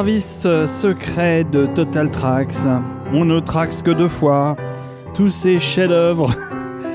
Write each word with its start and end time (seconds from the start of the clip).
Service 0.00 0.46
secret 0.66 1.44
de 1.44 1.66
Total 1.66 2.10
Tracks, 2.10 2.54
on 3.12 3.26
ne 3.26 3.38
traxe 3.38 3.82
que 3.82 3.90
deux 3.90 4.08
fois 4.08 4.56
tous 5.12 5.28
ces 5.28 5.60
chefs-d'œuvre 5.60 6.34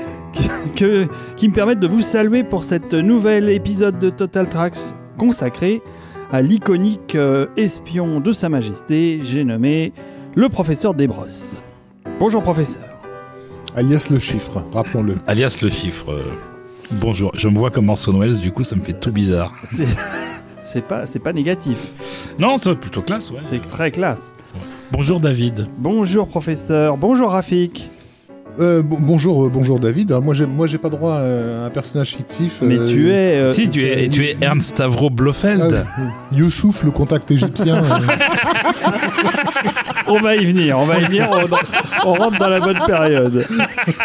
que- 0.74 1.06
qui 1.36 1.46
me 1.48 1.52
permettent 1.54 1.78
de 1.78 1.86
vous 1.86 2.00
saluer 2.00 2.42
pour 2.42 2.64
cette 2.64 2.94
nouvel 2.94 3.48
épisode 3.48 4.00
de 4.00 4.10
Total 4.10 4.48
Tracks 4.48 4.96
consacré 5.18 5.82
à 6.32 6.42
l'iconique 6.42 7.14
euh, 7.14 7.46
espion 7.56 8.18
de 8.18 8.32
Sa 8.32 8.48
Majesté, 8.48 9.20
j'ai 9.22 9.44
nommé 9.44 9.92
le 10.34 10.48
professeur 10.48 10.92
Desbrosses. 10.92 11.60
Bonjour 12.18 12.42
professeur. 12.42 12.82
Alias 13.76 14.08
le 14.10 14.18
chiffre, 14.18 14.64
rappelons-le. 14.72 15.14
alias 15.28 15.56
le 15.62 15.68
chiffre. 15.68 16.10
euh, 16.10 16.22
bonjour, 16.90 17.30
je 17.36 17.46
me 17.46 17.54
vois 17.56 17.70
comme 17.70 17.88
Orson 17.88 18.18
Welles, 18.18 18.40
du 18.40 18.50
coup 18.50 18.64
ça 18.64 18.74
me 18.74 18.80
fait 18.80 18.98
tout 18.98 19.12
bizarre. 19.12 19.52
C'est- 20.66 20.76
C'est 20.76 20.80
pas, 20.82 21.06
c'est 21.06 21.18
pas 21.20 21.32
négatif, 21.32 21.78
Non, 22.40 22.58
ça 22.58 22.70
va 22.70 22.74
être 22.74 22.80
plutôt 22.80 23.02
classe, 23.02 23.30
ouais. 23.30 23.38
c'est 23.50 23.66
très 23.68 23.90
classe. 23.92 24.34
Bonjour 24.90 25.20
David. 25.20 25.68
Bonjour 25.78 26.26
professeur, 26.26 26.96
bonjour 26.96 27.30
Rafik. 27.30 27.88
Euh, 28.58 28.82
bon- 28.82 28.96
bonjour, 29.00 29.44
euh, 29.44 29.48
bonjour 29.50 29.78
David. 29.78 30.10
Alors, 30.12 30.22
moi, 30.22 30.32
j'ai, 30.34 30.46
moi, 30.46 30.66
j'ai 30.66 30.78
pas 30.78 30.88
droit 30.88 31.16
à 31.16 31.66
un 31.66 31.70
personnage 31.70 32.16
fictif. 32.16 32.54
Mais 32.62 32.78
euh, 32.78 32.88
tu 32.88 33.10
es... 33.10 33.36
euh, 33.36 33.50
si, 33.50 33.68
tu 33.68 33.86
es, 33.86 34.08
tu 34.08 34.24
es 34.24 34.34
Ernst 34.40 34.70
Stavro 34.70 35.08
ah, 35.08 35.14
Blofeld. 35.14 35.84
Youssouf, 36.32 36.82
le 36.82 36.90
contact 36.90 37.30
égyptien. 37.30 37.76
euh, 37.84 37.98
On 40.08 40.20
va 40.20 40.36
y 40.36 40.44
venir, 40.46 40.78
on 40.78 40.86
va 40.86 40.98
y 41.00 41.04
venir, 41.04 41.28
on, 41.30 42.08
on 42.08 42.14
rentre 42.14 42.38
dans 42.38 42.48
la 42.48 42.60
bonne 42.60 42.78
période. 42.86 43.44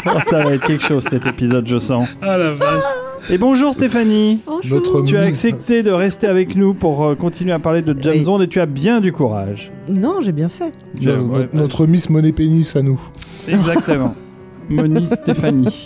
Oh, 0.06 0.10
ça 0.30 0.44
va 0.44 0.54
être 0.54 0.66
quelque 0.66 0.84
chose 0.86 1.06
cet 1.10 1.26
épisode, 1.28 1.66
je 1.68 1.78
sens. 1.80 2.08
Ah 2.22 2.38
la 2.38 2.52
vache. 2.52 2.84
Et 3.30 3.38
bonjour 3.38 3.74
Stéphanie. 3.74 4.40
notre 4.70 5.02
Tu 5.04 5.16
as 5.18 5.22
accepté 5.22 5.84
de 5.84 5.92
rester 5.92 6.28
avec 6.28 6.56
nous 6.56 6.74
pour 6.74 7.04
euh, 7.06 7.16
continuer 7.16 7.52
à 7.54 7.60
parler 7.60 7.82
de 7.82 7.96
James. 8.02 8.24
Bond 8.24 8.42
et 8.42 8.48
tu 8.48 8.60
as 8.60 8.66
bien 8.66 9.00
du 9.00 9.12
courage. 9.14 9.72
Non, 9.90 10.22
j'ai 10.22 10.32
bien 10.32 10.50
fait. 10.50 10.74
Tu 11.00 11.10
as- 11.10 11.18
no- 11.18 11.26
ouais, 11.28 11.40
notre, 11.42 11.56
notre 11.56 11.88
Miss 11.88 12.10
Money 12.10 12.32
Pénis 12.32 12.76
à 12.76 12.82
nous. 12.82 13.00
Exactement. 13.48 14.16
Moni 14.70 15.08
Stéphanie. 15.08 15.86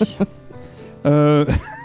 Euh, 1.06 1.46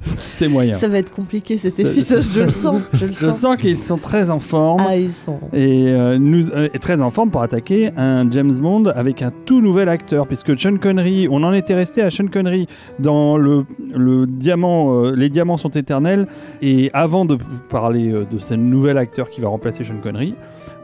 C'est 0.16 0.48
moyen. 0.48 0.74
Ça 0.74 0.86
va 0.88 0.98
être 0.98 1.10
compliqué 1.12 1.58
cet 1.58 1.78
épisode, 1.80 2.22
je 2.22 2.42
le 2.42 2.50
sens. 2.52 2.82
Je 2.92 3.06
le 3.06 3.12
Je 3.12 3.18
sens. 3.18 3.38
sens 3.40 3.56
qu'ils 3.56 3.78
sont 3.78 3.96
très 3.98 4.30
en 4.30 4.38
forme. 4.38 4.80
Ah, 4.86 4.96
ils 4.96 5.10
sont. 5.10 5.38
Et 5.52 5.88
euh, 5.88 6.18
nous 6.18 6.50
euh, 6.52 6.68
très 6.80 7.02
en 7.02 7.10
forme 7.10 7.30
pour 7.30 7.42
attaquer 7.42 7.90
un 7.96 8.30
James 8.30 8.56
Bond 8.58 8.86
avec 8.86 9.22
un 9.22 9.32
tout 9.44 9.60
nouvel 9.60 9.88
acteur, 9.88 10.26
puisque 10.28 10.58
Sean 10.58 10.76
Connery, 10.76 11.26
on 11.30 11.42
en 11.42 11.52
était 11.52 11.74
resté 11.74 12.02
à 12.02 12.10
Sean 12.10 12.28
Connery 12.28 12.66
dans 13.00 13.36
le, 13.36 13.64
le 13.92 14.26
diamant, 14.26 15.04
euh, 15.04 15.14
les 15.16 15.28
diamants 15.30 15.56
sont 15.56 15.70
éternels. 15.70 16.28
Et 16.62 16.90
avant 16.92 17.24
de 17.24 17.36
parler 17.68 18.10
euh, 18.12 18.24
de 18.24 18.38
ce 18.38 18.54
nouvel 18.54 18.98
acteur 18.98 19.28
qui 19.30 19.40
va 19.40 19.48
remplacer 19.48 19.82
Sean 19.84 19.98
Connery, 20.02 20.34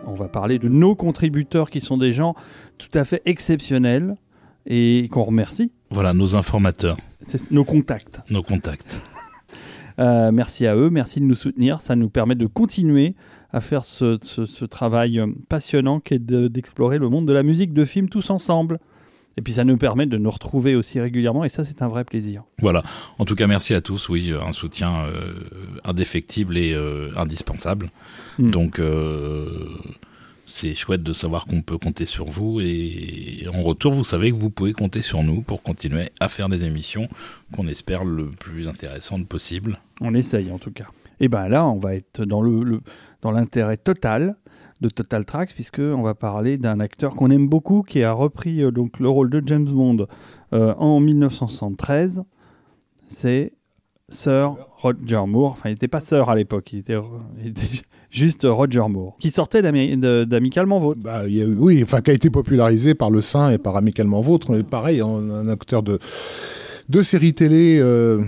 on 0.07 0.15
va 0.15 0.27
parler 0.29 0.59
de 0.59 0.69
nos 0.69 0.95
contributeurs 0.97 1.71
qui 1.71 1.81
sont 1.81 1.97
des 1.97 2.13
gens 2.13 2.35
tout 2.79 2.91
à 2.99 3.05
fait 3.05 3.23
exceptionnels 3.25 4.17
et 4.67 5.09
qu'on 5.13 5.23
remercie. 5.25 5.71
Voilà, 5.91 6.13
nos 6.13 6.35
informateurs, 6.35 6.97
C'est 7.23 7.51
nos 7.53 7.65
contacts. 7.65 8.21
nos 8.31 8.43
contacts. 8.43 8.99
Euh, 9.99 10.33
merci 10.33 10.67
à 10.67 10.75
eux, 10.77 10.91
merci 10.91 11.21
de 11.21 11.25
nous 11.25 11.35
soutenir. 11.35 11.81
Ça 11.81 11.95
nous 11.97 12.09
permet 12.09 12.35
de 12.35 12.47
continuer 12.47 13.15
à 13.53 13.61
faire 13.61 13.85
ce, 13.85 14.19
ce- 14.23 14.45
ce 14.47 14.65
travail 14.65 15.21
euh, 15.21 15.27
passionnant 15.49 16.01
qui 16.01 16.15
est 16.15 16.19
de- 16.19 16.49
d'explorer 16.49 16.99
le 16.99 17.09
monde 17.09 17.27
de 17.27 17.33
la 17.33 17.43
musique 17.45 17.73
de 17.73 17.85
film 17.85 18.09
tous 18.09 18.31
ensemble. 18.31 18.81
Et 19.37 19.43
puis 19.43 19.53
ça 19.53 19.65
nous 19.65 19.77
permet 19.77 20.07
de 20.07 20.17
nous 20.17 20.31
retrouver 20.31 20.77
aussi 20.77 21.01
régulièrement 21.01 21.45
et 21.45 21.49
ça 21.49 21.65
c'est 21.65 21.83
un 21.83 21.89
vrai 21.89 22.05
plaisir. 22.05 22.45
Voilà. 22.59 22.83
En 23.19 23.25
tout 23.25 23.35
cas, 23.35 23.47
merci 23.49 23.75
à 23.75 23.81
tous. 23.81 24.09
Oui, 24.09 24.33
un 24.33 24.53
soutien 24.53 24.93
euh, 25.07 25.33
indéfectible 25.85 26.57
et 26.57 26.73
euh, 26.73 27.11
indispensable. 27.17 27.91
Mm. 28.39 28.51
Donc, 28.51 28.79
euh, 28.79 29.49
c'est 30.47 30.75
chouette 30.75 31.03
de 31.03 31.13
savoir 31.13 31.47
qu'on 31.47 31.63
peut 31.63 31.79
compter 31.79 32.07
sur 32.07 32.27
vous. 32.27 32.61
Et 32.61 33.47
en 33.53 33.63
retour, 33.63 33.93
vous 33.93 34.05
savez 34.05 34.31
que 34.31 34.37
vous 34.37 34.51
pouvez 34.51 34.73
compter 34.73 35.03
sur 35.03 35.23
nous 35.23 35.43
pour 35.43 35.63
continuer 35.63 36.11
à 36.21 36.29
faire 36.29 36.49
des 36.49 36.65
émissions 36.65 37.09
qu'on 37.55 37.67
espère 37.67 38.05
le 38.05 38.31
plus 38.31 38.69
intéressantes 38.69 39.27
possible. 39.29 39.81
On 40.01 40.15
essaye 40.15 40.51
en 40.51 40.59
tout 40.59 40.73
cas. 40.73 40.87
Et 41.21 41.29
ben 41.29 41.49
là 41.49 41.67
on 41.67 41.79
va 41.79 41.95
être 41.95 42.25
dans 42.25 43.31
l'intérêt 43.31 43.77
total 43.77 44.35
de 44.81 44.89
Total 44.89 45.25
Tracks 45.25 45.55
puisque 45.55 45.79
on 45.79 46.03
va 46.03 46.15
parler 46.15 46.59
d'un 46.59 46.81
acteur 46.81 47.15
qu'on 47.15 47.31
aime 47.31 47.49
beaucoup 47.49 47.83
qui 47.83 48.03
a 48.03 48.13
repris 48.13 48.63
euh, 48.63 48.71
donc 48.71 48.99
le 48.99 49.09
rôle 49.09 49.31
de 49.31 49.43
James 49.47 49.65
Bond 49.65 50.07
euh, 50.53 50.75
en 50.75 51.01
1973. 51.01 52.25
C'est 53.09 53.53
Sir 54.09 54.57
Roger 54.77 55.23
Moore. 55.27 55.53
Enfin, 55.53 55.71
il 55.71 55.73
n'était 55.73 55.89
pas 55.89 56.01
Sir 56.01 56.29
à 56.29 56.35
l'époque, 56.35 56.73
il 56.73 56.81
était 56.81 56.99
juste 58.15 58.47
Roger 58.49 58.83
Moore, 58.89 59.15
qui 59.19 59.31
sortait 59.31 59.61
d'Amicalement 59.63 60.79
Vôtre. 60.79 61.01
Bah, 61.03 61.23
il 61.27 61.35
y 61.35 61.43
a- 61.43 61.47
oui, 61.47 61.81
enfin, 61.83 62.01
qui 62.01 62.11
a 62.11 62.15
été 62.15 62.31
popularisé 62.31 62.95
par 62.95 63.11
le 63.11 63.21
Saint 63.21 63.51
et 63.51 63.59
par 63.59 63.77
Amicalement 63.77 64.21
Vôtre. 64.21 64.53
Mais 64.53 64.63
pareil, 64.63 65.03
on 65.03 65.31
a 65.31 65.35
un 65.35 65.49
acteur 65.49 65.83
de, 65.83 65.99
de 66.89 67.03
série 67.03 67.35
télé 67.35 67.79
euh, 67.81 68.21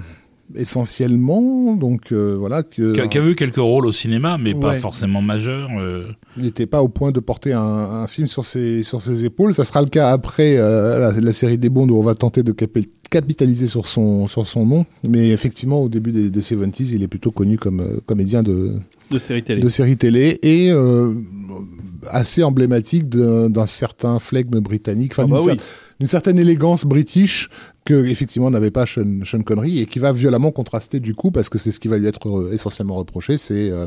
essentiellement. 0.55 1.75
Donc 1.77 2.13
euh, 2.13 2.37
voilà, 2.39 2.63
que, 2.63 2.93
Qui 2.93 3.01
a, 3.01 3.07
qui 3.07 3.19
a 3.19 3.21
vu 3.21 3.35
quelques 3.35 3.57
rôles 3.57 3.87
au 3.87 3.93
cinéma, 3.93 4.39
mais 4.41 4.55
pas 4.55 4.75
forcément 4.75 5.23
majeurs. 5.23 5.69
euh. 5.79 6.05
il 6.37 6.45
n'était 6.45 6.67
pas 6.67 6.83
au 6.83 6.89
point 6.89 7.13
de 7.13 7.21
porter 7.21 7.53
un, 7.53 7.61
un 7.63 8.07
film 8.07 8.27
sur 8.27 8.45
ses, 8.45 8.83
sur 8.83 9.01
ses 9.01 9.25
épaules. 9.25 9.55
Ça 9.55 9.65
sera 9.65 9.83
le 9.83 9.89
cas 9.89 10.11
après 10.11 10.57
euh, 10.59 10.99
la, 10.99 11.21
la 11.21 11.33
série 11.33 11.59
des 11.59 11.69
Bonds 11.69 11.89
où 11.89 11.97
on 11.99 12.03
va 12.03 12.15
tenter 12.15 12.43
de 12.43 12.53
capi- 12.53 12.89
capitaliser 13.11 13.67
sur 13.67 13.87
son, 13.87 14.27
sur 14.27 14.47
son 14.47 14.67
nom. 14.67 14.85
Mais 15.09 15.31
effectivement, 15.31 15.83
au 15.83 15.89
début 15.89 16.13
des, 16.13 16.31
des 16.31 16.41
70s, 16.41 16.93
il 16.95 17.03
est 17.03 17.09
plutôt 17.09 17.31
connu 17.31 17.57
comme 17.59 17.81
euh, 17.81 17.99
comédien 18.07 18.43
de, 18.43 18.73
De 19.11 19.19
série 19.19 19.43
télé. 19.43 19.61
de 19.63 19.69
série 19.69 19.97
télé 19.97 20.39
et 20.43 20.71
euh, 20.73 21.13
assez 22.11 22.43
emblématique 22.43 23.09
d'un 23.09 23.67
certain 23.67 24.19
flegme 24.19 24.61
britannique, 24.61 25.13
enfin 25.13 25.25
Ah 25.27 25.31
bah 25.33 25.39
d'une 25.41 25.51
oui. 25.51 25.57
cer- 25.57 25.63
d'une 25.99 26.09
certaine 26.09 26.39
élégance 26.39 26.85
british 26.85 27.49
que 27.87 28.05
effectivement 28.05 28.51
n'avait 28.51 28.71
pas 28.71 28.85
Sean, 28.85 29.21
Sean 29.25 29.41
Connery 29.43 29.81
et 29.81 29.87
qui 29.87 29.99
va 29.99 30.13
violemment 30.13 30.51
contraster 30.51 31.01
du 31.01 31.15
coup 31.15 31.31
parce 31.31 31.49
que 31.49 31.57
c'est 31.57 31.71
ce 31.71 31.81
qui 31.81 31.89
va 31.89 31.97
lui 31.99 32.07
être 32.07 32.29
euh, 32.29 32.53
essentiellement 32.53 32.97
reproché, 32.97 33.37
c'est 33.39 33.71
euh, 33.71 33.87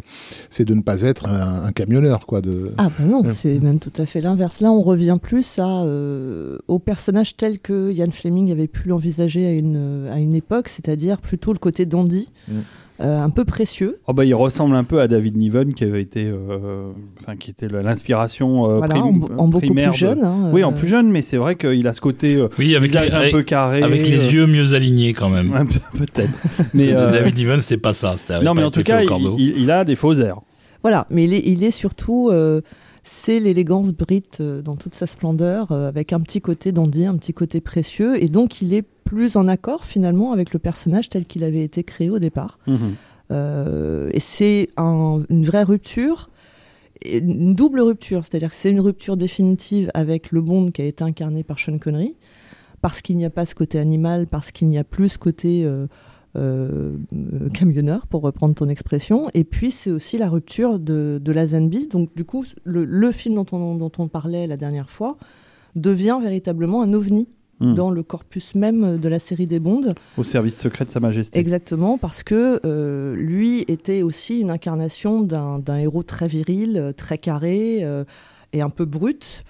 c'est 0.50 0.66
de 0.66 0.74
ne 0.74 0.82
pas 0.82 1.02
être 1.04 1.28
un, 1.28 1.66
un 1.66 1.72
camionneur 1.72 2.26
quoi. 2.26 2.42
De... 2.42 2.72
Ah, 2.80 2.90
bah 2.98 3.06
non, 3.06 3.22
Ouais. 3.22 3.34
c'est 3.34 3.60
même 3.60 3.78
tout 3.80 3.92
à 3.98 4.06
fait 4.08 4.22
l'inverse. 4.22 4.60
Là, 4.62 4.72
on 4.72 4.82
revient 4.82 5.18
plus 5.22 5.60
à, 5.60 5.84
euh, 5.84 6.58
au 6.68 6.80
personnage 6.80 7.36
tel 7.38 7.60
que 7.60 7.92
Ian 7.92 8.10
Fleming 8.10 8.52
avait 8.52 8.68
pu 8.68 8.88
l'envisager 8.90 9.46
à 9.46 9.52
une, 9.52 10.08
à 10.12 10.18
une 10.18 10.34
époque, 10.34 10.70
c'est-à-dire 10.70 11.20
plutôt 11.20 11.54
le 11.54 11.60
côté 11.60 11.86
dandy, 11.86 12.28
Mm. 12.48 12.54
Euh, 13.02 13.22
un 13.22 13.30
peu 13.30 13.46
précieux. 13.46 14.00
Oh 14.08 14.14
bah, 14.14 14.26
il 14.26 14.34
ressemble 14.36 14.76
un 14.76 14.84
peu 14.84 15.00
à 15.00 15.08
David 15.08 15.38
Niven 15.38 15.74
qui 15.74 15.84
avait 15.86 16.02
été, 16.02 16.26
euh, 16.26 16.92
enfin 17.22 17.36
qui 17.38 17.52
était 17.52 17.68
l'inspiration 17.68 18.70
euh, 18.70 18.78
voilà, 18.80 18.96
prim- 18.96 19.24
en, 19.38 19.44
en 19.44 19.48
beaucoup 19.48 19.66
primaire 19.68 19.92
plus 19.92 20.02
de- 20.02 20.08
jeune. 20.10 20.24
hein, 20.24 20.50
Oui, 20.52 20.62
euh, 20.62 20.66
en 20.66 20.74
plus 20.74 20.88
jeune, 20.88 21.10
mais 21.10 21.22
c'est 21.22 21.38
vrai 21.38 21.56
qu'il 21.56 21.88
a 21.88 21.94
ce 21.94 22.02
côté 22.02 22.36
euh, 22.36 22.48
Oui, 22.58 22.76
avec, 22.76 22.92
les, 22.94 23.00
visage 23.00 23.14
un 23.14 23.20
avec, 23.20 23.32
peu 23.34 23.44
carré, 23.44 23.82
avec 23.84 24.06
les 24.08 24.20
euh, 24.20 24.32
yeux 24.32 24.48
mieux 24.48 24.74
alignés 24.74 25.14
quand 25.14 25.30
même. 25.30 25.54
un 25.56 25.66
peu- 25.66 25.80
peut-être. 25.98 26.30
mais 26.74 26.92
euh, 26.94 27.12
David 27.12 27.36
Niven, 27.38 27.62
c'était 27.62 27.78
pas 27.82 27.94
ça. 27.94 28.16
non, 28.44 28.54
mais 28.54 28.64
en 28.64 28.72
tout 28.72 28.84
cas, 28.84 29.02
il, 29.02 29.10
il- 29.38 29.58
il 29.60 29.72
a 29.72 29.86
des 29.86 29.96
faux 29.96 30.14
airs. 30.14 30.42
Voilà, 30.82 31.08
mais 31.10 31.26
il 31.26 31.34
est, 31.34 31.42
il 31.46 31.64
est 31.64 31.72
surtout, 31.72 32.30
euh, 32.32 32.62
c'est 33.04 33.40
l'élégance 33.40 33.92
brite 33.92 34.38
euh, 34.42 34.62
dans 34.62 34.76
toute 34.76 34.96
sa 34.96 35.06
splendeur, 35.08 35.72
euh, 35.72 35.88
avec 35.88 36.14
un 36.14 36.20
petit 36.20 36.42
côté 36.42 36.72
dandy, 36.72 37.06
un 37.06 37.16
petit 37.18 37.34
côté 37.34 37.62
précieux, 37.62 38.22
et 38.24 38.28
donc 38.30 38.62
il 38.62 38.74
est 38.74 38.84
plus 39.04 39.36
en 39.38 39.48
accord 39.48 39.86
finalement 39.86 40.32
avec 40.34 40.54
le 40.54 40.60
personnage 40.60 41.10
tel 41.10 41.26
qu'il 41.26 41.44
avait 41.44 41.64
été 41.64 41.84
créé 41.84 42.10
au 42.10 42.20
départ. 42.20 42.60
Euh, 43.32 44.10
et 44.14 44.20
c'est 44.20 44.70
un- 44.78 45.22
une 45.30 45.46
vraie 45.46 45.64
rupture, 45.64 46.30
une 47.06 47.54
double 47.56 47.80
rupture, 47.80 48.26
c'est-à-dire 48.26 48.50
que 48.50 48.56
c'est 48.56 48.70
une 48.72 48.80
rupture 48.82 49.18
définitive 49.18 49.90
avec 49.94 50.32
le 50.32 50.42
Bond 50.42 50.72
qui 50.72 50.82
a 50.82 50.86
été 50.86 51.04
incarné 51.04 51.44
par 51.44 51.58
Sean 51.60 51.78
Connery, 51.78 52.16
parce 52.82 53.02
qu'il 53.02 53.18
n'y 53.18 53.26
a 53.26 53.30
pas 53.30 53.46
ce 53.46 53.56
côté 53.56 53.78
animal, 53.80 54.28
parce 54.28 54.52
qu'il 54.52 54.68
n'y 54.68 54.78
a 54.78 54.84
plus 54.84 55.10
ce 55.10 55.18
côté 55.18 55.64
euh, 55.64 55.88
euh, 56.36 56.96
euh, 57.14 57.50
camionneur, 57.50 58.08
pour 58.08 58.22
reprendre 58.22 58.54
ton 58.56 58.70
expression. 58.70 59.30
Et 59.34 59.44
puis 59.44 59.72
c'est 59.72 59.92
aussi 59.92 60.18
la 60.18 60.30
rupture 60.30 60.80
de, 60.80 61.20
de 61.24 61.32
la 61.32 61.48
Zanbi. 61.48 61.88
Donc 61.88 62.16
du 62.16 62.26
coup, 62.26 62.46
le, 62.64 62.86
le 62.86 63.12
film 63.12 63.36
dont 63.36 63.46
on, 63.52 63.76
dont 63.76 63.92
on 63.98 64.08
parlait 64.08 64.48
la 64.48 64.58
dernière 64.58 64.90
fois 64.90 65.18
devient 65.76 66.20
véritablement 66.22 66.82
un 66.82 66.94
ovni 66.94 67.28
Hmm. 67.62 67.74
dans 67.74 67.92
le 67.92 68.04
corpus 68.04 68.56
même 68.56 68.98
de 68.98 69.10
la 69.10 69.20
série 69.20 69.46
des 69.46 69.60
Bondes. 69.60 69.94
Au 70.18 70.24
service 70.24 70.58
secret 70.58 70.86
de 70.86 70.90
Sa 70.90 71.02
Majesté. 71.02 71.38
Exactement, 71.40 71.98
parce 71.98 72.24
que 72.24 72.62
euh, 72.66 73.16
lui 73.16 73.66
était 73.68 74.02
aussi 74.02 74.40
une 74.40 74.50
incarnation 74.50 75.20
d'un 75.22 75.78
héros 75.78 76.04
très 76.04 76.30
viril, 76.30 76.94
très 76.96 77.18
carré 77.18 77.80
euh, 77.82 78.06
et 78.54 78.62
un 78.62 78.70
peu 78.70 78.86
brut, 78.86 79.44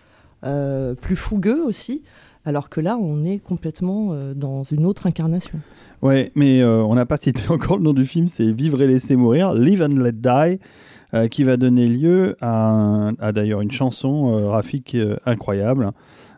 plus 1.02 1.16
fougueux 1.16 1.64
aussi. 1.64 2.02
Alors 2.46 2.70
que 2.70 2.82
là, 2.82 2.98
on 2.98 3.24
est 3.24 3.38
complètement 3.38 4.16
dans 4.34 4.64
une 4.64 4.86
autre 4.86 5.06
incarnation. 5.06 5.60
Ouais, 6.02 6.32
mais 6.36 6.62
euh, 6.62 6.82
on 6.84 6.96
n'a 6.96 7.06
pas 7.06 7.18
cité 7.18 7.42
encore 7.50 7.78
le 7.78 7.84
nom 7.84 7.94
du 7.94 8.06
film, 8.06 8.28
c'est 8.28 8.52
Vivre 8.52 8.82
et 8.82 8.88
laisser 8.88 9.16
mourir, 9.16 9.54
Live 9.54 9.82
and 9.82 10.02
Let 10.02 10.14
Die, 10.14 10.60
euh, 11.14 11.28
qui 11.28 11.44
va 11.44 11.58
donner 11.58 11.88
lieu 11.88 12.38
à, 12.42 13.12
d'ailleurs 13.34 13.62
une 13.62 13.72
chanson 13.72 14.34
euh, 14.34 14.62
euh, 14.96 15.18
incroyable. 15.26 15.92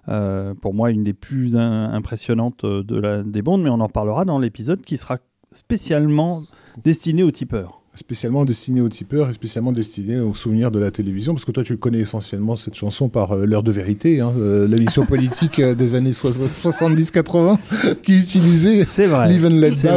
Euh, 0.10 0.56
pour 0.56 0.74
moi, 0.74 0.90
une 0.90 1.04
des 1.04 1.14
plus 1.14 1.56
impressionnantes 1.56 2.66
de 2.66 2.96
la, 2.96 3.22
des 3.22 3.42
Bondes, 3.42 3.62
mais 3.62 3.70
on 3.70 3.80
en 3.80 3.90
parlera 3.90 4.26
dans 4.26 4.40
l'épisode 4.40 4.82
qui 4.82 4.98
sera 4.98 5.18
spécialement 5.52 6.42
destiné 6.84 7.22
aux 7.22 7.32
tipeurs. 7.32 7.81
Spécialement 8.02 8.46
destiné 8.46 8.82
aux 8.82 8.90
tipeurs 8.90 9.30
et 9.30 9.34
spécialement 9.34 9.72
destiné 9.72 10.20
aux 10.20 10.34
souvenirs 10.34 10.72
de 10.72 10.80
la 10.80 10.92
télévision, 10.92 11.34
parce 11.34 11.46
que 11.46 11.52
toi 11.52 11.64
tu 11.64 11.78
connais 11.78 12.00
essentiellement 12.00 12.56
cette 12.56 12.76
chanson 12.76 13.10
par 13.10 13.32
euh, 13.34 13.46
l'heure 13.46 13.64
de 13.64 13.72
vérité, 13.72 14.20
hein, 14.22 14.34
euh, 14.38 14.68
l'émission 14.68 15.06
politique 15.06 15.60
euh, 15.60 15.76
des 15.76 15.96
années 15.96 16.12
70-80 16.12 17.58
qui 18.04 18.18
utilisait. 18.20 18.84
Live 19.28 19.46
and 19.46 19.50
Let 19.50 19.72
Die 19.72 19.88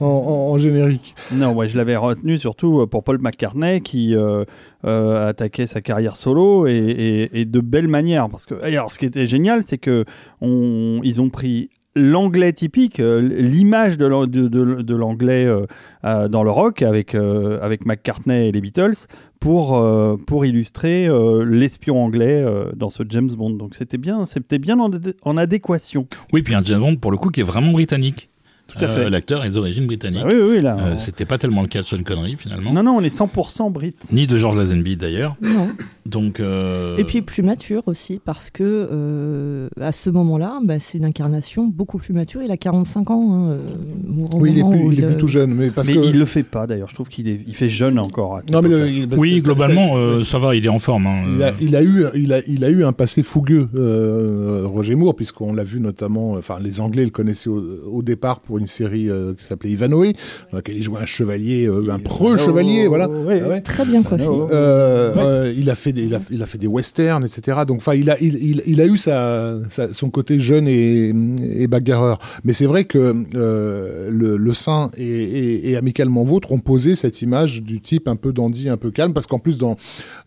en, 0.00 0.06
en- 0.06 0.52
en 0.52 0.58
générique. 0.58 1.14
Non, 1.34 1.52
ouais, 1.52 1.68
je 1.68 1.76
l'avais 1.76 1.96
retenu 1.96 2.38
surtout 2.38 2.80
euh, 2.80 2.86
pour 2.86 3.04
Paul 3.04 3.18
McCartney 3.20 3.80
qui 3.80 4.14
euh, 4.16 4.44
attaquait 4.84 5.66
sa 5.66 5.80
carrière 5.80 6.16
solo 6.16 6.66
et, 6.66 6.72
et- 6.72 7.40
et 7.40 7.44
de 7.44 7.60
belle 7.60 7.88
manière. 7.88 8.28
Parce 8.28 8.46
que, 8.46 8.54
alors, 8.62 8.92
ce 8.92 8.98
qui 8.98 9.06
était 9.06 9.26
génial, 9.26 9.62
c'est 9.62 9.78
que 9.78 10.04
on, 10.40 11.00
ils 11.04 11.20
ont 11.20 11.30
pris 11.30 11.70
l'anglais 11.96 12.52
typique, 12.52 13.00
euh, 13.00 13.20
l'image 13.20 13.96
de, 13.98 14.26
de, 14.26 14.48
de- 14.82 14.94
l'anglais 14.96 15.44
euh, 15.46 15.66
euh, 16.04 16.28
dans 16.28 16.42
le 16.44 16.50
rock 16.50 16.82
avec, 16.82 17.14
avec 17.14 17.86
McCartney 17.86 18.48
et 18.48 18.52
les 18.52 18.60
Beatles 18.60 19.06
pour, 19.40 19.80
pour 20.26 20.46
illustrer 20.46 21.08
l'espion 21.46 22.02
anglais 22.02 22.44
dans 22.76 22.90
ce 22.90 23.02
James 23.08 23.30
Bond. 23.36 23.50
Donc 23.50 23.74
c'était 23.74 23.98
bien, 23.98 24.24
c'était 24.24 24.58
bien 24.58 24.78
en, 24.80 24.90
en 25.22 25.36
adéquation. 25.36 26.06
Oui, 26.32 26.42
puis 26.42 26.54
un 26.54 26.62
James 26.62 26.80
Bond 26.80 26.96
pour 26.96 27.10
le 27.10 27.16
coup 27.18 27.28
qui 27.30 27.40
est 27.40 27.44
vraiment 27.44 27.72
britannique. 27.72 28.30
Tout 28.66 28.84
à 28.84 28.88
fait. 28.88 29.00
Euh, 29.02 29.10
L'acteur 29.10 29.44
est 29.44 29.50
d'origine 29.50 29.86
britannique. 29.86 30.22
Ah 30.24 30.28
oui, 30.32 30.40
oui, 30.56 30.60
là. 30.62 30.76
Euh, 30.78 30.94
on- 30.94 30.98
C'était 30.98 31.24
pas 31.26 31.38
tellement 31.38 31.62
le 31.62 31.68
cas 31.68 31.80
de 31.80 31.84
Sean 31.84 32.02
Connery 32.02 32.36
finalement, 32.38 32.72
non, 32.72 32.82
non, 32.82 32.96
on 32.96 33.00
est 33.02 33.14
100% 33.14 33.70
Brit. 33.70 33.94
ni 34.12 34.26
de 34.26 34.36
George 34.36 34.56
Lazenby 34.56 34.96
d'ailleurs. 34.96 35.36
Non. 35.42 35.68
Donc 36.06 36.40
euh, 36.40 36.96
Et 36.98 37.04
puis 37.04 37.22
plus 37.22 37.42
mature 37.42 37.82
aussi, 37.86 38.20
parce 38.24 38.50
que 38.50 38.62
euh, 38.64 39.68
à 39.80 39.92
ce 39.92 40.10
moment-là, 40.10 40.58
bah, 40.64 40.74
c'est 40.80 40.98
une 40.98 41.04
incarnation 41.04 41.66
beaucoup 41.66 41.98
plus 41.98 42.12
mature. 42.12 42.42
Il 42.42 42.50
a 42.50 42.56
45 42.56 43.10
ans. 43.10 43.32
hein, 43.34 43.48
euh, 43.50 43.58
Oui, 44.34 44.50
il 44.52 44.58
est, 44.58 44.62
plus, 44.62 44.84
où 44.86 44.92
il 44.92 45.04
est 45.04 45.16
tout 45.16 45.28
jeune, 45.28 45.54
mais 45.54 45.70
parce 45.70 45.88
mais 45.88 45.94
que. 45.94 46.00
il 46.00 46.18
le 46.18 46.24
fait 46.26 46.42
pas 46.42 46.66
d'ailleurs. 46.66 46.88
Je 46.88 46.94
trouve 46.94 47.08
qu'il 47.08 47.28
est, 47.28 47.40
il 47.46 47.54
fait 47.54 47.70
jeune 47.70 47.98
encore. 47.98 48.40
Non, 48.52 48.60
mais 48.60 48.68
le- 48.68 48.88
il- 48.88 49.06
bah, 49.06 49.16
oui, 49.18 49.40
globalement, 49.40 49.92
euh, 49.96 50.24
ça 50.24 50.38
va, 50.38 50.54
il 50.54 50.64
est 50.64 50.68
en 50.70 50.78
forme. 50.78 51.06
hein. 51.06 51.22
Il 51.36 51.42
a, 51.42 51.52
il 51.60 51.76
a 51.76 51.82
eu, 51.82 52.04
il 52.14 52.32
a, 52.32 52.40
il 52.46 52.64
a 52.64 52.70
eu 52.70 52.84
un 52.84 52.92
passé 52.92 53.22
fougueux, 53.22 53.68
euh, 53.74 54.62
Roger 54.66 54.94
Moore, 54.96 55.14
puisqu'on 55.14 55.52
l'a 55.54 55.64
vu 55.64 55.80
notamment. 55.80 56.32
Enfin, 56.32 56.58
les 56.60 56.80
Anglais 56.80 57.04
le 57.04 57.10
connaissaient 57.10 57.48
au, 57.50 57.62
au 57.90 58.02
départ 58.02 58.40
pour 58.40 58.53
une 58.58 58.66
série 58.66 59.08
euh, 59.10 59.34
qui 59.34 59.44
s'appelait 59.44 59.70
Ivanhoe, 59.70 60.12
dans 60.50 60.58
laquelle 60.58 60.76
il 60.76 60.82
jouait 60.82 61.00
un 61.00 61.06
chevalier, 61.06 61.66
euh, 61.66 61.90
un 61.90 61.98
preux 61.98 62.36
chevalier, 62.38 62.86
voilà. 62.86 63.08
Ouais. 63.08 63.40
Ah 63.44 63.48
ouais. 63.48 63.60
Très 63.60 63.84
bien 63.84 64.02
coiffé. 64.02 64.24
Euh, 64.26 65.14
euh, 65.16 65.54
il 65.56 65.70
a 65.70 65.74
fait 65.74 65.92
des, 65.92 66.04
il 66.04 66.14
a, 66.14 66.20
il 66.30 66.42
a 66.42 66.46
fait 66.46 66.58
des 66.58 66.66
westerns, 66.66 67.24
etc. 67.24 67.58
Donc, 67.66 67.78
enfin, 67.78 67.94
il 67.94 68.10
a, 68.10 68.16
il, 68.20 68.34
il, 68.36 68.62
il 68.66 68.80
a 68.80 68.86
eu 68.86 68.96
sa, 68.96 69.58
sa- 69.70 69.92
son 69.92 70.10
côté 70.10 70.38
jeune 70.40 70.68
et, 70.68 71.12
et 71.54 71.66
bagarreur. 71.66 72.18
Mais 72.44 72.52
c'est 72.52 72.66
vrai 72.66 72.84
que 72.84 73.14
euh, 73.34 74.08
le, 74.10 74.36
le 74.36 74.52
Saint 74.52 74.90
et, 74.96 75.04
et, 75.04 75.70
et 75.70 75.76
Amicalement 75.76 76.24
Vôtre 76.24 76.52
ont 76.52 76.58
posé 76.58 76.94
cette 76.94 77.22
image 77.22 77.62
du 77.62 77.80
type 77.80 78.08
un 78.08 78.16
peu 78.16 78.32
dandy, 78.32 78.68
un 78.68 78.76
peu 78.76 78.90
calme, 78.90 79.12
parce 79.12 79.26
qu'en 79.26 79.38
plus 79.38 79.58
dans 79.58 79.76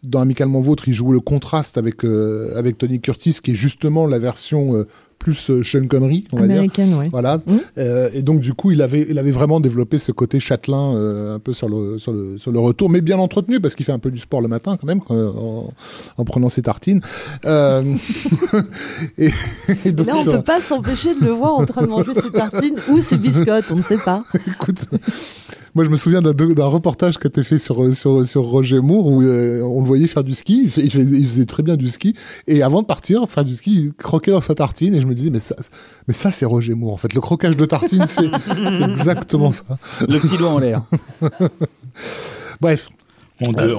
dans 0.03 0.19
Amicalement 0.21 0.61
Vôtre, 0.61 0.87
il 0.87 0.93
joue 0.93 1.11
le 1.11 1.19
contraste 1.19 1.77
avec 1.77 2.03
euh, 2.05 2.51
avec 2.55 2.77
Tony 2.77 2.99
Curtis, 3.01 3.37
qui 3.43 3.51
est 3.51 3.55
justement 3.55 4.07
la 4.07 4.19
version 4.19 4.75
euh, 4.75 4.87
plus 5.19 5.49
euh, 5.49 5.63
Sean 5.63 5.87
Connery, 5.87 6.25
on 6.31 6.37
va 6.37 6.43
dire. 6.47 6.51
Américaine, 6.57 6.93
ouais. 6.95 7.09
Voilà. 7.11 7.37
Mhm. 7.47 7.59
Euh, 7.77 8.09
et 8.13 8.21
donc 8.21 8.39
du 8.39 8.53
coup, 8.53 8.71
il 8.71 8.81
avait, 8.81 9.05
il 9.09 9.17
avait 9.19 9.31
vraiment 9.31 9.59
développé 9.59 9.97
ce 9.97 10.11
côté 10.11 10.39
châtelain 10.39 10.93
euh, 10.95 11.35
un 11.35 11.39
peu 11.39 11.53
sur 11.53 11.67
le, 11.69 11.97
sur 11.99 12.13
le, 12.13 12.37
sur 12.37 12.51
le 12.51 12.59
retour, 12.59 12.89
mais 12.89 13.01
bien 13.01 13.17
entretenu 13.17 13.59
parce 13.59 13.75
qu'il 13.75 13.85
fait 13.85 13.91
un 13.91 13.99
peu 13.99 14.11
du 14.11 14.19
sport 14.19 14.41
le 14.41 14.47
matin 14.47 14.77
quand 14.79 14.87
même 14.87 15.01
en, 15.09 15.69
en 16.17 16.23
prenant 16.25 16.49
ses 16.49 16.61
tartines. 16.61 17.01
Euh, 17.45 17.81
et, 19.17 19.29
et 19.85 19.91
donc 19.91 20.07
Là, 20.07 20.13
on 20.17 20.21
sur- 20.21 20.33
peut 20.33 20.43
pas 20.43 20.61
s'empêcher 20.61 21.13
de 21.19 21.25
le 21.25 21.31
voir 21.31 21.55
en 21.55 21.65
train 21.65 21.81
de 21.81 21.87
manger 21.87 22.13
ses 22.13 22.31
tartines 22.31 22.75
ou 22.91 22.99
ses 22.99 23.17
biscottes, 23.17 23.65
on 23.71 23.75
ne 23.75 23.81
sait 23.81 23.97
pas. 23.97 24.23
écoute, 24.47 24.85
moi 25.75 25.83
je 25.83 25.89
me 25.89 25.95
souviens 25.95 26.21
d'un, 26.21 26.65
reportage 26.65 27.17
que 27.17 27.27
tu 27.27 27.43
fait 27.43 27.59
sur, 27.59 27.93
sur, 27.93 28.25
sur 28.25 28.43
Roger 28.43 28.81
Moore 28.81 29.07
où 29.07 29.21
euh, 29.23 29.61
on 29.61 29.81
le 29.81 29.87
voyait 29.87 30.07
faire 30.07 30.23
du 30.23 30.33
ski. 30.33 30.67
Fait- 30.69 30.83
il 30.85 31.27
faisait 31.27 31.45
très 31.45 31.63
bien 31.63 31.75
du 31.75 31.87
ski 31.87 32.13
et 32.47 32.61
avant 32.63 32.81
de 32.81 32.87
partir 32.87 33.27
faire 33.29 33.45
du 33.45 33.55
ski, 33.55 33.71
il 33.87 33.93
croquait 33.93 34.31
dans 34.31 34.41
sa 34.41 34.55
tartine 34.55 34.95
et 34.95 35.01
je 35.01 35.06
me 35.07 35.13
disais 35.15 35.29
mais 35.29 35.39
ça, 35.39 35.55
mais 36.07 36.13
ça 36.13 36.31
c'est 36.31 36.45
Roger 36.45 36.73
Moore 36.75 36.93
en 36.93 36.97
fait. 36.97 37.13
Le 37.13 37.21
croquage 37.21 37.57
de 37.57 37.65
tartine, 37.65 38.05
c'est, 38.07 38.29
exactement 38.83 39.51
ça. 39.51 39.63
Le 40.01 40.19
petit 40.19 40.37
doigt 40.37 40.51
en 40.51 40.59
l'air. 40.59 40.81
Bref, 42.61 42.89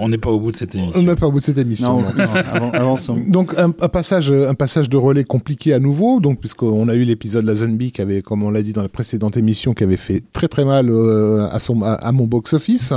on 0.01 0.09
n'est 0.09 0.19
pas 0.19 0.31
au 0.31 0.39
bout 0.39 0.53
de 0.53 0.57
cette 0.57 0.77
on 0.77 0.79
émission. 0.79 1.03
n'est 1.03 1.17
pas 1.17 1.27
au 1.27 1.33
bout 1.33 1.41
de 1.41 1.45
cette 1.45 1.59
émission. 1.59 2.01
Non, 2.01 2.07
non, 2.17 2.25
avan- 2.25 2.71
avançons. 2.77 3.19
Donc 3.27 3.59
un, 3.59 3.71
un 3.81 3.89
passage, 3.89 4.31
un 4.31 4.55
passage 4.55 4.89
de 4.89 4.97
relais 4.97 5.25
compliqué 5.25 5.73
à 5.75 5.81
nouveau, 5.81 6.21
donc 6.21 6.39
puisqu'on 6.39 6.87
a 6.89 6.95
eu 6.95 7.03
l'épisode 7.03 7.45
La 7.45 7.55
Zombie 7.57 7.91
qui 7.91 8.01
avait, 8.01 8.23
comme 8.23 8.45
on 8.45 8.51
l'a 8.51 8.63
dit 8.63 8.73
dans 8.73 8.83
la 8.83 8.89
précédente 8.89 9.37
émission, 9.37 9.75
qui 9.75 9.83
avait 9.83 9.97
fait 9.97 10.23
très 10.33 10.47
très 10.47 10.65
mal 10.65 10.91
euh, 10.91 11.49
à 11.51 11.59
son 11.59 11.83
à, 11.83 11.95
à 11.95 12.13
mon 12.13 12.27
box 12.27 12.53
office, 12.53 12.93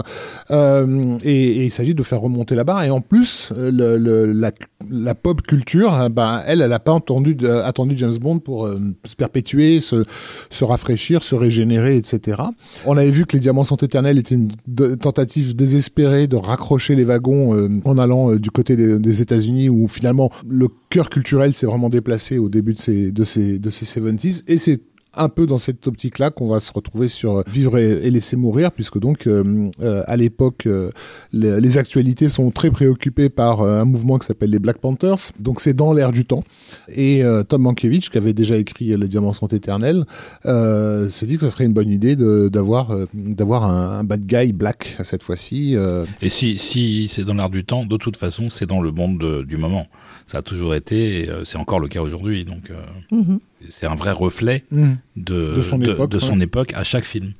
euh, 0.51 1.17
et, 1.23 1.33
et 1.33 1.63
il 1.65 1.71
s'agit 1.71 1.95
de 1.95 2.03
faire 2.03 2.21
remonter 2.21 2.53
la 2.53 2.63
barre. 2.63 2.83
Et 2.83 2.91
en 2.91 3.01
plus, 3.01 3.51
le, 3.57 3.97
le- 3.97 4.31
la, 4.31 4.51
la 4.89 5.15
pop 5.15 5.41
culture, 5.41 5.93
euh, 5.93 6.09
ben 6.09 6.41
elle, 6.45 6.61
elle 6.61 6.73
a 6.73 6.79
pas 6.79 6.95
attendu 6.95 7.97
James 7.97 8.17
Bond 8.19 8.39
pour 8.39 8.65
euh, 8.65 8.79
se 9.05 9.15
perpétuer, 9.15 9.79
se, 9.79 10.03
se 10.49 10.63
rafraîchir, 10.63 11.23
se 11.23 11.35
régénérer, 11.35 11.97
etc. 11.97 12.41
On 12.85 12.97
avait 12.97 13.11
vu 13.11 13.25
que 13.25 13.33
les 13.33 13.39
Diamants 13.39 13.63
sont 13.63 13.77
éternels 13.77 14.17
était 14.17 14.35
une 14.35 14.51
tentative 14.97 15.55
désespérée 15.55 16.27
de 16.27 16.35
raccrocher 16.35 16.95
les 16.95 17.03
wagons 17.03 17.55
euh, 17.55 17.69
en 17.85 17.97
allant 17.97 18.31
euh, 18.31 18.39
du 18.39 18.51
côté 18.51 18.75
des, 18.75 18.99
des 18.99 19.21
États-Unis 19.21 19.69
où 19.69 19.87
finalement 19.87 20.29
le 20.47 20.67
cœur 20.89 21.09
culturel 21.09 21.53
s'est 21.53 21.65
vraiment 21.65 21.89
déplacé 21.89 22.37
au 22.37 22.49
début 22.49 22.73
de 22.73 22.79
ces 22.79 23.11
de 23.11 23.23
ces 23.23 23.59
de 23.59 23.69
ces 23.69 23.85
70s 23.85 24.43
et 24.47 24.57
c'est 24.57 24.81
un 25.15 25.27
peu 25.29 25.45
dans 25.45 25.57
cette 25.57 25.85
optique-là 25.87 26.31
qu'on 26.31 26.47
va 26.47 26.59
se 26.59 26.71
retrouver 26.71 27.07
sur 27.07 27.37
euh, 27.39 27.43
Vivre 27.47 27.77
et, 27.77 28.05
et 28.05 28.09
laisser 28.11 28.35
mourir, 28.37 28.71
puisque 28.71 28.97
donc 28.99 29.27
euh, 29.27 29.69
euh, 29.81 30.03
à 30.07 30.15
l'époque 30.15 30.65
euh, 30.67 30.89
les, 31.33 31.59
les 31.59 31.77
actualités 31.77 32.29
sont 32.29 32.49
très 32.51 32.71
préoccupées 32.71 33.29
par 33.29 33.61
euh, 33.61 33.81
un 33.81 33.85
mouvement 33.85 34.17
qui 34.19 34.25
s'appelle 34.27 34.51
les 34.51 34.59
Black 34.59 34.77
Panthers. 34.77 35.31
Donc 35.39 35.59
c'est 35.59 35.73
dans 35.73 35.91
l'air 35.93 36.11
du 36.11 36.25
temps. 36.25 36.43
Et 36.89 37.23
euh, 37.23 37.43
Tom 37.43 37.63
Mankiewicz, 37.63 38.09
qui 38.09 38.17
avait 38.17 38.33
déjà 38.33 38.55
écrit 38.57 38.95
Les 38.95 39.07
Diamants 39.07 39.33
sont 39.33 39.47
éternels, 39.47 40.05
euh, 40.45 41.09
se 41.09 41.25
dit 41.25 41.35
que 41.35 41.41
ça 41.43 41.49
serait 41.49 41.65
une 41.65 41.73
bonne 41.73 41.89
idée 41.89 42.15
d'avoir 42.15 42.91
euh, 42.91 43.05
d'avoir 43.13 43.65
un, 43.65 43.99
un 43.99 44.03
bad 44.03 44.25
guy 44.25 44.53
black 44.53 44.97
cette 45.03 45.23
fois-ci. 45.23 45.75
euh, 45.75 46.05
Et 46.21 46.29
si, 46.29 46.57
si 46.57 47.07
c'est 47.09 47.23
dans 47.25 47.33
l'air 47.33 47.49
du 47.49 47.65
temps, 47.65 47.85
de 47.85 47.97
toute 47.97 48.17
façon, 48.17 48.49
c'est 48.49 48.65
dans 48.65 48.81
le 48.81 48.91
monde 48.91 49.17
de- 49.19 49.41
du 49.43 49.57
moment. 49.57 49.87
Ça 50.27 50.37
a 50.37 50.41
toujours 50.41 50.75
été, 50.75 51.23
et 51.23 51.29
c'est 51.43 51.57
encore 51.57 51.79
le 51.79 51.87
cas 51.89 52.01
aujourd'hui. 52.01 52.45
Donc, 52.45 52.69
euh, 52.71 52.75
Mhm. 53.11 53.39
C'est 53.69 53.85
un 53.85 53.95
vrai 53.95 54.11
reflet 54.11 54.63
de, 54.71 55.55
De 55.55 55.61
son 55.61 55.81
époque, 55.81 56.11
de 56.11 56.19
son 56.19 56.37
ouais. 56.37 56.43
époque 56.43 56.73
à 56.73 56.83
chaque 56.83 57.05
film. 57.05 57.33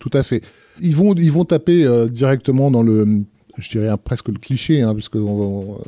Tout 0.00 0.10
à 0.12 0.22
fait. 0.22 0.42
Ils 0.80 0.96
vont, 0.96 1.14
ils 1.14 1.30
vont 1.30 1.44
taper 1.44 1.84
euh, 1.84 2.08
directement 2.08 2.70
dans 2.70 2.82
le, 2.82 3.24
je 3.58 3.68
dirais 3.70 3.88
presque 4.02 4.28
le 4.28 4.38
cliché, 4.38 4.80
hein, 4.82 4.94
parce 4.94 5.08
que 5.08 5.18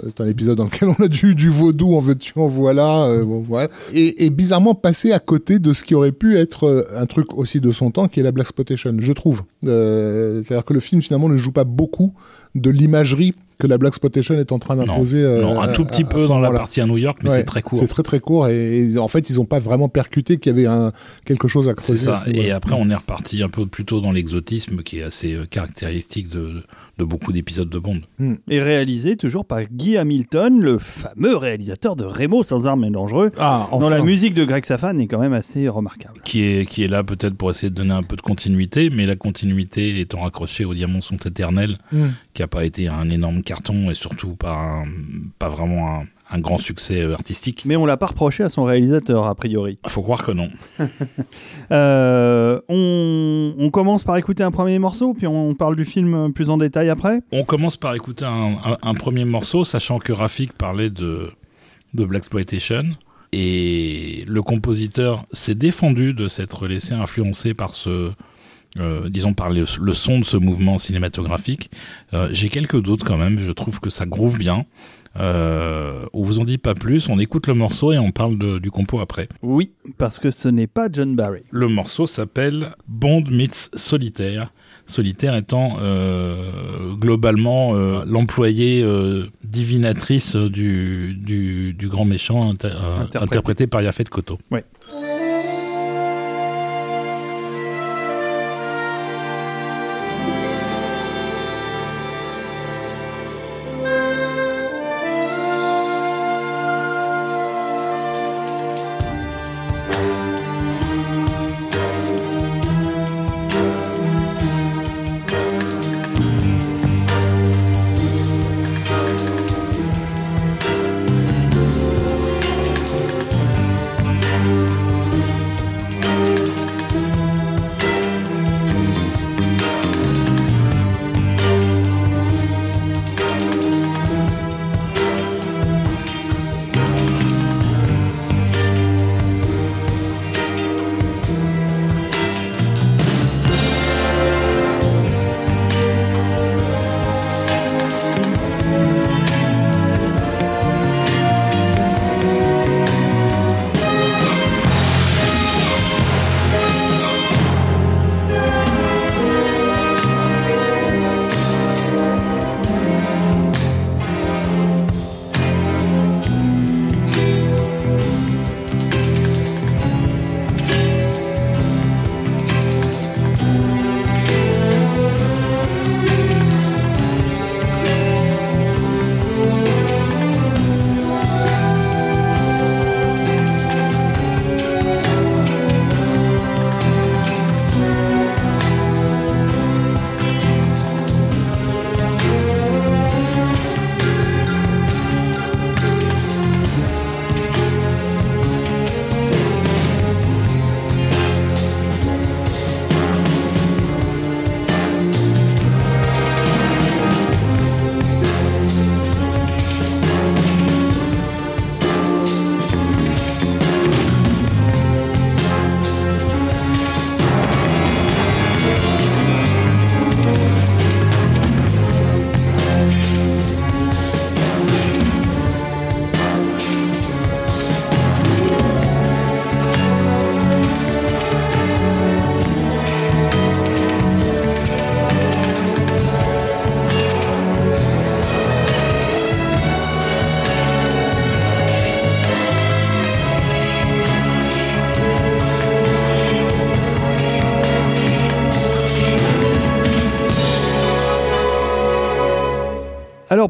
c'est 0.06 0.21
un 0.21 0.28
épisode 0.28 0.59
dans 0.59 0.64
lequel 0.64 0.88
on 0.99 1.02
a 1.02 1.09
du, 1.09 1.35
du 1.35 1.49
vaudou, 1.49 1.94
en 1.94 2.00
veux-tu, 2.00 2.33
en 2.37 2.47
voilà, 2.49 3.04
euh, 3.04 3.25
bon, 3.25 3.44
et, 3.92 4.25
et 4.26 4.30
bizarrement 4.30 4.75
passer 4.75 5.12
à 5.12 5.18
côté 5.18 5.59
de 5.59 5.73
ce 5.73 5.85
qui 5.85 5.94
aurait 5.94 6.12
pu 6.12 6.37
être 6.37 6.64
euh, 6.66 6.85
un 6.97 7.06
truc 7.06 7.33
aussi 7.38 7.61
de 7.61 7.71
son 7.71 7.90
temps, 7.90 8.09
qui 8.09 8.21
est 8.21 8.23
la 8.23 8.33
black 8.33 8.47
spotation, 8.47 8.94
je 8.99 9.12
trouve. 9.12 9.42
Euh, 9.64 10.42
C'est-à-dire 10.44 10.64
que 10.64 10.75
le 10.75 10.80
film 10.80 11.00
finalement 11.02 11.28
ne 11.28 11.37
joue 11.38 11.52
pas 11.52 11.64
beaucoup 11.64 12.12
de 12.54 12.71
l'imagerie 12.71 13.33
que 13.56 13.68
la 13.68 13.78
black 13.78 13.94
spotation 13.94 14.35
est 14.35 14.50
en 14.50 14.59
train 14.59 14.75
d'imposer. 14.75 15.23
euh, 15.23 15.42
non, 15.42 15.61
un 15.61 15.68
tout 15.73 15.85
petit 15.85 16.02
à- 16.02 16.06
peu 16.06 16.26
dans 16.26 16.40
la 16.40 16.50
partie 16.50 16.80
à 16.80 16.87
New 16.87 16.99
York, 16.99 17.18
mais 17.23 17.30
Ouais, 17.30 17.37
c'est 17.37 17.44
très 17.44 17.62
court. 17.62 17.78
C'est 17.78 17.87
très 17.87 18.02
très 18.02 18.18
court 18.18 18.49
et, 18.49 18.80
et 18.92 18.99
en 18.99 19.06
fait 19.06 19.30
ils 19.30 19.37
n'ont 19.37 19.44
pas 19.44 19.61
vraiment 19.61 19.88
percuté 19.88 20.38
qu'il 20.38 20.50
y 20.50 20.54
avait 20.56 20.66
un, 20.66 20.90
quelque 21.25 21.47
chose 21.47 21.68
à 21.68 21.73
C'est 21.78 21.94
creuser. 21.94 22.11
à 22.11 22.16
ça. 22.16 22.25
Et 22.33 22.50
après, 22.50 22.75
on 22.76 22.90
est 22.90 22.94
reparti 22.97 23.44
un 23.44 23.49
peu 23.49 23.64
plutôt 23.66 24.00
dans 24.00 24.11
l'exotisme 24.11 24.83
qui 24.83 24.99
est 24.99 25.04
assez 25.04 25.35
euh, 25.35 25.47
caractéristique 25.49 26.28
de, 26.30 26.62
de 26.99 27.04
beaucoup 27.04 27.30
d'épisodes 27.33 27.53
de 27.62 27.78
Bond. 27.78 28.00
Et 28.49 28.61
réalisé 28.61 29.16
toujours 29.16 29.44
par 29.44 29.62
Guy 29.64 29.96
Hamilton, 29.96 30.61
le 30.61 30.78
fameux 30.78 31.37
réalisateur 31.37 31.96
de 31.96 32.04
Remo 32.04 32.42
sans 32.42 32.66
armes 32.66 32.84
et 32.84 32.90
dangereux, 32.90 33.30
Ah, 33.38 33.68
dont 33.70 33.76
enfin. 33.82 33.90
la 33.90 34.02
musique 34.02 34.34
de 34.34 34.44
Greg 34.44 34.64
Safan 34.64 34.99
est 34.99 35.06
quand 35.06 35.18
même 35.20 35.32
assez 35.32 35.68
remarquable. 35.68 36.20
Qui 36.25 36.42
est, 36.42 36.66
qui 36.68 36.82
est 36.84 36.88
là 36.88 37.04
peut-être 37.04 37.34
pour 37.37 37.50
essayer 37.50 37.70
de 37.70 37.75
donner 37.75 37.92
un 37.94 38.02
peu 38.02 38.16
de 38.16 38.23
continuité, 38.23 38.90
mais 38.90 39.06
la 39.06 39.16
continuité 39.16 40.00
étant 40.00 40.23
raccrochée 40.23 40.64
aux 40.64 40.75
Diamants 40.75 41.00
sont 41.00 41.16
éternels, 41.18 41.78
Mm. 41.92 42.06
qui 42.34 42.42
a 42.42 42.49
pas 42.49 42.64
été 42.64 42.88
un 42.88 43.08
énorme 43.11 43.42
carton 43.42 43.90
et 43.90 43.94
surtout 43.94 44.34
pas, 44.37 44.54
un- 44.56 44.84
pas 45.38 45.49
vraiment 45.49 46.00
un, 46.00 46.04
un 46.34 46.40
grand 46.40 46.58
succès 46.58 47.00
euh, 47.00 47.14
artistique. 47.14 47.62
Mais 47.64 47.76
on 47.76 47.86
l'a 47.86 47.96
pas 47.96 48.06
reproché 48.06 48.42
à 48.42 48.48
son 48.50 48.64
réalisateur, 48.64 49.26
a 49.26 49.34
priori. 49.34 49.78
Faut 49.86 50.02
croire 50.02 50.24
que 50.26 50.32
non. 50.32 50.48
Euh, 51.72 52.60
on, 52.68 53.54
on 53.58 53.70
commence 53.70 54.04
par 54.04 54.16
écouter 54.16 54.42
un 54.42 54.50
premier 54.50 54.78
morceau, 54.78 55.14
puis 55.14 55.26
on 55.26 55.54
parle 55.54 55.76
du 55.76 55.84
film 55.84 56.32
plus 56.32 56.50
en 56.50 56.58
détail 56.58 56.90
après. 56.90 57.20
On 57.32 57.44
commence 57.44 57.76
par 57.76 57.94
écouter 57.94 58.24
un, 58.26 58.52
un- 58.64 58.76
un 58.82 58.94
premier 58.94 59.24
morceau, 59.24 59.64
sachant 59.64 59.98
que 59.98 60.12
Rafik 60.12 60.52
parlait 60.52 60.90
de, 60.90 61.30
de 61.94 62.04
Blaxploitation. 62.04 62.82
Et 63.32 64.24
le 64.28 64.42
compositeur 64.42 65.24
s'est 65.32 65.54
défendu 65.56 66.12
de 66.14 66.28
s'être 66.28 66.68
laissé 66.68 66.92
influencer 66.94 67.54
par 67.54 67.74
ce, 67.74 68.12
euh, 68.78 69.08
disons 69.08 69.32
par 69.34 69.50
le, 69.50 69.64
le 69.80 69.94
son 69.94 70.20
de 70.20 70.24
ce 70.24 70.36
mouvement 70.36 70.78
cinématographique. 70.78 71.70
Euh, 72.12 72.28
J'ai 72.32 72.48
quelques 72.48 72.80
doutes 72.80 73.02
quand 73.04 73.16
même. 73.16 73.38
Je 73.38 73.50
trouve 73.50 73.80
que 73.80 73.90
ça 73.90 74.06
groove 74.06 74.38
bien. 74.38 74.66
Euh, 75.16 76.06
on 76.12 76.23
vous 76.23 76.38
en 76.40 76.44
dit 76.44 76.59
pas 76.59 76.75
plus. 76.75 77.09
On 77.09 77.18
écoute 77.18 77.47
le 77.47 77.54
morceau 77.54 77.92
et 77.92 77.99
on 77.99 78.11
parle 78.11 78.38
de- 78.38 78.59
du 78.59 78.71
compo 78.71 79.00
après. 79.00 79.28
Oui, 79.42 79.73
parce 79.99 80.18
que 80.18 80.30
ce 80.30 80.49
n'est 80.49 80.66
pas 80.66 80.88
John 80.92 81.14
Barry. 81.16 81.42
Le 81.50 81.68
morceau 81.68 82.06
s'appelle 82.06 82.75
Bond 82.88 83.25
meets 83.30 83.71
Solitaire. 83.75 84.52
Solitaire 84.87 85.35
étant 85.37 85.78
globalement 86.99 87.73
l'employé 88.04 88.85
divinatrice 89.42 90.37
du, 90.37 91.14
du, 91.14 91.88
grand 91.88 92.04
méchant 92.04 92.50
interprété. 92.50 93.66
par 93.66 93.80
Yafet 93.83 94.04
Koto. 94.04 94.37
Ouais. 94.50 94.64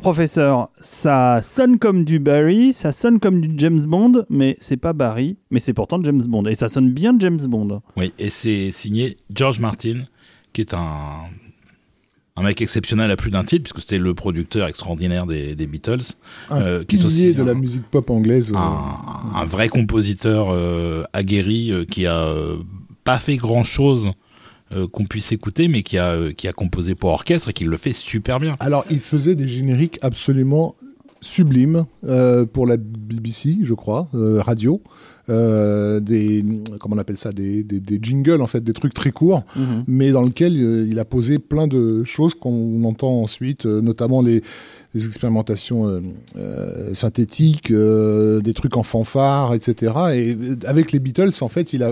Professeur, 0.04 0.68
ça 0.78 1.40
sonne 1.42 1.78
comme 1.78 2.04
du 2.04 2.18
Barry, 2.18 2.74
ça 2.74 2.92
sonne 2.92 3.18
comme 3.18 3.40
du 3.40 3.54
James 3.56 3.80
Bond, 3.86 4.26
mais 4.28 4.54
c'est 4.60 4.76
pas 4.76 4.92
Barry, 4.92 5.38
mais 5.50 5.60
c'est 5.60 5.72
pourtant 5.72 5.98
James 6.02 6.22
Bond. 6.22 6.44
Et 6.44 6.54
ça 6.54 6.68
sonne 6.68 6.90
bien 6.90 7.16
James 7.18 7.40
Bond. 7.40 7.80
Oui, 7.96 8.12
et 8.18 8.28
c'est 8.28 8.70
signé 8.70 9.16
George 9.34 9.60
Martin, 9.60 10.02
qui 10.52 10.60
est 10.60 10.74
un, 10.74 11.22
un 12.36 12.42
mec 12.42 12.60
exceptionnel 12.60 13.10
à 13.10 13.16
plus 13.16 13.30
d'un 13.30 13.44
titre, 13.44 13.62
puisque 13.62 13.80
c'était 13.80 13.98
le 13.98 14.12
producteur 14.12 14.68
extraordinaire 14.68 15.26
des, 15.26 15.54
Beatles. 15.66 16.12
Un 16.50 16.60
euh, 16.60 16.84
qui 16.84 16.96
est 16.96 17.04
aussi 17.06 17.32
de 17.32 17.42
la 17.42 17.54
musique 17.54 17.84
pop 17.90 18.10
anglaise. 18.10 18.52
Un, 18.54 19.40
euh. 19.40 19.46
vrai 19.46 19.70
compositeur 19.70 20.50
euh, 20.50 21.04
aguerri 21.14 21.72
qui 21.90 22.06
a 22.06 22.28
pas 23.04 23.18
fait 23.18 23.38
grand 23.38 23.64
chose 23.64 24.10
euh, 24.74 24.88
qu'on 24.88 25.04
puisse 25.04 25.32
écouter, 25.32 25.68
mais 25.68 25.82
qui 25.82 25.98
a, 25.98 26.12
euh, 26.12 26.32
qui 26.32 26.48
a 26.48 26.52
composé 26.52 26.94
pour 26.94 27.10
orchestre 27.10 27.50
et 27.50 27.52
qui 27.52 27.64
le 27.64 27.76
fait 27.76 27.92
super 27.92 28.40
bien. 28.40 28.56
Alors, 28.60 28.84
il 28.90 28.98
faisait 28.98 29.34
des 29.34 29.48
génériques 29.48 29.98
absolument 30.02 30.74
sublimes 31.20 31.84
euh, 32.04 32.44
pour 32.44 32.66
la 32.66 32.76
BBC, 32.76 33.58
je 33.62 33.74
crois, 33.74 34.08
radio. 34.12 34.82
des 35.28 36.44
comment 36.80 36.96
on 36.96 36.98
appelle 36.98 37.16
ça 37.16 37.32
des, 37.32 37.62
des, 37.62 37.98
jingles 38.02 38.42
en 38.42 38.46
fait 38.46 38.62
des 38.62 38.74
trucs 38.74 38.92
très 38.92 39.10
courts 39.10 39.42
mhm. 39.56 39.84
mais 39.86 40.10
dans 40.10 40.20
lequel 40.20 40.52
il 40.54 40.98
a 40.98 41.06
posé 41.06 41.38
plein 41.38 41.66
de 41.66 42.04
choses 42.04 42.34
qu'on 42.34 42.84
entend 42.84 43.22
ensuite 43.22 43.64
notamment 43.64 44.20
les 44.20 44.42
des 44.94 45.06
expérimentations 45.06 45.88
euh, 45.88 46.00
euh, 46.36 46.94
synthétiques, 46.94 47.72
euh, 47.72 48.40
des 48.40 48.54
trucs 48.54 48.76
en 48.76 48.84
fanfare, 48.84 49.52
etc. 49.52 49.92
Et 50.14 50.36
avec 50.66 50.92
les 50.92 51.00
Beatles, 51.00 51.30
en 51.40 51.48
fait, 51.48 51.72
il 51.72 51.82
a, 51.82 51.90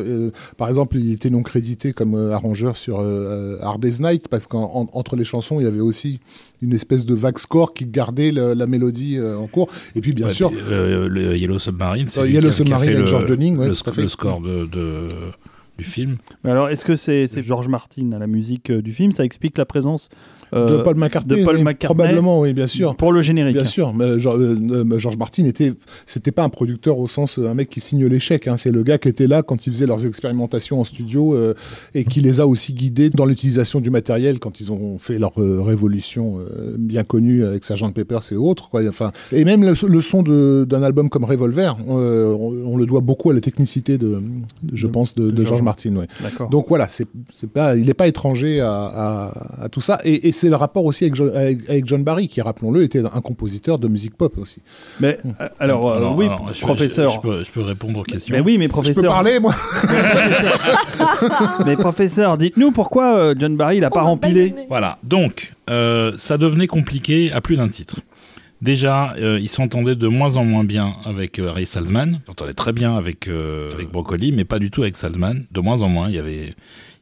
par 0.56 0.68
exemple, 0.68 0.96
il 0.96 1.12
était 1.12 1.30
non 1.30 1.42
crédité 1.42 1.92
comme 1.92 2.14
arrangeur 2.32 2.76
sur 2.76 3.00
Hard 3.00 3.80
Day's 3.80 4.00
Night 4.00 4.28
parce 4.28 4.46
qu'entre 4.46 5.16
les 5.16 5.24
chansons, 5.24 5.58
il 5.58 5.64
y 5.64 5.66
avait 5.66 5.80
aussi 5.80 6.20
une 6.62 6.72
espèce 6.72 7.04
de 7.04 7.14
vague 7.14 7.38
score 7.38 7.74
qui 7.74 7.86
gardait 7.86 8.30
la 8.30 8.66
mélodie 8.66 9.18
en 9.20 9.48
cours. 9.48 9.68
Et 9.96 10.00
puis, 10.00 10.12
bien 10.12 10.28
sûr, 10.28 10.52
le 10.70 11.36
Yellow 11.36 11.58
Submarine, 11.58 12.06
c'est 12.08 12.30
Yellow 12.30 12.52
Submarine 12.52 12.96
avec 12.96 13.06
George 13.06 13.26
Dunning, 13.26 13.58
le, 13.58 13.68
le, 13.68 14.08
score 14.08 14.40
de, 14.40 14.64
de 14.66 15.08
du 15.78 15.84
film. 15.84 16.18
alors, 16.44 16.68
est-ce 16.68 16.84
que 16.84 16.94
c'est 16.94 17.26
George 17.42 17.66
Martin 17.66 18.12
à 18.12 18.18
la 18.18 18.26
musique 18.26 18.70
du 18.70 18.92
film? 18.92 19.12
Ça 19.12 19.24
explique 19.24 19.58
la 19.58 19.64
présence 19.64 20.08
euh, 20.54 20.78
de 20.78 20.82
Paul 20.82 20.96
McCartney, 20.96 21.44
probablement, 21.80 22.40
oui, 22.40 22.52
bien 22.52 22.66
sûr. 22.66 22.94
Pour 22.96 23.12
le 23.12 23.22
générique. 23.22 23.54
Bien 23.54 23.64
sûr, 23.64 23.94
mais 23.94 24.04
euh, 24.04 24.98
George 24.98 25.16
Martin 25.16 25.44
était, 25.46 25.72
c'était 26.04 26.32
pas 26.32 26.44
un 26.44 26.48
producteur 26.48 26.98
au 26.98 27.06
sens 27.06 27.38
un 27.38 27.54
mec 27.54 27.70
qui 27.70 27.80
signe 27.80 28.18
chèques. 28.18 28.48
Hein. 28.48 28.56
c'est 28.56 28.70
le 28.70 28.82
gars 28.82 28.98
qui 28.98 29.08
était 29.08 29.26
là 29.26 29.42
quand 29.42 29.66
ils 29.66 29.72
faisaient 29.72 29.86
leurs 29.86 30.06
expérimentations 30.06 30.80
en 30.80 30.84
studio 30.84 31.34
euh, 31.34 31.54
et 31.94 32.04
qui 32.04 32.20
les 32.20 32.40
a 32.40 32.46
aussi 32.46 32.74
guidés 32.74 33.08
dans 33.08 33.24
l'utilisation 33.24 33.80
du 33.80 33.90
matériel 33.90 34.38
quand 34.38 34.60
ils 34.60 34.70
ont 34.70 34.98
fait 34.98 35.18
leur 35.18 35.32
révolution 35.36 36.38
bien 36.78 37.04
connue 37.04 37.44
avec 37.44 37.64
Sgt 37.64 37.94
Pepper's 37.94 38.32
et 38.32 38.36
autres. 38.36 38.68
Quoi. 38.68 38.86
Enfin, 38.88 39.12
et 39.32 39.44
même 39.44 39.64
le, 39.64 39.74
son 39.74 40.22
d'un 40.22 40.82
album 40.82 41.08
comme 41.08 41.24
Revolver, 41.24 41.76
on, 41.86 42.76
le 42.76 42.86
doit 42.86 43.00
beaucoup 43.00 43.30
à 43.30 43.34
la 43.34 43.40
technicité 43.40 43.98
de, 43.98 44.20
je 44.72 44.86
pense, 44.86 45.14
de, 45.14 45.30
de 45.30 45.44
George 45.44 45.62
Martin. 45.62 45.96
Ouais. 45.96 46.08
Donc 46.50 46.66
voilà, 46.68 46.88
c'est 46.88 47.06
pas, 47.52 47.76
il 47.76 47.86
n'est 47.86 47.94
pas 47.94 48.08
étranger 48.08 48.60
à, 48.60 48.72
à, 48.72 49.64
à 49.64 49.68
tout 49.68 49.80
ça. 49.80 49.98
Et, 50.04 50.28
et 50.28 50.32
c'est 50.42 50.48
le 50.48 50.56
rapport 50.56 50.84
aussi 50.84 51.04
avec, 51.04 51.86
John 51.86 52.02
Barry, 52.02 52.26
qui, 52.26 52.40
rappelons-le, 52.40 52.82
était 52.82 52.98
un 52.98 53.20
compositeur 53.20 53.78
de 53.78 53.86
musique 53.86 54.16
pop 54.16 54.36
aussi. 54.38 54.60
Mais 54.98 55.20
euh, 55.24 55.48
alors, 55.60 55.88
euh, 55.88 56.12
oui, 56.16 56.26
professeur. 56.60 57.12
Je, 57.12 57.52
peux, 57.52 57.62
répondre 57.62 58.00
aux 58.00 58.02
questions. 58.02 58.34
Mais 58.34 58.42
oui, 58.42 58.58
mais 58.58 58.66
professeur. 58.66 58.96
Je 58.96 59.00
peux 59.02 59.06
parler, 59.06 59.38
moi. 59.38 59.54
mais 61.66 61.76
professeur, 61.76 62.38
dites-nous 62.38 62.72
pourquoi 62.72 63.16
euh, 63.16 63.34
John 63.38 63.56
Barry 63.56 63.78
l'a 63.78 63.90
pas 63.90 64.02
rempilé. 64.02 64.52
Voilà. 64.68 64.98
Donc, 65.04 65.52
ça 65.68 66.38
devenait 66.38 66.66
compliqué 66.66 67.30
à 67.30 67.40
plus 67.40 67.54
d'un 67.54 67.68
titre. 67.68 68.00
Déjà, 68.60 69.14
il 69.18 69.48
s'entendait 69.48 69.94
de 69.94 70.08
moins 70.08 70.36
en 70.36 70.44
moins 70.44 70.64
bien 70.64 70.92
avec 71.04 71.40
Ray 71.40 71.66
Salzman. 71.66 72.18
Il 72.24 72.26
s'entendait 72.26 72.52
très 72.52 72.72
bien 72.72 72.96
avec 72.96 73.28
avec 73.28 73.92
Broccoli, 73.92 74.32
mais 74.32 74.44
pas 74.44 74.58
du 74.58 74.72
tout 74.72 74.82
avec 74.82 74.96
Salzman. 74.96 75.44
De 75.52 75.60
moins 75.60 75.82
en 75.82 75.88
moins, 75.88 76.08
il 76.08 76.16
y 76.16 76.18
avait 76.18 76.52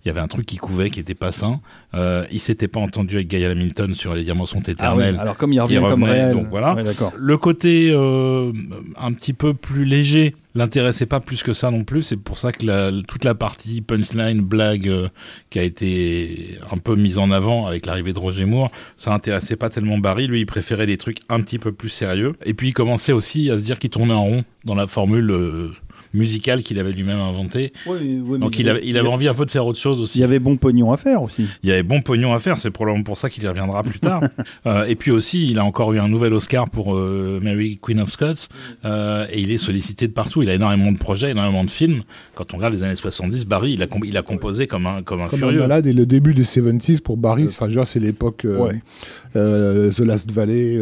il 0.04 0.08
y 0.08 0.10
avait 0.10 0.20
un 0.20 0.28
truc 0.28 0.46
qui 0.46 0.56
couvait, 0.56 0.88
qui 0.88 0.98
était 0.98 1.14
pas 1.14 1.32
sain. 1.32 1.60
Euh, 1.94 2.24
il 2.30 2.40
s'était 2.40 2.68
pas 2.68 2.80
entendu 2.80 3.16
avec 3.16 3.28
Gaia 3.28 3.50
Hamilton 3.50 3.94
sur 3.94 4.14
Les 4.14 4.24
Diamants 4.24 4.46
sont 4.46 4.62
éternels. 4.62 5.16
Ah 5.18 5.22
alors 5.22 5.36
comme 5.36 5.52
il 5.52 5.60
revient 5.60 5.82
comme 5.82 6.04
réel. 6.04 6.32
Donc 6.32 6.48
voilà. 6.48 6.74
le 7.16 7.36
côté 7.36 7.90
euh, 7.92 8.52
un 8.98 9.12
petit 9.12 9.34
peu 9.34 9.52
plus 9.52 9.84
léger 9.84 10.34
l'intéressait 10.54 11.06
pas 11.06 11.20
plus 11.20 11.42
que 11.42 11.52
ça 11.52 11.70
non 11.70 11.84
plus. 11.84 12.02
C'est 12.02 12.16
pour 12.16 12.38
ça 12.38 12.50
que 12.50 13.00
toute 13.02 13.24
la 13.24 13.34
partie 13.34 13.82
punchline, 13.82 14.40
blague 14.40 14.88
euh, 14.88 15.08
qui 15.50 15.58
a 15.58 15.62
été 15.62 16.58
un 16.72 16.78
peu 16.78 16.96
mise 16.96 17.18
en 17.18 17.30
avant 17.30 17.66
avec 17.66 17.84
l'arrivée 17.84 18.14
de 18.14 18.18
Roger 18.18 18.46
Moore, 18.46 18.70
ça 18.96 19.12
intéressait 19.12 19.56
pas 19.56 19.68
tellement 19.68 19.98
Barry. 19.98 20.26
Lui, 20.28 20.40
il 20.40 20.46
préférait 20.46 20.86
des 20.86 20.96
trucs 20.96 21.18
un 21.28 21.42
petit 21.42 21.58
peu 21.58 21.72
plus 21.72 21.90
sérieux. 21.90 22.32
Et 22.46 22.54
puis 22.54 22.68
il 22.68 22.72
commençait 22.72 23.12
aussi 23.12 23.50
à 23.50 23.56
se 23.58 23.64
dire 23.64 23.78
qu'il 23.78 23.90
tournait 23.90 24.14
en 24.14 24.24
rond 24.24 24.44
dans 24.64 24.74
la 24.74 24.86
formule. 24.86 25.72
Euh, 26.14 26.20
musical 26.20 26.62
qu'il 26.62 26.78
avait 26.78 26.92
lui-même 26.92 27.20
inventé. 27.20 27.72
Donc 27.86 28.58
il, 28.58 28.68
avait, 28.68 28.80
il 28.84 28.96
avait 28.96 29.08
envie 29.08 29.28
un 29.28 29.34
peu 29.34 29.44
de 29.44 29.50
faire 29.50 29.66
autre 29.66 29.78
chose 29.78 30.00
aussi. 30.00 30.18
Il 30.18 30.20
y 30.22 30.24
avait 30.24 30.38
bon 30.38 30.56
pognon 30.56 30.92
à 30.92 30.96
faire 30.96 31.22
aussi. 31.22 31.46
Il 31.62 31.68
y 31.68 31.72
avait 31.72 31.82
bon 31.82 32.00
pognon 32.00 32.32
à 32.32 32.38
faire, 32.38 32.58
c'est 32.58 32.70
probablement 32.70 33.04
pour 33.04 33.16
ça 33.16 33.30
qu'il 33.30 33.44
y 33.44 33.48
reviendra 33.48 33.82
plus 33.82 34.00
tard. 34.00 34.22
euh, 34.66 34.84
et 34.86 34.96
puis 34.96 35.10
aussi, 35.10 35.50
il 35.50 35.58
a 35.58 35.64
encore 35.64 35.92
eu 35.92 35.98
un 35.98 36.08
nouvel 36.08 36.32
Oscar 36.34 36.68
pour 36.70 36.94
euh, 36.94 37.40
Mary 37.42 37.78
Queen 37.80 38.00
of 38.00 38.10
Scots 38.10 38.48
euh, 38.84 39.26
et 39.30 39.40
il 39.40 39.50
est 39.50 39.58
sollicité 39.58 40.08
de 40.08 40.12
partout. 40.12 40.42
Il 40.42 40.50
a 40.50 40.54
énormément 40.54 40.92
de 40.92 40.98
projets, 40.98 41.30
énormément 41.30 41.64
de 41.64 41.70
films. 41.70 42.02
Quand 42.34 42.52
on 42.54 42.56
regarde 42.56 42.74
les 42.74 42.82
années 42.82 42.96
70, 42.96 43.46
Barry, 43.46 43.72
il 43.72 43.82
a, 43.82 43.86
il 44.04 44.16
a 44.16 44.22
composé 44.22 44.66
comme 44.66 44.86
un, 44.86 45.02
comme 45.02 45.20
un 45.20 45.28
comme 45.28 45.38
furieux. 45.38 45.58
Un 45.58 45.68
malade 45.68 45.86
et 45.86 45.92
le 45.92 46.06
début 46.06 46.34
des 46.34 46.42
70s 46.42 47.00
pour 47.00 47.16
Barry, 47.16 47.46
euh, 47.46 47.84
c'est 47.84 48.00
l'époque 48.00 48.44
euh, 48.44 48.72
euh, 49.36 49.90
The 49.90 50.00
Last 50.00 50.30
Valley, 50.30 50.80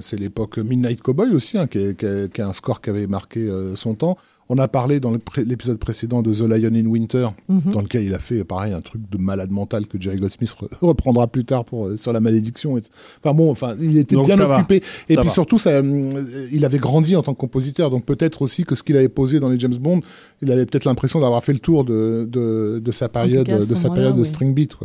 c'est 0.00 0.18
l'époque 0.18 0.58
Midnight 0.58 1.00
Cowboy 1.00 1.30
aussi, 1.34 1.58
hein, 1.58 1.66
qui, 1.66 1.78
est, 1.78 1.98
qui, 1.98 2.06
est, 2.06 2.32
qui, 2.32 2.40
est, 2.40 2.44
un 2.44 2.52
score 2.52 2.80
qui 2.80 2.90
avait 2.90 3.06
marqué 3.06 3.48
son 3.74 3.94
temps. 3.94 4.16
On 4.48 4.58
a 4.58 4.68
parlé 4.68 5.00
dans 5.00 5.12
l'épisode 5.38 5.78
précédent 5.78 6.22
de 6.22 6.32
The 6.32 6.40
Lion 6.42 6.74
in 6.74 6.86
Winter, 6.86 7.28
mhm. 7.48 7.72
dans 7.72 7.80
lequel 7.80 8.04
il 8.04 8.14
a 8.14 8.18
fait 8.18 8.44
pareil 8.44 8.72
un 8.72 8.80
truc 8.80 9.02
de 9.10 9.18
malade 9.18 9.50
mental 9.50 9.86
que 9.86 10.00
Jerry 10.00 10.18
Goldsmith 10.18 10.54
reprendra 10.80 11.26
plus 11.26 11.44
tard 11.44 11.64
pour 11.64 11.86
euh, 11.86 11.96
sur 11.96 12.12
la 12.12 12.20
malédiction. 12.20 12.74
Enfin 12.74 13.34
bon, 13.34 13.50
enfin 13.50 13.74
il 13.80 13.96
était 13.96 14.16
bien 14.16 14.38
occupé 14.38 14.82
et 15.08 15.16
puis 15.16 15.30
surtout 15.30 15.58
ça, 15.58 15.70
euh, 15.70 16.48
il 16.52 16.64
avait 16.64 16.78
grandi 16.78 17.16
en 17.16 17.22
tant 17.22 17.32
que 17.32 17.38
compositeur, 17.38 17.90
donc 17.90 18.04
peut-être 18.04 18.42
aussi 18.42 18.64
que 18.64 18.74
ce 18.74 18.82
qu'il 18.82 18.96
avait 18.96 19.08
posé 19.08 19.40
dans 19.40 19.48
les 19.48 19.58
James 19.58 19.76
Bond, 19.80 20.00
il 20.42 20.52
avait 20.52 20.66
peut-être 20.66 20.84
l'impression 20.84 21.20
d'avoir 21.20 21.42
fait 21.42 21.52
le 21.52 21.58
tour 21.58 21.84
de, 21.84 22.28
de, 22.30 22.92
sa 22.92 23.08
période 23.08 23.46
de 23.46 23.74
sa 23.74 23.90
période 23.90 24.16
de 24.16 24.24
string 24.24 24.54
beat. 24.54 24.76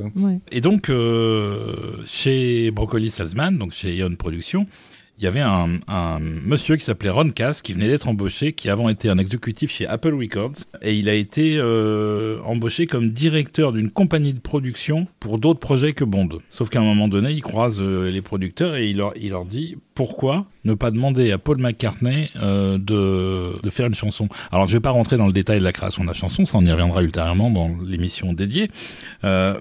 Et 0.52 0.62
donc 0.62 0.90
euh, 0.90 1.76
chez 2.06 2.72
Broccoli 2.72 3.10
Salzman, 3.10 3.58
donc 3.58 3.72
chez 3.72 3.96
Ion 3.96 4.16
Productions 4.16 4.68
il 5.20 5.26
y 5.26 5.28
avait 5.28 5.42
un, 5.42 5.68
monsieur 6.20 6.78
qui 6.78 6.86
s'appelait 6.86 7.10
Ron 7.10 7.32
Cass 7.32 7.62
qui 7.62 7.74
venait 7.74 7.88
d'être 7.88 8.08
embauché, 8.08 8.54
qui 8.54 8.70
avant 8.70 8.88
était 8.88 9.10
un 9.10 9.18
exécutif 9.18 9.70
chez 9.70 9.86
Apple 9.86 10.14
Records, 10.14 10.64
et 10.82 10.96
il 10.96 11.10
a 11.10 11.14
été 11.14 11.58
euh, 11.58 12.40
embauché 12.46 12.88
comme 12.88 13.10
directeur 13.10 13.74
d'une 13.74 13.92
compagnie 13.92 14.34
de 14.34 14.40
production 14.40 15.08
pour 15.20 15.38
d'autres 15.38 15.60
projets 15.60 15.92
que 15.92 16.06
Bond. 16.06 16.30
Sauf 16.50 16.70
qu'à 16.70 16.80
un 16.80 16.84
moment 16.84 17.10
donné, 17.10 17.32
il 17.32 17.42
croise 17.42 17.82
euh, 17.82 18.10
les 18.10 18.22
producteurs 18.22 18.78
et 18.78 18.88
il 18.88 18.98
leur, 18.98 19.46
dit 19.46 19.76
pourquoi 19.94 20.46
ne 20.64 20.74
pas 20.74 20.92
demander 20.92 21.32
à 21.32 21.38
Paul 21.38 21.58
McCartney 21.60 22.30
euh, 22.38 22.78
de, 22.78 23.70
faire 23.70 23.88
une 23.88 23.96
chanson? 23.96 24.30
Alors 24.52 24.68
je 24.68 24.74
vais 24.74 24.80
pas 24.80 24.92
rentrer 24.92 25.18
dans 25.18 25.28
le 25.28 25.34
détail 25.34 25.60
de 25.60 25.64
la 25.66 25.74
création 25.74 26.04
de 26.04 26.08
la 26.08 26.14
chanson, 26.14 26.46
ça 26.46 26.58
on 26.58 26.66
y 26.66 26.72
reviendra 26.72 27.04
ultérieurement 27.04 27.50
dans 27.50 27.70
l'émission 27.86 28.32
dédiée, 28.32 28.70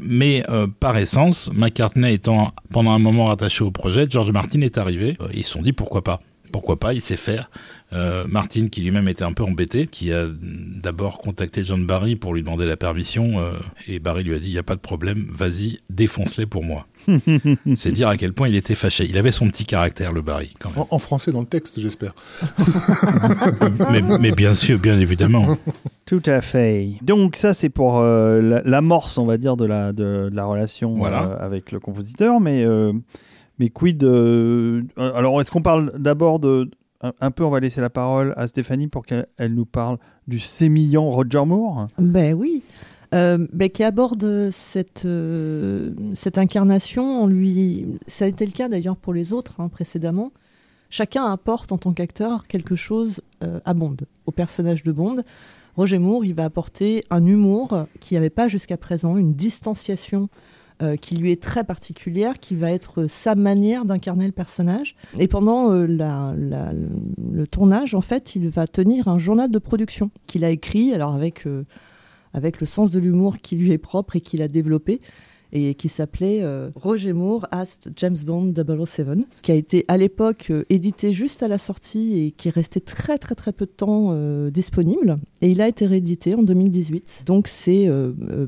mais 0.01 0.45
par 0.79 0.97
essence, 0.97 1.51
McCartney 1.53 2.15
étant 2.15 2.53
pendant 2.71 2.93
un 2.93 2.99
moment 2.99 3.27
rattaché 3.27 3.65
au 3.65 3.73
projet, 3.73 4.07
George 4.09 4.31
Martin 4.31 4.61
est 4.61 4.79
arrivé, 4.79 5.17
se 5.49 5.55
sont 5.55 5.63
dit 5.63 5.73
pourquoi 5.73 6.03
pas? 6.03 6.21
Pourquoi 6.53 6.79
pas, 6.79 6.95
il 6.95 7.03
sait 7.03 7.17
faire. 7.17 7.51
Euh, 7.93 8.25
Martin, 8.29 8.69
qui 8.69 8.81
lui-même 8.81 9.09
était 9.09 9.25
un 9.25 9.33
peu 9.33 9.43
embêté, 9.43 9.87
qui 9.87 10.13
a 10.13 10.25
d'abord 10.27 11.19
contacté 11.19 11.63
John 11.65 11.87
Barry 11.87 12.17
pour 12.17 12.35
lui 12.35 12.43
demander 12.43 12.67
la 12.67 12.77
permission, 12.77 13.39
euh, 13.39 13.53
et 13.87 13.99
Barry 13.99 14.25
lui 14.25 14.35
a 14.35 14.39
dit, 14.39 14.49
il 14.49 14.53
n'y 14.53 14.59
a 14.59 14.63
pas 14.63 14.75
de 14.75 14.81
problème, 14.81 15.27
vas-y, 15.31 15.79
défonce-les 15.91 16.47
pour 16.47 16.65
moi. 16.65 16.87
C'est 17.77 17.93
dire 17.93 18.09
à 18.09 18.17
quel 18.17 18.33
point 18.33 18.49
il 18.49 18.55
était 18.55 18.75
fâché. 18.75 19.07
Il 19.09 19.17
avait 19.17 19.33
son 19.33 19.49
petit 19.49 19.65
caractère, 19.65 20.13
le 20.13 20.23
Barry. 20.23 20.53
Quand 20.59 20.75
même. 20.75 20.85
En, 20.91 20.99
français 20.99 21.33
dans 21.33 21.41
le 21.41 21.47
texte, 21.47 21.81
j'espère. 21.81 22.15
mais, 24.21 24.33
bien 24.33 24.55
sûr, 24.55 24.79
bien 24.79 24.99
évidemment. 24.99 25.57
Tout 26.07 26.23
à 26.27 26.41
fait. 26.41 26.91
Donc 27.03 27.37
ça, 27.37 27.55
c'est 27.55 27.69
pour 27.69 27.99
euh, 27.99 28.63
l'amorce, 28.65 29.19
on 29.19 29.27
va 29.27 29.39
dire, 29.39 29.57
de 29.57 29.65
la, 29.65 29.93
de, 29.93 30.29
la 30.33 30.45
relation 30.45 31.05
euh, 31.05 31.37
avec 31.39 31.73
le 31.73 31.81
compositeur. 31.81 32.41
Mais, 32.41 32.63
euh, 32.65 32.93
mais 33.59 33.71
quid... 33.71 34.03
alors, 34.97 35.41
est-ce 35.41 35.51
qu'on 35.51 35.63
parle 35.63 35.93
d'abord 35.99 36.39
de, 36.39 36.71
un, 37.01 37.31
peu, 37.31 37.45
on 37.45 37.51
va 37.51 37.61
laisser 37.61 37.81
la 37.81 37.91
parole 37.91 38.35
à 38.37 38.47
Stéphanie 38.47 38.89
pour 38.89 39.07
qu'elle 39.07 39.27
nous 39.55 39.67
parle 39.67 39.99
du 40.27 40.41
sémillant 40.41 41.11
Roger 41.11 41.45
Moore? 41.45 41.87
Ben 41.99 42.35
oui. 42.35 42.63
Euh, 43.15 43.47
ben, 43.53 43.71
qui 43.71 43.85
aborde 43.85 44.51
cette, 44.51 45.05
euh, 45.07 45.93
cette 46.15 46.37
incarnation. 46.37 47.27
lui, 47.27 47.87
ça 48.07 48.27
a 48.27 48.29
été 48.29 48.45
le 48.45 48.53
cas 48.53 48.69
d'ailleurs 48.69 48.97
pour 48.97 49.15
les 49.15 49.33
autres 49.33 49.61
hein, 49.61 49.69
précédemment. 49.69 50.33
Chacun 50.91 51.25
apporte 51.25 51.71
en 51.73 51.79
tant 51.79 51.93
qu'acteur 51.93 52.47
quelque 52.47 52.75
chose 52.75 53.23
euh, 53.43 53.61
à 53.65 53.75
Bond, 53.75 53.97
au 54.27 54.33
personnage 54.33 54.83
de 54.83 54.93
Bond. 54.93 55.23
Roger 55.77 55.99
Moore, 55.99 56.25
il 56.25 56.35
va 56.35 56.45
apporter 56.45 57.05
un 57.11 57.25
humour 57.25 57.87
qui 58.01 58.15
n'y 58.15 58.19
avait 58.19 58.31
pas 58.31 58.49
jusqu'à 58.49 58.77
présent, 58.77 59.17
une 59.17 59.35
distanciation 59.35 60.29
euh, 60.81 60.95
qui 60.95 61.17
lui 61.17 61.33
est 61.33 61.43
très 61.43 61.65
particulière, 61.65 62.39
qui 62.39 62.55
va 62.55 62.71
être 62.71 63.09
sa 63.09 63.35
manière 63.35 63.85
d'incarner 63.85 64.27
le 64.27 64.33
personnage. 64.33 64.95
Et 65.19 65.27
pendant 65.27 65.73
euh, 65.73 65.87
le 65.89 67.47
tournage, 67.49 67.97
en 67.97 68.01
fait, 68.01 68.37
il 68.37 68.49
va 68.49 68.69
tenir 68.69 69.09
un 69.09 69.19
journal 69.19 69.51
de 69.51 69.59
production 69.59 70.13
qu'il 70.29 70.45
a 70.45 70.51
écrit, 70.51 70.95
alors 70.95 71.15
avec, 71.15 71.49
euh, 71.49 71.65
avec 72.33 72.61
le 72.61 72.67
sens 72.67 72.93
de 72.93 73.01
l'humour 73.01 73.39
qui 73.39 73.57
lui 73.57 73.73
est 73.73 73.79
propre 73.79 74.15
et 74.15 74.21
qu'il 74.21 74.41
a 74.41 74.47
développé 74.47 75.01
et 75.53 75.75
qui 75.75 75.89
s'appelait 75.89 76.43
euh, 76.43 76.71
Roger 76.75 77.13
Moore 77.13 77.47
Asked 77.51 77.93
James 77.97 78.17
Bond 78.25 78.53
007, 78.55 79.19
qui 79.43 79.53
a 79.53 79.55
été 79.55 79.85
à 79.89 79.97
l'époque 79.97 80.49
euh, 80.51 80.65
édité 80.69 81.13
juste 81.13 81.43
à 81.43 81.49
la 81.49 81.59
sortie 81.59 82.27
et 82.27 82.31
qui 82.33 82.49
est 82.49 82.55
resté 82.55 82.81
très 82.81 83.19
très 83.19 83.35
très 83.35 83.53
peu 83.53 83.65
de 83.65 83.71
temps 83.71 84.11
euh, 84.13 84.51
disponible. 84.51 85.19
Et 85.41 85.49
il 85.49 85.61
a 85.61 85.69
été 85.69 85.87
réédité 85.87 86.35
en 86.35 86.43
2018. 86.43 87.23
Donc 87.27 87.49
c'est 87.49 87.89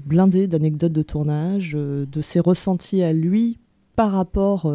blindé 0.05 0.47
d'anecdotes 0.47 0.93
de 0.93 1.03
tournage, 1.03 1.73
de 1.73 2.21
ses 2.21 2.41
ressentis 2.41 3.03
à 3.03 3.13
lui 3.13 3.59
par 3.97 4.13
rapport 4.13 4.73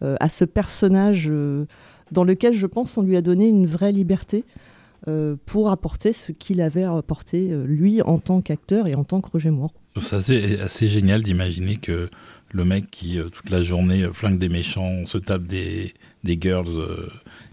à 0.00 0.28
ce 0.28 0.44
personnage 0.44 1.32
dans 2.10 2.24
lequel 2.24 2.52
je 2.52 2.66
pense 2.66 2.96
on 2.96 3.02
lui 3.02 3.16
a 3.16 3.22
donné 3.22 3.48
une 3.48 3.66
vraie 3.66 3.92
liberté. 3.92 4.44
pour 5.46 5.70
apporter 5.70 6.12
ce 6.12 6.32
qu'il 6.32 6.60
avait 6.60 6.84
apporté 6.84 7.48
lui 7.64 8.02
en 8.02 8.18
tant 8.18 8.40
qu'acteur 8.40 8.88
et 8.88 8.94
en 8.94 9.04
tant 9.04 9.20
que 9.20 9.30
Roger 9.30 9.50
Moore. 9.50 9.72
C'est 10.00 10.60
assez, 10.60 10.88
génial 10.88 11.22
d'imaginer 11.22 11.76
que 11.76 12.08
le 12.52 12.64
mec 12.64 12.90
qui 12.90 13.18
euh, 13.18 13.28
toute 13.28 13.50
la 13.50 13.62
journée 13.62 14.02
euh, 14.02 14.12
flingue 14.12 14.38
des 14.38 14.48
méchants, 14.48 15.04
se 15.04 15.18
tape 15.18 15.44
des, 15.44 15.94
des 16.24 16.38
girls, 16.40 16.68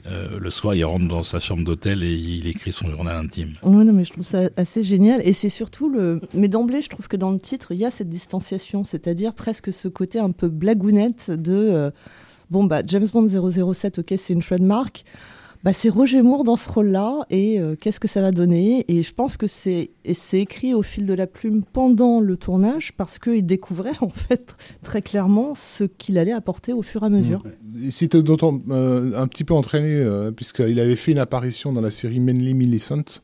euh, 0.05 0.39
le 0.39 0.49
soir 0.49 0.75
il 0.75 0.85
rentre 0.85 1.07
dans 1.07 1.23
sa 1.23 1.39
chambre 1.39 1.63
d'hôtel 1.63 2.03
et 2.03 2.13
il 2.13 2.47
écrit 2.47 2.71
son 2.71 2.89
journal 2.89 3.17
intime. 3.17 3.53
Oui, 3.63 3.85
non, 3.85 3.93
mais 3.93 4.05
je 4.05 4.13
trouve 4.13 4.25
ça 4.25 4.49
assez 4.55 4.83
génial. 4.83 5.21
Et 5.25 5.33
c'est 5.33 5.49
surtout 5.49 5.89
le. 5.89 6.21
Mais 6.33 6.47
d'emblée, 6.47 6.81
je 6.81 6.89
trouve 6.89 7.07
que 7.07 7.17
dans 7.17 7.31
le 7.31 7.39
titre, 7.39 7.71
il 7.71 7.79
y 7.79 7.85
a 7.85 7.91
cette 7.91 8.09
distanciation, 8.09 8.83
c'est-à-dire 8.83 9.33
presque 9.33 9.73
ce 9.73 9.87
côté 9.87 10.19
un 10.19 10.31
peu 10.31 10.49
blagounette 10.49 11.31
de. 11.31 11.91
bon, 12.49 12.63
bah, 12.65 12.81
James 12.85 13.07
Bond 13.11 13.27
007, 13.73 13.99
ok, 13.99 14.13
c'est 14.17 14.33
une 14.33 14.41
trademark 14.41 15.05
bah, 15.63 15.71
c'est 15.71 15.87
Roger 15.87 16.21
Moore 16.21 16.43
dans 16.43 16.57
ce 16.57 16.69
rôle-là 16.69 17.25
et 17.29 17.59
euh, 17.59 17.75
qu'est-ce 17.79 18.01
que 18.01 18.07
ça 18.09 18.21
va 18.21 18.31
donner 18.31 18.83
Et 18.89 19.01
je 19.01 19.13
pense 19.13 19.37
que 19.37 19.47
c'est 19.47 19.91
écrit 20.33 20.73
au 20.73 20.81
fil 20.81 21.05
de 21.05 21.13
la 21.13 21.25
plume 21.25 21.63
pendant 21.71 22.19
le 22.19 22.35
tournage 22.35 22.91
parce 22.97 23.17
qu'il 23.17 23.45
découvrait 23.45 23.93
en 24.01 24.09
fait 24.09 24.55
très 24.83 25.01
clairement 25.01 25.53
ce 25.55 25.85
qu'il 25.85 26.17
allait 26.17 26.33
apporter 26.33 26.73
au 26.73 26.81
fur 26.81 27.03
et 27.03 27.05
à 27.05 27.09
mesure. 27.09 27.43
Il 27.81 27.93
s'était 27.93 28.21
d'autant 28.21 28.59
euh, 28.69 29.17
un 29.17 29.27
petit 29.27 29.45
peu 29.45 29.53
entraîné 29.53 29.93
euh, 29.93 30.31
puisqu'il 30.31 30.79
avait 30.81 30.97
fait 30.97 31.13
une 31.13 31.19
apparition 31.19 31.71
dans 31.71 31.81
la 31.81 31.91
série 31.91 32.19
Manly 32.19 32.53
Millicent. 32.53 33.21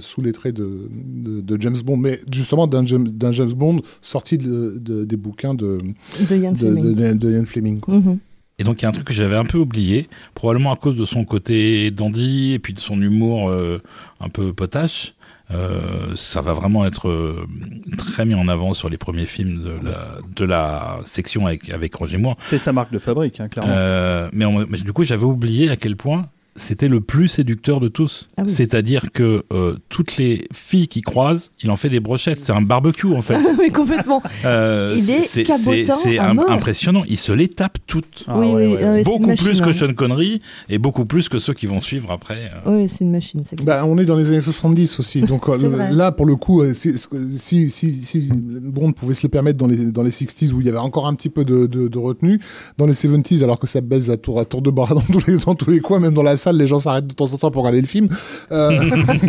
sous 0.00 0.22
les 0.22 0.32
traits 0.32 0.54
de, 0.54 0.88
de, 0.92 1.60
James 1.60 1.76
Bond, 1.84 1.98
mais 1.98 2.20
justement 2.32 2.66
d'un 2.66 2.86
James, 2.86 3.08
James, 3.32 3.52
Bond 3.52 3.80
sorti 4.00 4.38
de, 4.38 4.78
des 5.04 5.16
bouquins 5.16 5.54
de, 5.54 5.78
de 6.30 6.36
Ian 6.36 6.54
Fleming. 6.54 7.34
Ian 7.34 7.44
Fleming 7.44 7.80
mhm. 7.86 8.18
Et 8.58 8.64
donc 8.64 8.80
il 8.80 8.84
y 8.84 8.86
a 8.86 8.88
un 8.88 8.92
truc 8.92 9.06
que 9.06 9.14
j'avais 9.14 9.36
un 9.36 9.44
peu 9.44 9.58
oublié, 9.58 10.08
probablement 10.34 10.72
à 10.72 10.76
cause 10.76 10.96
de 10.96 11.04
son 11.04 11.24
côté 11.24 11.90
dandy 11.90 12.52
et 12.52 12.58
puis 12.58 12.72
de 12.72 12.80
son 12.80 13.00
humour 13.00 13.50
euh, 13.50 13.82
un 14.20 14.28
peu 14.28 14.52
potache. 14.52 15.14
Euh, 15.50 16.16
ça 16.16 16.40
va 16.40 16.54
vraiment 16.54 16.86
être 16.86 17.08
euh, 17.08 17.46
très 17.98 18.24
mis 18.24 18.34
en 18.34 18.48
avant 18.48 18.72
sur 18.72 18.88
les 18.88 18.96
premiers 18.96 19.26
films 19.26 19.62
de 19.62 19.86
la, 19.86 19.92
de 20.36 20.44
la 20.44 20.98
section 21.02 21.46
avec, 21.46 21.68
avec 21.68 21.94
Roger 21.94 22.16
Moore. 22.16 22.36
C'est 22.48 22.58
sa 22.58 22.72
marque 22.72 22.92
de 22.92 22.98
fabrique, 22.98 23.40
hein, 23.40 23.48
clairement. 23.48 24.30
mais, 24.32 24.46
mais, 24.68 24.78
du 24.78 24.92
coup, 24.92 25.04
j'avais 25.04 25.24
oublié 25.24 25.68
à 25.68 25.76
quel 25.76 25.96
point 25.96 26.26
c'était 26.56 26.88
le 26.88 27.00
plus 27.00 27.28
séducteur 27.28 27.80
de 27.80 27.88
tous. 27.88 28.28
Ah 28.36 28.42
oui. 28.44 28.48
C'est-à-dire 28.50 29.10
que 29.12 29.42
euh, 29.52 29.76
toutes 29.88 30.16
les 30.18 30.46
filles 30.52 30.88
qui 30.88 31.00
croisent, 31.02 31.50
il 31.62 31.70
en 31.70 31.76
fait 31.76 31.88
des 31.88 32.00
brochettes. 32.00 32.38
C'est 32.42 32.52
un 32.52 32.62
barbecue 32.62 33.12
en 33.14 33.22
fait. 33.22 33.38
Mais 33.58 33.70
complètement. 33.70 34.22
Euh, 34.44 34.94
Il 34.96 35.10
est 35.10 35.22
c'est- 35.22 35.44
impressionnant. 36.48 37.02
Il 37.08 37.16
se 37.16 37.32
les 37.32 37.48
tape 37.48 37.78
toutes. 37.86 38.24
Ah 38.28 38.38
oui, 38.38 38.46
ouais, 38.52 38.66
oui, 38.66 38.74
ouais, 38.84 39.02
Beaucoup 39.02 39.26
plus 39.34 39.60
machine, 39.60 39.64
que 39.64 39.70
hein. 39.70 39.88
Sean 39.88 39.94
Connery 39.94 40.40
et 40.68 40.78
beaucoup 40.78 41.04
plus 41.04 41.28
que 41.28 41.38
ceux 41.38 41.54
qui 41.54 41.66
vont 41.66 41.80
suivre 41.80 42.10
après. 42.10 42.50
euh. 42.66 42.76
Oui, 42.82 42.88
c'est 42.88 43.04
une 43.04 43.10
machine, 43.10 43.42
c'est. 43.44 43.60
Bah, 43.62 43.84
on 43.86 43.98
est 43.98 44.04
dans 44.04 44.16
les 44.16 44.28
années 44.28 44.40
70 44.40 44.98
aussi, 45.00 45.20
donc 45.22 45.46
là 45.48 46.12
pour 46.12 46.26
le 46.26 46.36
coup, 46.36 46.62
si, 46.74 46.92
si, 47.38 47.70
si, 47.70 48.02
si 48.02 48.28
Bond 48.32 48.92
pouvait 48.92 49.14
se 49.14 49.22
le 49.24 49.28
permettre 49.28 49.58
dans 49.58 49.66
les 49.66 49.76
dans 49.86 50.02
les 50.02 50.10
60s 50.10 50.52
où 50.52 50.60
il 50.60 50.66
y 50.66 50.68
avait 50.68 50.78
encore 50.78 51.06
un 51.06 51.14
petit 51.14 51.28
peu 51.28 51.44
de, 51.44 51.66
de, 51.66 51.88
de 51.88 51.98
retenue, 51.98 52.40
dans 52.78 52.86
les 52.86 52.92
70s 52.94 53.42
alors 53.42 53.58
que 53.58 53.66
ça 53.66 53.80
baise 53.80 54.10
à 54.10 54.16
tour 54.16 54.38
à 54.40 54.44
tour 54.44 54.62
de 54.62 54.70
bras 54.70 54.94
dans 54.94 55.00
tous 55.00 55.26
les 55.26 55.36
dans 55.38 55.54
tous 55.54 55.70
les 55.70 55.80
coins, 55.80 55.98
même 56.00 56.14
dans 56.14 56.22
la 56.22 56.36
les 56.52 56.66
gens 56.66 56.78
s'arrêtent 56.78 57.06
de 57.06 57.14
temps 57.14 57.32
en 57.32 57.36
temps 57.38 57.50
pour 57.50 57.62
regarder 57.62 57.80
le 57.80 57.86
film. 57.86 58.08
Euh, 58.52 58.78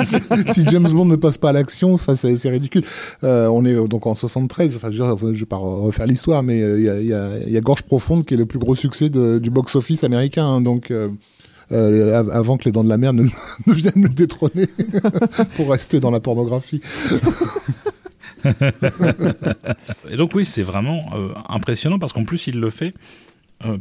si, 0.51 0.65
James 0.69 0.89
Bond 0.89 1.06
ne 1.06 1.15
passe 1.15 1.38
pas 1.38 1.49
à 1.49 1.54
l'action, 1.54 1.97
c'est 1.97 2.49
ridicule. 2.49 2.84
Euh, 3.23 3.47
on 3.47 3.65
est 3.65 3.73
euh, 3.73 3.88
donc 3.88 4.06
en 4.08 4.15
73, 4.15 4.75
enfin 4.75 4.89
je, 4.91 4.97
je 5.34 5.39
vais 5.39 5.45
pas 5.45 5.58
refaire 5.58 6.06
l'histoire, 6.06 6.43
mais 6.43 6.62
euh, 6.62 7.01
il 7.01 7.08
y, 7.51 7.58
a, 7.58 7.62
Gorge 7.62 7.84
Profonde 7.84 8.25
qui 8.25 8.34
est 8.34 8.38
le 8.38 8.45
plus 8.45 8.60
gros 8.60 8.75
succès 8.75 9.10
du 9.10 9.49
box-office 9.49 10.04
américain, 10.04 10.45
hein, 10.45 10.62
donc. 10.62 10.91
av- 11.71 12.30
avant 12.32 12.58
que 12.58 12.65
les 12.65 12.71
dents 12.71 12.84
de 12.84 12.89
la 12.89 12.97
mer 12.97 13.13
ne, 13.13 13.23
ne 13.67 13.73
viennent 13.73 14.04
le 14.04 14.10
détrôner 14.10 14.67
pour 15.56 15.71
rester 15.71 15.99
dans 15.99 16.12
la 16.12 16.19
pornographie. 16.19 16.82
Et 20.10 20.17
donc 20.17 20.32
oui, 20.36 20.45
c'est 20.45 20.63
vraiment 20.63 21.06
impressionnant 21.49 21.97
parce 21.97 22.13
qu'en 22.13 22.23
plus 22.23 22.47
il 22.47 22.60
le 22.60 22.69
fait 22.69 22.93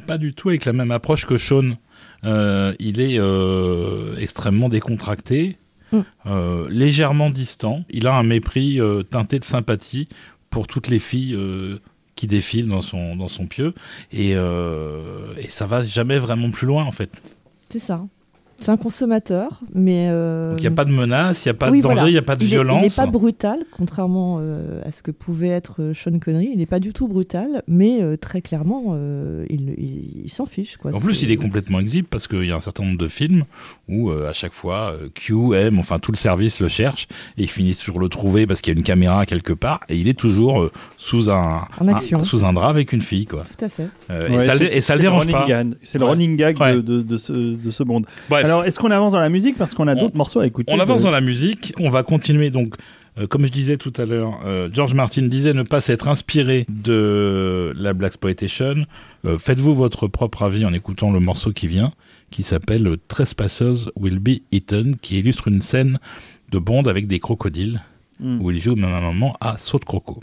pas 0.06 0.18
du 0.18 0.32
tout 0.32 0.48
avec 0.48 0.64
la 0.64 0.72
même 0.72 0.90
approche 0.90 1.26
que 1.26 1.36
Sean. 1.36 1.74
Euh, 2.24 2.74
il 2.78 3.00
est 3.00 3.18
euh, 3.18 4.16
extrêmement 4.18 4.68
décontracté, 4.68 5.58
Mm. 5.92 5.98
euh, 6.26 6.66
légèrement 6.70 7.30
distant. 7.30 7.84
Il 7.90 8.06
a 8.06 8.14
un 8.14 8.22
mépris 8.24 8.80
euh, 8.80 9.02
teinté 9.02 9.38
de 9.38 9.44
sympathie 9.44 10.08
pour 10.50 10.66
toutes 10.66 10.88
les 10.88 10.98
filles 10.98 11.34
euh, 11.34 11.78
qui 12.16 12.26
défilent 12.26 12.68
dans 12.68 12.82
son 12.82 13.14
dans 13.16 13.28
son 13.28 13.46
pieu 13.46 13.74
et, 14.12 14.30
et 14.32 15.48
ça 15.48 15.66
va 15.66 15.84
jamais 15.84 16.18
vraiment 16.18 16.50
plus 16.50 16.66
loin 16.66 16.84
en 16.84 16.92
fait. 16.92 17.10
C'est 17.68 17.78
ça. 17.80 18.02
C'est 18.60 18.70
un 18.70 18.76
consommateur, 18.76 19.60
mais. 19.74 20.06
euh, 20.08 20.50
Donc 20.52 20.60
il 20.60 20.62
n'y 20.62 20.66
a 20.68 20.70
pas 20.70 20.84
de 20.84 20.90
menace, 20.92 21.44
il 21.44 21.48
n'y 21.48 21.50
a 21.50 21.54
pas 21.54 21.70
oui, 21.70 21.78
de 21.78 21.82
danger, 21.82 21.94
il 21.94 21.98
voilà. 22.00 22.10
n'y 22.12 22.16
a 22.18 22.22
pas 22.22 22.36
de 22.36 22.44
il 22.44 22.46
est- 22.46 22.50
violence. 22.50 22.78
il 22.80 22.84
n'est 22.84 22.90
pas 22.90 23.06
brutal, 23.06 23.58
contrairement 23.72 24.38
euh, 24.40 24.80
à 24.84 24.90
ce 24.92 25.02
que 25.02 25.10
pouvait 25.10 25.48
être 25.48 25.82
euh, 25.82 25.92
Sean 25.94 26.18
Connery. 26.18 26.50
Il 26.52 26.58
n'est 26.58 26.66
pas 26.66 26.78
du 26.80 26.92
tout 26.92 27.08
brutal, 27.08 27.62
mais 27.68 28.02
euh, 28.02 28.16
très 28.16 28.40
clairement, 28.42 28.84
euh, 28.92 29.44
il, 29.50 29.74
il- 29.76 30.22
il 30.24 30.30
s'en 30.30 30.46
fiche. 30.46 30.76
Quoi. 30.78 30.94
En 30.94 31.00
plus, 31.00 31.22
il 31.22 31.30
est 31.30 31.36
complètement 31.36 31.80
exhibe 31.80 32.06
parce 32.08 32.26
qu'il 32.28 32.44
y 32.46 32.52
a 32.52 32.56
un 32.56 32.60
certain 32.60 32.84
nombre 32.84 32.96
de 32.98 33.08
films 33.08 33.44
où 33.88 34.10
euh, 34.10 34.30
à 34.30 34.32
chaque 34.32 34.52
fois 34.54 34.94
euh, 34.98 35.08
Q, 35.14 35.34
M, 35.54 35.78
enfin 35.78 35.98
tout 35.98 36.12
le 36.12 36.16
service 36.16 36.60
le 36.60 36.68
cherche 36.68 37.06
et 37.36 37.42
il 37.42 37.50
finit 37.50 37.74
toujours 37.74 38.00
le 38.00 38.08
trouver 38.08 38.46
parce 38.46 38.60
qu'il 38.62 38.72
y 38.72 38.76
a 38.76 38.78
une 38.78 38.84
caméra 38.84 39.26
quelque 39.26 39.52
part 39.52 39.80
et 39.88 39.96
il 39.96 40.08
est 40.08 40.18
toujours 40.18 40.62
euh, 40.62 40.72
sous 40.96 41.28
un, 41.28 41.66
En 41.80 41.88
action. 41.88 42.20
un- 42.20 42.22
sous 42.22 42.44
un 42.44 42.52
drap 42.52 42.68
avec 42.70 42.92
une 42.92 43.02
fille 43.02 43.26
quoi. 43.26 43.44
Tout 43.58 43.64
à 43.64 43.68
fait. 43.68 43.88
Euh, 44.10 44.28
Ouais, 44.30 44.36
et 44.36 44.46
ça, 44.46 44.54
le, 44.54 44.60
c'est- 44.60 44.76
et 44.76 44.80
ça 44.80 44.94
le 44.94 44.98
c'est 45.00 45.02
dérange 45.02 45.22
running 45.26 45.36
pas. 45.36 45.46
gag. 45.46 45.74
C'est 45.82 45.98
le 45.98 46.04
Ouais. 46.04 46.10
running 46.12 46.36
gag 46.36 46.58
Ouais. 46.60 46.74
de, 46.76 46.80
de, 46.80 47.02
de 47.02 47.18
ce, 47.18 47.32
de 47.32 47.70
ce 47.70 47.82
Bond. 47.82 48.02
Bref, 48.30 48.43
Alors, 48.44 48.64
est-ce 48.64 48.78
qu'on 48.78 48.90
avance 48.90 49.12
dans 49.12 49.20
la 49.20 49.28
musique 49.28 49.56
parce 49.56 49.74
qu'on 49.74 49.88
a 49.88 49.94
d'autres 49.94 50.16
morceaux 50.16 50.40
à 50.40 50.46
écouter 50.46 50.72
on 50.74 50.80
avance 50.80 51.00
de- 51.00 51.04
dans 51.04 51.10
la 51.10 51.20
musique. 51.20 51.72
On 51.80 51.88
va 51.90 52.02
continuer 52.02 52.50
donc. 52.50 52.74
euh, 53.18 53.26
comme 53.28 53.44
je 53.46 53.52
disais 53.52 53.76
tout 53.76 53.92
à 53.96 54.04
l'heure, 54.06 54.40
euh, 54.44 54.68
George 54.72 54.94
Martin 54.94 55.22
disait 55.28 55.52
ne 55.54 55.62
pas 55.62 55.80
s'être 55.80 56.08
inspiré 56.08 56.66
de 56.68 57.72
la 57.76 57.92
Black 57.92 58.08
Exploitation. 58.14 58.86
Euh, 59.24 59.38
Faites-vous 59.38 59.72
votre 59.74 60.08
propre 60.08 60.42
avis 60.42 60.64
en 60.66 60.72
écoutant 60.72 61.12
le 61.12 61.20
morceau 61.20 61.52
qui 61.52 61.68
vient, 61.68 61.92
qui 62.30 62.42
s'appelle 62.42 62.96
Trespassers 63.08 63.88
Will 63.96 64.18
Be 64.18 64.40
Eaten, 64.52 64.96
qui 64.96 65.18
illustre 65.20 65.46
une 65.48 65.62
scène 65.62 65.98
de 66.50 66.58
Bond 66.58 66.82
avec 66.84 67.06
des 67.06 67.20
crocodiles, 67.20 67.80
Mm. 68.20 68.40
où 68.40 68.50
il 68.52 68.60
joue 68.60 68.76
même 68.76 68.92
à 68.94 68.98
un 68.98 69.00
moment 69.00 69.36
à 69.40 69.56
saut 69.56 69.78
de 69.80 69.84
croco. 69.84 70.20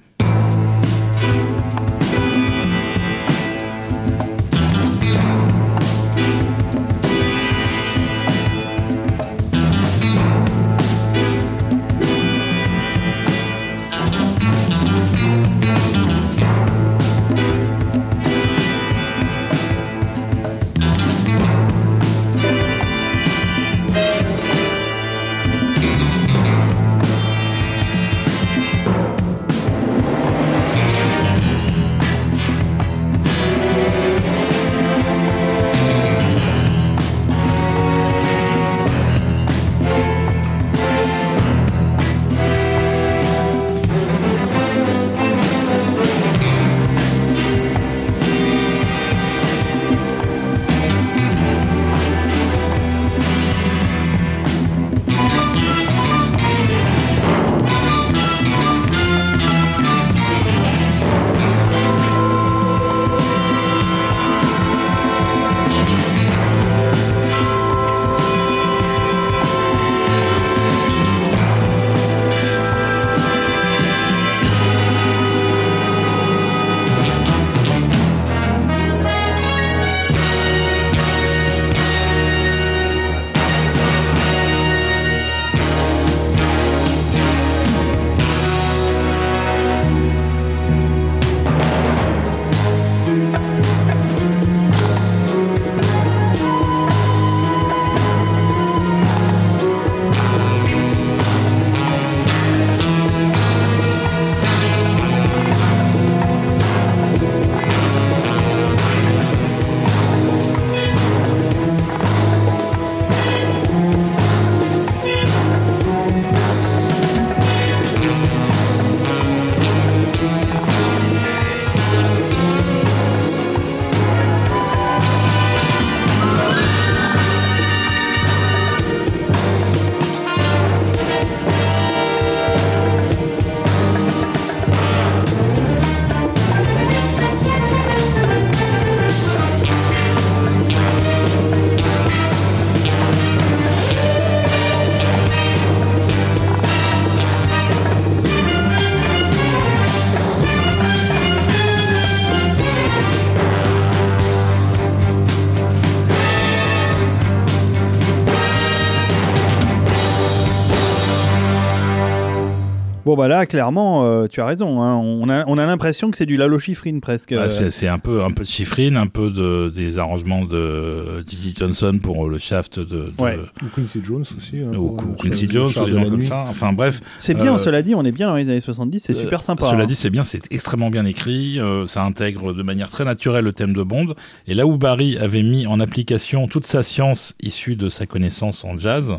Bah 163.22 163.28
là, 163.28 163.46
clairement, 163.46 164.04
euh, 164.06 164.28
tu 164.28 164.42
as 164.42 164.46
raison. 164.46 164.82
hein. 164.82 164.96
On 164.98 165.30
a, 165.30 165.44
on 165.48 165.58
a 165.58 165.66
l'impression 165.66 166.10
que 166.12 166.18
c'est 166.18 166.26
du 166.26 166.38
Lalo 166.38 166.58
Schifrin 166.60 167.00
presque. 167.00 167.34
Bah, 167.34 167.42
Euh, 167.44 167.50
c'est 167.50 167.70
c'est 167.70 167.88
un 167.88 168.00
peu 168.00 168.24
un 168.24 168.32
peu 168.32 168.44
de 168.44 168.48
chiffrine, 168.50 168.96
un 168.98 169.08
peu 169.08 169.30
de 169.30 169.70
des 169.74 169.98
arrangements 170.00 170.46
de 170.46 171.24
Didi 171.26 171.54
Johnson 171.58 172.00
pour 172.02 172.28
le 172.28 172.38
shaft 172.38 172.80
de, 172.80 172.86
de 172.86 173.12
Ouais. 173.20 173.40
Ou 173.64 173.68
Quincy 173.76 174.02
Jones 174.04 174.22
aussi. 174.36 174.58
hein, 174.62 174.76
ou 174.76 174.96
euh, 175.00 175.16
Quincy 175.22 175.48
Jones, 175.50 175.70
ou 175.70 175.86
des 175.86 175.92
de 175.92 175.98
gens 175.98 176.10
comme 176.10 176.22
ça. 176.24 176.46
Enfin 176.50 176.74
bref, 176.74 177.00
c'est 177.20 177.34
bien, 177.36 177.54
euh, 177.56 177.58
cela 177.58 177.82
dit, 177.82 177.94
on 177.96 178.04
est 178.04 178.12
bien 178.12 178.28
dans 178.28 178.36
les 178.36 178.50
années 178.50 178.60
70, 178.60 179.00
c'est 179.02 179.14
super 179.14 179.40
Euh, 179.40 179.44
sympa. 179.44 179.66
Cela 179.70 179.84
hein. 179.84 179.86
dit, 179.86 179.96
c'est 179.96 180.10
bien, 180.10 180.24
c'est 180.24 180.42
extrêmement 180.52 180.90
bien 180.90 181.06
écrit. 181.06 181.60
euh, 181.60 181.86
ça 181.86 182.04
intègre 182.04 182.54
de 182.54 182.64
manière 182.64 182.90
très 182.90 183.06
naturelle 183.06 183.46
le 183.46 183.54
thème 183.54 183.74
de 183.74 183.84
Bond. 183.84 184.16
Et 184.48 184.54
là 184.54 184.66
où 184.66 184.78
Barry 184.78 185.18
avait 185.18 185.44
mis 185.44 185.68
en 185.68 185.80
application 185.80 186.48
toute 186.48 186.66
sa 186.66 186.82
science 186.84 187.36
issue 187.42 187.76
de 187.76 187.90
sa 187.90 188.06
connaissance 188.06 188.66
en 188.66 188.78
jazz, 188.78 189.14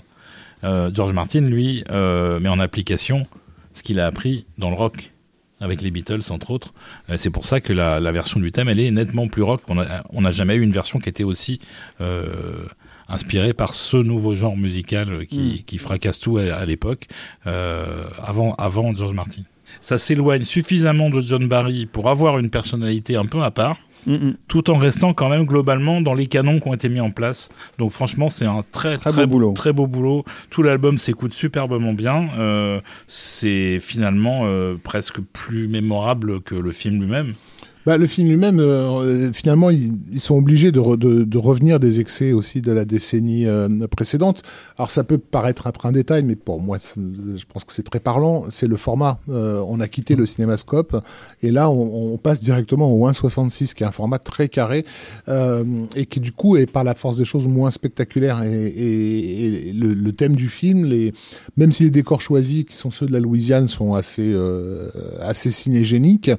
euh, 0.65 0.91
George 0.95 1.13
Martin, 1.13 1.41
lui, 1.43 1.85
euh, 1.91 2.39
met 2.41 2.49
en 2.49 2.59
application 2.61 3.27
ce 3.75 3.83
qu'il 3.83 3.99
a 4.01 4.07
appris 4.07 4.47
dans 4.59 4.71
le 4.71 4.77
rock 4.77 5.13
avec 5.61 5.81
les 5.81 5.91
Beatles 5.93 6.21
entre 6.31 6.51
autres. 6.51 6.73
Euh, 7.09 7.17
c'est 7.17 7.31
pour 7.31 7.47
ça 7.47 7.61
que 7.61 7.73
la, 7.73 8.01
la 8.01 8.11
version 8.13 8.41
du 8.41 8.51
thème, 8.51 8.69
elle 8.69 8.81
est 8.81 8.91
nettement 8.91 9.29
plus 9.29 9.43
rock. 9.43 9.63
On 9.69 9.79
a- 9.79 10.03
on 10.11 10.23
n'a 10.23 10.33
jamais 10.33 10.57
eu 10.57 10.63
une 10.63 10.73
version 10.73 10.99
qui 10.99 11.09
était 11.09 11.23
aussi 11.25 11.61
euh, 12.01 12.65
inspirée 13.09 13.53
par 13.55 13.75
ce 13.75 13.97
nouveau 13.97 14.35
genre 14.35 14.57
musical 14.57 15.27
qui, 15.27 15.63
qui 15.65 15.79
fracasse 15.79 16.19
tout 16.19 16.39
à, 16.39 16.55
à 16.55 16.65
l'époque, 16.67 17.07
euh, 17.47 18.05
avant, 18.19 18.55
avant 18.55 18.93
George 18.95 19.15
Martin. 19.15 19.43
Ça 19.81 19.99
s'éloigne 19.99 20.45
suffisamment 20.45 21.11
de 21.11 21.21
John 21.21 21.49
Barry 21.49 21.87
pour 21.87 22.09
avoir 22.09 22.39
une 22.39 22.51
personnalité 22.51 23.17
un 23.17 23.27
peu 23.27 23.43
à 23.43 23.51
part, 23.51 23.77
Mm, 24.07 24.33
tout 24.49 24.69
en 24.71 24.79
restant 24.79 25.15
quand 25.15 25.29
même 25.29 25.45
globalement 25.47 26.01
dans 26.01 26.15
les 26.15 26.27
canons 26.27 26.59
qui 26.59 26.69
ont 26.69 26.75
été 26.75 26.89
mis 26.89 27.01
en 27.01 27.11
place. 27.11 27.51
Donc 27.79 27.93
franchement, 27.93 28.29
c'est 28.29 28.47
un 28.47 28.63
très 28.73 28.99
Très 28.99 29.13
très, 29.13 29.27
beau 29.27 29.39
boulot. 29.39 29.53
très 29.53 29.73
beau 29.73 29.87
boulot. 29.87 30.25
Tout 30.51 30.63
l'album 30.63 30.99
s'écoute 30.99 31.33
superbement 31.33 31.93
bien. 31.93 32.29
Euh, 32.39 32.81
c'est 33.07 33.79
finalement 33.81 34.41
euh, 34.45 34.75
presque 34.83 35.21
plus 35.21 35.69
mémorable 35.69 36.41
que 36.41 36.55
le 36.57 36.73
film 36.73 37.01
lui-même. 37.01 37.35
Bah, 37.85 37.97
le 37.97 38.07
film 38.07 38.29
lui-même, 38.29 38.61
euh, 38.61 39.33
finalement, 39.33 39.69
ils, 39.71 39.93
ils 40.13 40.21
sont 40.21 40.37
obligés 40.37 40.71
de, 40.71 40.79
re- 40.79 40.97
de, 40.97 41.25
de 41.25 41.39
revenir 41.39 41.81
des 41.81 42.01
excès 42.01 42.33
aussi 42.33 42.63
de 42.63 42.71
la 42.71 42.85
décennie 42.85 43.45
euh, 43.47 43.69
précédente. 43.89 44.43
Alors, 44.79 44.89
ça 44.91 45.03
peut 45.03 45.19
paraître 45.19 45.67
être 45.67 45.85
un 45.87 45.91
détail, 45.91 46.23
mais 46.23 46.37
pour 46.37 46.61
moi, 46.61 46.79
je 46.79 47.45
pense 47.53 47.65
que 47.65 47.73
c'est 47.73 47.83
très 47.83 47.99
parlant. 47.99 48.45
C'est 48.51 48.69
le 48.69 48.77
format. 48.77 49.19
Euh, 49.29 49.65
on 49.67 49.81
a 49.81 49.89
quitté 49.89 50.15
le 50.15 50.27
cinémascope 50.27 50.97
et 51.43 51.51
là, 51.51 51.71
on, 51.71 52.13
on 52.15 52.19
passe 52.19 52.41
directement 52.41 52.89
au 52.93 53.09
1.66, 53.11 53.75
qui 53.75 53.83
est 53.83 53.87
un 53.87 53.91
format 53.91 54.19
très 54.21 54.49
carré 54.49 54.85
euh, 55.29 55.65
et 55.97 56.07
qui, 56.07 56.21
du 56.21 56.31
coup, 56.31 56.57
est 56.57 56.71
par 56.71 56.85
la 56.85 56.95
force 56.95 57.17
des 57.17 57.25
choses 57.25 57.49
moins 57.49 57.73
spectaculaire. 57.73 58.45
Et, 58.45 58.53
et- 58.67 59.69
et 59.69 59.73
le, 59.73 59.89
le 59.95 60.13
thème 60.13 60.37
du 60.37 60.49
film, 60.49 60.85
les, 60.85 61.13
même 61.57 61.73
si 61.73 61.83
les 61.85 61.91
décors 61.91 62.21
choisis, 62.21 62.65
qui 62.65 62.77
sont 62.77 62.91
ceux 62.93 63.07
de 63.07 63.13
la 63.13 63.19
Louisiane, 63.21 63.67
sont 63.67 63.95
assez, 63.95 64.23
euh, 64.33 64.89
assez 65.21 65.51
cinégéniques, 65.51 66.31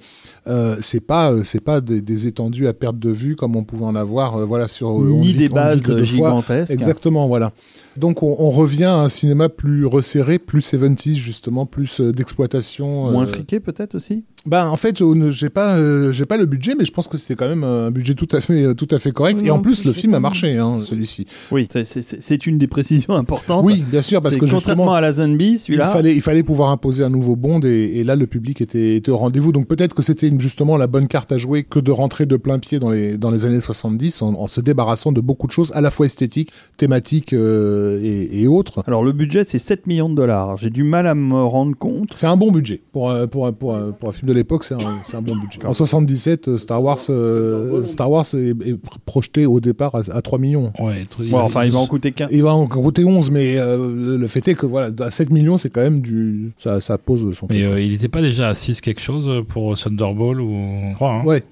euh, 0.48 0.78
c'est 0.80 1.06
pas 1.06 1.32
euh, 1.32 1.33
c'est 1.44 1.60
pas 1.62 1.82
des, 1.82 2.02
des 2.02 2.28
étendues 2.28 2.68
à 2.68 2.74
perte 2.74 3.00
de 3.00 3.10
vue 3.10 3.36
comme 3.36 3.56
on 3.56 3.64
pouvait 3.64 3.86
en 3.86 3.96
avoir 3.96 4.38
euh, 4.38 4.46
voilà 4.46 4.68
sur 4.68 4.90
euh, 4.90 5.12
On 5.12 5.22
Ni 5.22 5.34
des 5.34 5.48
vit 5.48 5.50
bases 5.50 5.84
fois. 5.84 6.04
gigantesques. 6.04 6.72
Exactement, 6.72 7.28
voilà. 7.28 7.52
Donc 7.98 8.24
on, 8.24 8.36
on 8.40 8.52
revient 8.52 8.84
à 8.86 9.00
un 9.00 9.10
cinéma 9.10 9.50
plus 9.50 9.86
resserré, 9.86 10.40
plus 10.40 10.62
70s 10.74 11.14
justement, 11.16 11.66
plus 11.66 12.02
euh, 12.02 12.12
d'exploitation. 12.12 13.12
Moins 13.12 13.24
euh, 13.24 13.28
friqué 13.28 13.60
peut-être 13.60 13.96
aussi? 13.96 14.24
Bah 14.46 14.70
en 14.70 14.76
fait, 14.78 15.02
j'ai 15.32 15.50
pas 15.50 15.78
euh, 15.78 16.12
j'ai 16.12 16.26
pas 16.26 16.38
le 16.38 16.46
budget, 16.46 16.74
mais 16.78 16.84
je 16.86 16.92
pense 16.92 17.08
que 17.08 17.18
c'était 17.18 17.36
quand 17.36 17.48
même 17.48 17.64
un 17.64 17.92
budget 17.92 18.14
tout 18.14 18.28
à 18.34 18.42
fait 18.42 18.64
euh, 18.64 18.74
tout 18.74 18.88
à 18.92 19.00
fait 19.00 19.12
correct. 19.12 19.38
Oui, 19.42 19.48
Et 19.48 19.52
en 19.52 19.56
en 19.56 19.60
plus, 19.60 19.82
plus, 19.82 19.86
le 19.86 19.94
film 19.94 20.14
a 20.14 20.20
marché, 20.20 20.58
hein, 20.58 20.80
celui-ci. 20.82 21.26
Oui, 21.52 21.68
c'est- 21.86 22.46
une 22.46 22.58
des 22.58 22.68
précisions 22.68 23.14
importantes. 23.16 23.64
Oui, 23.66 23.86
bien 23.90 24.02
sûr, 24.02 24.20
parce 24.20 24.36
que 24.36 24.42
contrairement 24.42 24.60
justement. 24.84 24.94
à 24.96 25.00
la 25.02 25.12
Zanby, 25.14 25.58
celui-là. 25.60 25.88
Il 25.90 25.94
fallait, 25.94 26.16
il 26.16 26.22
fallait 26.22 26.44
pouvoir 26.44 26.72
imposer 26.72 27.04
un 27.06 27.10
nouveau 27.10 27.36
Bond 27.38 27.62
et, 27.64 28.00
et 28.00 28.04
là 28.04 28.16
le 28.18 28.28
public 28.28 28.60
était, 28.60 28.96
était 28.98 29.12
au 29.12 29.18
rendez-vous. 29.18 29.52
Donc 29.54 29.68
peut-être 29.68 29.96
que 29.96 30.02
c'était 30.02 30.30
justement 30.40 30.76
la 30.78 30.88
bonne 30.88 31.08
carte 31.08 31.32
à 31.32 31.38
jouer 31.38 31.64
que 31.64 31.80
de 31.80 31.92
rentrer 31.92 32.26
de 32.26 32.36
plein 32.36 32.60
pied 32.60 32.80
dans 32.80 32.90
les, 32.90 33.18
dans 33.18 33.32
les 33.32 33.46
années 33.46 33.62
70 33.62 34.22
en, 34.24 34.34
en 34.34 34.48
se 34.50 34.60
débarrassant 34.60 35.12
de 35.14 35.22
beaucoup 35.22 35.48
de 35.48 35.54
choses 35.54 35.72
à 35.74 35.80
la 35.82 35.90
fois 35.92 36.06
esthétiques, 36.06 36.50
thématiques 36.78 37.32
euh, 37.34 38.00
et, 38.04 38.42
et 38.42 38.48
autres. 38.48 38.84
Alors 38.88 39.04
le 39.04 39.14
budget 39.14 39.44
c'est 39.46 39.60
7 39.60 39.88
millions 39.88 40.10
de 40.10 40.16
dollars. 40.16 40.58
J'ai 40.58 40.70
du 40.70 40.84
mal 40.84 41.08
à 41.08 41.16
me 41.16 41.42
rendre 41.44 41.78
compte. 41.78 42.10
C'est 42.14 42.28
un 42.28 42.36
bon 42.38 42.52
budget. 42.52 42.82
Pour, 42.92 43.10
un- 43.12 43.28
pour, 43.28 43.48
un- 43.48 43.54
pour, 43.54 43.76
un- 43.76 43.92
pour 43.92 44.10
un 44.10 44.12
film 44.12 44.28
de 44.28 44.33
l'époque, 44.34 44.64
c'est 44.64 44.74
un, 44.76 45.22
bon 45.22 45.36
budget. 45.36 45.66
En 45.66 45.74
77, 45.74 46.48
euh, 46.48 46.58
Star 46.58 46.84
Wars, 46.84 46.98
euh, 47.10 47.84
Star 47.86 48.10
Wars 48.12 48.26
est, 48.34 48.50
est 48.50 48.76
projeté 49.06 49.46
au 49.46 49.60
départ 49.60 49.96
à, 49.96 50.02
à 50.12 50.22
3 50.22 50.40
millions. 50.40 50.72
Ouais, 50.80 51.06
Bon, 51.30 51.40
enfin, 51.40 51.66
il 51.66 51.72
va 51.72 51.80
en 51.80 51.88
coûter 51.88 52.12
qu'un. 52.12 52.28
Il 52.32 52.44
va 52.44 52.54
en 52.54 52.68
coûter 52.68 53.04
11, 53.06 53.32
mais 53.32 53.58
euh, 53.60 54.18
le 54.18 54.28
fait 54.28 54.48
est 54.48 54.56
que 54.56 54.66
voilà, 54.66 54.92
à 55.00 55.12
7 55.12 55.30
millions, 55.30 55.58
c'est 55.58 55.70
quand 55.70 55.82
même 55.82 56.02
du. 56.02 56.52
Ça, 56.58 56.82
ça 56.82 56.98
pose 56.98 57.34
son 57.36 57.48
Mais 57.50 57.64
euh, 57.64 57.80
il 57.82 57.92
n'était 57.92 58.08
pas 58.10 58.22
déjà 58.22 58.50
à 58.50 58.56
6 58.56 58.82
quelque 58.82 59.02
chose 59.02 59.30
pour 59.50 59.78
Thunderball 59.78 60.42
ou 60.42 60.54
je 60.90 60.96
crois, 60.96 61.12
hein? 61.14 61.24
Ouais. 61.24 61.44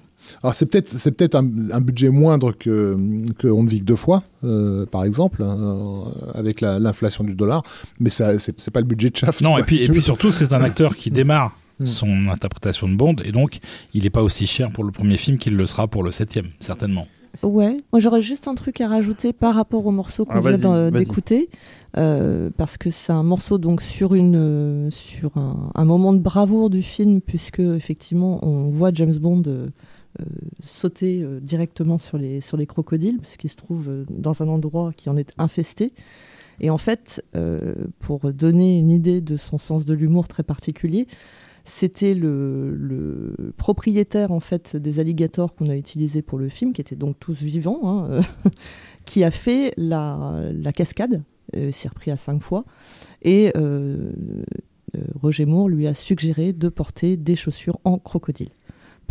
Alors 0.43 0.53
c'est 0.53 0.67
peut-être 0.67 0.87
c'est 0.87 1.11
peut-être 1.11 1.33
un, 1.33 1.45
un 1.71 1.81
budget 1.81 2.09
moindre 2.09 2.51
que 2.51 2.95
que 3.39 3.47
On 3.47 3.63
ne 3.63 3.67
vit 3.69 3.79
que 3.79 3.85
deux 3.85 3.95
fois, 3.95 4.21
euh, 4.43 4.85
par 4.85 5.03
exemple, 5.03 5.41
hein, 5.41 5.57
euh, 5.59 6.31
avec 6.35 6.61
la- 6.61 6.77
l'inflation 6.77 7.23
du 7.23 7.33
dollar, 7.33 7.63
mais 7.99 8.11
ça 8.11 8.37
c'est 8.37 8.71
pas 8.71 8.81
le 8.81 8.85
budget 8.85 9.09
de 9.09 9.17
Shaft. 9.17 9.41
Non, 9.41 9.51
quoi, 9.53 9.61
et 9.61 9.63
puis, 9.63 9.77
si 9.77 9.83
et 9.85 9.89
puis 9.89 10.01
surtout, 10.01 10.31
c'est 10.31 10.53
un 10.53 10.61
acteur 10.61 10.95
qui 10.95 11.09
démarre 11.09 11.57
Hmm. 11.81 11.85
son 11.85 12.27
interprétation 12.29 12.87
de 12.89 12.95
Bond, 12.95 13.15
et 13.25 13.31
donc 13.31 13.59
il 13.93 14.03
n'est 14.03 14.09
pas 14.09 14.23
aussi 14.23 14.47
cher 14.47 14.71
pour 14.71 14.83
le 14.83 14.91
premier 14.91 15.17
film 15.17 15.37
qu'il 15.37 15.55
le 15.55 15.65
sera 15.67 15.87
pour 15.87 16.03
le 16.03 16.11
septième, 16.11 16.47
certainement. 16.59 17.07
Ouais, 17.43 17.77
moi 17.93 18.01
j'aurais 18.01 18.21
juste 18.21 18.49
un 18.49 18.55
truc 18.55 18.81
à 18.81 18.89
rajouter 18.89 19.31
par 19.31 19.55
rapport 19.55 19.85
au 19.85 19.91
morceau 19.91 20.25
qu'on 20.25 20.33
Ah, 20.35 20.39
vient 20.41 20.51
vas-y, 20.51 20.61
d'en- 20.61 20.73
vas-y. 20.89 20.91
d'écouter, 20.91 21.49
euh, 21.97 22.49
parce 22.57 22.77
que 22.77 22.91
c'est 22.91 23.13
un 23.13 23.23
morceau 23.23 23.57
donc 23.57 23.81
sur 23.81 24.15
une 24.15 24.35
euh, 24.35 24.89
sur 24.91 25.37
un, 25.37 25.71
un 25.73 25.85
moment 25.85 26.11
de 26.11 26.19
bravoure 26.19 26.69
du 26.69 26.81
film, 26.81 27.21
puisque 27.21 27.59
effectivement 27.61 28.45
on 28.45 28.69
voit 28.69 28.91
James 28.93 29.15
Bond 29.15 29.43
euh, 29.47 29.67
euh, 30.19 30.25
sauter 30.61 31.21
euh, 31.23 31.39
directement 31.39 31.97
sur 31.97 32.17
les 32.17 32.41
sur 32.41 32.57
les 32.57 32.65
crocodiles, 32.65 33.19
puisqu'il 33.19 33.47
se 33.49 33.55
trouve 33.55 33.87
euh, 33.87 34.03
dans 34.09 34.43
un 34.43 34.49
endroit 34.49 34.91
qui 34.97 35.09
en 35.09 35.15
est 35.15 35.31
infesté. 35.37 35.93
Et 36.63 36.69
en 36.69 36.77
fait, 36.77 37.23
euh, 37.35 37.73
pour 37.99 38.31
donner 38.33 38.77
une 38.77 38.89
idée 38.91 39.21
de 39.21 39.35
son 39.37 39.57
sens 39.57 39.83
de 39.85 39.93
l'humour 39.95 40.27
très 40.27 40.43
particulier, 40.43 41.07
c'était 41.63 42.13
le, 42.15 43.35
propriétaire 43.57 44.31
en 44.31 44.39
fait 44.39 44.75
des 44.75 44.99
alligators 44.99 45.55
qu'on 45.55 45.67
a 45.67 45.75
utilisés 45.75 46.21
pour 46.21 46.37
le 46.37 46.49
film, 46.49 46.73
qui 46.73 46.81
étaient 46.81 46.95
donc 46.95 47.17
tous 47.19 47.41
vivants, 47.41 47.79
hein, 47.83 48.21
qui 49.05 49.23
a 49.23 49.31
fait 49.31 49.73
la, 49.77 50.41
la 50.53 50.71
cascade. 50.71 51.23
Euh, 51.55 51.67
il 51.67 51.73
s'est 51.73 51.89
repris 51.89 52.11
à 52.11 52.17
cinq 52.17 52.41
fois. 52.41 52.65
Et 53.21 53.51
euh, 53.55 54.11
euh, 54.95 55.01
Roger 55.21 55.45
Moore 55.45 55.69
lui 55.69 55.87
a 55.87 55.93
suggéré 55.93 56.53
de 56.53 56.69
porter 56.69 57.17
des 57.17 57.35
chaussures 57.35 57.79
en 57.83 57.97
crocodile. 57.97 58.49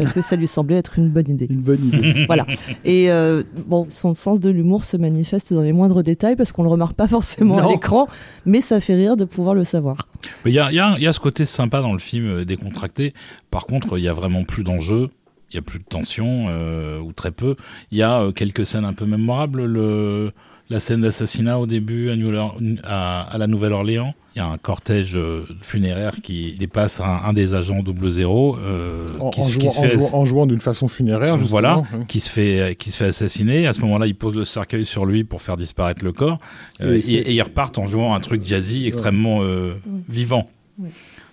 Parce 0.03 0.13
que 0.13 0.23
ça 0.23 0.37
lui 0.37 0.47
semblait 0.47 0.77
être 0.77 0.99
une 0.99 1.09
bonne 1.09 1.29
idée. 1.31 1.47
Une 1.51 1.61
bonne 1.61 1.85
idée. 1.85 2.25
Voilà. 2.27 2.47
Et 2.85 3.11
euh, 3.11 3.43
bon, 3.67 3.87
son 3.89 4.15
sens 4.15 4.41
de 4.41 4.51
l'humour 4.51 4.85
se 4.85 4.97
manifeste 4.97 5.53
dans 5.53 5.63
les 5.63 5.73
moindres 5.73 6.03
détails 6.03 6.37
parce 6.37 6.53
qu'on 6.53 6.63
le 6.63 6.69
remarque 6.69 6.95
pas 6.95 7.09
forcément 7.09 7.57
Non. 7.57 7.69
à 7.69 7.73
l'écran, 7.73 8.09
mais 8.47 8.61
ça 8.61 8.81
fait 8.81 8.95
rire 8.95 9.17
de 9.17 9.25
pouvoir 9.25 9.55
le 9.55 9.65
savoir. 9.65 10.09
Mais 10.45 10.51
il 10.51 10.55
y 10.55 10.59
a, 10.59 10.71
il 10.71 10.77
y, 10.77 10.81
a, 10.81 10.95
il 10.97 11.03
y 11.03 11.07
a 11.07 11.13
ce 11.13 11.21
côté 11.21 11.45
sympa 11.45 11.81
dans 11.83 11.93
le 11.93 11.99
film 11.99 12.27
euh, 12.27 12.45
décontracté. 12.45 13.15
Par 13.51 13.67
contre, 13.67 13.99
il 13.99 14.05
y 14.05 14.09
a 14.09 14.13
vraiment 14.13 14.45
plus 14.45 14.65
d'enjeux. 14.65 15.11
Il 15.53 15.57
y 15.57 15.59
a 15.59 15.63
plus 15.63 15.81
de 15.81 15.85
tension, 15.85 16.47
euh, 16.49 17.01
ou 17.01 17.13
très 17.13 17.33
peu. 17.33 17.57
Il 17.91 17.99
y 17.99 18.03
a 18.03 18.21
euh, 18.21 18.31
quelques 18.33 18.65
scènes 18.67 18.85
un 18.85 18.93
peu 18.93 19.05
mémorables. 19.05 19.65
Le, 19.65 20.31
la 20.71 20.81
scène 20.81 21.01
d'assassinat 21.03 21.59
au 21.59 21.67
début 21.67 22.11
à, 22.11 22.17
New 22.17 22.29
Orleans- 22.29 22.55
à, 22.85 23.23
à 23.23 23.39
la 23.39 23.47
Nouvelle-Orléans. 23.47 24.15
Il 24.37 24.39
y 24.39 24.43
a 24.43 24.47
un 24.47 24.57
cortège 24.59 25.17
euh, 25.17 25.43
funéraire 25.61 26.15
qui 26.23 26.55
dépasse 26.57 27.01
un, 27.01 27.21
un 27.25 27.33
des 27.33 27.55
agents 27.55 27.83
double 27.83 28.11
zéro. 28.13 28.57
Euh, 28.61 29.09
en, 29.19 29.31
qui, 29.31 29.41
en 29.41 29.43
se- 29.43 29.57
qui 29.59 29.63
jouant, 29.63 29.71
se 29.73 29.79
en 29.79 29.83
fait 29.83 29.91
jouant- 29.91 30.15
en 30.15 30.25
jouant 30.25 30.47
d'une 30.47 30.61
façon 30.61 30.87
funéraire. 30.87 31.35
justement, 31.37 31.51
voilà, 31.51 31.83
hein. 31.93 32.05
qui 32.07 32.21
se 32.21 32.31
fait 32.31 32.77
qui 32.79 32.93
se 32.93 32.97
fait 32.99 33.07
assassiner. 33.07 33.67
À 33.67 33.73
ce 33.73 33.81
moment-là, 33.81 34.07
il 34.07 34.15
pose 34.15 34.37
le 34.37 34.45
cercueil 34.45 34.87
sur 34.87 35.05
lui 35.05 35.25
pour 35.25 35.43
faire 35.43 35.57
disparaître 35.57 36.05
le 36.05 36.13
corps, 36.13 36.39
Euh, 36.81 36.95
Et 37.05 37.13
et 37.15 37.33
ils 37.33 37.43
repartent 37.43 37.79
en 37.79 37.89
jouant 37.89 38.15
un 38.15 38.21
truc 38.21 38.47
jazzy 38.47 38.87
extrêmement 38.87 39.39
euh, 39.43 39.75
vivant. 40.09 40.49
Ouais. 40.79 40.89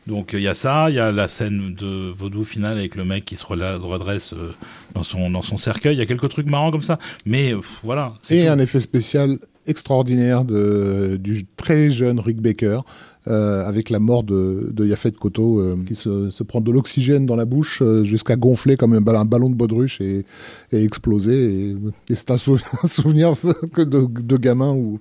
Donc 0.07 0.31
il 0.33 0.39
y 0.39 0.47
a 0.47 0.53
ça, 0.53 0.89
il 0.89 0.95
y 0.95 0.99
a 0.99 1.11
la 1.11 1.27
scène 1.27 1.73
de 1.73 2.11
vaudou 2.11 2.45
finale 2.45 2.77
avec 2.77 2.95
le 2.95 3.03
mec 3.03 3.25
qui 3.25 3.35
se 3.35 3.45
redresse 3.45 4.33
euh, 4.33 4.53
dans 4.93 5.03
son 5.03 5.29
dans 5.29 5.41
son 5.41 5.57
cercueil. 5.57 5.95
Il 5.95 5.99
y 5.99 6.01
a 6.01 6.05
quelques 6.05 6.29
trucs 6.29 6.49
marrants 6.49 6.71
comme 6.71 6.81
ça, 6.81 6.97
mais 7.25 7.53
euh, 7.53 7.59
voilà. 7.83 8.13
Et 8.29 8.45
tout. 8.45 8.51
un 8.51 8.59
effet 8.59 8.79
spécial 8.79 9.37
extraordinaire 9.67 10.45
de, 10.45 11.17
du 11.19 11.45
très 11.57 11.91
jeune 11.91 12.19
Rick 12.21 12.41
Baker, 12.41 12.79
euh, 12.79 12.79
avec 13.29 13.89
la 13.89 13.99
mort 13.99 14.23
de, 14.23 14.69
de 14.73 14.85
Yafet 14.85 15.11
Koto, 15.11 15.59
euh, 15.59 15.77
qui 15.87 15.95
se, 15.95 16.29
se 16.29 16.43
prend 16.43 16.61
de 16.61 16.71
l'oxygène 16.71 17.25
dans 17.25 17.35
la 17.35 17.45
bouche 17.45 17.81
euh, 17.81 18.03
jusqu'à 18.03 18.35
gonfler 18.35 18.77
comme 18.77 18.93
un 18.93 19.01
ballon, 19.01 19.49
de 19.49 19.55
baudruche 19.55 20.01
et, 20.01 20.23
exploser. 20.71 21.71
Et, 22.09 22.15
c'est 22.15 22.31
un, 22.31 22.37
sou- 22.37 22.59
un 22.83 22.87
souvenir 22.87 23.33
de, 23.77 24.07
de 24.07 24.37
gamin 24.37 24.73
où, 24.73 24.99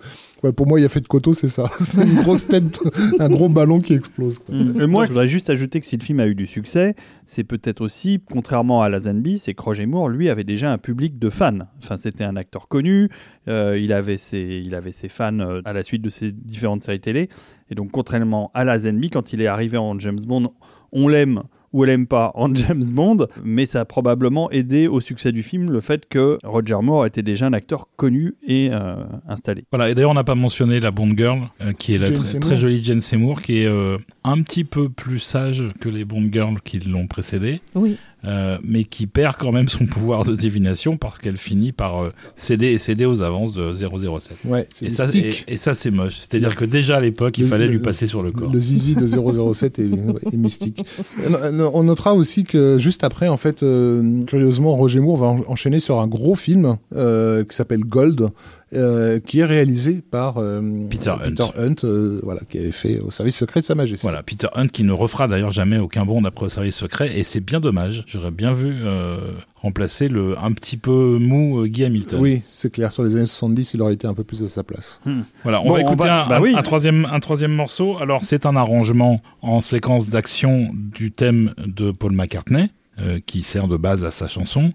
pour 0.52 0.66
moi, 0.66 0.80
Yafet 0.80 1.02
Koto, 1.02 1.34
c'est 1.34 1.48
ça. 1.48 1.64
C'est 1.80 2.02
une 2.02 2.22
grosse 2.22 2.46
tête, 2.46 2.80
un 3.18 3.28
gros 3.28 3.48
ballon 3.48 3.80
qui 3.80 3.94
explose. 3.94 4.40
Mm. 4.48 4.86
Moi, 4.86 5.06
je 5.06 5.10
voudrais 5.10 5.28
juste 5.28 5.50
ajouter 5.50 5.80
que 5.80 5.86
si 5.86 5.96
le 5.96 6.02
film 6.02 6.20
a 6.20 6.26
eu 6.26 6.34
du 6.34 6.46
succès, 6.46 6.94
c'est 7.26 7.44
peut-être 7.44 7.80
aussi, 7.80 8.20
contrairement 8.30 8.82
à 8.82 8.88
la 8.88 9.00
Zanby, 9.00 9.38
c'est 9.38 9.54
que 9.54 9.62
Roger 9.62 9.86
Moore, 9.86 10.08
lui, 10.08 10.28
avait 10.28 10.44
déjà 10.44 10.72
un 10.72 10.78
public 10.78 11.18
de 11.18 11.30
fans. 11.30 11.58
Enfin, 11.82 11.96
c'était 11.96 12.24
un 12.24 12.36
acteur 12.36 12.68
connu, 12.68 13.08
euh, 13.48 13.78
il, 13.78 13.92
avait 13.92 14.18
ses, 14.18 14.62
il 14.64 14.74
avait 14.74 14.92
ses 14.92 15.08
fans 15.08 15.38
euh, 15.40 15.60
à 15.64 15.72
la 15.72 15.82
suite 15.82 16.02
de 16.02 16.10
ses 16.10 16.32
différentes 16.32 16.84
séries 16.84 17.00
télé. 17.00 17.28
Et 17.70 17.74
donc, 17.74 17.90
contrairement 17.90 18.50
à 18.54 18.64
Lazenby, 18.64 19.10
quand 19.10 19.32
il 19.32 19.40
est 19.40 19.46
arrivé 19.46 19.76
en 19.76 19.98
James 19.98 20.20
Bond, 20.26 20.52
on 20.92 21.08
l'aime 21.08 21.42
ou 21.72 21.84
elle 21.84 21.90
aime 21.90 22.06
pas 22.06 22.32
en 22.36 22.54
James 22.54 22.84
Bond, 22.90 23.26
mais 23.44 23.66
ça 23.66 23.80
a 23.80 23.84
probablement 23.84 24.50
aidé 24.50 24.88
au 24.88 25.00
succès 25.00 25.30
du 25.32 25.42
film 25.42 25.70
le 25.70 25.80
fait 25.80 26.08
que 26.08 26.38
Roger 26.42 26.78
Moore 26.80 27.06
était 27.06 27.22
déjà 27.22 27.46
un 27.46 27.52
acteur 27.52 27.88
connu 27.96 28.34
et 28.46 28.70
euh, 28.72 28.96
installé. 29.28 29.64
Voilà, 29.70 29.90
et 29.90 29.94
d'ailleurs 29.94 30.10
on 30.10 30.14
n'a 30.14 30.24
pas 30.24 30.34
mentionné 30.34 30.80
la 30.80 30.90
Bond 30.90 31.14
Girl, 31.16 31.40
euh, 31.60 31.72
qui 31.72 31.94
est 31.94 31.98
la 31.98 32.06
Jane 32.06 32.14
très, 32.14 32.24
Seymour. 32.24 32.48
très 32.48 32.56
jolie 32.56 32.82
Jane 32.82 33.00
Seymour, 33.00 33.42
qui 33.42 33.62
est 33.62 33.66
euh, 33.66 33.98
un 34.26 34.42
petit 34.42 34.64
peu 34.64 34.88
plus 34.88 35.20
sage 35.20 35.62
que 35.80 35.88
les 35.88 36.04
Bond 36.04 36.28
Girls 36.32 36.58
qui 36.64 36.78
l'ont 36.80 37.06
précédée, 37.06 37.60
Oui. 37.74 37.96
euh, 38.24 38.58
mais 38.64 38.84
qui 38.84 39.06
perd 39.06 39.36
quand 39.36 39.52
même 39.52 39.68
son 39.68 39.86
pouvoir 39.86 40.24
de 40.24 40.34
divination 40.34 40.96
parce 40.96 41.18
qu'elle 41.18 41.36
finit 41.38 41.72
par 41.72 42.02
euh, 42.04 42.10
céder 42.34 42.66
et 42.68 42.78
céder 42.78 43.04
aux 43.06 43.22
avances 43.22 43.52
de 43.54 43.72
007. 43.74 44.36
Ouais, 44.44 44.68
Et 44.82 44.90
ça, 44.90 45.04
et, 45.04 45.06
mystique. 45.22 45.44
et 45.48 45.56
ça 45.56 45.74
c'est 45.74 45.90
moche. 45.90 46.16
C'est-à-dire 46.16 46.56
que 46.56 46.64
déjà 46.64 46.96
à 46.96 47.00
l'époque, 47.00 47.38
il 47.38 47.42
Le- 47.44 47.48
fallait 47.48 47.66
le- 47.66 47.72
lui 47.72 47.78
passer 47.78 48.06
sur 48.06 48.22
le 48.22 48.32
corps. 48.32 48.52
Le 48.52 48.58
zizi 48.60 48.96
de 48.96 49.06
007 49.06 49.78
est, 49.78 49.84
est 50.32 50.36
mystique. 50.36 50.84
Euh, 51.30 51.70
On 51.72 51.84
notera 51.84 52.14
aussi 52.14 52.44
que 52.44 52.78
juste 52.78 53.04
après, 53.04 53.28
en 53.28 53.36
fait, 53.36 53.62
euh, 53.62 54.24
curieusement, 54.24 54.74
Roger 54.76 55.00
Moore 55.00 55.16
va 55.16 55.26
en- 55.28 55.42
enchaîner 55.46 55.78
sur 55.80 56.00
un 56.00 56.06
gros 56.08 56.34
film 56.34 56.76
euh, 56.94 57.44
qui 57.44 57.54
s'appelle 57.54 57.80
Gold, 57.84 58.28
euh, 58.72 59.20
qui 59.20 59.38
est 59.40 59.44
réalisé 59.44 60.02
par 60.10 60.38
euh, 60.38 60.60
Peter 60.90 61.10
Hunt. 61.10 61.52
Hunt, 61.56 61.74
euh, 61.84 62.20
voilà, 62.24 62.40
qui 62.48 62.58
avait 62.58 62.72
fait 62.72 62.98
au 62.98 63.10
service 63.12 63.36
secret 63.36 63.60
de 63.60 63.64
Sa 63.66 63.74
Majesté. 63.76 64.06
Voilà, 64.06 64.22
Peter 64.24 64.48
Hunt 64.54 64.66
qui 64.68 64.82
ne 64.82 64.92
refera 64.92 65.28
d'ailleurs 65.28 65.52
jamais 65.52 65.78
aucun 65.78 66.04
Bond 66.04 66.24
après 66.24 66.46
au 66.46 66.48
service 66.48 66.76
secret, 66.76 67.16
et 67.16 67.22
c'est 67.22 67.40
bien 67.44 67.60
dommage. 67.60 68.02
J'aurais 68.08 68.32
bien 68.32 68.52
vu 68.52 68.74
euh, 68.82 69.18
remplacer 69.54 70.08
le 70.08 70.36
un 70.42 70.50
petit 70.52 70.76
peu 70.76 71.18
mou 71.20 71.60
euh, 71.60 71.66
Guy 71.68 71.84
Hamilton. 71.84 72.18
Oui, 72.20 72.42
c'est 72.46 72.72
clair. 72.72 72.92
Sur 72.92 73.04
les 73.04 73.14
années 73.16 73.26
70, 73.26 73.74
il 73.74 73.82
aurait 73.82 73.94
été 73.94 74.06
un 74.08 74.14
peu 74.14 74.24
plus 74.24 74.42
à 74.42 74.48
sa 74.48 74.64
place. 74.64 75.00
Voilà, 75.44 75.60
on 75.62 75.66
Bon, 75.68 75.74
va 75.74 75.78
on 75.78 75.86
écouter 75.86 76.04
va- 76.08 76.24
un, 76.24 76.28
bah 76.28 76.36
un- 76.38 76.40
oui. 76.40 76.54
un 76.56 76.62
troisième, 76.62 77.06
un 77.10 77.20
troisième 77.20 77.52
morceau. 77.52 77.98
Alors, 77.98 78.24
c'est 78.24 78.46
un 78.46 78.56
arrangement 78.56 79.20
en 79.42 79.60
séquence 79.60 80.08
d'action 80.08 80.70
du 80.74 81.12
thème 81.12 81.54
de 81.66 81.92
Paul 81.92 82.12
McCartney, 82.12 82.70
euh, 82.98 83.20
qui 83.24 83.42
sert 83.42 83.68
de 83.68 83.76
base 83.76 84.02
à 84.04 84.10
sa 84.10 84.26
chanson, 84.26 84.72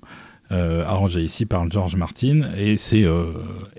arrangé 0.52 1.22
ici 1.22 1.46
par 1.46 1.70
George 1.70 1.96
Martin, 1.96 2.42
et 2.58 2.76
c'est 2.78 3.04
euh, 3.04 3.26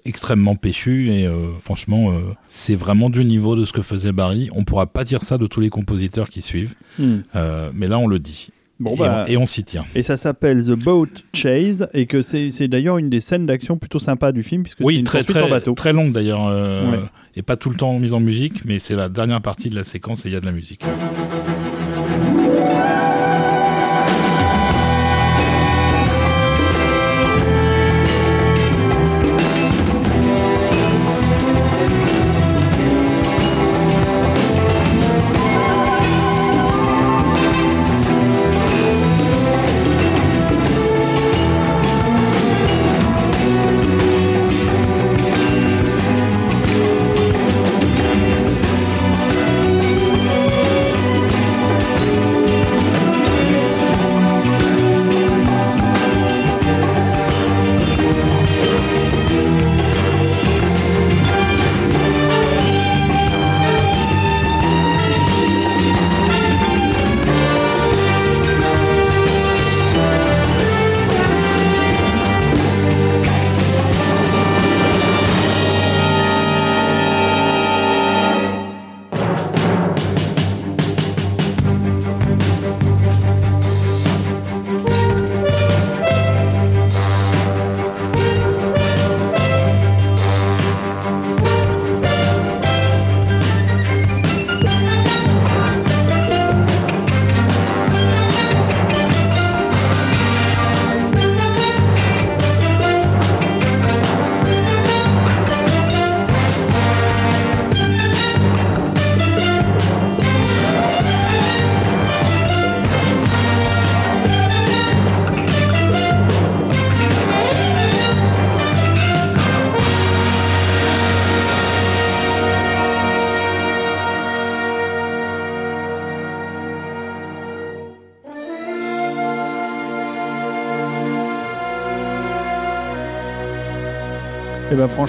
extrêmement 0.05 0.57
péchu, 0.57 1.11
et 1.13 1.27
euh, 1.27 1.53
franchement, 1.61 2.11
euh, 2.13 2.21
c'est 2.49 2.75
vraiment 2.77 3.11
du 3.11 3.25
niveau 3.25 3.57
de 3.57 3.65
ce 3.65 3.73
que 3.73 3.83
faisait 3.83 4.13
Barry. 4.13 4.49
On 4.55 4.65
pourra 4.65 4.87
pas 4.87 5.05
dire 5.05 5.23
ça 5.23 5.39
de 5.39 5.47
tous 5.47 5.61
les 5.61 5.69
compositeurs 5.71 6.29
qui 6.29 6.43
suivent, 6.43 6.75
Hmm. 6.99 7.19
euh, 7.37 7.71
mais 7.75 7.89
là, 7.89 7.99
on 7.99 8.07
le 8.07 8.19
dit. 8.19 8.49
Bon, 8.81 8.95
et, 8.95 8.99
bah, 8.99 9.25
on, 9.29 9.31
et 9.31 9.37
on 9.37 9.47
s'y 9.47 9.63
tient. 9.63 9.85
Et 9.95 10.03
ça 10.03 10.17
s'appelle 10.17 10.65
The 10.65 10.71
Boat 10.73 11.07
Chase 11.35 11.89
et 11.95 12.07
que 12.07 12.21
c'est 12.21 12.51
c'est 12.51 12.67
d'ailleurs 12.67 12.99
une 12.99 13.11
des 13.11 13.21
scènes 13.21 13.47
d'action 13.47 13.77
plutôt 13.79 14.01
sympa 14.01 14.33
du 14.33 14.43
film 14.43 14.65
puisque 14.65 14.79
c'est 14.79 14.85
Oui, 14.85 14.97
une 14.97 15.05
très, 15.05 15.23
très, 15.23 15.41
en 15.43 15.49
bateau. 15.49 15.75
très 15.75 15.93
longue 15.93 16.13
d'ailleurs, 16.13 16.49
euh, 16.49 16.91
Ouais. 16.91 16.99
et 17.37 17.43
pas 17.43 17.57
tout 17.57 17.71
le 17.71 17.77
temps 17.77 17.97
mise 18.01 18.13
en 18.13 18.19
musique, 18.19 18.65
mais 18.65 18.81
c'est 18.81 18.97
la 18.97 19.09
dernière 19.09 19.41
partie 19.41 19.71
de 19.71 19.77
la 19.77 19.85
séquence 19.85 20.27
et 20.27 20.31
il 20.31 20.33
y 20.33 20.37
a 20.37 20.41
de 20.41 20.47
la 20.47 20.53
musique. 20.53 20.83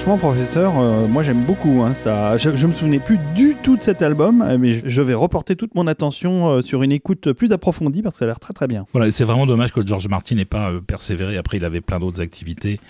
Franchement, 0.04 0.18
professeur, 0.18 0.80
euh, 0.80 1.08
moi 1.08 1.24
j'aime 1.24 1.46
beaucoup. 1.46 1.82
hein, 1.82 1.94
ça, 1.94 2.36
je, 2.36 2.54
je 2.58 2.68
me 2.68 2.74
souvenais 2.74 3.00
plus 3.00 3.18
du 3.34 3.56
tout 3.64 3.78
de 3.78 3.82
cet 3.82 4.02
album, 4.02 4.42
euh, 4.42 4.58
mais 4.60 4.82
je, 4.86 5.02
vais 5.02 5.14
reporter 5.14 5.56
toute 5.56 5.76
mon 5.76 5.88
attention 5.88 6.50
euh, 6.50 6.62
sur 6.62 6.84
une 6.84 6.92
écoute 6.92 7.32
plus 7.32 7.54
approfondie 7.54 8.02
parce 8.02 8.16
que 8.16 8.20
ça 8.20 8.26
a 8.26 8.28
l'air 8.28 8.40
très 8.42 8.52
très 8.52 8.68
bien. 8.68 8.86
Voilà, 8.92 9.10
c'est 9.12 9.24
vraiment 9.24 9.46
dommage 9.46 9.72
que 9.72 9.86
George 9.88 10.10
Martin 10.10 10.36
n'ait 10.36 10.44
pas 10.44 10.74
persévéré. 10.86 11.38
Après, 11.38 11.56
il 11.56 11.64
avait 11.64 11.80
plein 11.80 12.00
d'autres 12.00 12.20
activités, 12.20 12.82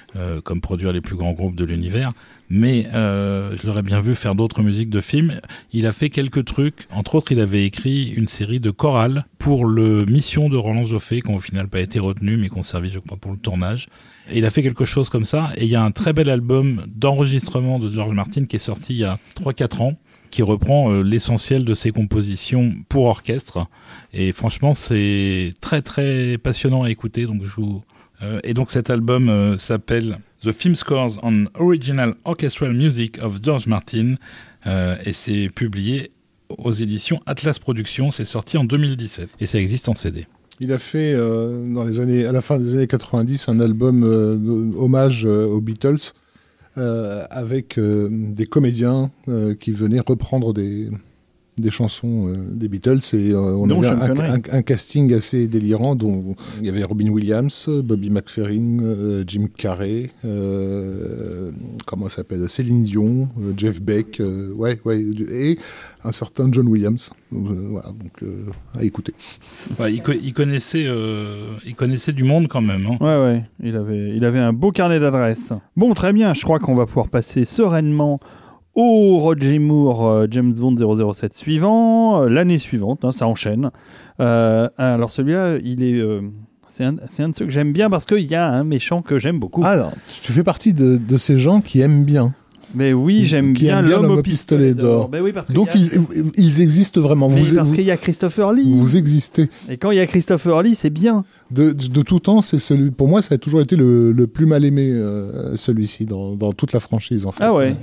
comme 0.44 0.60
produire 0.60 0.92
les 0.92 1.02
plus 1.02 1.16
grands 1.16 1.34
groupes 1.34 1.56
de 1.56 1.66
l'univers. 1.66 2.14
Mais 2.50 2.88
je 2.92 3.68
l'aurais 3.68 3.84
bien 3.84 4.00
vu 4.00 4.16
faire 4.16 4.34
d'autres 4.34 4.64
musiques 4.64 4.90
de 4.90 5.02
films. 5.02 5.40
Il 5.72 5.86
a 5.86 5.94
fait 5.94 6.10
quelques 6.10 6.46
trucs. 6.46 6.88
Entre 6.92 7.16
autres, 7.16 7.32
il 7.32 7.40
avait 7.40 7.66
écrit 7.66 8.10
une 8.10 8.28
série 8.28 8.60
de 8.60 8.72
chorales 8.72 9.26
pour 9.44 9.66
le 9.66 10.06
Mission 10.06 10.48
de 10.48 10.56
Roland 10.56 10.86
Joffé, 10.86 11.22
qui 11.22 11.30
ont 11.30 11.36
au 11.36 11.42
final 11.42 11.68
pas 11.68 11.82
été 11.82 12.00
retenu, 12.00 12.38
mais 12.38 12.48
qui 12.48 12.58
ont 12.58 12.64
servi, 12.64 12.90
je 12.90 13.00
crois, 13.00 13.18
pour 13.18 13.30
le 13.30 13.38
tournage. 13.38 13.88
Et 14.32 14.38
il 14.38 14.46
a 14.46 14.50
fait 14.50 14.64
quelque 14.64 14.86
chose 14.86 15.10
comme 15.10 15.26
ça. 15.26 15.52
Et 15.58 15.66
il 15.66 15.70
y 15.70 15.76
a 15.76 15.84
un 15.84 15.92
très 15.92 16.14
bel 16.14 16.30
album 16.30 16.82
d'enregistrement 16.88 17.78
de 17.78 17.92
George 17.92 18.16
Martin 18.16 18.46
qui 18.46 18.56
est 18.56 18.60
sorti 18.60 18.94
il 18.94 19.00
y 19.00 19.04
a 19.04 19.20
3-4 19.36 19.82
ans 19.82 19.94
qui 20.32 20.44
reprend 20.44 20.94
euh, 20.94 21.04
l'essentiel 21.04 21.66
de 21.66 21.76
ses 21.76 21.92
compositions 21.92 22.72
pour 22.88 23.04
orchestre. 23.04 23.68
Et 24.14 24.32
franchement, 24.32 24.74
c'est 24.74 25.54
très 25.60 25.82
très 25.82 26.38
passionnant 26.38 26.84
à 26.84 26.90
écouter. 26.90 27.26
Donc 27.26 27.44
je 27.44 27.52
vous... 27.52 27.84
euh, 28.22 28.40
et 28.46 28.54
donc 28.54 28.72
cet 28.72 28.90
album 28.90 29.28
euh, 29.28 29.58
s'appelle 29.58 30.20
The 30.42 30.54
Film 30.54 30.76
Scores 30.76 31.20
on 31.22 31.48
Original 31.56 32.16
Orchestral 32.24 32.72
Music 32.72 33.22
of 33.22 33.40
George 33.44 33.68
Martin 33.68 34.16
et 35.06 35.12
c'est 35.12 35.50
publié 35.50 36.10
aux 36.50 36.72
éditions 36.72 37.20
Atlas 37.26 37.60
Productions. 37.60 38.12
C'est 38.12 38.26
sorti 38.26 38.58
en 38.58 38.64
2017 38.64 39.30
et 39.40 39.46
ça 39.46 39.60
existe 39.60 39.90
en 39.90 39.96
CD. 39.96 40.26
Il 40.60 40.72
a 40.72 40.80
fait 40.80 41.14
euh, 41.14 41.68
dans 41.74 41.84
les 41.84 42.00
années, 42.00 42.26
à 42.26 42.32
la 42.32 42.42
fin 42.42 42.60
des 42.60 42.76
années 42.76 42.88
90 42.88 43.50
un 43.50 43.60
album 43.60 44.04
euh, 44.04 44.72
hommage 44.78 45.26
euh, 45.26 45.46
aux 45.46 45.62
Beatles 45.62 46.14
avec 46.76 47.80
des 47.80 48.48
comédiens 48.48 49.12
qui 49.60 49.72
venaient 49.74 50.00
reprendre 50.00 50.56
des, 50.56 50.90
des 51.58 51.70
chansons 51.70 52.30
euh, 52.30 52.36
des 52.52 52.68
Beatles 52.68 53.00
et 53.14 53.32
euh, 53.32 53.38
on 53.56 53.68
Non, 53.68 53.78
avait 53.84 53.88
un, 53.90 54.08
Connery. 54.08 54.28
un- 54.52 54.58
un 54.58 54.62
casting 54.64 55.14
assez 55.14 55.48
délirant 55.48 55.96
dont 55.96 56.36
il 56.60 56.66
y 56.66 56.70
avait 56.70 56.84
Robin 56.84 57.10
Williams, 57.10 57.70
Bobby 57.84 58.10
McFerrin, 58.10 58.80
euh, 58.82 59.24
Jim 59.28 59.46
Carrey, 59.56 60.10
euh, 60.26 61.52
comment 61.86 62.10
s'appelle, 62.10 62.48
Céline 62.50 62.84
Dion, 62.84 63.30
euh, 63.40 63.54
Jeff 63.56 63.82
Beck, 63.82 64.20
euh, 64.20 64.52
ouais, 64.54 64.80
ouais, 64.86 65.02
et 65.32 65.58
un 66.04 66.12
certain 66.12 66.50
John 66.52 66.68
Williams. 66.68 67.10
Donc, 67.32 67.50
euh, 67.52 67.68
voilà, 67.72 67.88
donc 67.90 68.24
euh, 68.24 68.46
à 68.78 68.84
écouter. 68.84 69.14
Ouais, 69.80 69.94
il, 69.94 70.02
co- 70.02 70.12
il 70.12 70.34
connaissait, 70.34 70.86
euh, 70.88 71.46
il 71.66 71.76
connaissait 71.76 72.14
du 72.14 72.24
monde 72.24 72.48
quand 72.48 72.62
même. 72.62 72.86
hein. 72.88 72.98
Ouais, 73.00 73.24
ouais, 73.26 73.44
il 73.64 73.76
avait, 73.76 74.16
il 74.16 74.24
avait 74.26 74.40
un 74.40 74.54
beau 74.54 74.72
carnet 74.72 75.00
d'adresses. 75.00 75.52
Bon, 75.76 75.94
très 75.94 76.14
bien, 76.14 76.34
je 76.34 76.42
crois 76.42 76.60
qu'on 76.60 76.76
va 76.76 76.86
pouvoir 76.86 77.08
passer 77.10 77.46
sereinement 77.46 78.20
au 78.76 79.20
Roger 79.20 79.60
Moore 79.60 80.08
euh, 80.08 80.28
James 80.30 80.54
Bond 80.54 80.76
007 81.14 81.34
suivant, 81.34 82.24
euh, 82.24 82.30
l'année 82.30 82.60
suivante, 82.60 83.06
hein, 83.06 83.12
ça 83.12 83.28
enchaîne. 83.28 83.72
Euh, 84.20 84.70
alors 84.78 85.12
celui-là, 85.12 85.58
il 85.64 85.84
est, 85.84 86.02
c'est 86.68 86.84
un, 86.84 86.96
un 87.20 87.30
de 87.30 87.36
ceux 87.36 87.46
que 87.46 87.52
j'aime 87.52 87.72
bien 87.72 87.90
parce 87.90 88.06
qu'il 88.06 88.26
y 88.26 88.36
a 88.36 88.48
un 88.48 88.64
méchant 88.64 89.02
que 89.02 89.20
j'aime 89.20 89.40
beaucoup. 89.40 89.64
Alors, 89.64 89.92
tu 90.22 90.32
fais 90.32 90.44
partie 90.44 90.74
de, 90.74 90.98
de 90.98 91.18
ces 91.18 91.38
gens 91.38 91.62
qui 91.62 91.82
aiment 91.82 92.06
bien. 92.06 92.34
Mais 92.76 92.92
oui, 92.94 93.26
j'aime 93.26 93.54
bien 93.54 93.82
bien 93.84 94.02
l'homme 94.02 94.12
au 94.18 94.22
pistolet 94.22 94.74
d'or. 94.74 95.10
Ben 95.10 95.22
oui, 95.22 95.32
Donc, 95.54 95.70
a- 95.70 95.78
ils, 95.78 95.92
ils 96.38 96.62
existent 96.62 97.02
vraiment. 97.02 97.30
Mais 97.30 97.44
Vous, 97.44 97.56
parce 97.56 97.68
vous, 97.70 97.76
qu'il 97.76 97.84
y 97.84 97.92
a 97.92 97.98
Christopher 97.98 98.52
Lee. 98.54 98.64
vous 98.66 98.98
existez. 98.98 99.48
Et 99.70 99.78
quand 99.78 99.92
il 99.92 99.98
y 99.98 100.00
a 100.00 100.08
Christopher 100.08 100.62
Lee, 100.64 100.76
c'est 100.76 100.90
bien. 100.90 101.24
De, 101.52 101.72
de 101.72 102.02
tout 102.02 102.20
temps, 102.20 102.42
c'est 102.42 102.58
celui. 102.58 102.92
Pour 102.92 103.08
moi, 103.08 103.22
ça 103.22 103.36
a 103.36 103.38
toujours 103.38 103.62
été 103.62 103.76
le, 103.76 104.12
le 104.12 104.28
plus 104.28 104.46
mal 104.46 104.66
aimé, 104.66 104.90
euh, 104.92 105.56
celui-ci, 105.56 106.06
dans, 106.06 106.36
dans 106.36 106.52
toute 106.52 106.74
la 106.74 106.80
franchise, 106.80 107.26
en 107.26 107.32
fait. 107.32 107.44
Ah 107.44 107.54
ouais. 107.54 107.76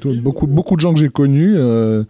Tout- 0.00 0.20
beaucoup, 0.20 0.46
beaucoup 0.46 0.76
de 0.76 0.80
gens 0.80 0.92
que 0.92 1.00
j'ai 1.00 1.08
connus, 1.08 1.54
euh, 1.56 2.04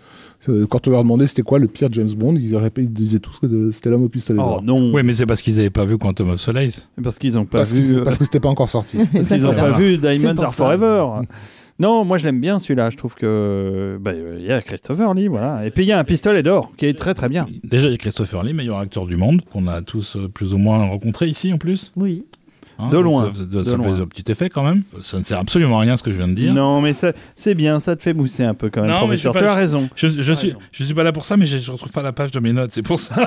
euh, 0.49 0.67
quand 0.69 0.89
on 0.89 0.91
leur 0.91 1.03
demandait 1.05 1.27
c'était 1.27 1.43
quoi 1.43 1.59
le 1.61 1.69
pire 1.69 1.89
James 1.93 2.11
Bond, 2.17 2.35
ils, 2.35 2.55
répé- 2.57 2.83
ils 2.83 2.93
disaient 2.93 3.21
tous 3.21 3.39
que 3.39 3.71
c'était 3.71 3.91
l'homme 3.91 4.03
au 4.05 4.09
pistolet 4.09 4.41
Oh 4.43 4.45
d'or. 4.45 4.63
non. 4.65 4.93
Oui, 4.93 5.03
mais 5.05 5.13
c'est 5.13 5.27
parce 5.27 5.41
qu'ils 5.41 5.55
n'avaient 5.57 5.71
pas 5.71 5.85
vu 5.85 5.99
Quantum 5.99 6.31
of 6.31 6.41
Solace. 6.41 6.89
Parce 7.03 7.19
qu'ils 7.19 7.35
n'ont 7.35 7.45
pas 7.45 7.59
Parce, 7.59 7.73
vu. 7.73 7.97
que, 7.97 8.01
parce 8.01 8.19
que 8.19 8.25
c'était 8.25 8.41
pas 8.41 8.49
encore 8.49 8.69
sorti. 8.71 8.99
Parce 9.13 9.29
qu'ils 9.29 9.43
n'ont 9.43 9.55
pas 9.55 9.71
vu 9.73 9.99
Diamonds 9.99 10.31
Are 10.39 10.51
ça. 10.51 10.51
Forever. 10.51 11.07
Non, 11.83 12.05
moi 12.05 12.17
je 12.17 12.27
l'aime 12.27 12.41
bien 12.41 12.61
celui-là. 12.61 12.91
Je 12.91 12.97
trouve 12.97 13.17
que 13.17 13.99
bah, 14.01 14.13
il 14.15 14.47
y 14.47 14.53
a 14.53 14.63
Christopher 14.63 15.15
Lee, 15.15 15.27
voilà. 15.27 15.67
Et 15.67 15.73
puis 15.73 15.83
il 15.83 15.89
y 15.89 15.93
a 15.93 15.99
un 15.99 16.05
pistolet 16.05 16.45
d'or 16.45 16.71
qui 16.77 16.87
est 16.87 16.97
très 16.97 17.13
très 17.13 17.29
bien. 17.29 17.45
Déjà, 17.65 17.89
il 17.89 17.91
y 17.91 17.95
a 17.95 17.97
Christopher 17.97 18.45
Lee, 18.45 18.53
meilleur 18.53 18.79
acteur 18.79 19.05
du 19.05 19.17
monde, 19.17 19.43
qu'on 19.53 19.67
a 19.67 19.83
tous 19.83 20.15
euh, 20.15 20.29
plus 20.29 20.55
ou 20.55 20.59
moins 20.59 20.87
rencontré 20.87 21.27
ici 21.27 21.53
en 21.53 21.59
plus. 21.59 21.93
Oui. 21.97 22.25
Hein, 22.83 22.89
De 22.91 22.99
loin, 22.99 23.31
Ça, 23.33 23.45
de 23.45 23.63
ça 23.65 23.77
loin. 23.77 23.95
fait 23.97 24.03
un 24.03 24.07
petit 24.07 24.31
effet 24.31 24.49
quand 24.49 24.65
même. 24.65 24.83
Ça 25.03 25.19
ne 25.19 25.25
sert 25.25 25.39
absolument 25.39 25.79
à 25.79 25.83
rien 25.83 25.97
ce 25.97 26.03
que 26.03 26.13
je 26.13 26.19
viens 26.19 26.29
de 26.29 26.35
dire. 26.35 26.53
Non, 26.55 26.81
mais 26.81 26.93
c'est 27.37 27.55
bien, 27.55 27.79
ça 27.79 27.97
te 27.97 28.03
fait 28.03 28.15
mousser 28.15 28.45
un 28.45 28.55
peu 28.55 28.71
quand 28.71 28.83
même, 28.83 28.91
Non, 28.91 29.07
mais 29.07 29.17
Tu 29.17 29.29
as 29.29 29.55
raison. 29.55 29.89
Je, 29.95 30.09
je 30.09 30.33
suis, 30.33 30.49
raison. 30.49 30.59
je 30.73 30.85
suis 30.85 30.95
pas 30.95 31.03
là 31.05 31.13
pour 31.13 31.25
ça, 31.25 31.37
mais 31.37 31.47
je, 31.47 31.59
je 31.59 31.71
retrouve 31.71 31.91
pas 31.93 32.03
la 32.03 32.13
page 32.13 32.31
de 32.31 32.41
mes 32.41 32.53
notes, 32.53 32.71
c'est 32.73 32.83
pour 32.83 32.99
ça. 32.99 33.15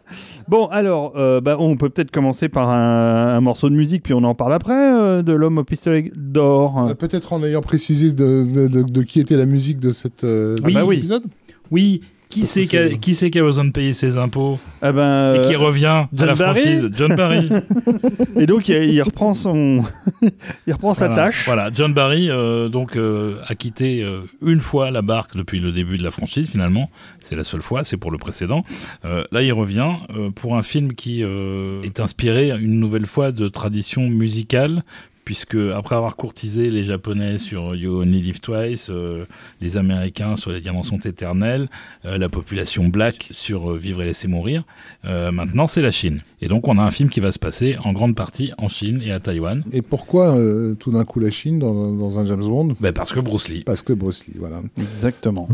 Bon, 0.48 0.66
alors, 0.68 1.12
euh, 1.16 1.40
bah, 1.42 1.56
on 1.58 1.76
peut 1.76 1.90
peut-être 1.90 2.10
commencer 2.10 2.48
par 2.48 2.70
un, 2.70 3.36
un 3.36 3.40
morceau 3.40 3.68
de 3.68 3.74
musique, 3.74 4.02
puis 4.02 4.14
on 4.14 4.24
en 4.24 4.34
parle 4.34 4.54
après, 4.54 4.72
euh, 4.94 5.22
de 5.22 5.32
l'homme 5.32 5.58
au 5.58 5.64
pistolet 5.64 6.10
d'or. 6.16 6.88
Euh, 6.88 6.94
Peut-être 6.94 7.32
en 7.34 7.44
ayant 7.44 7.60
précisé 7.60 8.12
de, 8.12 8.46
de, 8.54 8.68
de- 8.68 8.82
de 8.82 9.02
qui 9.02 9.20
était 9.20 9.36
la 9.36 9.44
musique 9.44 9.78
de, 9.78 9.90
euh, 10.24 10.56
Oui. 10.64 10.72
cet 10.72 10.74
bah 10.74 10.84
oui. 10.86 10.96
épisode. 10.96 11.24
Oui, 11.70 12.00
qui 12.28 12.44
c'est 12.46 12.64
qui, 12.66 12.76
a- 12.76 12.88
c'est- 13.14 13.30
qui 13.30 13.38
a 13.38 13.42
besoin 13.42 13.64
de 13.64 13.70
payer 13.72 13.94
ses 13.94 14.16
impôts 14.18 14.58
Ah 14.82 14.92
ben, 14.92 15.34
et 15.34 15.46
qui 15.48 15.54
euh, 15.54 15.58
revient 15.58 15.86
à 15.86 16.08
John 16.12 16.26
la 16.28 16.34
Barry 16.34 16.60
franchise 16.60 16.90
John 16.96 17.16
Barry. 17.16 17.48
et 18.36 18.46
donc 18.46 18.68
il, 18.68 18.82
il 18.90 19.02
reprend 19.02 19.32
son, 19.34 19.82
il 20.66 20.72
reprend 20.72 20.94
sa 20.94 21.08
Voilà. 21.08 21.24
tâche. 21.26 21.44
Voilà, 21.46 21.70
John 21.72 21.92
Barry 21.94 22.28
euh, 22.30 22.68
donc 22.68 22.96
euh, 22.96 23.36
a 23.46 23.54
quitté 23.54 24.02
euh, 24.02 24.20
une 24.42 24.60
fois 24.60 24.90
la 24.90 25.02
barque 25.02 25.36
depuis 25.36 25.58
le 25.60 25.72
début 25.72 25.96
de 25.98 26.02
la 26.04 26.10
franchise 26.10 26.50
finalement. 26.50 26.90
C'est 27.20 27.36
la 27.36 27.44
seule 27.44 27.62
fois, 27.62 27.84
c'est 27.84 27.96
pour 27.96 28.10
le 28.10 28.18
précédent. 28.18 28.64
Euh, 29.04 29.24
là, 29.32 29.42
il 29.42 29.52
revient 29.52 29.92
euh, 30.16 30.30
pour 30.30 30.56
un 30.56 30.62
film 30.62 30.92
qui 30.94 31.22
euh, 31.22 31.82
est 31.82 32.00
inspiré 32.00 32.50
une 32.50 32.78
nouvelle 32.80 33.06
fois 33.06 33.32
de 33.32 33.48
tradition 33.48 34.02
musicale. 34.08 34.82
Puisque 35.28 35.58
après 35.76 35.94
avoir 35.94 36.16
courtisé 36.16 36.70
les 36.70 36.84
Japonais 36.84 37.36
sur 37.36 37.74
You 37.74 38.00
Only 38.00 38.22
Live 38.22 38.40
Twice, 38.40 38.88
euh, 38.88 39.26
les 39.60 39.76
Américains 39.76 40.36
sur 40.36 40.52
Les 40.52 40.62
Diamants 40.62 40.82
sont 40.82 41.00
éternels, 41.00 41.68
euh, 42.06 42.16
la 42.16 42.30
population 42.30 42.88
black 42.88 43.28
sur 43.32 43.72
euh, 43.72 43.76
Vivre 43.76 44.00
et 44.00 44.06
laisser 44.06 44.26
mourir, 44.26 44.62
euh, 45.04 45.30
maintenant 45.30 45.66
c'est 45.66 45.82
la 45.82 45.90
Chine. 45.90 46.22
Et 46.40 46.48
donc 46.48 46.66
on 46.66 46.78
a 46.78 46.82
un 46.82 46.90
film 46.90 47.10
qui 47.10 47.20
va 47.20 47.30
se 47.30 47.38
passer 47.38 47.76
en 47.84 47.92
grande 47.92 48.16
partie 48.16 48.52
en 48.56 48.68
Chine 48.68 49.02
et 49.04 49.12
à 49.12 49.20
Taïwan. 49.20 49.64
Et 49.70 49.82
pourquoi 49.82 50.34
euh, 50.34 50.74
tout 50.76 50.92
d'un 50.92 51.04
coup 51.04 51.20
la 51.20 51.30
Chine 51.30 51.58
dans, 51.58 51.92
dans 51.92 52.18
un 52.18 52.24
James 52.24 52.46
Bond? 52.46 52.76
Ben 52.80 52.94
parce 52.94 53.12
que 53.12 53.20
Bruce 53.20 53.50
Lee. 53.50 53.64
Parce 53.64 53.82
que 53.82 53.92
Bruce 53.92 54.26
Lee, 54.28 54.36
voilà. 54.38 54.62
Exactement. 54.78 55.46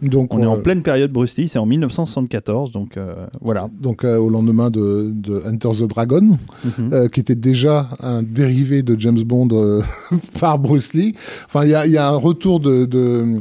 Donc, 0.00 0.32
On 0.32 0.40
est 0.40 0.46
en 0.46 0.56
euh, 0.56 0.60
pleine 0.62 0.82
période 0.82 1.12
Bruce 1.12 1.36
Lee, 1.36 1.48
c'est 1.48 1.58
en 1.58 1.66
1974, 1.66 2.72
donc 2.72 2.96
euh, 2.96 3.26
voilà. 3.42 3.68
donc 3.80 4.04
euh, 4.04 4.16
au 4.16 4.30
lendemain 4.30 4.70
de, 4.70 5.10
de 5.12 5.42
Enter 5.46 5.68
the 5.70 5.88
Dragon, 5.88 6.38
Mhm. 6.78 7.08
qui 7.10 7.20
était 7.20 7.34
déjà 7.34 7.88
un 8.02 8.22
dérivé 8.22 8.82
de 8.82 8.98
James 8.98 9.20
Bond 9.24 9.48
par 10.40 10.58
Bruce 10.58 10.94
Lee. 10.94 11.14
Enfin, 11.46 11.64
il 11.64 11.70
y 11.70 11.74
a, 11.74 11.86
il 11.86 11.92
y 11.92 11.98
a 11.98 12.08
un 12.08 12.16
retour 12.16 12.58
de, 12.60 12.86
de, 12.86 13.40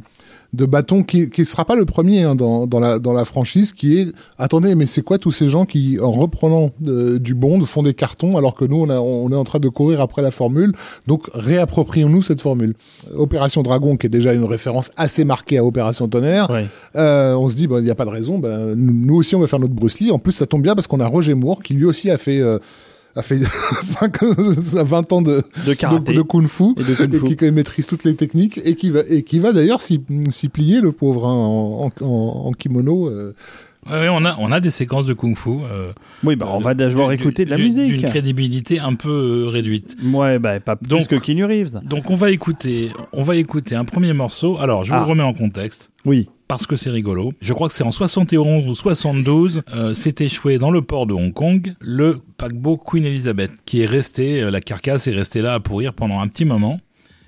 de 0.54 0.66
bâton 0.66 1.04
qui 1.04 1.30
qui 1.30 1.46
sera 1.46 1.64
pas 1.64 1.76
le 1.76 1.86
premier 1.86 2.24
hein, 2.24 2.36
dans, 2.36 2.68
dans, 2.68 2.80
la, 2.80 3.00
dans 3.00 3.14
la 3.14 3.24
franchise, 3.26 3.72
qui 3.72 4.00
est 4.00 4.08
attendez, 4.38 4.76
mais 4.76 4.86
c'est 4.86 5.02
quoi 5.02 5.18
tous 5.18 5.32
ces 5.32 5.48
gens 5.48 5.66
qui, 5.66 5.98
en 6.02 6.12
reprenant 6.12 6.72
euh, 6.88 7.20
du 7.20 7.34
Bond, 7.36 7.64
font 7.66 7.84
des 7.84 7.94
cartons 7.94 8.36
alors 8.38 8.54
que 8.56 8.66
nous, 8.66 8.78
on, 8.82 8.90
a- 8.90 9.00
on 9.00 9.32
est 9.32 9.36
en 9.36 9.44
train 9.46 9.60
de 9.60 9.70
courir 9.70 10.02
après 10.02 10.22
la 10.22 10.32
formule. 10.32 10.74
Donc, 11.08 11.30
réapproprions-nous 11.34 12.22
cette 12.22 12.42
formule. 12.42 12.74
Opération 13.16 13.64
Dragon, 13.64 13.96
qui 13.96 14.08
est 14.08 14.10
déjà 14.10 14.34
une 14.34 14.44
référence 14.46 14.92
assez 14.98 15.24
marquée 15.24 15.58
à 15.58 15.66
Opération 15.66 16.08
Tonnerre. 16.08 16.48
Euh, 16.96 17.34
on 17.36 17.48
se 17.50 17.56
dit, 17.56 17.68
il 17.70 17.84
n'y 17.84 17.90
a 17.90 17.96
pas 17.96 18.06
de 18.06 18.10
raison. 18.10 18.40
ben, 18.40 18.74
nous 18.76 18.92
nous 18.94 19.16
aussi, 19.16 19.36
on 19.36 19.40
va 19.40 19.48
faire 19.48 19.60
notre 19.60 19.74
Bruce 19.74 20.00
Lee. 20.00 20.12
En 20.12 20.20
plus, 20.20 20.32
ça 20.34 20.46
tombe 20.46 20.62
bien 20.64 20.76
parce 20.76 20.88
qu'on 20.88 21.00
a 21.00 21.08
Roger 21.08 21.34
Moore 21.34 21.62
qui 21.64 21.74
lui 21.74 21.86
aussi 21.86 22.10
a 22.12 22.18
fait, 22.18 22.40
euh, 22.42 22.60
a 23.16 23.22
fait 23.22 23.40
5, 23.82 24.24
20 24.24 25.14
ans 25.14 25.22
de, 25.22 25.44
De 25.66 25.74
karaté 25.74 26.14
de, 26.14 26.18
de 26.18 26.22
kung 26.24 26.48
fu. 26.48 26.64
et 26.78 26.96
kung 26.96 27.28
fu. 27.30 27.36
Qui 27.36 27.52
maîtrise 27.52 27.88
toutes 27.88 28.04
les 28.04 28.16
techniques 28.16 28.60
et 28.64 28.76
qui 28.76 28.90
va, 28.90 29.02
et 29.10 29.24
qui 29.24 29.40
va 29.40 29.52
d'ailleurs 29.54 29.82
s'y 29.82 30.02
s'y 30.30 30.50
plier, 30.50 30.82
le 30.82 30.92
pauvre, 30.92 31.28
hein, 31.28 31.34
en, 31.34 31.92
en, 32.02 32.48
en- 32.48 32.52
kimono. 32.52 33.08
euh. 33.10 33.34
On 33.88 34.26
a 34.26 34.36
on 34.38 34.52
a 34.52 34.60
des 34.60 34.70
séquences 34.70 35.08
de 35.08 35.14
kung-fu. 35.14 35.50
euh, 35.50 35.92
Oui, 36.24 36.36
bah, 36.36 36.46
on 36.52 36.60
va 36.60 36.76
devoir 36.76 37.08
du- 37.10 37.16
écouter 37.16 37.46
de 37.46 37.50
la 37.50 37.58
musique. 37.58 37.88
D'une 37.88 38.04
crédibilité 38.04 38.80
un 38.80 38.94
peu 38.94 39.10
euh, 39.46 39.50
réduite. 39.50 39.98
Ouais, 40.14 40.38
bah, 40.38 40.60
pas 40.60 40.76
plus 40.76 40.88
Donc- 40.88 41.08
que 41.08 41.16
Keanu 41.16 41.46
Reeves. 41.46 41.80
Donc 41.84 42.12
on 42.12 42.16
va 42.16 42.30
écouter, 42.30 42.90
on 43.12 43.24
va 43.24 43.36
écouter 43.38 43.74
un 43.76 43.84
premier 43.86 44.14
morceau. 44.14 44.60
Alors 44.60 44.84
je 44.86 44.92
vous 44.92 44.98
Ah. 45.00 45.04
le 45.04 45.10
remets 45.10 45.24
en 45.24 45.34
contexte. 45.34 45.90
Oui. 46.06 46.30
Parce 46.52 46.68
que 46.68 46.76
c'est 46.76 46.90
rigolo. 46.90 47.32
Je 47.40 47.54
crois 47.54 47.70
que 47.70 47.74
c'est 47.74 47.86
en 47.86 47.94
71 47.94 48.68
ou 48.68 48.76
72, 48.76 49.62
euh, 49.74 49.94
s'est 49.94 50.16
échoué 50.20 50.58
dans 50.58 50.70
le 50.70 50.82
port 50.82 51.06
de 51.06 51.14
Hong 51.14 51.32
Kong 51.32 51.74
le 51.80 52.20
paquebot 52.36 52.76
Queen 52.76 53.06
Elizabeth, 53.06 53.52
qui 53.64 53.84
est 53.84 53.86
resté, 53.86 54.42
euh, 54.42 54.52
la 54.52 54.60
carcasse 54.60 55.08
est 55.08 55.14
restée 55.14 55.42
là 55.42 55.54
à 55.54 55.62
pourrir 55.62 55.94
pendant 55.94 56.20
un 56.20 56.28
petit 56.28 56.44
moment. 56.44 56.82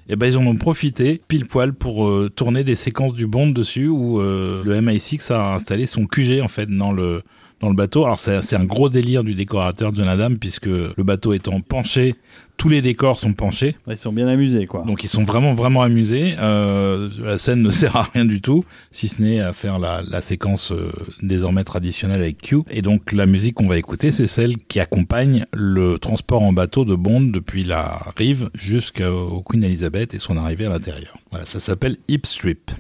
Et 0.10 0.18
ben 0.18 0.28
ils 0.28 0.38
en 0.38 0.46
ont 0.46 0.58
profité 0.58 1.22
pile 1.26 1.46
poil 1.46 1.72
pour 1.72 2.06
euh, 2.06 2.30
tourner 2.36 2.66
des 2.66 2.76
séquences 2.76 3.14
du 3.14 3.26
Bond 3.26 3.52
dessus 3.52 3.88
où 3.88 4.20
le 4.20 4.82
MI6 4.82 5.32
a 5.32 5.54
installé 5.54 5.86
son 5.86 6.06
QG 6.06 6.42
en 6.42 6.50
fait 6.50 6.66
dans 6.66 6.92
le 6.92 7.22
dans 7.64 7.70
le 7.70 7.76
bateau. 7.76 8.04
Alors 8.06 8.20
c'est 8.20 8.42
c'est 8.42 8.58
un 8.58 8.66
gros 8.66 8.90
délire 8.90 9.24
du 9.24 9.36
décorateur 9.36 9.94
John 9.94 10.08
Adam 10.08 10.36
puisque 10.40 10.66
le 10.66 11.04
bateau 11.04 11.34
étant 11.34 11.62
penché, 11.62 12.14
tous 12.58 12.68
les 12.68 12.82
décors 12.82 13.18
sont 13.18 13.34
penchés. 13.34 13.76
Ils 13.88 13.98
sont 13.98 14.12
bien 14.12 14.28
amusés, 14.28 14.68
quoi. 14.68 14.84
Donc 14.86 15.04
ils 15.04 15.08
sont 15.08 15.24
vraiment 15.24 15.54
vraiment 15.54 15.82
amusés. 15.82 16.36
Euh, 16.40 17.10
la 17.24 17.38
scène 17.38 17.62
ne 17.62 17.70
sert 17.72 17.96
à 17.96 18.04
rien 18.14 18.26
du 18.26 18.42
tout, 18.42 18.66
si 18.92 19.08
ce 19.08 19.22
n'est 19.22 19.40
à 19.40 19.54
faire 19.54 19.80
la, 19.80 20.02
la 20.10 20.20
séquence 20.20 20.72
euh, 20.72 20.92
désormais 21.22 21.64
traditionnelle 21.64 22.22
avec 22.22 22.42
Q. 22.42 22.64
Et 22.70 22.82
donc 22.82 23.14
la 23.14 23.26
musique 23.26 23.56
qu'on 23.56 23.68
va 23.68 23.78
écouter, 23.78 24.12
c'est 24.12 24.28
celle 24.28 24.58
qui 24.58 24.80
accompagne 24.82 25.46
le 25.54 25.98
transport 25.98 26.44
en 26.44 26.52
bateau 26.52 26.84
de 26.84 26.96
Bond 26.96 27.22
depuis 27.22 27.64
la 27.64 28.02
rive 28.18 28.50
jusqu'au 28.54 29.42
Queen 29.42 29.64
Elizabeth 29.64 30.14
et 30.14 30.20
son 30.20 30.36
arrivée 30.36 30.66
à 30.66 30.70
l'intérieur. 30.70 31.18
Voilà, 31.32 31.46
ça 31.46 31.62
s'appelle 31.62 31.96
Hip 32.10 32.26
Strip. 32.26 32.72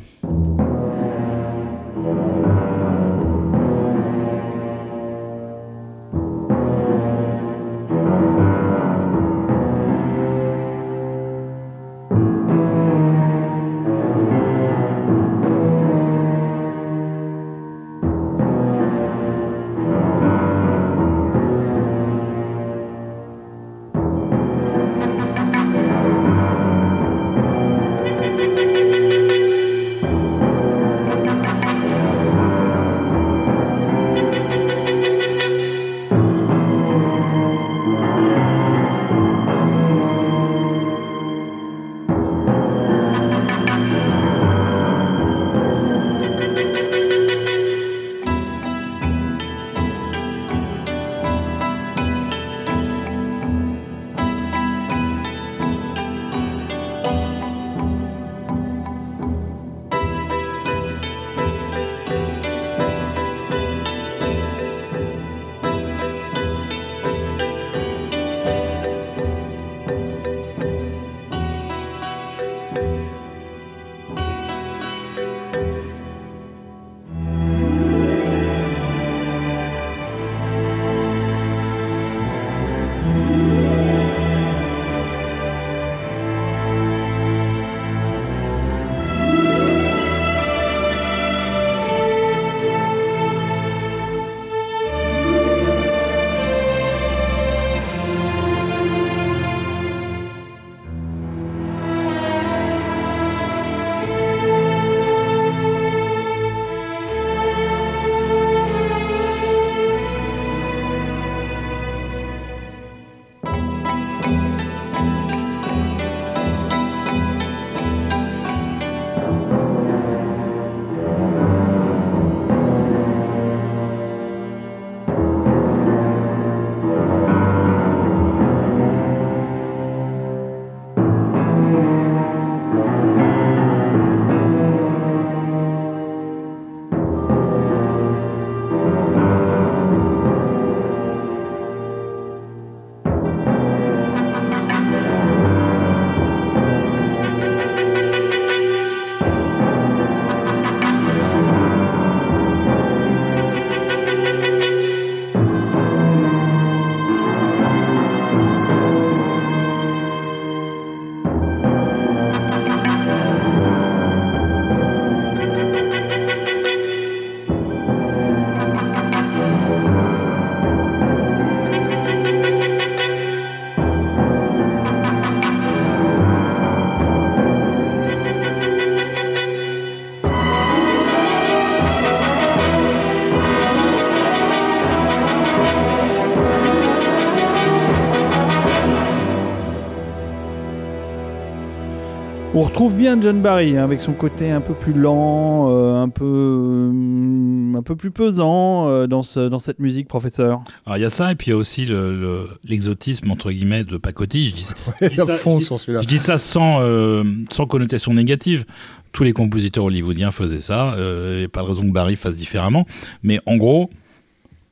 Retrouve 192.74 192.95
bien 192.95 193.21
John 193.21 193.39
Barry 193.39 193.78
hein, 193.78 193.84
avec 193.84 194.01
son 194.01 194.13
côté 194.13 194.49
un 194.49 194.59
peu 194.59 194.74
plus 194.74 194.93
lent, 194.93 195.69
euh, 195.71 196.01
un 196.01 196.09
peu 196.09 196.26
euh, 196.26 197.78
un 197.78 197.84
peu 197.84 197.95
plus 197.95 198.09
pesant 198.09 198.88
euh, 198.89 199.05
dans 199.05 199.21
ce, 199.21 199.47
dans 199.47 199.59
cette 199.59 199.78
musique, 199.80 200.07
professeur. 200.07 200.61
Alors 200.88 200.97
il 200.97 201.01
y 201.01 201.05
a 201.05 201.11
ça 201.11 201.32
et 201.32 201.36
puis 201.36 201.47
il 201.47 201.49
y 201.51 201.53
a 201.53 201.57
aussi 201.57 201.86
le- 201.86 202.19
le- 202.19 202.47
l'exotisme 202.67 203.30
entre 203.30 203.51
guillemets 203.51 203.84
de 203.84 203.97
Pacotti. 203.97 204.49
Je 204.49 204.55
dis, 204.55 204.67
je 205.01 205.07
dis 205.07 205.15
ça- 205.15 205.26
fond 205.38 205.55
je 205.55 205.59
dis- 205.59 205.65
sur 205.65 205.80
celui-là. 205.80 206.01
Je 206.01 206.07
dis 206.07 206.17
ça 206.17 206.39
sans, 206.39 206.80
euh, 206.82 207.24
sans 207.51 207.67
connotation 207.67 208.11
négative. 208.13 208.65
Tous 209.11 209.24
les 209.24 209.34
compositeurs 209.34 209.84
hollywoodiens 209.86 210.32
faisaient 210.32 210.59
ça. 210.61 210.95
Il 210.97 211.38
n'y 211.38 211.43
a 211.43 211.49
pas 211.49 211.61
de 211.61 211.67
raison 211.67 211.84
que 211.84 211.91
Barry 211.91 212.15
fasse 212.15 212.36
différemment. 212.38 212.88
Mais 213.21 213.39
en 213.45 213.57
gros, 213.57 213.91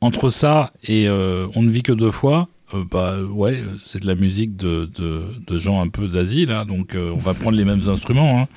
entre 0.01 0.29
ça 0.29 0.71
et 0.87 1.07
euh, 1.07 1.45
On 1.55 1.61
ne 1.61 1.69
vit 1.69 1.83
que 1.83 1.91
deux 1.91 2.09
fois, 2.09 2.47
euh, 2.74 2.84
bah 2.89 3.15
ouais, 3.32 3.63
c'est 3.84 4.01
de 4.01 4.07
la 4.07 4.15
musique 4.15 4.55
de, 4.55 4.89
de, 4.97 5.24
de 5.47 5.59
gens 5.59 5.82
un 5.82 5.89
peu 5.89 6.07
d'Asie 6.07 6.45
là. 6.45 6.65
Donc 6.65 6.95
euh, 6.95 7.11
on 7.13 7.17
va 7.17 7.34
prendre 7.34 7.57
les 7.57 7.65
mêmes 7.65 7.82
instruments. 7.88 8.41
Hein. 8.41 8.47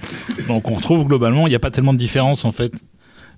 Donc 0.49 0.71
on 0.71 0.75
retrouve 0.75 1.07
globalement, 1.07 1.47
il 1.47 1.51
n'y 1.51 1.57
a 1.57 1.61
pas 1.61 1.71
tellement 1.71 1.93
de 1.93 1.99
différence 1.99 2.45
en 2.45 2.53
fait. 2.53 2.73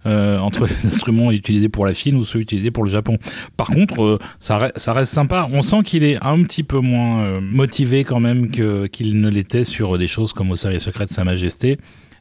euh, 0.06 0.38
entre 0.38 0.66
les 0.66 0.74
instruments 0.88 1.32
utilisés 1.32 1.68
pour 1.68 1.84
la 1.86 1.92
Chine 1.94 2.16
ou 2.16 2.24
ceux 2.24 2.40
utilisés 2.40 2.70
pour 2.70 2.84
le 2.84 2.90
Japon. 2.90 3.18
Par 3.56 3.66
contre, 3.68 4.18
ça, 4.38 4.70
ça 4.76 4.92
reste 4.92 5.12
sympa. 5.12 5.48
On 5.52 5.62
sent 5.62 5.82
qu'il 5.84 6.04
est 6.04 6.22
un 6.24 6.42
petit 6.44 6.62
peu 6.62 6.78
moins 6.78 7.40
motivé 7.40 8.04
quand 8.04 8.20
même 8.20 8.50
qu'il 8.50 9.20
ne 9.20 9.28
l'était 9.28 9.64
sur 9.64 9.98
des 9.98 10.06
choses 10.06 10.32
comme 10.32 10.50
au 10.52 10.56
service 10.56 10.84
secret 10.84 11.06
de 11.06 11.10
Sa 11.10 11.24
Majesté. 11.24 11.78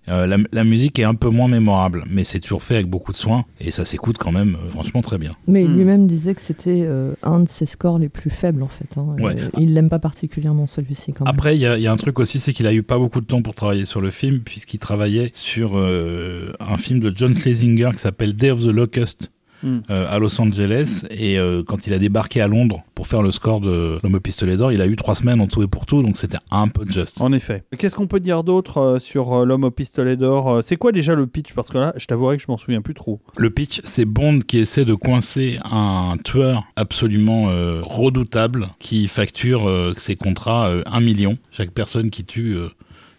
Euh, 0.09 0.27
la, 0.27 0.37
la 0.51 0.63
musique 0.63 0.99
est 0.99 1.03
un 1.03 1.15
peu 1.15 1.29
moins 1.29 1.47
mémorable, 1.47 2.03
mais 2.11 2.23
c'est 2.23 2.39
toujours 2.39 2.61
fait 2.61 2.75
avec 2.75 2.87
beaucoup 2.87 3.11
de 3.11 3.17
soin 3.17 3.45
et 3.59 3.71
ça 3.71 3.85
s'écoute 3.85 4.17
quand 4.19 4.31
même 4.31 4.55
euh, 4.63 4.67
franchement 4.69 5.01
très 5.01 5.17
bien. 5.17 5.31
Mais 5.47 5.63
Hmm. 5.63 5.75
lui-même 5.75 6.07
disait 6.07 6.35
que 6.35 6.41
c'était 6.41 6.83
euh, 6.85 7.13
un 7.23 7.39
de 7.39 7.49
ses 7.49 7.65
scores 7.65 7.97
les 7.97 8.09
plus 8.09 8.29
faibles 8.29 8.61
en 8.61 8.67
fait. 8.67 8.97
hein. 8.97 9.15
Ouais. 9.19 9.35
Euh, 9.39 9.49
Il 9.59 9.73
l'aime 9.73 9.89
pas 9.89 9.97
particulièrement 9.99 10.67
celui-ci 10.67 11.13
quand 11.13 11.25
même. 11.25 11.33
Après, 11.33 11.55
il 11.55 11.61
y 11.61 11.65
a, 11.65 11.77
il 11.77 11.81
y 11.83 11.87
a 11.87 11.91
un 11.91 11.97
truc 11.97 12.19
aussi, 12.19 12.39
c'est 12.39 12.53
qu'il 12.53 12.67
a 12.67 12.73
eu 12.73 12.83
pas 12.83 12.97
beaucoup 12.99 13.19
de 13.21 13.25
temps 13.25 13.41
pour 13.41 13.55
travailler 13.55 13.85
sur 13.85 13.99
le 14.01 14.11
film, 14.11 14.41
puisqu'il 14.41 14.77
travaillait 14.79 15.29
sur 15.33 15.71
euh, 15.75 16.53
un 16.59 16.77
film 16.77 16.99
de 16.99 17.11
John 17.15 17.35
Schlesinger 17.35 17.89
qui 17.93 17.99
s'appelle 17.99 18.35
Day 18.35 18.51
of 18.51 18.61
the 18.63 18.67
Locust. 18.67 19.31
Mm. 19.65 19.79
euh, 19.89 20.05
à 20.07 20.19
Los 20.19 20.39
Angeles 20.39 21.05
et 21.09 21.39
euh, 21.39 21.63
quand 21.65 21.87
il 21.87 21.93
a 21.93 21.97
débarqué 21.97 22.39
à 22.39 22.47
Londres 22.47 22.83
pour 22.93 23.07
faire 23.07 23.23
le 23.23 23.31
score 23.31 23.61
de 23.61 23.97
l'homme 24.03 24.13
au 24.13 24.19
pistolet 24.19 24.57
d'or 24.57 24.71
il 24.71 24.79
a 24.79 24.85
eu 24.85 24.95
trois 24.95 25.15
semaines 25.15 25.41
en 25.41 25.47
tout 25.47 25.63
et 25.63 25.67
pour 25.67 25.87
tout 25.87 26.03
donc 26.03 26.17
c'était 26.17 26.37
un 26.51 26.67
peu 26.67 26.85
juste 26.87 27.19
En 27.19 27.33
effet. 27.33 27.63
Qu'est-ce 27.75 27.95
qu'on 27.95 28.05
peut 28.05 28.19
dire 28.19 28.43
d'autre 28.43 28.77
euh, 28.77 28.99
sur 28.99 29.43
l'homme 29.43 29.63
au 29.63 29.71
pistolet 29.71 30.17
d'or 30.17 30.59
C'est 30.61 30.75
quoi 30.75 30.91
déjà 30.91 31.15
le 31.15 31.25
pitch? 31.25 31.53
Parce 31.53 31.69
que 31.69 31.79
là, 31.79 31.93
je 31.97 32.05
t'avouerai 32.05 32.37
que 32.37 32.43
je 32.43 32.47
m'en 32.47 32.57
souviens 32.57 32.81
plus 32.81 32.93
trop. 32.93 33.19
Le 33.37 33.49
pitch, 33.49 33.81
c'est 33.83 34.05
Bond 34.05 34.41
qui 34.41 34.59
essaie 34.59 34.85
de 34.85 34.93
coincer 34.93 35.57
un 35.71 36.15
tueur 36.23 36.63
absolument 36.75 37.45
redoutable 37.81 38.67
qui 38.79 39.07
facture 39.07 39.93
ses 39.97 40.15
contrats 40.15 40.71
un 40.85 40.99
million. 40.99 41.37
Chaque 41.51 41.71
personne 41.71 42.09
qui 42.09 42.23
tue 42.23 42.57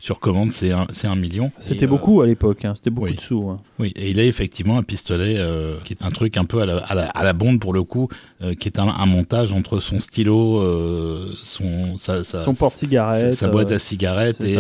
sur 0.07 0.21
commande, 0.21 0.53
c'est 0.53 0.71
un, 0.71 0.87
c'est 0.93 1.09
un 1.09 1.17
million. 1.17 1.51
C'était 1.59 1.81
Et, 1.81 1.85
euh, 1.85 1.89
beaucoup 1.89 2.21
à 2.21 2.27
l'époque, 2.27 2.65
hein. 2.65 2.75
c'était 2.77 2.91
beaucoup 2.91 3.09
oui. 3.09 3.17
de 3.17 3.21
sous. 3.21 3.49
hein. 3.51 3.61
Oui, 3.81 3.93
et 3.97 4.09
il 4.11 4.21
a 4.21 4.25
effectivement 4.25 4.79
un 4.79 4.85
pistolet 4.85 5.35
euh, 5.37 5.79
qui 5.83 5.95
est 5.95 6.05
un 6.05 6.11
truc 6.11 6.37
un 6.37 6.45
peu 6.45 6.61
à 6.63 6.67
la, 6.67 6.77
à 6.77 6.95
la, 6.95 7.09
à 7.09 7.25
la 7.25 7.33
Bond 7.33 7.59
pour 7.59 7.73
le 7.73 7.83
coup, 7.83 8.09
euh, 8.41 8.55
qui 8.55 8.69
est 8.69 8.79
un, 8.79 8.87
un 8.89 9.07
montage 9.07 9.53
entre 9.53 9.81
son 9.81 9.99
stylo, 9.99 10.61
euh, 10.61 11.29
son, 11.43 11.97
sa, 11.97 12.23
sa, 12.23 12.45
Son 12.45 12.55
sa, 12.55 12.59
porte-cigarette. 12.61 13.35
sa 13.35 13.49
boîte 13.49 13.73
à 13.73 13.81
cigarettes 13.81 14.41
et, 14.43 14.55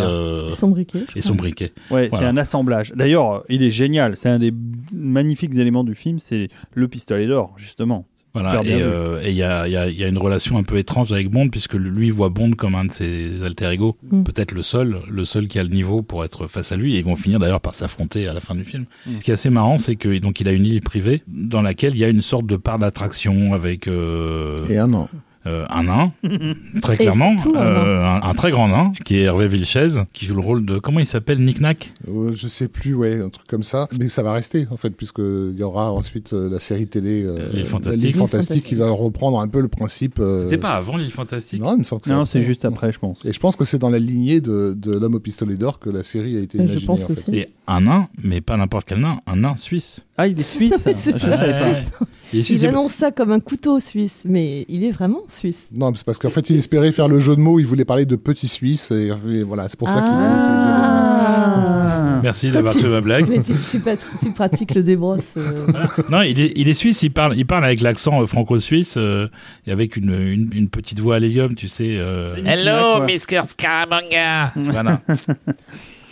Son 0.52 0.68
briquet. 0.68 1.04
et 1.14 1.22
son 1.22 1.36
briquet. 1.36 1.72
Ouais, 1.92 2.08
Voilà. 2.08 2.26
c'est 2.26 2.30
un 2.32 2.36
assemblage. 2.36 2.92
D'ailleurs, 2.96 3.44
il 3.48 3.62
est 3.62 3.70
génial. 3.70 4.16
C'est 4.16 4.28
un 4.30 4.40
des 4.40 4.52
magnifiques 4.92 5.54
éléments 5.54 5.84
du 5.84 5.94
film, 5.94 6.18
c'est 6.18 6.48
le 6.74 6.88
pistolet 6.88 7.28
d'or, 7.28 7.54
justement. 7.56 8.04
Voilà, 8.40 8.60
et 8.64 8.82
euh, 8.82 9.20
et 9.22 9.30
il 9.30 9.36
y, 9.36 9.42
a, 9.42 9.66
il 9.66 9.72
y, 9.72 9.76
a, 9.76 9.88
il 9.88 9.98
y 9.98 10.04
a 10.04 10.08
une 10.08 10.18
relation 10.18 10.58
un 10.58 10.62
peu 10.62 10.76
étrange 10.78 11.10
avec 11.12 11.30
Bond, 11.30 11.48
puisque 11.48 11.74
lui 11.74 12.10
voit 12.10 12.28
Bond 12.28 12.52
comme 12.52 12.74
un 12.74 12.84
de 12.84 12.92
ses 12.92 13.30
alter 13.44 13.70
ego, 13.72 13.96
Mm. 14.10 14.22
peut-être 14.24 14.52
le 14.52 14.62
seul, 14.62 14.98
le 15.10 15.24
seul 15.24 15.48
qui 15.48 15.58
a 15.58 15.62
le 15.62 15.68
niveau 15.70 16.02
pour 16.02 16.24
être 16.24 16.46
face 16.46 16.70
à 16.72 16.76
lui, 16.76 16.94
et 16.94 16.98
ils 16.98 17.04
vont 17.04 17.16
finir 17.16 17.38
d'ailleurs 17.38 17.60
par 17.60 17.74
s'affronter 17.74 18.28
à 18.28 18.32
la 18.34 18.40
fin 18.40 18.54
du 18.54 18.64
film. 18.64 18.84
Mm. 19.06 19.10
Ce 19.18 19.24
qui 19.24 19.30
est 19.30 19.34
assez 19.34 19.50
marrant, 19.50 19.78
c'est 19.78 19.96
que 19.96 20.18
donc 20.18 20.40
il 20.40 20.48
a 20.48 20.52
une 20.52 20.64
île 20.66 20.80
privée 20.80 21.22
dans 21.26 21.60
laquelle 21.62 21.94
il 21.94 21.98
y 21.98 22.04
a 22.04 22.08
une 22.08 22.22
sorte 22.22 22.46
de 22.46 22.56
part 22.56 22.78
d'attraction 22.78 23.54
avec 23.54 23.88
euh, 23.88 24.56
Et 24.68 24.78
un 24.78 24.92
an. 24.94 25.08
Euh, 25.46 25.64
un 25.70 25.84
nain, 25.84 26.12
très 26.82 26.96
clairement, 26.96 27.36
surtout 27.38 27.56
un 27.56 27.62
euh, 27.62 28.04
un, 28.04 28.22
un 28.28 28.34
très 28.34 28.50
grand 28.50 28.68
nain, 28.68 28.92
qui 29.04 29.16
est 29.18 29.22
Hervé 29.22 29.48
Vilches, 29.48 29.98
qui 30.12 30.24
joue 30.26 30.34
le 30.34 30.40
rôle 30.40 30.66
de 30.66 30.78
comment 30.78 31.00
il 31.00 31.06
s'appelle, 31.06 31.38
Nick 31.40 31.60
Nack. 31.60 31.92
Euh, 32.08 32.32
je 32.34 32.48
sais 32.48 32.68
plus, 32.68 32.94
ouais, 32.94 33.20
un 33.20 33.28
truc 33.28 33.46
comme 33.46 33.62
ça. 33.62 33.88
Mais 33.98 34.08
ça 34.08 34.22
va 34.22 34.32
rester, 34.32 34.66
en 34.70 34.76
fait, 34.76 34.90
puisque 34.90 35.18
il 35.20 35.54
y 35.58 35.62
aura 35.62 35.92
ensuite 35.92 36.32
euh, 36.32 36.50
la 36.50 36.58
série 36.58 36.86
télé 36.86 37.22
euh, 37.24 37.48
L'île 37.52 37.66
Fantastique. 37.66 38.16
Fantastique 38.16 38.64
qui 38.64 38.74
va 38.74 38.90
reprendre 38.90 39.40
un 39.40 39.48
peu 39.48 39.60
le 39.60 39.68
principe. 39.68 40.18
euh, 40.20 40.44
C'était 40.44 40.58
pas 40.58 40.70
avant 40.74 40.96
l'île 40.96 41.10
fantastique. 41.10 41.60
Non, 41.60 41.74
il 41.74 41.78
me 41.80 41.84
semble 41.84 42.02
que 42.02 42.10
Non, 42.10 42.24
c'est 42.24 42.42
juste 42.44 42.64
après, 42.64 42.92
je 42.92 42.98
pense. 42.98 43.24
Et 43.24 43.32
je 43.32 43.38
pense 43.40 43.56
que 43.56 43.64
c'est 43.64 43.78
dans 43.78 43.90
la 43.90 43.98
lignée 43.98 44.40
de, 44.40 44.74
de 44.76 44.92
l'homme 44.98 45.14
au 45.14 45.20
pistolet 45.20 45.56
d'or 45.56 45.78
que 45.78 45.90
la 45.90 46.02
série 46.02 46.36
a 46.36 46.40
été 46.40 46.58
Je 46.58 46.62
imaginée. 46.64 46.86
pense 46.86 47.02
en 47.04 47.06
fait. 47.06 47.12
aussi. 47.12 47.36
Et 47.36 47.48
un 47.68 47.80
nain, 47.82 48.08
mais 48.22 48.40
pas 48.40 48.56
n'importe 48.56 48.88
quel 48.88 49.00
nain, 49.00 49.16
un 49.26 49.36
nain 49.36 49.56
suisse. 49.56 50.04
Ah, 50.18 50.26
il 50.26 50.38
est 50.38 50.42
suisse 50.42 50.74
C'est 50.94 50.94
Je 51.14 51.18
savais 51.18 51.52
pas. 51.52 51.68
Ouais. 51.68 51.84
Il 52.32 52.40
est 52.40 52.42
suisse, 52.42 52.58
Ils 52.58 52.60
c'est- 52.62 52.68
annoncent 52.68 52.96
ça 52.98 53.10
comme 53.10 53.32
un 53.32 53.40
couteau 53.40 53.80
suisse, 53.80 54.24
mais 54.28 54.64
il 54.68 54.84
est 54.84 54.90
vraiment 54.90 55.22
suisse. 55.28 55.68
Non, 55.74 55.90
mais 55.90 55.96
c'est 55.96 56.06
parce 56.06 56.18
qu'en 56.18 56.30
fait, 56.30 56.48
il 56.50 56.56
espérait 56.56 56.92
faire 56.92 57.08
le 57.08 57.18
jeu 57.18 57.36
de 57.36 57.40
mots, 57.40 57.58
il 57.60 57.66
voulait 57.66 57.84
parler 57.84 58.06
de 58.06 58.16
petit 58.16 58.48
Suisse, 58.48 58.90
et, 58.90 59.10
et 59.30 59.42
voilà, 59.42 59.68
c'est 59.68 59.78
pour 59.78 59.88
ça 59.90 60.00
qu'il 60.00 60.08
Ah. 60.10 62.18
Merci 62.22 62.50
d'avoir 62.50 62.72
tu- 62.74 62.80
fait 62.80 62.88
ma 62.88 63.00
blague. 63.00 63.28
Mais 63.28 63.42
tu, 63.42 63.52
tu 63.70 63.78
pat- 63.78 64.04
tu 64.22 64.30
pratiques 64.32 64.74
le 64.74 64.82
débrosse. 64.82 65.34
euh, 65.36 65.66
Non, 66.10 66.22
il 66.22 66.40
est, 66.40 66.52
il 66.56 66.68
est 66.68 66.74
suisse, 66.74 67.02
il 67.02 67.12
parle, 67.12 67.36
il 67.36 67.46
parle 67.46 67.64
avec 67.64 67.80
l'accent 67.82 68.22
euh, 68.22 68.26
franco-suisse 68.26 68.94
euh, 68.96 69.28
et 69.66 69.72
avec 69.72 69.96
une, 69.96 70.10
une, 70.12 70.50
une 70.52 70.68
petite 70.68 70.98
voix 70.98 71.16
à 71.16 71.18
l'hélium, 71.18 71.54
tu 71.54 71.68
sais. 71.68 71.90
euh, 71.90 72.34
Hello, 72.44 73.02
Mr. 73.04 73.46
Scaramanga. 73.46 74.52
voilà. 74.56 75.00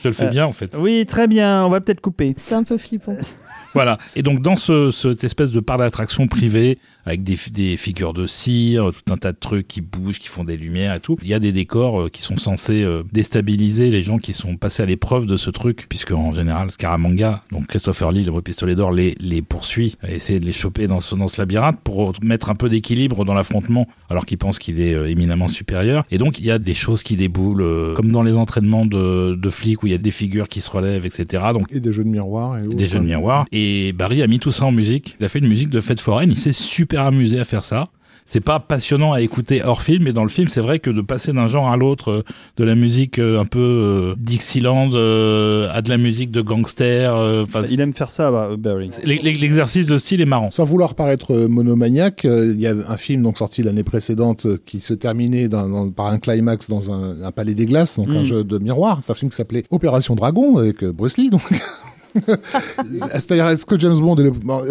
Je 0.05 0.09
le 0.09 0.15
fais 0.15 0.27
Euh, 0.27 0.31
bien 0.31 0.47
en 0.47 0.53
fait. 0.53 0.77
Oui, 0.79 1.05
très 1.07 1.27
bien, 1.27 1.65
on 1.65 1.69
va 1.69 1.81
peut-être 1.81 2.01
couper. 2.01 2.35
C'est 2.37 2.55
un 2.55 2.63
peu 2.63 2.79
flippant. 2.79 3.17
Voilà. 3.75 3.99
Et 4.15 4.23
donc 4.23 4.41
dans 4.41 4.55
ce, 4.55 4.91
cette 4.93 5.25
espèce 5.25 5.51
de 5.51 5.59
parc 5.61 5.81
d'attraction 5.81 6.29
privée 6.29 6.79
avec 7.07 7.23
des, 7.23 7.37
des 7.53 7.77
figures 7.77 8.15
de 8.15 8.27
cire, 8.27 8.91
tout 8.93 9.13
un 9.13 9.17
tas 9.17 9.33
de 9.33 9.39
trucs 9.39 9.69
qui 9.69 9.81
bougent, 9.81 10.19
qui 10.19 10.29
font 10.29 10.45
des 10.45 10.57
lumières 10.57 10.95
et 10.95 11.01
tout, 11.01 11.17
il 11.23 11.29
y 11.29 11.35
a 11.35 11.39
des 11.39 11.53
décors 11.53 12.03
euh, 12.03 12.09
qui 12.09 12.23
sont 12.23 12.37
censés 12.37 12.83
euh, 12.83 13.03
déstabiliser 13.13 13.91
les 13.91 14.03
gens 14.03 14.19
qui 14.19 14.33
sont 14.33 14.57
passés 14.57 14.83
à 14.83 14.87
l'épreuve 14.87 15.27
de 15.27 15.37
ce 15.37 15.51
truc, 15.51 15.87
puisque 15.89 16.13
en 16.13 16.33
général 16.33 16.71
Scaramanga, 16.71 17.43
donc 17.53 17.67
Christopher 17.67 18.13
Lee, 18.13 18.25
le 18.25 18.33
mot 18.33 18.43
pistolet 18.43 18.75
d'or, 18.75 18.93
les, 18.93 19.15
les 19.21 19.43
poursuit, 19.43 19.97
à 20.03 20.11
essayer 20.11 20.41
de 20.41 20.47
les 20.47 20.53
choper 20.53 20.87
dans 20.87 21.01
ce, 21.01 21.15
dans 21.15 21.29
ce 21.29 21.41
labyrinthe 21.41 21.81
pour 21.83 22.13
mettre 22.23 22.51
un 22.51 22.55
peu 22.55 22.69
d'équilibre 22.69 23.25
dans 23.25 23.35
l'affrontement, 23.35 23.87
alors 24.09 24.25
qu'il 24.25 24.39
pense 24.39 24.59
qu'il 24.59 24.81
est 24.81 24.95
euh, 24.95 25.11
éminemment 25.11 25.49
supérieur. 25.49 26.05
Et 26.11 26.19
donc 26.19 26.39
il 26.39 26.47
y 26.47 26.51
a 26.51 26.59
des 26.59 26.75
choses 26.75 27.03
qui 27.03 27.17
déboulent, 27.17 27.95
comme 27.95 28.11
dans 28.11 28.23
les 28.23 28.37
entraînements 28.37 28.87
de, 28.87 29.35
de 29.35 29.51
flics 29.51 29.83
où 29.83 29.87
il 29.87 29.93
y 29.93 29.95
a 29.95 29.99
des 29.99 30.11
figures 30.11 30.49
qui 30.49 30.61
se 30.61 30.71
relèvent, 30.71 31.07
etc. 31.07 31.43
Donc 31.53 31.67
Et 31.71 31.81
des 31.81 31.93
jeux 31.93 32.05
de 32.05 32.09
miroir. 32.09 32.59
Et 32.59 32.75
des 32.75 32.87
jeux 32.87 32.99
de 32.99 33.05
miroir. 33.05 33.47
Et 33.53 33.93
Barry 33.93 34.23
a 34.23 34.27
mis 34.27 34.39
tout 34.39 34.53
ça 34.53 34.65
en 34.65 34.73
musique. 34.73 35.17
Il 35.21 35.27
a 35.27 35.29
fait 35.29 35.39
une 35.39 35.49
musique 35.49 35.71
de 35.71 35.81
fête 35.81 36.01
foraine. 36.01 36.31
Il 36.31 36.37
s'est 36.37 36.53
super 36.53 36.93
amusé 37.03 37.40
à 37.40 37.45
faire 37.45 37.64
ça. 37.64 37.88
C'est 38.26 38.40
pas 38.40 38.59
passionnant 38.59 39.12
à 39.12 39.20
écouter 39.20 39.62
hors 39.62 39.82
film, 39.82 40.05
mais 40.05 40.14
dans 40.14 40.22
le 40.22 40.30
film, 40.30 40.49
c'est 40.49 40.62
vrai 40.62 40.78
que 40.78 40.88
de 40.88 41.03
passer 41.03 41.34
d'un 41.34 41.47
genre 41.47 41.68
à 41.70 41.76
l'autre, 41.76 42.11
euh, 42.11 42.22
de 42.57 42.64
la 42.64 42.74
musique 42.74 43.18
euh, 43.18 43.38
un 43.38 43.45
peu 43.45 43.59
euh, 43.61 44.14
Dixieland 44.16 44.88
euh, 44.95 45.68
à 45.74 45.82
de 45.82 45.90
la 45.90 45.99
musique 45.99 46.30
de 46.30 46.40
gangster, 46.40 47.14
euh, 47.14 47.42
enfin, 47.42 47.64
Il 47.68 47.80
aime 47.82 47.92
faire 47.92 48.09
ça, 48.09 48.30
bah, 48.30 48.49
Barry. 48.57 48.88
l'exercice 49.05 49.84
de 49.84 49.99
style 49.99 50.22
est 50.22 50.24
marrant. 50.24 50.51
Sans 50.51 50.64
vouloir 50.64 50.95
paraître 50.95 51.34
monomaniaque, 51.51 52.24
euh, 52.24 52.51
il 52.55 52.59
y 52.59 52.66
a 52.66 52.72
un 52.88 52.97
film 52.97 53.22
donc 53.22 53.36
sorti 53.36 53.62
l'année 53.62 53.84
précédente 53.84 54.47
qui 54.64 54.80
se 54.80 54.95
terminait 54.95 55.49
dans- 55.49 55.68
dans- 55.68 55.90
par 55.90 56.07
un 56.07 56.18
climax 56.18 56.70
dans 56.70 56.90
un, 56.92 57.22
un 57.22 57.30
palais 57.30 57.53
des 57.55 57.66
glaces, 57.66 57.99
donc 57.99 58.09
un 58.09 58.22
Mm. 58.22 58.24
jeu 58.24 58.42
de 58.42 58.57
miroir. 58.57 59.01
C'est 59.03 59.12
un 59.12 59.14
film 59.16 59.30
qui 59.30 59.36
s'appelait 59.36 59.64
Opération 59.68 60.14
Dragon 60.14 60.57
avec 60.57 60.82
euh, 60.82 60.92
Bruce 60.95 61.18
Lee. 61.18 61.28
Donc. 61.28 61.42
C'est-à-dire, 62.97 63.49
est-ce 63.49 63.67
que 63.67 63.79
James 63.79 63.99
Bond 63.99 64.17
est 64.17 64.23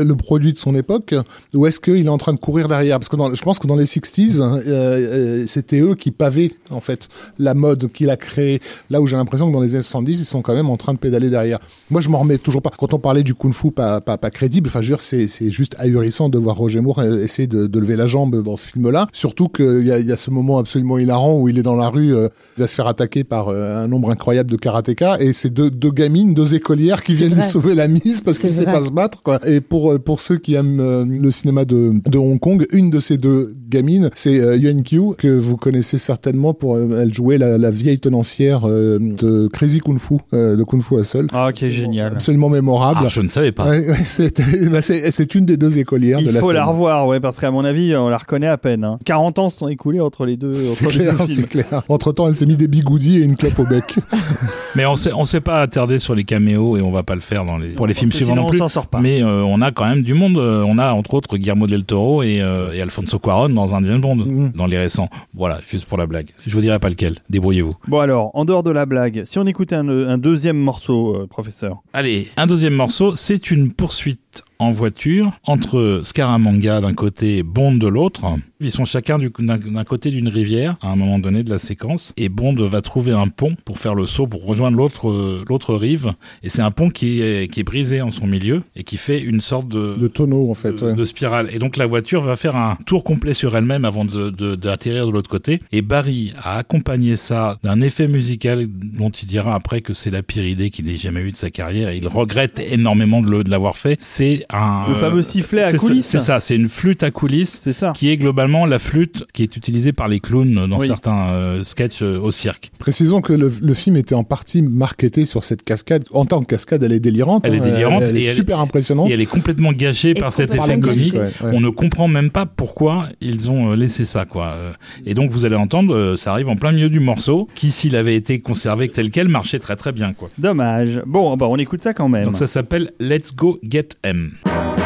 le, 0.03 0.15
produit 0.15 0.53
de 0.53 0.57
son 0.57 0.75
époque 0.75 1.13
ou 1.53 1.65
est-ce 1.65 1.79
qu'il 1.79 2.05
est 2.05 2.09
en 2.09 2.17
train 2.17 2.33
de 2.33 2.39
courir 2.39 2.67
derrière? 2.67 2.99
Parce 2.99 3.09
que 3.09 3.15
dans- 3.15 3.33
je 3.33 3.41
pense 3.41 3.59
que 3.59 3.67
dans 3.67 3.75
les 3.75 3.85
60s, 3.85 4.41
hein, 4.41 4.59
euh, 4.65 5.41
euh, 5.41 5.43
c'était 5.47 5.79
eux 5.79 5.95
qui 5.95 6.11
pavaient 6.11 6.51
en 6.69 6.81
fait 6.81 7.09
la 7.39 7.53
mode 7.53 7.91
qu'il 7.91 8.09
a 8.09 8.17
créée. 8.17 8.61
Là 8.89 9.01
où 9.01 9.07
j'ai 9.07 9.17
l'impression 9.17 9.47
que 9.47 9.53
dans 9.53 9.61
les 9.61 9.75
années 9.75 9.81
70, 9.81 10.19
ils 10.19 10.25
sont 10.25 10.41
quand 10.41 10.53
même 10.53 10.69
en 10.69 10.77
train 10.77 10.93
de 10.93 10.99
pédaler 10.99 11.29
derrière. 11.29 11.59
Moi, 11.89 12.01
je 12.01 12.09
m'en 12.09 12.19
remets 12.19 12.37
toujours 12.37 12.61
pas. 12.61 12.71
Quand 12.77 12.93
on 12.93 12.99
parlait 12.99 13.23
du 13.23 13.33
kung-fu 13.35 13.71
pas, 13.71 14.01
pas, 14.01 14.17
pas 14.17 14.31
crédible, 14.31 14.69
enfin, 14.69 14.81
je 14.81 14.91
veux 14.91 14.97
dire, 14.97 15.01
c'est, 15.01 15.27
juste 15.51 15.75
ahurissant 15.79 16.29
de 16.29 16.37
voir 16.37 16.55
Roger 16.55 16.79
Moore 16.79 16.99
euh, 16.99 17.23
essayer 17.23 17.47
de, 17.47 17.67
de 17.67 17.79
lever 17.79 17.95
la 17.95 18.07
jambe 18.07 18.41
dans 18.41 18.57
ce 18.57 18.67
film-là. 18.67 19.07
Surtout 19.13 19.49
qu'il 19.49 19.85
y 19.85 19.91
a, 19.91 19.99
y 19.99 20.11
a 20.11 20.17
ce 20.17 20.29
moment 20.31 20.57
absolument 20.57 20.97
hilarant 20.97 21.37
où 21.37 21.49
il 21.49 21.57
est 21.57 21.63
dans 21.63 21.75
la 21.75 21.89
rue, 21.89 22.15
euh, 22.15 22.29
il 22.57 22.61
va 22.61 22.67
se 22.67 22.75
faire 22.75 22.87
attaquer 22.87 23.23
par 23.23 23.49
euh, 23.49 23.83
un 23.83 23.87
nombre 23.87 24.09
incroyable 24.11 24.49
de 24.49 24.57
karatékas 24.57 25.17
et 25.19 25.33
c'est 25.33 25.49
deux, 25.49 25.69
deux 25.69 25.91
gamines, 25.91 26.33
deux 26.33 26.55
écolières 26.55 27.03
qui 27.03 27.13
viennent 27.13 27.32
lui 27.33 27.43
sauver 27.43 27.75
la 27.75 27.87
mise 27.87 28.21
parce 28.21 28.39
qu'il 28.39 28.49
sait 28.49 28.65
pas 28.65 28.81
se 28.81 28.91
battre 28.91 29.21
quoi. 29.21 29.39
Et 29.47 29.61
pour 29.61 29.93
euh, 29.93 29.99
pour 29.99 30.21
ceux 30.21 30.37
qui 30.37 30.55
aiment 30.55 30.79
euh, 30.79 31.05
le 31.07 31.31
cinéma 31.31 31.65
de 31.65 31.93
de 32.09 32.17
Hong 32.17 32.39
Kong, 32.39 32.65
une 32.71 32.89
de 32.89 32.99
ces 32.99 33.17
deux 33.17 33.53
gamines, 33.69 34.09
c'est 34.15 34.39
euh, 34.39 34.55
Yuan 34.57 34.81
Qiu 34.83 35.13
que 35.17 35.27
vous 35.27 35.57
connaissez 35.57 35.97
certainement 35.97 36.53
pour 36.53 36.75
euh, 36.75 37.01
elle 37.01 37.13
jouait 37.13 37.37
la, 37.37 37.57
la 37.57 37.71
vieille 37.71 37.99
tenancière 37.99 38.61
euh, 38.67 38.99
de 38.99 39.47
Crazy 39.47 39.79
Kung 39.79 39.97
Fu 39.99 40.15
de 40.31 40.63
Kung 40.63 40.81
Fu 40.81 40.99
Hustle. 40.99 41.27
Ah, 41.33 41.51
qui 41.53 41.65
est 41.65 41.71
génial. 41.71 42.13
Absolument 42.13 42.49
mémorable. 42.49 42.99
Ah, 43.03 43.09
je 43.09 43.21
ne 43.21 43.27
savais 43.29 43.51
pas. 43.51 43.69
Ouais, 43.69 43.89
ouais, 43.89 43.97
c'est 44.05 44.33
bah, 44.71 44.81
c'est- 44.81 45.35
une 45.35 45.45
des 45.45 45.57
deux 45.57 45.79
écolières 45.79 46.19
Il 46.19 46.27
de 46.27 46.31
la 46.31 46.39
faut 46.41 46.51
la 46.51 46.65
revoir, 46.65 47.07
ouais, 47.07 47.19
parce 47.19 47.39
qu'à 47.39 47.49
mon 47.49 47.65
avis, 47.65 47.95
on 47.95 48.09
la 48.09 48.17
reconnaît 48.17 48.47
à 48.47 48.57
peine. 48.57 48.83
hein. 48.83 48.99
40 49.05 49.39
ans 49.39 49.49
se 49.49 49.57
sont 49.57 49.67
écoulés 49.67 49.99
entre 49.99 50.25
les 50.25 50.37
deux. 50.37 50.53
C'est 50.53 50.85
clair, 50.87 51.15
c'est 51.27 51.47
clair. 51.47 51.83
Entre 51.89 52.11
temps, 52.11 52.27
elle 52.27 52.35
s'est 52.35 52.45
mis 52.45 52.57
des 52.57 52.67
bigoudis 52.67 53.17
et 53.17 53.21
une 53.23 53.35
clope 53.35 53.57
au 53.59 53.63
bec. 53.65 53.95
Mais 54.75 54.85
on 54.85 54.95
s'est, 54.95 55.11
on 55.13 55.25
s'est 55.25 55.41
pas 55.41 55.61
attardé 55.61 55.99
sur 55.99 56.13
les 56.15 56.23
caméos 56.23 56.77
et 56.77 56.81
on 56.81 56.91
va 56.91 57.03
pas 57.03 57.15
le 57.15 57.21
faire 57.23 57.45
dans 57.45 57.57
les, 57.57 57.69
pour 57.69 57.87
les 57.87 57.93
films 57.93 58.11
suivants 58.11 58.35
non 58.35 58.45
plus. 58.45 58.57
on 58.61 58.65
s'en 58.65 58.69
sort 58.69 58.87
pas. 58.87 58.99
Mais 58.99 59.21
euh, 59.23 59.41
on 59.43 59.61
a 59.61 59.71
quand 59.71 59.85
même 59.87 60.03
du 60.03 60.13
monde. 60.13 60.37
Euh, 60.37 60.63
On 60.65 60.77
a 60.77 60.91
entre 60.93 61.13
autres 61.15 61.37
Guillermo 61.37 61.67
del 61.67 61.83
Toro 61.83 62.23
et, 62.23 62.41
euh, 62.41 62.71
et 62.73 62.81
Alfonso 62.81 63.19
Cuarón 63.19 63.49
dans 63.49 63.73
un 63.75 63.83
James 63.83 64.01
Bond, 64.01 64.15
Mhm. 64.17 64.51
dans 64.55 64.65
les 64.65 64.77
récents. 64.77 65.09
Voilà, 65.33 65.59
juste 65.69 65.85
pour 65.85 65.97
la 65.97 66.05
blague. 66.05 66.27
Je 66.45 66.53
vous 66.55 66.61
dirai 66.61 66.79
pas 66.79 66.89
lequel. 66.89 67.15
Débrouillez-vous. 67.29 67.73
Bon 67.87 67.99
alors, 67.99 68.31
en 68.33 68.45
dehors 68.45 68.63
de 68.63 68.71
la 68.71 68.85
blague, 68.85 69.23
si 69.25 69.39
on 69.39 69.45
écoutait 69.45 69.75
un, 69.75 69.87
un 69.89 70.17
deuxième 70.17 70.57
morceau, 70.57 71.15
euh, 71.15 71.27
professeur. 71.27 71.81
Allez, 71.93 72.27
un 72.37 72.47
deuxième 72.47 72.73
morceau, 72.73 73.15
c'est 73.15 73.51
une 73.51 73.71
poursuite 73.73 74.43
en 74.63 74.71
voiture 74.71 75.31
entre 75.43 76.01
Scaramanga 76.03 76.81
d'un 76.81 76.93
côté, 76.93 77.43
Bond 77.43 77.75
de 77.75 77.87
l'autre. 77.87 78.21
Ils 78.59 78.71
sont 78.71 78.85
chacun 78.85 79.17
du- 79.19 79.31
d'un 79.39 79.83
côté 79.83 80.09
d'une 80.09 80.29
rivière 80.29 80.77
à 80.81 80.87
un 80.89 80.95
moment 80.95 81.19
donné 81.19 81.43
de 81.43 81.49
la 81.49 81.59
séquence 81.59 82.13
et 82.15 82.29
Bond 82.29 82.55
va 82.55 82.81
trouver 82.81 83.11
un 83.11 83.27
pont 83.27 83.55
pour 83.65 83.77
faire 83.77 83.93
le 83.93 84.05
saut 84.05 84.25
pour 84.27 84.45
rejoindre 84.45 84.77
l'autre 84.77 85.09
euh, 85.09 85.43
l'autre 85.49 85.75
rive 85.75 86.13
et 86.43 86.49
c'est 86.49 86.61
un 86.61 86.71
pont 86.71 86.89
qui 86.89 87.21
est 87.21 87.51
qui 87.51 87.59
est 87.59 87.63
brisé 87.63 88.01
en 88.01 88.11
son 88.11 88.25
milieu 88.25 88.63
et 88.77 88.83
qui 88.83 88.95
fait 88.97 89.21
une 89.21 89.41
sorte 89.41 89.67
de 89.67 89.95
De 89.99 90.07
tonneau, 90.07 90.49
en 90.49 90.53
fait. 90.53 90.73
de, 90.73 90.85
ouais. 90.85 90.95
de 90.95 91.03
spirale. 91.05 91.49
Et 91.53 91.59
donc 91.59 91.75
la 91.75 91.85
voiture 91.87 92.21
va 92.21 92.35
faire 92.37 92.55
un 92.55 92.77
tour 92.85 93.03
complet 93.03 93.33
sur 93.33 93.55
elle-même 93.57 93.83
avant 93.83 94.05
de- 94.05 94.29
d'atterrir 94.55 95.07
de, 95.07 95.11
l'autre 95.11 95.29
côté. 95.29 95.59
Et 95.73 95.81
Barry 95.81 96.33
a 96.41 96.57
accompagné 96.59 97.17
ça 97.17 97.57
d'un 97.63 97.81
effet 97.81 98.07
musical 98.07 98.67
dont 98.69 99.09
il 99.09 99.27
dira 99.27 99.55
après 99.55 99.81
que 99.81 99.93
c'est 99.93 100.11
la 100.11 100.23
pire 100.23 100.45
idée 100.45 100.69
qu'il 100.69 100.89
ait 100.89 100.97
jamais 100.97 101.19
eu 101.21 101.31
de 101.31 101.35
sa 101.35 101.49
carrière. 101.49 101.89
Et 101.89 101.97
il 101.97 102.07
regrette 102.07 102.59
énormément 102.59 103.21
de 103.21 103.49
l'avoir 103.49 103.75
fait. 103.75 103.97
C'est 103.99 104.45
un 104.53 104.87
Le 104.89 104.95
fameux 104.95 105.21
sifflet 105.21 105.63
à 105.63 105.69
c'est 105.71 105.77
ça- 105.77 105.87
coulisses. 105.87 106.05
C'est 106.05 106.19
ça, 106.19 106.39
c'est 106.39 106.55
une 106.55 106.67
flûte 106.69 107.03
à 107.03 107.11
coulisses 107.11 107.59
C'est 107.63 107.73
ça. 107.73 107.91
qui 107.95 108.09
est 108.09 108.17
globalement 108.17 108.65
la 108.65 108.79
flûte 108.79 109.25
qui 109.33 109.43
est 109.43 109.55
utilisée 109.57 109.93
par 109.93 110.07
les 110.07 110.19
clowns 110.19 110.67
dans 110.67 110.79
Oui. 110.79 110.87
certains 110.87 111.27
euh, 111.29 111.63
sketchs 111.63 112.01
euh, 112.01 112.19
au 112.19 112.31
cirque. 112.31 112.71
Précisons 112.79 113.21
que 113.21 113.33
le, 113.33 113.51
le 113.61 113.73
film 113.73 113.97
était 113.97 114.15
en 114.15 114.23
partie 114.23 114.61
marketé 114.61 115.25
sur 115.25 115.43
cette 115.43 115.63
cascade. 115.63 116.05
En 116.11 116.25
tant 116.25 116.41
que 116.41 116.45
cascade, 116.45 116.83
elle 116.83 116.91
est 116.91 116.99
délirante. 116.99 117.45
Elle 117.47 117.55
est 117.55 117.59
hein. 117.59 117.63
délirante 117.63 118.03
Elle, 118.03 118.17
est 118.17 118.23
elle- 118.25 118.35
super 118.35 118.59
impressionnante. 118.59 119.09
Et 119.09 119.13
elle 119.13 119.21
est 119.21 119.25
complètement 119.25 119.71
gâchée 119.71 120.09
Et 120.11 120.13
par 120.13 120.31
cet 120.33 120.53
effet 120.53 120.79
comique. 120.79 121.13
ouais, 121.15 121.19
ouais. 121.21 121.51
On 121.53 121.59
ne 121.59 121.69
comprend 121.69 122.07
même 122.07 122.29
pas 122.29 122.45
pourquoi 122.45 123.09
ils 123.21 123.49
ont 123.49 123.71
euh, 123.71 123.75
laissé 123.75 124.05
ça, 124.05 124.25
quoi. 124.25 124.47
Euh, 124.55 124.71
Et 125.05 125.13
donc 125.13 125.31
vous 125.31 125.45
allez 125.45 125.55
entendre, 125.55 125.95
euh, 125.95 126.15
ça 126.17 126.31
arrive 126.31 126.49
en 126.49 126.55
plein 126.55 126.71
milieu 126.71 126.89
du 126.89 126.99
morceau, 126.99 127.47
qui 127.55 127.71
s'il 127.71 127.95
avait 127.95 128.15
été 128.15 128.39
conservé 128.39 128.89
tel 128.89 129.09
quel 129.11 129.29
marchait 129.29 129.59
très 129.59 129.75
très 129.75 129.91
bien, 129.91 130.13
quoi. 130.13 130.29
Dommage. 130.37 131.01
Bon, 131.05 131.35
bah, 131.37 131.47
on 131.49 131.57
écoute 131.57 131.81
ça 131.81 131.93
quand 131.93 132.09
même. 132.09 132.25
Donc 132.25 132.35
ça 132.35 132.47
s'appelle 132.47 132.91
Let's 132.99 133.33
Go 133.35 133.59
Get 133.67 133.89
M. 134.03 134.31
FM. 134.33 134.82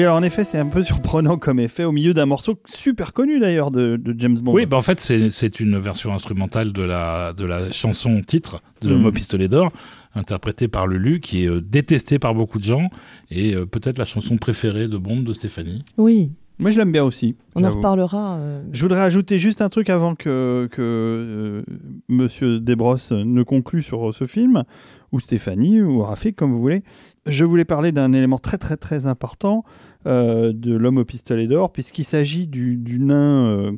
Oui, 0.00 0.04
alors 0.04 0.16
en 0.16 0.22
effet, 0.22 0.44
c'est 0.44 0.58
un 0.58 0.66
peu 0.66 0.82
surprenant 0.92 1.36
comme 1.36 1.60
effet 1.60 1.84
au 1.84 1.92
milieu 1.92 2.14
d'un 2.14 2.24
morceau 2.24 2.58
super 2.66 3.12
connu 3.12 3.38
d'ailleurs 3.38 3.70
de, 3.70 3.96
de 3.96 4.14
James 4.18 4.38
Bond. 4.38 4.52
Oui, 4.54 4.64
bah 4.64 4.78
en 4.78 4.82
fait, 4.82 4.98
c'est 4.98 5.60
une 5.60 5.76
version 5.78 6.14
instrumentale 6.14 6.72
de 6.72 6.82
la, 6.82 7.34
de 7.34 7.44
la 7.44 7.70
chanson 7.70 8.20
titre 8.26 8.62
de. 8.80 8.88
L'Homme 8.88 9.04
au 9.04 9.12
pistolet 9.12 9.46
d'or. 9.48 9.70
interprété 10.14 10.68
par 10.68 10.86
Lulu, 10.86 11.20
qui 11.20 11.44
est 11.44 11.48
euh, 11.48 11.60
détesté 11.60 12.18
par 12.18 12.34
beaucoup 12.34 12.58
de 12.58 12.64
gens, 12.64 12.88
et 13.30 13.54
euh, 13.54 13.66
peut-être 13.66 13.98
la 13.98 14.06
chanson 14.06 14.36
préférée 14.38 14.88
de 14.88 14.96
Bond 14.96 15.20
de 15.20 15.32
Stéphanie. 15.34 15.84
Oui, 15.98 16.32
Moi, 16.58 16.70
je 16.70 16.78
l'aime 16.78 16.92
bien 16.92 17.04
aussi. 17.04 17.36
on 17.54 17.62
en 17.64 17.70
reparlera. 17.70 18.36
euh, 18.38 18.62
Je 18.72 18.82
voudrais 18.82 19.00
ajouter 19.02 19.38
juste 19.38 19.60
un 19.60 19.68
truc 19.68 19.90
avant 19.90 20.14
que, 20.14 20.66
que 20.72 20.80
euh, 20.80 21.62
Monsieur 22.08 22.58
Desbrosses 22.58 23.12
ne 23.12 23.42
conclue 23.42 23.82
sur 23.82 24.12
ce 24.14 24.24
film, 24.26 24.64
ou 25.12 25.20
Stéphanie, 25.20 25.80
ou 25.82 26.02
Rafik, 26.02 26.36
comme 26.36 26.52
vous 26.52 26.60
voulez. 26.60 26.82
Je 27.26 27.44
voulais 27.44 27.64
parler 27.66 27.92
d'un 27.92 28.12
élément 28.12 28.38
très 28.38 28.58
très 28.58 28.76
très 28.76 29.06
important 29.06 29.64
de 30.04 30.74
l'homme 30.74 30.98
au 30.98 31.04
pistolet 31.04 31.46
d'or, 31.46 31.72
puisqu'il 31.72 32.04
s'agit 32.04 32.46
du, 32.46 32.76
du 32.76 32.98
nain 33.00 33.44
euh, 33.46 33.72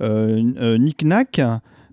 euh, 0.00 0.52
euh, 0.58 0.78
Nick 0.78 1.04
Nack, 1.04 1.40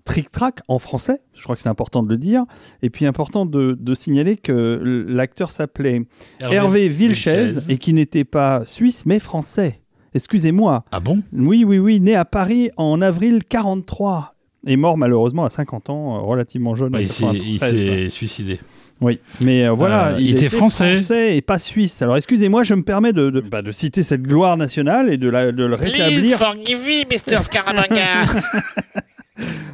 Trick 0.04 0.30
Track 0.30 0.60
en 0.68 0.78
français, 0.78 1.20
je 1.34 1.42
crois 1.42 1.56
que 1.56 1.62
c'est 1.62 1.68
important 1.68 2.02
de 2.02 2.08
le 2.08 2.16
dire, 2.16 2.44
et 2.82 2.90
puis 2.90 3.06
important 3.06 3.44
de, 3.46 3.76
de 3.78 3.94
signaler 3.94 4.36
que 4.36 5.04
l'acteur 5.08 5.50
s'appelait 5.50 6.02
Hervé, 6.40 6.88
Vilches, 6.88 7.28
et 7.68 7.76
qui 7.78 7.92
n'était 7.92 8.24
pas 8.24 8.62
suisse 8.64 9.04
mais 9.06 9.18
français. 9.18 9.80
Excusez-moi. 10.14 10.84
Ah 10.92 11.00
bon? 11.00 11.22
Oui, 11.32 11.64
oui, 11.64 11.78
oui, 11.78 12.00
né 12.00 12.14
à 12.14 12.24
Paris 12.24 12.70
en 12.76 13.00
avril 13.02 13.40
43 13.48 14.32
et 14.68 14.76
mort 14.76 14.96
malheureusement 14.96 15.44
à 15.44 15.50
50 15.50 15.90
ans, 15.90 16.16
euh, 16.16 16.20
relativement 16.20 16.74
jeune. 16.74 16.90
Bah, 16.90 17.00
Il 17.00 17.08
s'est- 17.08 17.24
il 17.34 17.58
93. 17.58 17.70
s'est 17.70 18.08
suicidé. 18.08 18.58
Oui, 19.02 19.18
mais 19.42 19.66
euh, 19.66 19.72
voilà, 19.72 20.12
Euh, 20.14 20.16
il 20.18 20.30
était 20.30 20.48
français. 20.48 21.36
et 21.36 21.42
pas 21.42 21.58
suisse. 21.58 22.00
Alors 22.00 22.16
excusez-moi, 22.16 22.62
je 22.62 22.74
me 22.74 22.82
permets 22.82 23.12
de, 23.12 23.28
de, 23.30 23.40
bah, 23.40 23.60
de 23.60 23.70
citer 23.70 24.02
cette 24.02 24.22
gloire 24.22 24.56
nationale 24.56 25.12
et 25.12 25.18
de, 25.18 25.28
la, 25.28 25.52
de 25.52 25.64
le 25.64 25.76
Please 25.76 25.92
rétablir. 25.92 26.38
forgive 26.38 26.78
me, 26.78 27.04
Mr. 27.04 27.42
Scaramanga. 27.42 28.04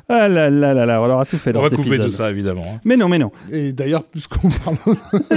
Ah 0.08 0.26
là 0.28 0.50
là 0.50 0.74
là 0.74 0.84
là, 0.84 1.00
on 1.00 1.08
aura 1.08 1.24
tout 1.24 1.38
fait 1.38 1.52
dans 1.52 1.60
On 1.60 1.62
va 1.62 1.68
cet 1.68 1.76
couper 1.76 1.90
épisode. 1.90 2.10
tout 2.10 2.16
ça, 2.16 2.30
évidemment. 2.30 2.64
hein. 2.66 2.80
Mais 2.84 2.96
non, 2.96 3.08
mais 3.08 3.18
non. 3.18 3.30
Et 3.52 3.72
d'ailleurs, 3.72 4.02
puisqu'on 4.02 4.50
parle. 4.50 4.76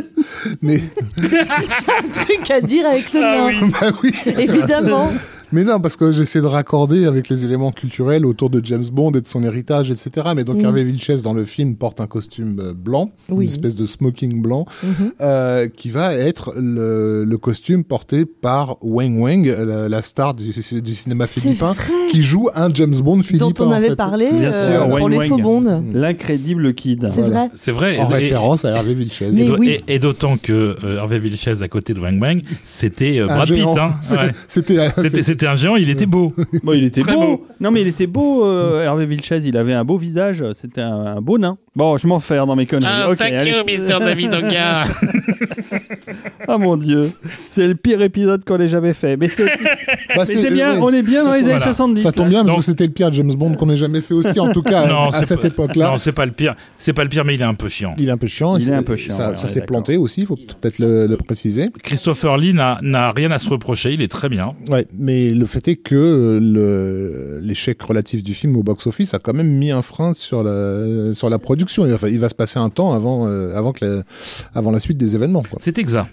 mais, 0.64 0.80
truc 2.14 2.50
à 2.52 2.60
dire 2.60 2.88
avec 2.88 3.14
le 3.14 3.22
Ah 3.24 3.48
nain. 3.52 3.68
bah 3.80 3.92
oui. 4.04 4.12
Évidemment. 4.40 5.12
Mais 5.52 5.64
non, 5.64 5.80
parce 5.80 5.96
que 5.98 6.12
j'essaie 6.12 6.42
de 6.42 6.46
raccorder 6.48 7.06
avec 7.06 7.30
les 7.30 7.46
éléments 7.46 7.72
culturels 7.72 8.26
autour 8.26 8.50
de 8.50 8.60
James 8.64 8.84
Bond 8.92 9.12
et 9.14 9.22
de 9.22 9.28
son 9.28 9.44
héritage, 9.44 9.92
etc. 9.92 10.28
Mais 10.36 10.44
donc 10.44 10.62
Mm. 10.62 10.66
Hervé 10.66 10.84
Vilches 10.84 11.22
dans 11.24 11.34
le 11.34 11.46
film 11.46 11.76
porte 11.76 12.02
un 12.02 12.08
costume 12.08 12.60
euh, 12.60 12.74
blanc, 12.74 13.12
Oui. 13.30 13.46
une 13.46 13.50
espèce 13.52 13.76
de 13.76 13.86
smoking 13.86 14.42
blanc, 14.42 14.66
Mhm. 14.84 15.12
euh, 15.22 15.68
qui 15.68 15.90
va 15.90 16.14
être 16.14 16.54
le, 16.58 17.24
le 17.24 17.38
costume 17.38 17.84
porté 17.84 18.26
par 18.26 18.78
Wang 18.82 19.18
Wang, 19.20 19.46
la, 19.46 19.90
la 19.90 20.02
star 20.02 20.34
du, 20.34 20.52
du 20.82 20.94
cinéma 20.96 21.28
philippin, 21.28 21.74
qui 22.12 22.24
joue 22.24 22.50
un 22.56 22.74
James 22.74 22.96
Bond 23.04 23.18
Dont 23.18 23.22
philippin. 23.24 23.46
on 23.60 23.68
en 23.68 23.72
avait 23.72 23.90
fait. 23.90 23.96
parlé 23.96 24.30
Bien 24.32 24.52
euh, 24.54 24.78
sûr, 24.80 24.90
pour 24.90 25.02
Wang 25.02 25.12
les 25.12 25.18
Wang. 25.18 25.30
faux 25.30 25.38
bondes. 25.38 25.84
L'incrédible 25.94 26.74
Kid. 26.74 27.10
C'est 27.14 27.22
Voilà. 27.22 27.40
vrai. 27.48 27.50
C'est 27.56 27.72
vrai. 27.72 27.98
En 28.00 28.10
et- 28.10 28.12
et- 28.12 28.16
référence 28.16 28.66
à 28.66 28.70
Hervé 28.76 28.94
Vilches. 28.94 29.22
et 29.22 29.32
Mais 29.32 29.46
d'au- 29.48 29.58
oui. 29.58 29.80
et- 29.88 29.96
et 29.96 30.00
d'autant 30.00 30.38
que 30.38 30.76
euh, 30.84 30.98
Hervé 30.98 31.20
Vilches 31.20 31.62
à 31.62 31.68
côté 31.68 31.94
de 31.94 32.00
Wang 32.00 32.22
Wang, 32.22 32.42
c'était 32.66 33.20
euh, 33.20 33.26
Un 33.30 33.36
Brad 33.36 33.48
Pitt. 33.48 33.58
géant. 33.58 33.78
hein. 33.78 33.92
C'était 34.48 34.78
C'était 35.36 35.48
un 35.48 35.56
géant, 35.58 35.76
il 35.76 35.90
était 35.90 36.06
beau. 36.06 36.34
Bon, 36.64 36.72
il 36.72 36.86
était 36.86 37.02
Très 37.02 37.14
beau. 37.14 37.20
beau. 37.20 37.48
Non, 37.60 37.72
mais 37.72 37.82
il 37.82 37.88
était 37.88 38.08
beau, 38.08 38.46
euh, 38.46 38.84
Hervé 38.86 39.06
Vilches. 39.06 39.34
Il 39.44 39.58
avait 39.58 39.74
un 39.74 39.84
beau 39.84 39.98
visage. 39.98 40.42
C'était 40.54 40.80
un, 40.82 41.18
un 41.18 41.22
beau 41.22 41.38
nain. 41.38 41.58
Bon, 41.76 41.98
je 41.98 42.08
m'en 42.08 42.22
faire 42.22 42.48
dans 42.48 42.56
mes 42.56 42.66
conneries. 42.66 42.90
Ah, 42.90 43.10
Ok, 43.10 43.18
thank 43.18 43.34
allez. 43.34 43.52
you, 43.52 43.58
Mr. 43.66 44.00
David 44.00 44.34
Oga. 44.34 44.86
Ah 46.48 46.58
mon 46.60 46.78
dieu, 46.78 47.12
c'est 47.50 47.68
le 47.68 47.74
pire 47.76 48.02
épisode 48.02 48.46
qu'on 48.46 48.60
ait 48.60 48.68
jamais 48.68 48.94
fait. 48.94 49.18
Mais 49.18 49.28
c'est 49.30 49.46
Bah, 49.46 49.52
mais 50.18 50.26
c'est 50.26 50.52
bien, 50.54 50.74
ouais. 50.74 50.80
on 50.82 50.94
est 50.94 51.02
bien 51.02 51.24
dans 51.24 51.34
les 51.34 51.40
années 51.42 51.50
Voilà. 51.54 51.66
70. 51.66 52.02
Ça 52.02 52.12
tombe 52.12 52.26
là. 52.26 52.30
bien 52.30 52.40
parce 52.44 52.52
Donc- 52.52 52.58
que 52.60 52.64
c'était 52.66 52.86
le 52.86 52.92
pire 52.92 53.12
James 53.12 53.34
Bond 53.34 53.56
qu'on 53.56 53.70
ait 53.72 53.78
jamais 53.78 54.02
fait 54.02 54.14
aussi, 54.14 54.40
en 54.40 54.52
tout 54.54 54.62
cas 54.62 54.86
Non, 54.88 55.10
à 55.10 55.12
c'est 55.20 55.26
cette 55.26 55.42
pas- 55.42 55.48
époque-là. 55.48 55.92
Non, 55.92 55.98
c'est 55.98 56.12
pas 56.12 56.26
le 56.26 56.32
pire. 56.32 56.56
C'est 56.78 56.94
pas 56.94 57.04
le 57.04 57.10
pire, 57.10 57.26
mais 57.26 57.34
il 57.36 57.42
est 57.42 57.46
un 57.46 57.54
peu 57.56 57.68
chiant. 57.68 57.92
Il 57.98 58.08
est 58.08 58.12
un 58.12 58.18
peu 58.18 58.28
chiant. 58.28 58.58
Il 58.58 58.70
est 58.70 58.74
un 58.74 58.84
peu 58.84 58.96
chiant, 58.96 59.14
Ça, 59.14 59.30
ouais, 59.30 59.36
ça 59.36 59.42
on 59.42 59.46
est 59.46 59.50
s'est 59.50 59.60
d'accord. 59.62 59.78
planté 59.78 59.98
aussi, 59.98 60.22
il 60.22 60.28
faut 60.28 60.36
peut-être 60.36 60.78
le, 60.80 61.08
le 61.08 61.18
préciser. 61.18 61.70
Christopher 61.84 62.38
Lee 62.38 62.54
n'a 62.54 62.78
n'a 62.84 63.12
rien 63.12 63.32
à 63.32 63.40
se 63.40 63.50
reprocher, 63.50 63.94
il 63.94 64.02
est 64.02 64.08
très 64.12 64.30
bien. 64.30 64.54
Ouais, 64.70 64.86
mais 64.98 65.25
le 65.34 65.46
fait 65.46 65.68
est 65.68 65.76
que 65.76 66.40
l'échec 67.42 67.82
relatif 67.82 68.24
du 68.24 68.34
film 68.34 68.56
au 68.58 68.64
box-office 68.64 69.14
a 69.14 69.20
quand 69.20 69.34
même 69.34 69.52
mis 69.52 69.72
un 69.72 69.82
frein 69.82 70.14
sur 70.14 70.44
la, 70.44 71.14
sur 71.14 71.30
la 71.30 71.40
production. 71.40 71.86
Il 71.86 71.94
va, 71.94 72.10
il 72.10 72.20
va 72.20 72.30
se 72.30 72.36
passer 72.36 72.60
un 72.60 72.70
temps 72.70 72.94
avant, 72.94 73.28
euh, 73.28 73.56
avant, 73.56 73.72
que 73.72 73.86
la, 73.86 74.04
avant 74.54 74.72
la 74.72 74.80
suite 74.80 74.98
des 74.98 75.16
événements. 75.16 75.44
C'est 75.58 75.78
exact. 75.78 76.10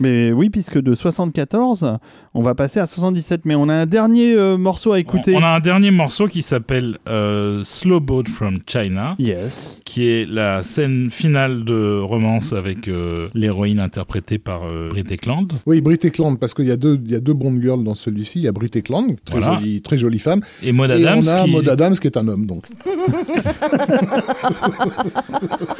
Mais 0.00 0.32
oui, 0.32 0.48
puisque 0.50 0.78
de 0.78 0.94
74, 0.94 1.98
on 2.34 2.42
va 2.42 2.54
passer 2.54 2.80
à 2.80 2.86
77. 2.86 3.42
Mais 3.44 3.54
on 3.54 3.68
a 3.68 3.74
un 3.74 3.86
dernier 3.86 4.34
euh, 4.34 4.56
morceau 4.56 4.92
à 4.92 4.98
écouter. 4.98 5.34
On, 5.34 5.40
on 5.40 5.44
a 5.44 5.48
un 5.48 5.60
dernier 5.60 5.90
morceau 5.90 6.26
qui 6.28 6.42
s'appelle 6.42 6.98
euh, 7.08 7.62
Slow 7.64 8.00
Boat 8.00 8.24
from 8.28 8.58
China, 8.66 9.14
Yes. 9.18 9.80
qui 9.84 10.08
est 10.08 10.26
la 10.28 10.62
scène 10.62 11.10
finale 11.10 11.64
de 11.64 11.98
romance 12.00 12.52
avec 12.52 12.88
euh, 12.88 13.28
l'héroïne 13.34 13.80
interprétée 13.80 14.38
par 14.38 14.62
euh, 14.64 14.88
Britt 14.90 15.10
Ekland. 15.12 15.48
Oui, 15.66 15.80
Brit 15.80 15.98
Ekland, 16.02 16.36
parce 16.36 16.54
qu'il 16.54 16.66
y 16.66 16.70
a 16.70 16.76
deux, 16.76 16.98
il 17.04 17.12
y 17.12 17.14
a 17.14 17.20
deux 17.20 17.34
Bond 17.34 17.60
girls 17.60 17.84
dans 17.84 17.94
celui-ci. 17.94 18.40
Il 18.40 18.44
y 18.44 18.48
a 18.48 18.52
Brit 18.52 18.70
Ekland, 18.74 19.16
très, 19.24 19.38
Voilà. 19.40 19.58
jolie, 19.60 19.82
très 19.82 19.96
jolie 19.98 20.18
femme. 20.18 20.40
Et 20.62 20.72
Maud 20.72 20.90
et 20.90 20.94
Adams, 20.94 21.20
on 21.24 21.28
a 21.28 21.44
qui... 21.44 21.50
Maud 21.50 21.68
Adams 21.68 21.94
qui 21.94 22.06
est 22.06 22.16
un 22.16 22.28
homme, 22.28 22.46
donc. 22.46 22.64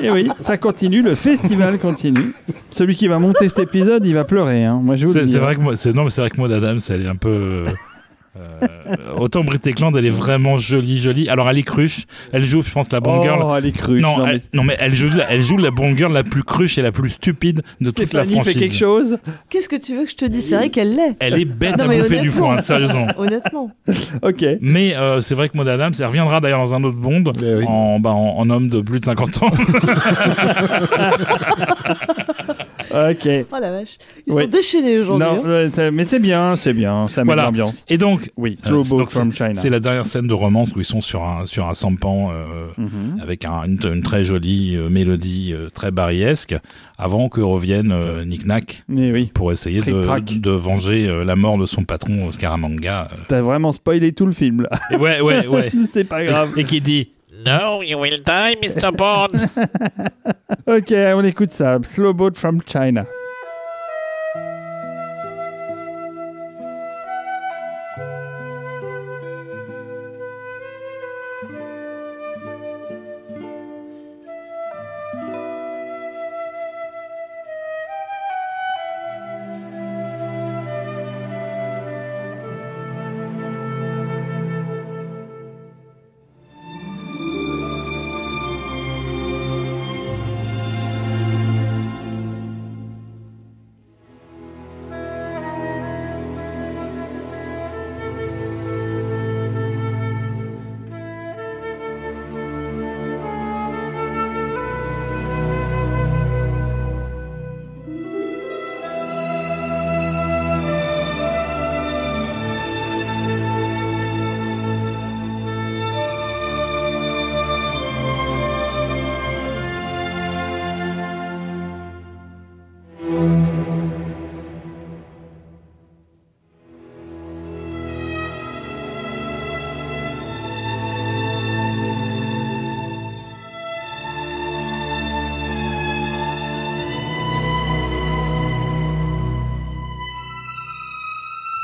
Et 0.03 0.11
oui, 0.11 0.29
ça 0.39 0.57
continue, 0.57 1.03
le 1.03 1.15
festival 1.15 1.79
continue. 1.79 2.33
Celui 2.71 2.97
qui 2.97 3.07
va 3.09 3.19
monter 3.19 3.49
cet 3.49 3.59
épisode, 3.61 4.05
il 4.05 4.15
va 4.15 4.25
pleurer. 4.25 4.65
Hein. 4.65 4.81
Moi, 4.83 4.97
je 4.97 5.07
vous 5.07 5.13
le 5.13 5.21
C'est 5.21 5.27
dis. 5.27 5.33
c'est 5.33 5.39
hein. 5.39 5.43
vrai 5.43 5.57
que 5.57 5.61
moi, 5.61 5.77
c'est 5.77 5.93
non, 5.93 6.05
mais 6.05 6.11
c'est 6.11 6.21
vrai 6.23 6.31
que 6.31 6.41
Maud 6.43 6.53
Adams, 6.53 6.81
elle 6.91 7.03
est 7.03 7.09
un 7.09 7.17
peu. 7.17 7.29
euh, 7.29 7.67
euh, 8.35 9.17
autant 9.19 9.45
Britt 9.45 9.67
Ekland, 9.67 9.95
elle 9.95 10.07
est 10.07 10.11
vraiment 10.11 10.57
jolie, 10.57 10.99
jolie. 10.99 11.29
Alors 11.29 11.51
elle 11.51 11.59
est 11.59 11.63
cruche. 11.63 12.07
Elle 12.33 12.47
joue, 12.47 12.63
je 12.63 12.73
pense, 12.73 12.91
la 12.91 13.01
Bond 13.01 13.19
oh, 13.21 13.23
girl. 13.23 13.45
elle 13.59 13.67
est 13.67 13.73
cruche. 13.73 14.01
Non, 14.01 14.17
Non, 14.19 14.27
elle, 14.27 14.37
mais 14.37 14.43
non, 14.59 14.65
mais 14.65 14.77
elle 14.81 14.95
joue, 14.95 15.11
la- 15.15 15.31
elle 15.31 15.43
joue 15.43 15.59
la 15.59 15.71
Bond 15.71 15.95
girl 15.97 16.13
la 16.15 16.23
plus 16.25 16.43
cruche 16.43 16.79
et 16.79 16.83
la 16.83 16.93
plus 16.93 17.11
stupide 17.11 17.61
de 17.83 17.91
toute 17.91 17.99
la 18.15 18.25
Stéphanie 18.25 18.33
franchise. 18.41 18.55
fait 18.55 18.59
quelque 18.61 18.75
chose. 18.79 19.19
Qu'est-ce 19.51 19.69
que 19.69 19.77
tu 19.77 19.95
veux 19.97 20.05
que 20.05 20.11
je 20.11 20.17
te 20.17 20.25
dise? 20.25 20.49
C'est 20.49 20.57
vrai 20.57 20.71
qu'elle 20.71 20.97
l'est. 20.97 21.15
Elle 21.21 21.39
est 21.39 21.45
bête 21.45 21.77
Non, 21.77 21.85
à 21.85 21.89
mais 21.89 21.99
bouffer 21.99 22.21
du 22.21 22.29
honnêtement. 22.29 22.47
foin, 22.47 22.59
sérieusement. 22.61 23.07
Honnêtement. 23.19 23.71
Ok. 24.23 24.47
Mais 24.63 24.97
euh, 24.97 25.21
c'est 25.21 25.35
vrai 25.35 25.51
que 25.51 25.57
Maud 25.59 25.69
Adams, 25.69 25.93
elle 25.99 26.07
reviendra 26.07 26.41
d'ailleurs 26.41 26.61
dans 26.61 26.75
un 26.75 26.83
autre 26.85 26.97
Bond 26.97 27.25
Eh 27.43 27.55
oui. 27.57 27.65
en, 27.69 28.01
bah, 28.01 28.11
en, 28.13 28.39
en 28.39 28.49
homme 28.51 28.71
de 28.71 28.81
plus 28.81 29.01
de 29.01 29.05
50 29.05 29.43
ans. 29.43 29.51
Ok. 32.93 33.29
Oh 33.53 33.57
la 33.61 33.71
vache. 33.71 33.99
Ils 34.27 34.33
Ouais. 34.33 34.45
sont 34.45 34.49
déchaînés 34.51 34.99
aujourd'hui. 35.01 35.27
Non, 35.27 35.43
hein. 35.45 35.71
euh, 35.79 35.91
mais 35.93 36.05
c'est 36.05 36.19
bien, 36.19 36.57
c'est 36.57 36.73
bien. 36.73 37.07
Ça 37.09 37.23
met 37.23 37.27
Voilà. 37.27 37.45
l'ambiance. 37.45 37.85
Et 37.89 37.99
donc, 37.99 38.31
Oui, 38.37 38.57
euh, 38.59 38.69
Slow 38.69 38.85
c'est- 38.85 38.91
Boat 38.91 38.99
donc, 39.01 39.11
from 39.11 39.31
c'est- 39.33 39.37
China. 39.39 39.55
c'est 39.55 39.71
la 39.71 39.81
dernière 39.81 40.07
scène 40.07 40.27
de 40.27 40.35
romance 40.35 40.75
où 40.75 40.81
ils 40.81 40.85
sont 40.85 41.01
sur 41.01 41.23
un, 41.25 41.47
sur 41.47 41.67
un 41.69 41.75
sampan 41.75 42.31
euh, 42.33 42.67
Mhm. 42.79 43.21
avec 43.23 43.45
un- 43.45 43.65
une, 43.65 43.79
une 43.83 44.03
très 44.03 44.25
jolie 44.25 44.77
euh, 44.77 44.89
mélodie 44.89 45.53
euh, 45.53 45.69
très 45.69 45.91
barriesque 45.91 46.55
avant 46.99 47.29
que 47.29 47.41
revienne 47.41 47.93
euh, 47.93 48.25
Nick 48.25 48.47
Nack 48.47 48.85
Eh 48.97 49.13
oui. 49.13 49.31
pour 49.35 49.53
essayer 49.53 49.81
de, 49.81 50.39
de 50.39 50.51
venger 50.51 51.09
euh, 51.09 51.25
la 51.25 51.37
mort 51.37 51.59
de 51.59 51.67
son 51.67 51.85
patron 51.85 52.31
Scaramanga. 52.33 53.09
euh. 53.13 53.17
T'as 53.29 53.41
vraiment 53.41 53.73
spoilé 53.73 54.13
tout 54.13 54.27
le 54.27 54.33
film 54.33 54.63
là. 54.63 54.71
Et 54.91 54.97
ouais, 54.97 55.21
ouais, 55.21 55.47
ouais. 55.47 55.71
c'est 55.93 56.05
pas 56.05 56.25
grave. 56.25 56.51
Et 56.57 56.65
qui 56.65 56.81
dit 56.81 57.11
No, 57.45 57.81
you 57.83 57.99
will 57.99 58.19
die, 58.19 58.55
Mr. 58.57 58.97
Bond. 58.97 59.51
Ok, 60.67 60.93
on 60.93 61.25
écoute 61.25 61.51
ça. 61.51 61.79
Slow 61.83 62.13
Boat 62.13 62.37
from 62.37 62.61
China. 62.65 63.05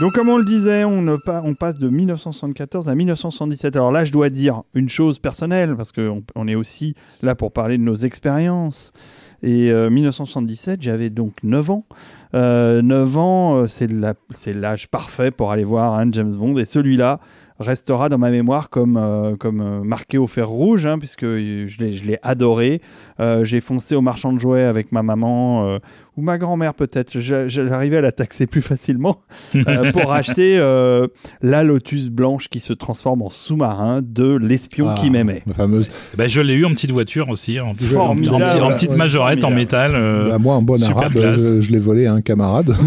Donc, 0.01 0.13
comme 0.13 0.29
on 0.29 0.39
le 0.39 0.45
disait, 0.45 0.85
on, 0.85 1.19
passe 1.55 1.77
de 1.77 1.89
1974 1.89 2.89
à 2.89 2.95
1977. 2.95 3.75
Alors 3.75 3.91
là, 3.91 4.05
je 4.05 4.13
dois 4.13 4.31
dire 4.31 4.63
une 4.73 4.89
chose 4.89 5.19
personnelle, 5.19 5.75
parce 5.75 5.91
qu'on 5.91 6.23
on 6.37 6.47
est 6.47 6.55
aussi 6.55 6.95
là 7.21 7.35
pour 7.35 7.53
parler 7.53 7.79
de 7.79 7.83
nos 7.83 7.97
expériences. 7.97 8.93
Et 9.43 9.73
euh, 9.73 9.91
1977, 9.91 10.83
j'avais 10.83 11.11
donc 11.11 11.35
9 11.43 11.71
ans. 11.71 11.85
Euh, 12.35 12.81
9 12.81 13.19
ans, 13.19 13.57
euh, 13.57 13.67
c'est 13.67 14.53
l'âge 14.53 14.89
parfait 14.89 15.33
pour 15.33 15.51
aller 15.51 15.65
voir 15.65 15.95
un 15.95 16.11
James 16.13 16.35
Bond. 16.35 16.57
Et 16.59 16.65
celui-là 16.65 17.19
restera 17.61 18.09
dans 18.09 18.19
ma 18.19 18.31
mémoire 18.31 18.71
comme, 18.71 18.97
euh, 18.97 19.35
euh, 19.45 19.83
marqué 19.83 20.19
au 20.19 20.27
fer 20.27 20.49
rouge, 20.49 20.87
hein, 20.87 20.99
puisque 20.99 21.25
je 21.25 22.05
l'ai 22.05 22.19
adoré. 22.23 22.81
J'ai 23.43 23.61
foncé 23.61 23.97
au 23.97 24.01
marchand 24.01 24.33
de 24.33 24.39
jouets 24.39 24.65
avec 24.65 24.93
ma 24.93 25.03
maman 25.03 25.79
ou 26.19 26.21
ma 26.21 26.37
grand-mère 26.37 26.75
peut-être. 26.75 27.21
J'a- 27.21 27.47
J'arrivais 27.47 27.99
à 27.99 28.01
la 28.01 28.11
taxer 28.11 28.49
plus 28.49 28.61
facilement 28.61 29.19
euh, 29.55 29.93
pour 29.93 30.13
acheter 30.13 30.59
euh, 30.59 31.07
la 31.43 31.63
Lotus 31.63 32.09
blanche 32.11 32.49
qui 32.49 32.59
se 32.59 32.73
transforme 32.73 33.23
en 33.23 33.31
sous-marin 33.31 34.01
de 34.03 34.35
l'espion 34.37 34.89
Ah, 34.89 34.97
qui 34.99 35.11
m'aimait. 35.11 35.43
La 35.47 35.55
fameuse. 35.55 35.89
Ben, 36.17 36.29
je 36.29 36.41
l'ai 36.41 36.55
eu 36.55 36.65
en 36.65 36.71
petite 36.71 36.91
voiture 36.91 37.29
aussi, 37.29 37.61
en, 37.61 37.69
en- 37.71 37.75
Formidable. 37.75 38.43
en 38.43 38.49
petit- 38.49 38.61
en 38.63 38.69
petite 38.71 38.97
majorette 38.97 39.45
en 39.45 39.51
métal. 39.53 39.93
euh, 39.95 40.31
Bah, 40.31 40.39
moi, 40.39 40.57
en 40.57 40.63
bon 40.63 40.83
arabe, 40.83 41.13
euh, 41.17 41.63
je 41.63 41.71
l'ai 41.71 41.79
volé 41.79 42.07
à 42.07 42.15
un 42.15 42.21
camarade. 42.21 42.75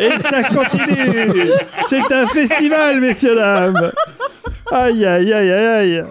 Et 0.00 0.10
ça 0.22 0.42
continue 0.42 1.50
C'est 1.88 2.12
un 2.12 2.26
festival, 2.26 3.00
messieurs, 3.00 3.36
dames 3.36 3.92
Aïe, 4.72 5.04
aïe, 5.06 5.32
aïe, 5.32 5.50
aïe, 5.52 5.98
aïe 5.98 6.02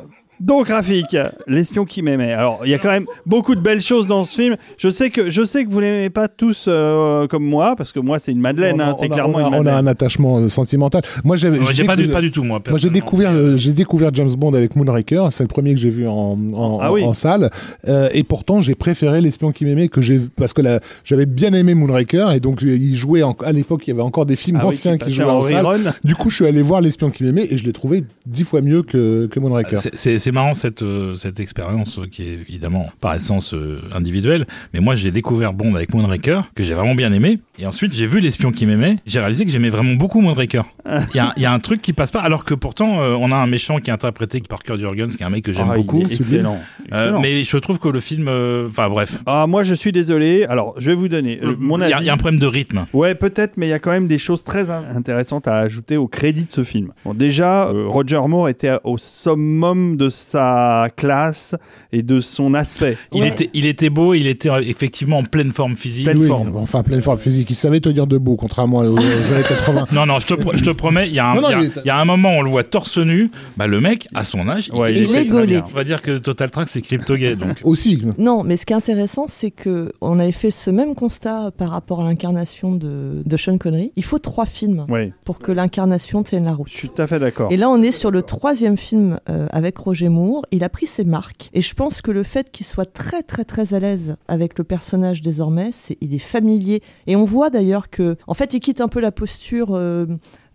donc 0.44 0.68
Rafik, 0.68 1.16
l'espion 1.48 1.86
qui 1.86 2.02
m'aimait. 2.02 2.34
Alors, 2.34 2.62
il 2.66 2.70
y 2.70 2.74
a 2.74 2.78
quand 2.80 2.90
même 2.92 3.06
beaucoup 3.26 3.56
de 3.56 3.62
belles 3.62 3.82
choses 3.82 4.08
dans 4.08 4.24
ce 4.24 4.36
film. 4.36 4.56
Je 4.78 4.90
sais 4.90 5.10
que 5.10 5.30
je 5.30 5.44
sais 5.44 5.66
que 5.66 5.72
vous 5.72 5.80
l'aimez 5.80 6.10
pas 6.10 6.28
tous 6.28 6.66
euh, 6.68 7.28
comme 7.28 7.44
moi, 7.46 7.76
parce 7.78 7.92
que 7.92 8.00
moi 8.00 8.20
c'est 8.20 8.32
une 8.32 8.40
Madeleine, 8.42 8.76
On 8.76 8.80
a- 8.80 8.90
hein, 8.90 8.96
c'est 9.00 9.10
clairement 9.10 9.36
on 9.36 9.38
a, 9.38 9.42
une 9.42 9.48
on 9.48 9.54
a 9.54 9.58
Madeleine. 9.64 9.76
un 9.76 9.88
attachement 9.88 10.38
euh, 10.40 10.48
sentimental. 10.50 11.02
Moi, 11.24 11.36
j'avais. 11.36 11.60
moi, 11.60 11.72
j'ai 11.74 11.84
pas, 11.86 11.96
du, 11.96 12.04
découvert- 12.04 12.18
pas 12.18 12.22
du 12.22 12.32
tout, 12.32 12.44
moi. 12.44 12.62
Moi, 12.68 12.78
j'ai 12.78 12.90
découvert, 12.90 13.32
euh, 13.32 13.58
j'ai 13.58 13.72
découvert 13.74 14.10
James 14.14 14.30
Bond 14.38 14.54
avec 14.54 14.76
Moonraker. 14.76 15.30
C'est 15.32 15.44
le 15.44 15.48
premier 15.48 15.74
que 15.74 15.80
j'ai 15.80 15.90
vu 15.90 16.08
en, 16.08 16.36
en, 16.54 16.80
Ah 16.82 16.92
oui. 16.92 17.04
en 17.04 17.14
salle. 17.14 17.50
Euh, 17.88 18.10
et 18.14 18.24
pourtant, 18.24 18.62
j'ai 18.62 18.76
préféré 18.76 19.22
l'espion 19.22 19.52
qui 19.52 19.66
m'aimait 19.66 19.88
que 19.88 20.02
j'ai, 20.02 20.20
parce 20.36 20.54
que 20.54 20.62
j'avais 21.04 21.26
bien 21.26 21.54
aimé 21.54 21.74
Moonraker 21.74 22.32
et 22.36 22.40
donc 22.40 22.62
il 22.62 22.96
jouait 22.96 23.24
en- 23.24 23.36
à 23.44 23.52
l'époque, 23.52 23.88
il 23.88 23.92
y 23.92 23.94
avait 23.94 24.02
encore 24.02 24.26
des 24.26 24.36
films 24.36 24.58
Ah 24.60 24.64
oui, 24.66 24.74
anciens 24.76 24.98
qui, 24.98 25.12
jouaient 25.12 25.24
en 25.26 25.42
salle. 25.42 25.66
rerun. 25.66 25.80
Du 26.04 26.16
coup, 26.16 26.30
je 26.30 26.36
suis 26.36 26.46
allé 26.46 26.62
voir 26.62 26.82
l'espion 26.82 27.10
qui 27.10 27.24
m'aimait 27.24 27.48
et 27.50 27.58
je 27.58 27.64
l'ai 27.64 27.74
trouvé 27.74 28.04
dix 28.26 28.44
fois 28.44 28.62
mieux 28.62 28.82
que, 28.84 29.28
que 29.28 29.40
Moonraker. 29.40 29.78
C'est 29.94 30.32
marrant 30.34 30.54
cette, 30.54 30.82
euh, 30.82 31.16
cette 31.16 31.40
expérience 31.40 32.00
qui 32.12 32.24
est 32.24 32.34
évidemment 32.48 32.90
par 33.00 33.14
essence 33.16 33.54
euh, 33.54 33.80
individuelle, 33.94 34.46
mais 34.74 34.80
moi 34.80 34.96
j'ai 34.96 35.12
découvert 35.12 35.54
Bond 35.54 35.76
avec 35.76 35.94
Moonraker, 35.94 36.42
que 36.56 36.64
j'ai 36.64 36.74
vraiment 36.74 36.96
bien 36.96 37.14
aimé, 37.14 37.40
et 37.60 37.66
ensuite 37.66 37.94
j'ai 37.94 38.06
vu 38.08 38.20
l'espion 38.20 38.52
qui 38.52 38.66
m'aimait, 38.66 38.98
j'ai 39.06 39.20
réalisé 39.20 39.46
que 39.46 39.52
j'aimais 39.52 39.70
vraiment 39.70 39.94
beaucoup 39.94 40.22
Moonraker. 40.22 40.64
Il 40.86 41.16
y, 41.16 41.20
a, 41.20 41.34
il 41.38 41.44
y 41.44 41.46
a 41.46 41.54
un 41.54 41.60
truc 41.60 41.82
qui 41.82 41.94
passe 41.94 42.12
pas, 42.12 42.20
alors 42.22 42.44
que 42.46 42.54
pourtant 42.54 43.02
euh, 43.02 43.16
on 43.20 43.32
a 43.32 43.36
un 43.36 43.48
méchant 43.48 43.78
qui 43.80 43.90
est 43.90 43.94
interprété 43.94 44.42
par 44.42 44.60
Kurt 44.64 44.80
Jurgens, 44.80 45.16
qui 45.16 45.24
est 45.24 45.26
un 45.26 45.30
mec 45.30 45.44
que 45.46 45.54
j'aime 45.54 45.68
Ah, 45.70 45.74
il 45.78 45.84
beaucoup, 45.84 46.02
est 46.02 46.12
excellent. 46.14 46.60
Euh, 46.92 46.98
excellent. 47.04 47.22
mais 47.22 47.44
je 47.44 47.58
trouve 47.58 47.80
que 47.80 47.88
le 47.90 48.00
film, 48.00 48.28
euh, 48.28 48.68
enfin 48.68 48.90
bref, 48.90 49.22
Ah, 49.26 49.46
moi 49.48 49.64
je 49.64 49.74
suis 49.76 49.92
désolé. 49.92 50.46
Alors, 50.46 50.74
je 50.78 50.88
vais 50.88 50.96
vous 50.96 51.08
donner 51.08 51.40
euh, 51.44 51.56
mon 51.60 51.78
il 51.78 51.90
y, 51.90 51.94
a- 51.94 51.98
avis. 51.98 52.06
il 52.06 52.08
y 52.08 52.10
a 52.10 52.14
un 52.14 52.18
problème 52.18 52.40
de 52.40 52.46
rythme. 52.48 52.86
Ouais, 52.94 53.16
peut-être, 53.16 53.54
mais 53.58 53.68
il 53.68 53.70
y 53.70 53.74
a 53.74 53.80
quand 53.80 53.92
même 53.92 54.08
des 54.08 54.18
choses 54.18 54.44
très 54.44 54.70
in- 54.70 54.84
intéressantes 54.96 55.48
à 55.48 55.58
ajouter 55.58 55.96
au 55.98 56.08
crédit 56.08 56.46
de 56.46 56.52
ce 56.52 56.64
film. 56.64 56.92
Bon, 57.06 57.14
déjà, 57.14 57.68
euh, 57.70 57.88
Roger 57.88 58.20
Moore 58.28 58.50
était 58.50 58.72
au 58.84 58.98
summum 58.98 59.96
de 59.98 60.10
sa 60.24 60.90
classe 60.96 61.56
et 61.92 62.02
de 62.04 62.20
son 62.22 62.54
aspect. 62.54 62.98
Il, 63.14 63.22
Ouais. 63.22 63.30
était, 63.30 63.50
il 63.54 63.66
était 63.66 63.90
beau, 63.90 64.14
il 64.14 64.28
était 64.28 64.50
euh, 64.50 64.62
effectivement 64.62 65.20
en 65.20 65.24
pleine 65.24 65.52
forme 65.52 65.76
physique. 65.76 66.06
Pleine 66.06 66.18
oui, 66.18 66.28
forme. 66.28 66.56
enfin 66.56 66.84
pleine 66.84 67.02
forme 67.02 67.20
physique. 67.20 67.50
Il 67.50 67.56
savait 67.56 67.80
tenir 67.80 68.08
debout, 68.08 68.36
contrairement 68.36 68.80
aux, 68.80 68.94
aux 68.94 68.98
années 69.34 69.44
80. 69.48 69.86
Non, 69.92 70.06
non, 70.06 70.20
je 70.20 70.28
te, 70.28 70.34
pro- 70.34 70.52
je 70.56 70.64
te 70.64 70.70
promets, 70.72 71.08
il 71.08 71.14
y, 71.14 71.20
a 71.20 71.30
un- 71.32 71.36
il 71.36 71.72
il 71.76 71.82
il 71.86 72.06
moment 72.06 72.36
où 72.36 72.40
on 72.40 72.42
le 72.42 72.50
voit 72.50 72.64
torse 72.64 72.98
nu. 72.98 73.30
Bah, 73.58 73.68
le 73.68 73.80
mec, 73.80 74.08
à 74.14 74.26
son 74.26 74.48
âge, 74.50 74.70
Ouais, 74.74 74.94
Il 74.94 75.04
était 75.04 75.22
est 75.22 75.26
gaulé. 75.26 75.60
On 75.66 75.76
va 75.76 75.84
dire 75.84 76.02
que 76.02 76.18
Total 76.18 76.50
Track, 76.50 76.68
c'est 76.70 76.82
crypto-gay. 76.82 77.36
Donc, 77.36 77.58
Aussi. 77.64 78.02
Non, 78.18 78.44
mais 78.44 78.58
ce 78.58 78.66
qui 78.66 78.74
est 78.74 78.76
intéressant, 78.76 79.26
c'est 79.28 79.52
que 79.52 79.92
on 80.02 80.20
avait 80.20 80.32
fait 80.32 80.52
ce 80.52 80.70
même 80.70 80.96
constat 80.96 81.52
par 81.58 81.70
rapport 81.70 82.02
à 82.02 82.04
l'incarnation 82.06 82.72
de, 82.74 83.22
de 83.26 83.38
Sean 83.38 83.58
Connery. 83.58 83.92
Il 83.96 84.04
faut 84.04 84.20
trois 84.20 84.46
films 84.46 84.86
Ouais, 84.90 85.12
pour 85.26 85.40
que 85.40 85.52
l'incarnation 85.52 86.24
tienne 86.24 86.46
la 86.46 86.54
route. 86.54 86.68
je 86.72 86.78
suis 86.78 86.90
tout 86.90 87.02
à 87.02 87.08
fait 87.08 87.20
d'accord. 87.20 87.52
Et 87.52 87.58
là, 87.58 87.70
on 87.70 87.82
est 87.82 87.92
sur 87.92 88.12
le 88.12 88.22
troisième 88.22 88.78
film 88.78 89.20
euh, 89.30 89.48
avec 89.52 89.78
Roger 89.78 90.10
Il 90.52 90.64
a 90.64 90.70
pris 90.70 90.88
ses 90.88 91.04
marques. 91.04 91.50
Et 91.54 91.62
je 91.62 91.74
pense 91.74 92.02
que 92.02 92.12
le 92.12 92.24
fait 92.24 92.52
qu'il 92.52 92.66
soit 92.66 92.92
très, 92.92 93.24
très, 93.24 93.46
très 93.46 93.74
à 93.74 93.80
l'aise 93.80 94.16
avec 94.28 94.58
le 94.58 94.64
personnage 94.64 95.22
désormais, 95.22 95.72
c'est 95.72 95.98
il 96.02 96.14
est 96.14 96.20
familier. 96.20 96.82
Et 97.08 97.16
on 97.16 97.24
voit 97.24 97.50
d'ailleurs 97.50 97.90
que, 97.90 98.16
en 98.28 98.34
fait, 98.34 98.54
il 98.54 98.60
quitte 98.60 98.82
un 98.82 98.88
peu 98.88 99.00
la 99.00 99.12
posture 99.12 99.76
euh, 99.76 100.06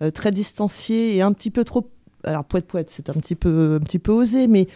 euh, 0.02 0.11
très 0.11 0.30
distanciée 0.30 1.16
et 1.16 1.22
un 1.22 1.32
petit 1.32 1.50
peu 1.50 1.64
trop. 1.64 1.90
Alors, 2.24 2.44
poète 2.44 2.66
poète, 2.66 2.90
c'est 2.90 3.11
un 3.11 3.14
petit 3.14 3.34
peu, 3.34 3.78
un 3.80 3.84
petit 3.84 3.98
peu 3.98 4.12
osé, 4.12 4.48
mais 4.48 4.66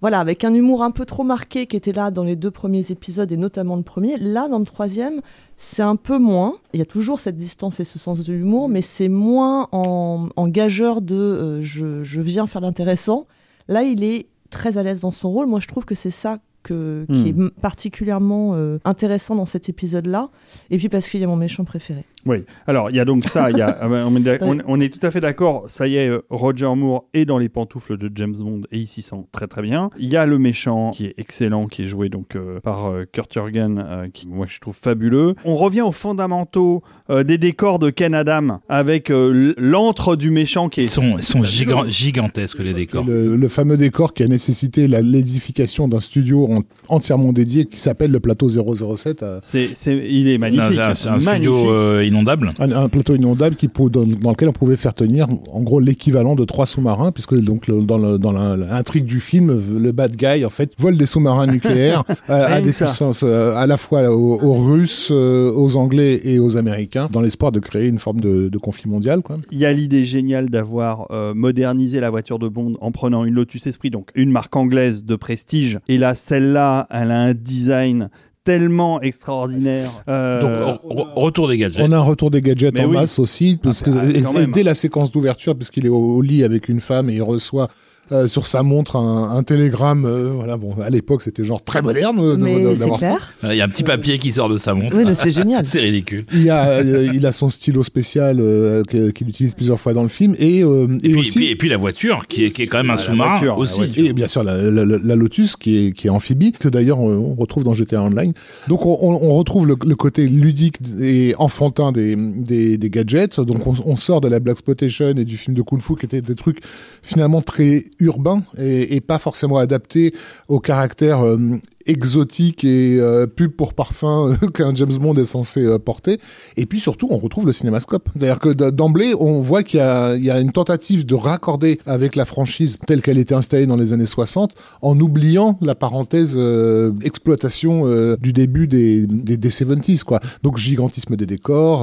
voilà, 0.00 0.20
avec 0.20 0.44
un 0.44 0.52
humour 0.52 0.82
un 0.82 0.90
peu 0.90 1.04
trop 1.04 1.24
marqué 1.24 1.66
qui 1.66 1.76
était 1.76 1.92
là 1.92 2.10
dans 2.10 2.24
les 2.24 2.36
deux 2.36 2.50
premiers 2.50 2.90
épisodes 2.90 3.30
et 3.32 3.36
notamment 3.36 3.76
le 3.76 3.82
premier. 3.82 4.16
Là, 4.18 4.48
dans 4.48 4.58
le 4.58 4.64
troisième, 4.64 5.20
c'est 5.56 5.82
un 5.82 5.96
peu 5.96 6.18
moins. 6.18 6.56
Il 6.74 6.78
y 6.78 6.82
a 6.82 6.86
toujours 6.86 7.20
cette 7.20 7.36
distance 7.36 7.80
et 7.80 7.84
ce 7.84 7.98
sens 7.98 8.22
de 8.22 8.32
l'humour, 8.32 8.68
mais 8.68 8.82
c'est 8.82 9.08
moins 9.08 9.68
en, 9.72 10.26
gageur 10.48 11.00
de 11.00 11.14
euh, 11.14 11.62
je 11.62 12.20
viens 12.20 12.46
faire 12.46 12.60
l'intéressant. 12.60 13.26
Là, 13.68 13.82
il 13.82 14.04
est 14.04 14.28
très 14.50 14.78
à 14.78 14.82
l'aise 14.82 15.00
dans 15.00 15.10
son 15.10 15.30
rôle. 15.30 15.46
Moi, 15.46 15.60
je 15.60 15.66
trouve 15.66 15.84
que 15.84 15.94
c'est 15.94 16.10
ça 16.10 16.38
que, 16.66 17.06
qui 17.12 17.32
Hmm. 17.32 17.46
est 17.48 17.60
particulièrement 17.60 18.52
euh, 18.54 18.78
intéressant 18.84 19.36
dans 19.36 19.46
cet 19.46 19.68
épisode-là. 19.68 20.30
Et 20.70 20.78
puis 20.78 20.88
parce 20.88 21.08
qu'il 21.08 21.20
y 21.20 21.24
a 21.24 21.26
mon 21.26 21.36
méchant 21.36 21.64
préféré. 21.64 22.04
Oui. 22.24 22.38
Alors, 22.66 22.90
il 22.90 22.96
y 22.96 23.00
a 23.00 23.04
donc 23.04 23.24
ça. 23.24 23.50
il 23.50 23.56
Y 23.58 23.62
a, 23.62 23.76
ah 23.80 23.88
ben, 23.88 24.04
on, 24.06 24.16
est 24.16 24.20
d'ac- 24.20 24.42
on- 24.42 24.58
on 24.66 24.80
est 24.80 24.92
tout 24.92 25.04
à 25.06 25.10
fait 25.10 25.20
d'accord. 25.20 25.64
Ça 25.68 25.86
y 25.86 25.96
est, 25.96 26.10
Roger 26.30 26.74
Moore 26.74 27.04
est 27.14 27.24
dans 27.24 27.38
les 27.38 27.48
pantoufles 27.48 27.96
de 27.96 28.10
James 28.14 28.34
Bond 28.36 28.62
et 28.72 28.78
il 28.78 28.86
s'y 28.86 29.02
sent 29.02 29.24
très 29.32 29.46
très 29.46 29.62
bien. 29.62 29.90
Il 29.98 30.08
y 30.08 30.16
a 30.16 30.26
le 30.26 30.38
méchant 30.38 30.90
qui 30.92 31.06
est 31.06 31.14
excellent, 31.18 31.66
qui 31.68 31.82
est 31.82 31.86
joué 31.86 32.08
donc 32.08 32.34
euh, 32.34 32.58
par 32.60 32.86
euh, 32.86 33.04
Kurt 33.10 33.32
Jurgen, 33.32 33.78
euh, 33.86 34.08
qui 34.12 34.26
moi 34.28 34.46
je 34.48 34.58
trouve 34.58 34.74
fabuleux. 34.76 35.34
On 35.44 35.54
revient 35.56 35.82
aux 35.82 35.92
fondamentaux 35.92 36.82
euh, 37.10 37.22
des 37.22 37.38
décors 37.38 37.78
de 37.78 37.90
Ken 37.90 38.14
Adam 38.14 38.60
avec 38.68 39.10
euh, 39.10 39.54
l'antre 39.56 40.16
du 40.16 40.30
méchant 40.30 40.68
qui 40.68 40.80
ils 40.80 40.84
est 40.84 40.88
sont, 40.88 41.16
ils 41.18 41.22
sont 41.22 41.40
gigan- 41.42 41.88
gigantesques, 41.88 42.58
les 42.58 42.74
décors. 42.74 43.04
Le, 43.04 43.36
le 43.36 43.48
fameux 43.48 43.76
décor 43.76 44.12
qui 44.14 44.22
a 44.24 44.26
nécessité 44.26 44.88
l'édification 44.88 45.86
d'un 45.88 46.00
studio 46.00 46.46
en- 46.50 46.55
entièrement 46.88 47.32
dédié 47.32 47.64
qui 47.66 47.78
s'appelle 47.80 48.10
le 48.10 48.20
plateau 48.20 48.48
007. 48.48 49.22
euh, 49.22 49.38
C'est, 49.42 49.66
c'est- 49.66 49.96
il 50.08 50.28
est 50.28 50.38
magnifique. 50.38 50.72
C'est 50.74 50.80
un, 50.80 50.94
c'est 50.94 51.08
un 51.08 51.12
magnifique. 51.12 51.32
studio 51.34 51.70
euh, 51.70 52.04
inondable. 52.04 52.50
Un, 52.58 52.70
un 52.72 52.88
plateau 52.88 53.14
inondable 53.14 53.56
qui, 53.56 53.68
dans, 53.68 53.88
dans 54.06 54.30
lequel 54.30 54.48
on 54.48 54.52
pouvait 54.52 54.76
faire 54.76 54.94
tenir 54.94 55.26
en 55.52 55.60
gros 55.62 55.80
l'équivalent 55.80 56.34
de 56.34 56.44
trois 56.44 56.66
sous-marins 56.66 57.12
puisque 57.12 57.34
donc 57.40 57.66
le- 57.66 57.82
dans 57.82 57.98
le- 57.98 58.18
dans 58.18 58.32
la- 58.32 58.56
l'intrigue 58.56 59.04
du 59.04 59.20
film 59.20 59.60
le 59.78 59.92
bad 59.92 60.16
guy 60.16 60.44
en 60.44 60.50
fait 60.50 60.72
vole 60.78 60.96
des 60.96 61.06
sous-marins 61.06 61.46
nucléaires 61.46 62.04
euh, 62.30 62.46
à 62.46 62.60
des 62.60 62.72
ça. 62.72 62.86
puissances 62.86 63.22
euh, 63.24 63.52
à 63.56 63.66
la 63.66 63.76
fois 63.76 64.10
aux, 64.14 64.40
aux 64.42 64.54
Russes 64.54 65.08
euh, 65.12 65.50
aux 65.52 65.76
Anglais 65.76 66.20
et 66.24 66.38
aux 66.38 66.56
Américains 66.56 67.08
dans 67.12 67.20
l'espoir 67.20 67.52
de 67.52 67.60
créer 67.60 67.86
une 67.88 67.98
forme 67.98 68.20
de, 68.20 68.48
de 68.48 68.58
conflit 68.58 68.88
mondial 68.90 69.22
quoi. 69.22 69.36
Il 69.52 69.58
y 69.58 69.64
a 69.66 69.72
l'idée 69.72 70.04
géniale 70.04 70.48
d'avoir 70.50 71.06
euh, 71.10 71.34
modernisé 71.34 72.00
la 72.00 72.10
voiture 72.10 72.38
de 72.38 72.48
Bond 72.48 72.74
en 72.80 72.90
prenant 72.92 73.24
une 73.24 73.34
Lotus 73.34 73.66
Esprit, 73.66 73.90
donc 73.90 74.10
une 74.14 74.30
marque 74.30 74.54
anglaise 74.56 75.04
de 75.04 75.16
prestige. 75.16 75.78
Et 75.88 75.98
là, 75.98 76.14
celle-là, 76.46 76.86
elle 76.90 77.10
a 77.10 77.20
un 77.20 77.34
design 77.34 78.08
tellement 78.44 79.00
extraordinaire. 79.02 79.90
Euh, 80.08 80.40
Donc, 80.40 80.80
re- 80.84 80.94
re- 80.96 81.14
retour 81.20 81.48
des 81.48 81.58
gadgets. 81.58 81.82
On 81.86 81.90
a 81.92 81.96
un 81.96 82.00
retour 82.02 82.30
des 82.30 82.40
gadgets 82.40 82.74
Mais 82.74 82.84
en 82.84 82.88
oui. 82.90 82.94
masse 82.94 83.18
aussi, 83.18 83.58
parce 83.60 83.82
que, 83.82 83.90
ah, 83.90 84.04
et- 84.08 84.22
quand 84.22 84.38
et 84.38 84.46
dès 84.46 84.62
la 84.62 84.74
séquence 84.74 85.10
d'ouverture, 85.10 85.56
puisqu'il 85.56 85.84
est 85.86 85.90
au, 85.90 85.96
au 85.98 86.22
lit 86.22 86.44
avec 86.44 86.68
une 86.68 86.80
femme 86.80 87.10
et 87.10 87.14
il 87.14 87.22
reçoit 87.22 87.68
euh, 88.12 88.28
sur 88.28 88.46
sa 88.46 88.62
montre 88.62 88.96
un, 88.96 89.30
un 89.36 89.42
télégramme. 89.42 90.04
euh, 90.04 90.30
voilà, 90.32 90.56
bon, 90.56 90.74
à 90.80 90.90
l'époque 90.90 91.22
c'était 91.22 91.44
genre 91.44 91.62
très 91.64 91.82
moderne 91.82 92.18
euh, 92.20 92.74
d'avoir. 92.76 93.00
Il 93.44 93.56
y 93.56 93.60
a 93.60 93.64
un 93.64 93.68
petit 93.68 93.82
papier 93.82 94.18
qui 94.18 94.32
sort 94.32 94.48
de 94.48 94.56
sa 94.56 94.74
montre. 94.74 94.96
Oui, 94.96 95.04
c'est 95.14 95.30
génial. 95.32 95.64
c'est 95.66 95.80
ridicule. 95.80 96.24
Il 96.32 96.42
y 96.42 96.50
a, 96.50 96.68
euh, 96.68 97.10
il 97.14 97.24
a 97.26 97.32
son 97.32 97.48
stylo 97.48 97.82
spécial 97.82 98.38
euh, 98.40 98.82
qu'il 98.84 99.28
utilise 99.28 99.54
plusieurs 99.54 99.80
fois 99.80 99.92
dans 99.94 100.02
le 100.02 100.08
film 100.08 100.34
et, 100.38 100.62
euh, 100.62 100.86
et 101.02 101.06
Et 101.06 101.10
puis, 101.10 101.20
aussi. 101.20 101.30
et 101.30 101.32
puis- 101.42 101.50
et 101.50 101.56
puis 101.56 101.68
la 101.68 101.76
voiture, 101.76 102.26
qui 102.28 102.44
est, 102.44 102.50
qui 102.50 102.62
est 102.62 102.66
quand 102.66 102.78
même 102.78 102.90
un 102.90 102.96
sous-marin 102.96 103.54
aussi. 103.56 103.82
Et 103.96 104.12
bien 104.12 104.26
sûr 104.28 104.42
la, 104.44 104.56
la- 104.62 104.84
la- 104.84 104.98
la 104.98 105.16
Lotus 105.16 105.56
qui 105.56 105.86
est, 105.88 105.92
qui 105.92 106.06
est 106.06 106.10
amphibie, 106.10 106.52
que 106.52 106.68
d'ailleurs 106.68 107.00
on, 107.00 107.10
on 107.10 107.34
retrouve 107.34 107.64
dans 107.64 107.74
GTA 107.74 108.02
Online. 108.02 108.32
Donc 108.68 108.84
on, 108.86 108.96
on- 109.02 109.36
retrouve 109.36 109.66
le, 109.66 109.76
le 109.86 109.94
côté 109.96 110.26
ludique 110.26 110.76
et 111.00 111.34
enfantin 111.38 111.92
des, 111.92 112.16
des, 112.16 112.78
des 112.78 112.90
gadgets. 112.90 113.40
Donc 113.40 113.66
on, 113.66 113.74
on 113.84 113.96
sort 113.96 114.20
de 114.20 114.28
la 114.28 114.40
Black 114.40 114.54
Exploitation 114.56 115.08
et 115.10 115.24
du 115.24 115.36
film 115.36 115.54
de 115.56 115.62
Kung 115.62 115.80
Fu 115.80 115.94
qui 115.96 116.06
étaient 116.06 116.22
des 116.22 116.34
trucs 116.34 116.58
finalement 117.02 117.42
très 117.42 117.84
urbains 118.00 118.42
et, 118.58 119.00
pas 119.00 119.18
forcément 119.18 119.58
adaptés 119.58 120.12
au 120.48 120.60
caractère 120.60 121.24
euh, 121.24 121.38
exotique 121.86 122.64
et 122.64 122.98
euh, 123.00 123.26
pub 123.26 123.52
pour 123.52 123.74
parfum 123.74 124.36
euh, 124.42 124.48
qu'un 124.54 124.74
James 124.74 124.92
Bond 125.00 125.14
est 125.14 125.24
censé 125.24 125.64
euh, 125.64 125.78
porter. 125.78 126.18
Et 126.56 126.66
puis 126.66 126.80
surtout, 126.80 127.08
on 127.10 127.18
retrouve 127.18 127.46
le 127.46 127.52
cinémascope. 127.52 128.08
C'est-à-dire 128.16 128.38
que 128.38 128.48
d'emblée, 128.70 129.14
on 129.18 129.40
voit 129.40 129.62
qu'il 129.62 129.80
y 129.80 130.26
y 130.26 130.30
a 130.30 130.40
une 130.40 130.52
tentative 130.52 131.06
de 131.06 131.14
raccorder 131.14 131.78
avec 131.86 132.16
la 132.16 132.24
franchise 132.24 132.78
telle 132.86 133.02
qu'elle 133.02 133.18
était 133.18 133.34
installée 133.34 133.66
dans 133.66 133.76
les 133.76 133.92
années 133.92 134.06
60, 134.06 134.54
en 134.82 134.98
oubliant 134.98 135.58
la 135.60 135.74
parenthèse 135.74 136.34
euh, 136.36 136.92
exploitation 137.02 137.82
euh, 137.86 138.16
du 138.16 138.32
début 138.32 138.66
des, 138.66 139.06
des, 139.06 139.36
des 139.36 139.48
70s, 139.50 140.02
quoi. 140.04 140.20
Donc 140.42 140.58
gigantisme 140.58 141.16
des 141.16 141.26
décors, 141.26 141.82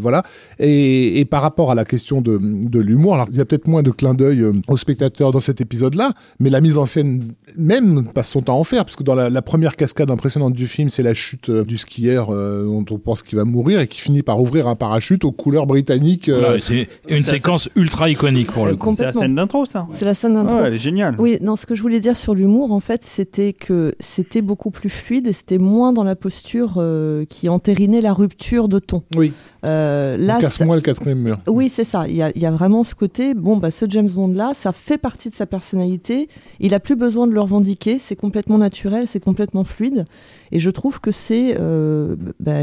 voilà. 0.00 0.22
Et, 0.58 1.20
et 1.20 1.24
par 1.24 1.42
rapport 1.42 1.70
à 1.70 1.74
la 1.74 1.84
question 1.84 2.20
de, 2.20 2.38
de 2.42 2.80
l'humour, 2.80 3.14
alors 3.14 3.28
il 3.30 3.38
y 3.38 3.40
a 3.40 3.44
peut-être 3.44 3.68
moins 3.68 3.82
de 3.82 3.90
clin 3.90 4.14
d'œil 4.14 4.44
aux 4.68 4.76
spectateurs 4.76 5.30
dans 5.30 5.40
cet 5.40 5.60
épisode-là, 5.60 6.12
mais 6.40 6.50
la 6.50 6.60
mise 6.60 6.78
en 6.78 6.86
scène 6.86 7.32
même 7.56 8.04
passe 8.12 8.30
son 8.30 8.42
temps 8.42 8.54
à 8.54 8.58
en 8.58 8.64
faire, 8.64 8.84
parce 8.84 8.96
que 8.96 9.02
dans 9.14 9.22
la, 9.22 9.30
la 9.30 9.42
première 9.42 9.76
cascade 9.76 10.10
impressionnante 10.10 10.54
du 10.54 10.66
film, 10.66 10.88
c'est 10.88 11.02
la 11.02 11.14
chute 11.14 11.48
euh, 11.48 11.64
du 11.64 11.78
skieur 11.78 12.28
euh, 12.30 12.64
dont 12.64 12.84
on 12.90 12.98
pense 12.98 13.22
qu'il 13.22 13.38
va 13.38 13.44
mourir 13.44 13.80
et 13.80 13.86
qui 13.86 14.00
finit 14.00 14.22
par 14.22 14.40
ouvrir 14.40 14.66
un 14.66 14.74
parachute 14.74 15.24
aux 15.24 15.32
couleurs 15.32 15.66
britanniques. 15.66 16.28
euh, 16.28 16.40
Voilà, 16.40 16.60
c'est 16.60 16.88
une 17.08 17.22
séquence 17.22 17.68
ultra 17.76 18.10
iconique 18.10 18.50
pour 18.50 18.66
le 18.66 18.76
coup. 18.76 18.92
C'est 18.96 19.04
la 19.04 19.12
scène 19.12 19.34
d'intro, 19.34 19.66
ça. 19.66 19.86
C'est 19.92 20.04
la 20.04 20.14
scène 20.14 20.34
d'intro. 20.34 20.56
Ouais, 20.58 20.64
elle 20.66 20.74
est 20.74 20.78
géniale. 20.78 21.16
Oui, 21.18 21.38
non, 21.40 21.56
ce 21.56 21.66
que 21.66 21.74
je 21.74 21.82
voulais 21.82 22.00
dire 22.00 22.16
sur 22.16 22.34
l'humour, 22.34 22.72
en 22.72 22.80
fait, 22.80 23.04
c'était 23.04 23.52
que 23.52 23.94
c'était 24.00 24.42
beaucoup 24.42 24.70
plus 24.70 24.90
fluide 24.90 25.26
et 25.26 25.32
c'était 25.32 25.58
moins 25.58 25.92
dans 25.92 26.04
la 26.04 26.16
posture 26.16 26.74
euh, 26.78 27.24
qui 27.26 27.48
entérinait 27.48 28.00
la 28.00 28.12
rupture 28.12 28.68
de 28.68 28.78
ton. 28.78 29.02
Oui, 29.16 29.32
Euh, 29.64 30.16
on 30.20 30.26
là, 30.26 30.38
casse 30.40 30.56
ça- 30.58 30.64
moins 30.64 30.76
le 30.76 30.82
quatrième 30.82 31.18
mur. 31.20 31.38
oui, 31.46 31.68
c'est 31.68 31.84
ça. 31.84 32.06
Il 32.08 32.16
y, 32.16 32.22
a, 32.22 32.30
il 32.34 32.42
y 32.42 32.46
a 32.46 32.50
vraiment 32.50 32.82
ce 32.82 32.94
côté, 32.94 33.34
bon, 33.34 33.56
bah, 33.56 33.70
ce 33.70 33.86
James 33.88 34.08
Bond-là, 34.10 34.52
ça 34.54 34.72
fait 34.72 34.98
partie 34.98 35.30
de 35.30 35.34
sa 35.34 35.46
personnalité. 35.46 36.28
Il 36.60 36.74
a 36.74 36.80
plus 36.80 36.96
besoin 36.96 37.26
de 37.26 37.32
le 37.32 37.40
revendiquer. 37.40 37.98
C'est 37.98 38.16
complètement 38.16 38.58
naturel, 38.58 39.06
c'est 39.06 39.20
complètement 39.20 39.64
fluide. 39.64 40.04
Et 40.52 40.58
je 40.58 40.70
trouve 40.70 41.00
que 41.00 41.10
c'est, 41.10 41.56
euh, 41.58 42.16
bah, 42.40 42.60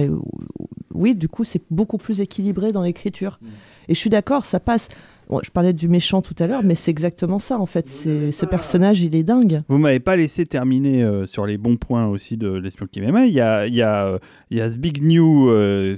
oui, 0.93 1.15
du 1.15 1.27
coup, 1.27 1.43
c'est 1.43 1.61
beaucoup 1.71 1.97
plus 1.97 2.21
équilibré 2.21 2.71
dans 2.71 2.81
l'écriture. 2.83 3.39
Et 3.87 3.93
je 3.95 3.99
suis 3.99 4.09
d'accord, 4.09 4.45
ça 4.45 4.59
passe. 4.59 4.87
Bon, 5.31 5.39
je 5.43 5.49
parlais 5.49 5.71
du 5.71 5.87
méchant 5.87 6.21
tout 6.21 6.35
à 6.39 6.45
l'heure, 6.45 6.61
mais 6.61 6.75
c'est 6.75 6.91
exactement 6.91 7.39
ça, 7.39 7.57
en 7.57 7.65
fait. 7.65 7.87
C'est 7.87 8.33
ce 8.33 8.45
personnage, 8.45 8.99
il 9.01 9.15
est 9.15 9.23
dingue. 9.23 9.61
Vous 9.69 9.77
m'avez 9.77 10.01
pas 10.01 10.17
laissé 10.17 10.45
terminer 10.45 11.03
euh, 11.03 11.25
sur 11.25 11.45
les 11.45 11.57
bons 11.57 11.77
points 11.77 12.05
aussi 12.07 12.35
de 12.35 12.51
l'espion 12.51 12.85
qui 12.91 12.99
m'aimait. 12.99 13.29
Il 13.29 13.33
y 13.33 13.39
a, 13.39 13.65
il 13.65 13.73
y 13.73 13.81
a, 13.81 14.19
il 14.49 14.57
y 14.57 14.61
a 14.61 14.69
ce 14.69 14.77
big 14.77 15.01
new 15.01 15.49
euh, 15.49 15.95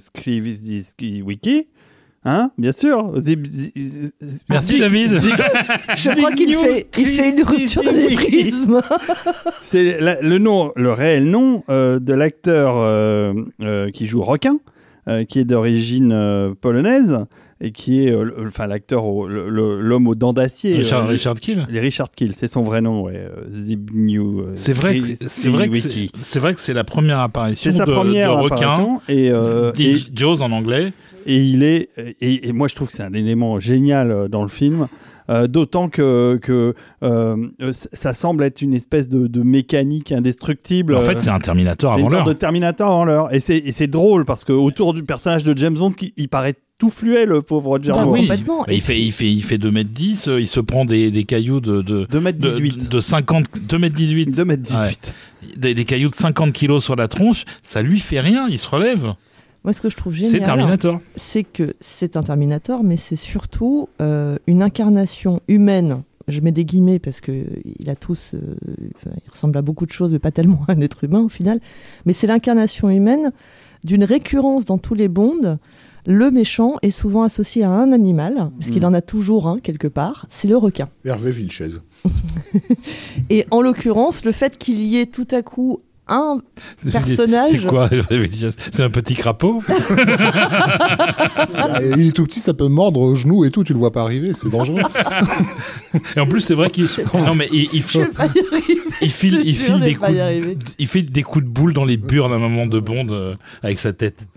wiki. 1.26 1.68
Hein, 2.26 2.52
bien 2.60 2.72
sûr. 2.72 3.12
Zip- 3.20 3.46
zip- 3.48 3.74
zip- 4.22 4.44
Merci 4.50 4.80
David. 4.80 5.10
Je 5.98 6.10
crois 6.16 6.32
qu'il 6.32 6.56
fait, 6.56 6.88
il 6.98 7.06
fait 7.08 7.36
une 7.36 7.44
rupture 7.44 7.84
de 7.84 7.90
Wiki. 7.90 8.10
l'éprisme. 8.10 8.82
C'est 9.62 10.00
le 10.22 10.38
nom, 10.38 10.72
le 10.76 10.92
réel 10.94 11.26
nom 11.26 11.64
euh, 11.70 12.00
de 12.00 12.14
l'acteur 12.14 12.76
euh, 12.78 13.34
euh, 13.62 13.90
qui 13.92 14.08
joue 14.08 14.22
Requin, 14.22 14.60
euh, 15.10 15.26
qui 15.26 15.40
est 15.40 15.44
d'origine 15.44 16.12
euh, 16.14 16.54
polonaise 16.62 17.18
et 17.66 17.72
qui 17.72 18.06
est, 18.06 18.12
euh, 18.12 18.46
enfin, 18.46 18.68
l'acteur, 18.68 19.06
l'homme 19.28 20.08
aux 20.08 20.16
dents 20.16 20.34
d'acier. 20.34 20.76
Richard, 20.76 21.06
euh, 21.06 21.08
Richard 21.08 21.36
Kill. 21.36 21.66
les 21.70 21.80
Richard 21.80 22.12
Kill, 22.12 22.34
c'est 22.36 22.48
son 22.50 22.62
vrai 22.62 22.82
nom, 22.82 23.02
ouais. 23.04 23.26
Zbigniew, 23.52 24.42
euh, 24.42 24.52
C'est 24.56 24.74
vrai, 24.74 25.00
c'est 25.22 25.50
vrai 25.50 25.70
que 25.70 25.78
c'est- 25.78 26.10
c'est 26.22 26.40
vrai 26.40 26.54
que 26.54 26.60
c'est 26.62 26.74
la 26.74 26.84
première 26.84 27.20
apparition 27.20 27.72
C'est 27.72 27.78
sa 27.78 27.86
de, 27.86 27.92
première 27.92 28.36
de 28.38 28.42
requin, 28.44 29.00
et, 29.08 29.28
et, 29.28 29.96
Jaws 30.14 30.42
en 30.42 30.52
anglais. 30.52 30.94
et 31.26 31.38
il 31.42 31.64
est 31.64 31.90
et, 32.22 32.50
et 32.50 32.52
moi 32.52 32.68
je 32.68 32.76
trouve 32.76 32.90
que 32.90 32.94
c'est 32.94 33.04
un 33.04 33.14
élément 33.14 33.60
génial 33.60 34.28
dans 34.30 34.44
le 34.44 34.50
film. 34.50 34.88
Euh, 35.30 35.48
D'autant 35.48 35.88
que, 35.88 36.38
que 36.42 36.74
euh, 37.02 37.38
ça 37.72 38.14
semble 38.14 38.44
être 38.44 38.62
une 38.62 38.74
espèce 38.74 39.08
de, 39.08 39.28
de 39.28 39.42
mécanique 39.42 40.12
indestructible. 40.12 40.96
En 40.96 41.00
fait, 41.02 41.22
c'est 41.22 41.30
un 41.30 41.40
Terminator 41.40 41.94
c'est 41.94 42.00
avant 42.00 42.08
une 42.08 42.12
sorte 42.12 42.26
l'heure. 42.26 42.36
de 42.36 42.38
Terminator 42.38 42.90
avant 42.92 43.06
l'heure. 43.06 43.34
Et 43.34 43.40
c'est 43.40 43.56
et 43.58 43.72
c'est 43.72 43.88
drôle 43.88 44.26
parce 44.26 44.44
que 44.44 44.52
autour 44.52 44.94
du 44.94 45.04
personnage 45.04 45.46
de 45.46 45.58
James 45.58 45.76
Bond, 45.76 45.92
qui, 45.92 46.14
il 46.18 46.28
paraît 46.28 46.56
tout 46.78 46.90
fluet, 46.90 47.26
le 47.26 47.42
pauvre 47.42 47.68
Roger 47.70 47.92
Bah 47.92 48.06
oui. 48.06 48.22
complètement. 48.22 48.66
Mais 48.68 48.76
il 48.76 48.82
fait, 48.82 49.00
il 49.00 49.12
fait, 49.12 49.32
il 49.32 49.44
fait 49.44 49.58
2m10, 49.58 50.30
euh, 50.30 50.42
il 50.42 50.48
se 50.48 50.60
prend 50.60 50.86
des, 50.86 51.12
des 51.12 51.24
cailloux 51.24 51.62
de, 51.62 51.82
de, 51.82 52.06
2m18. 52.06 52.84
de, 52.84 52.88
de 52.90 53.00
50, 53.00 53.46
2m18, 53.68 54.34
2m18. 54.36 54.98
des, 55.58 55.74
des 55.76 55.86
cailloux 55.86 56.10
de 56.10 56.16
50 56.16 56.52
kilos 56.52 56.84
sur 56.84 56.96
la 56.96 57.08
tronche, 57.08 57.46
ça 57.62 57.82
lui 57.82 58.00
fait 58.00 58.20
rien, 58.20 58.48
il 58.50 58.60
se 58.60 58.68
relève. 58.68 59.14
Moi, 59.64 59.72
ce 59.72 59.80
que 59.82 59.90
je 59.90 59.96
trouve 59.96 60.14
C'est 60.18 60.26
génial, 60.26 60.46
Terminator. 60.46 61.00
c'est 61.16 61.44
que 61.46 61.74
c'est 61.80 62.18
un 62.18 62.24
Terminator, 62.24 62.84
mais 62.84 62.98
c'est 62.98 63.16
surtout 63.16 63.88
euh, 64.02 64.36
une 64.46 64.62
incarnation 64.62 65.40
humaine. 65.48 66.02
Je 66.28 66.42
mets 66.42 66.52
des 66.52 66.66
guillemets 66.66 67.00
parce 67.00 67.22
que 67.22 67.46
il 67.80 67.90
a 67.90 67.96
tous, 67.96 68.34
euh, 68.34 68.40
enfin, 68.96 69.12
il 69.26 69.30
ressemble 69.30 69.58
à 69.58 69.62
beaucoup 69.62 69.86
de 69.86 69.92
choses, 69.92 70.12
mais 70.12 70.20
pas 70.20 70.32
tellement 70.32 70.62
à 70.68 70.74
un 70.74 70.82
être 70.82 71.04
humain 71.06 71.22
au 71.22 71.30
final. 71.30 71.60
Mais 72.06 72.12
c'est 72.12 72.28
l'incarnation 72.28 72.90
humaine 72.90 73.32
d'une 73.86 74.04
récurrence 74.04 74.66
dans 74.66 74.78
tous 74.78 74.96
les 74.96 75.08
bondes. 75.08 75.58
Le 76.06 76.32
méchant 76.32 76.76
est 76.82 76.92
souvent 76.92 77.24
associé 77.24 77.64
à 77.64 77.70
un 77.70 77.92
animal, 77.92 78.52
parce 78.60 78.72
qu'il 78.72 78.82
Mm. 78.82 78.86
en 78.86 78.94
a 78.94 79.02
toujours 79.02 79.48
un 79.48 79.60
quelque 79.60 79.88
part. 79.88 80.26
C'est 80.30 80.48
le 80.48 80.58
requin. 80.58 80.90
Hervé 81.06 81.32
Vilches. 81.32 81.62
Et 83.30 83.46
en 83.52 83.62
l'occurrence, 83.62 84.26
le 84.26 84.32
fait 84.34 84.58
qu'il 84.58 84.80
y 84.82 85.00
ait 85.00 85.06
tout 85.06 85.28
à 85.32 85.42
coup 85.42 85.80
un 86.10 86.40
personnage. 86.92 87.52
C'est 87.52 87.66
quoi 87.66 87.90
C'est 88.74 88.84
un 88.84 88.90
petit 88.90 89.16
crapaud? 89.16 89.62
Ah, 91.56 91.80
il 91.82 92.08
est 92.08 92.12
tout 92.12 92.26
petit, 92.26 92.40
ça 92.40 92.54
peut 92.54 92.68
mordre 92.68 93.00
au 93.02 93.16
genou 93.16 93.46
et 93.46 93.52
tout, 93.52 93.64
tu 93.64 93.74
le 93.74 93.80
vois 93.80 93.92
pas 93.92 94.02
arriver, 94.02 94.34
c'est 94.34 94.50
dangereux. 94.50 94.82
Et 96.16 96.20
en 96.20 96.26
plus, 96.28 96.42
c'est 96.42 96.56
vrai 96.56 96.70
qu'il 96.70 96.88
non 97.14 97.36
mais 97.36 97.48
il, 97.52 97.82
file, 97.84 98.10
il 99.02 99.12
file 99.12 99.80
des 99.80 99.96
coups, 99.96 100.12
il 100.80 100.88
fait 100.88 101.02
des 101.04 101.24
coups 101.24 101.46
de 101.46 101.50
boule 101.50 101.74
dans 101.74 101.86
les 101.86 101.98
burnes 101.98 102.32
d'un 102.32 102.40
moment 102.40 102.66
de 102.68 102.80
Bond 102.80 103.08
euh, 103.10 103.36
avec 103.62 103.80
sa 103.80 103.94
tête. 103.94 104.28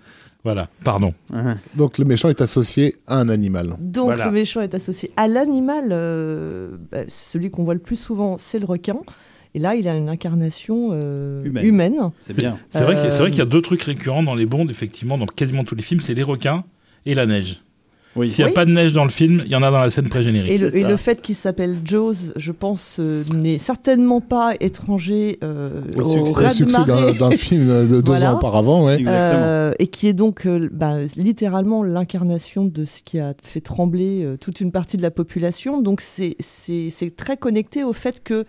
Voilà, 0.47 0.69
pardon. 0.85 1.13
Hein. 1.33 1.57
Donc 1.75 1.97
le 1.97 2.05
méchant 2.05 2.29
est 2.29 2.39
associé 2.39 2.95
à 3.05 3.17
un 3.19 3.27
animal. 3.27 3.75
Donc 3.79 4.05
Voilà. 4.05 4.27
le 4.27 4.31
méchant 4.31 4.61
est 4.61 4.73
associé 4.73 5.11
à 5.17 5.27
l'animal. 5.27 5.89
euh, 5.91 6.77
bah, 6.89 6.99
celui 7.09 7.51
qu'on 7.51 7.65
voit 7.65 7.73
le 7.73 7.81
plus 7.81 7.97
souvent, 7.97 8.37
c'est 8.37 8.57
le 8.59 8.65
requin. 8.65 8.95
Et 9.55 9.59
là, 9.59 9.75
il 9.75 9.89
a 9.89 9.95
une 9.95 10.07
incarnation 10.07 10.89
euh, 10.93 11.43
Humaine. 11.43 11.65
humaine. 11.65 12.11
C'est 12.21 12.33
bien. 12.35 12.57
C'est 12.69 12.83
vrai 12.83 12.95
qu'il 12.95 13.03
y 13.03 13.07
a- 13.07 13.11
c'est 13.11 13.17
vrai 13.17 13.27
Euh, 13.27 13.29
qu'il 13.31 13.39
y 13.39 13.41
a 13.41 13.45
deux 13.45 13.61
trucs 13.61 13.81
récurrents 13.81 14.23
dans 14.23 14.35
les 14.35 14.45
Bonds, 14.45 14.67
effectivement, 14.69 15.17
dans 15.17 15.25
quasiment 15.25 15.65
tous 15.65 15.75
les 15.75 15.81
films, 15.81 15.99
c'est 15.99 16.13
les 16.13 16.23
requins 16.23 16.63
et 17.05 17.13
la 17.13 17.25
neige. 17.25 17.61
Oui. 18.17 18.27
S'il 18.29 18.43
n'y 18.43 18.45
a 18.45 18.47
Oui. 18.49 18.53
pas 18.53 18.65
de 18.65 18.71
neige 18.71 18.91
dans 18.93 19.03
le 19.03 19.09
film, 19.09 19.43
il 19.45 19.51
y 19.51 19.55
en 19.55 19.63
a 19.63 19.71
dans 19.71 19.79
la 19.79 19.89
scène 19.89 20.09
pré-générique. 20.09 20.51
Et 20.51 20.57
le, 20.57 20.75
et 20.75 20.97
fait 20.97 21.21
qu'il 21.21 21.35
s'appelle 21.35 21.77
Jaws, 21.85 22.33
je 22.35 22.51
pense, 22.51 22.97
euh, 22.99 23.23
n'est 23.33 23.57
certainement 23.57 24.21
pas 24.21 24.53
étranger 24.59 25.39
euh, 25.43 25.81
Au 25.97 26.01
au, 26.01 26.27
succès. 26.27 26.83
D'un 27.19 27.31
film 27.31 27.67
de 27.87 28.01
deux 28.01 28.01
Voilà. 28.01 28.33
ans 28.33 28.37
auparavant, 28.37 28.85
ouais. 28.85 28.97
Euh, 29.07 29.73
et 29.79 29.87
qui 29.87 30.07
est 30.07 30.13
donc 30.13 30.45
euh, 30.45 30.69
bah, 30.71 30.95
littéralement 31.15 31.83
l'incarnation 31.83 32.65
de 32.65 32.85
ce 32.85 33.01
qui 33.01 33.19
a 33.19 33.33
fait 33.41 33.61
trembler 33.61 34.23
euh, 34.23 34.37
toute 34.37 34.61
une 34.61 34.71
partie 34.71 34.97
de 34.97 35.01
la 35.01 35.11
population. 35.11 35.81
Donc 35.81 36.01
c'est 36.01 36.35
très 37.15 37.37
connecté 37.37 37.83
au 37.83 37.93
fait 37.93 38.23
que 38.23 38.45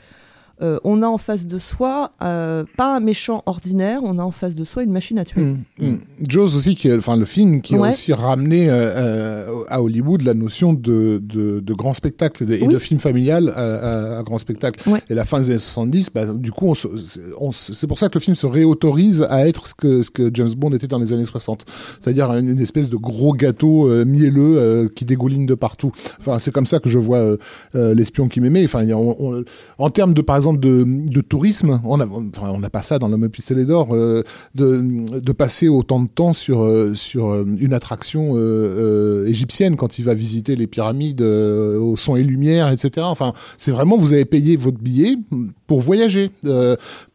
euh, 0.62 0.78
on 0.84 1.02
a 1.02 1.06
en 1.06 1.18
face 1.18 1.46
de 1.46 1.58
soi 1.58 2.12
euh, 2.22 2.64
pas 2.76 2.96
un 2.96 3.00
méchant 3.00 3.42
ordinaire, 3.46 4.00
on 4.02 4.18
a 4.18 4.22
en 4.22 4.30
face 4.30 4.54
de 4.54 4.64
soi 4.64 4.82
une 4.82 4.90
machine 4.92 5.18
à 5.18 5.24
tuer. 5.24 5.40
Mm, 5.42 5.58
mm. 5.80 5.98
Jaws 6.28 6.56
aussi, 6.56 6.74
qui, 6.74 6.92
enfin 6.92 7.16
le 7.16 7.24
film 7.24 7.60
qui 7.60 7.74
a 7.76 7.80
aussi 7.80 8.12
ramené 8.12 8.66
euh, 8.68 9.46
à 9.68 9.82
Hollywood 9.82 10.22
la 10.22 10.34
notion 10.34 10.72
de, 10.72 11.20
de, 11.22 11.60
de 11.60 11.74
grand 11.74 11.92
spectacle 11.94 12.44
de- 12.46 12.54
et 12.54 12.66
de 12.66 12.78
film 12.78 12.98
familial 13.00 13.50
à, 13.54 13.60
à- 14.16 14.18
à 14.18 14.22
grand 14.22 14.38
spectacle. 14.38 14.88
Ouais. 14.88 15.00
Et 15.10 15.14
la 15.14 15.24
fin 15.24 15.38
des 15.40 15.50
années 15.50 15.58
70, 15.58 16.10
bah, 16.14 16.26
du 16.26 16.50
coup, 16.52 16.74
c'est 17.52 17.86
pour 17.86 17.98
ça 17.98 18.08
que 18.08 18.18
le 18.18 18.20
film 18.20 18.34
se 18.34 18.46
réautorise 18.46 19.26
à 19.30 19.46
être 19.46 19.66
ce 19.66 19.74
que, 19.74 20.02
ce 20.02 20.10
que 20.10 20.30
James 20.34 20.48
Bond 20.56 20.72
était 20.72 20.86
dans 20.88 20.98
les 20.98 21.12
années 21.12 21.24
60. 21.24 21.64
C'est-à-dire 22.00 22.30
une, 22.32 22.48
une 22.50 22.60
espèce 22.60 22.88
de 22.90 22.96
gros 22.96 23.32
gâteau 23.32 23.88
mielleux 24.04 24.90
qui 24.94 25.04
dégouline 25.04 25.46
de 25.46 25.54
partout. 25.54 25.92
Enfin, 26.20 26.38
c'est 26.38 26.50
comme 26.52 26.66
ça 26.66 26.78
que 26.80 26.88
je 26.88 26.98
vois 26.98 27.36
l'espion 27.74 28.28
qui 28.28 28.40
m'aimait. 28.40 28.64
Enfin, 28.64 28.84
on- 28.90 29.16
on- 29.20 29.44
en 29.78 29.90
termes 29.90 30.14
de, 30.14 30.22
par 30.22 30.36
exemple, 30.36 30.47
de, 30.52 30.84
de 30.86 31.20
tourisme, 31.20 31.80
on 31.84 32.00
a, 32.00 32.06
enfin, 32.06 32.50
on 32.52 32.58
n'a 32.58 32.70
pas 32.70 32.82
ça 32.82 32.98
dans 32.98 33.08
l'homme 33.08 33.28
pistolet 33.28 33.64
d'or, 33.64 33.88
euh, 33.92 34.22
de, 34.54 35.20
de 35.20 35.32
passer 35.32 35.68
autant 35.68 36.00
de 36.00 36.08
temps 36.08 36.32
sur, 36.32 36.62
euh, 36.62 36.94
sur 36.94 37.30
euh, 37.30 37.44
une 37.58 37.72
attraction 37.72 38.36
égyptienne 39.26 39.76
quand 39.76 39.98
il 39.98 40.04
va 40.04 40.14
visiter 40.14 40.56
les 40.56 40.66
pyramides 40.66 41.22
au 41.22 41.96
son 41.96 42.16
et 42.16 42.22
lumière, 42.22 42.70
etc. 42.70 43.06
Enfin, 43.08 43.32
c'est 43.56 43.70
vraiment, 43.70 43.96
vous 43.96 44.12
avez 44.12 44.24
payé 44.24 44.56
votre 44.56 44.78
billet 44.78 45.16
pour 45.66 45.80
voyager. 45.80 46.30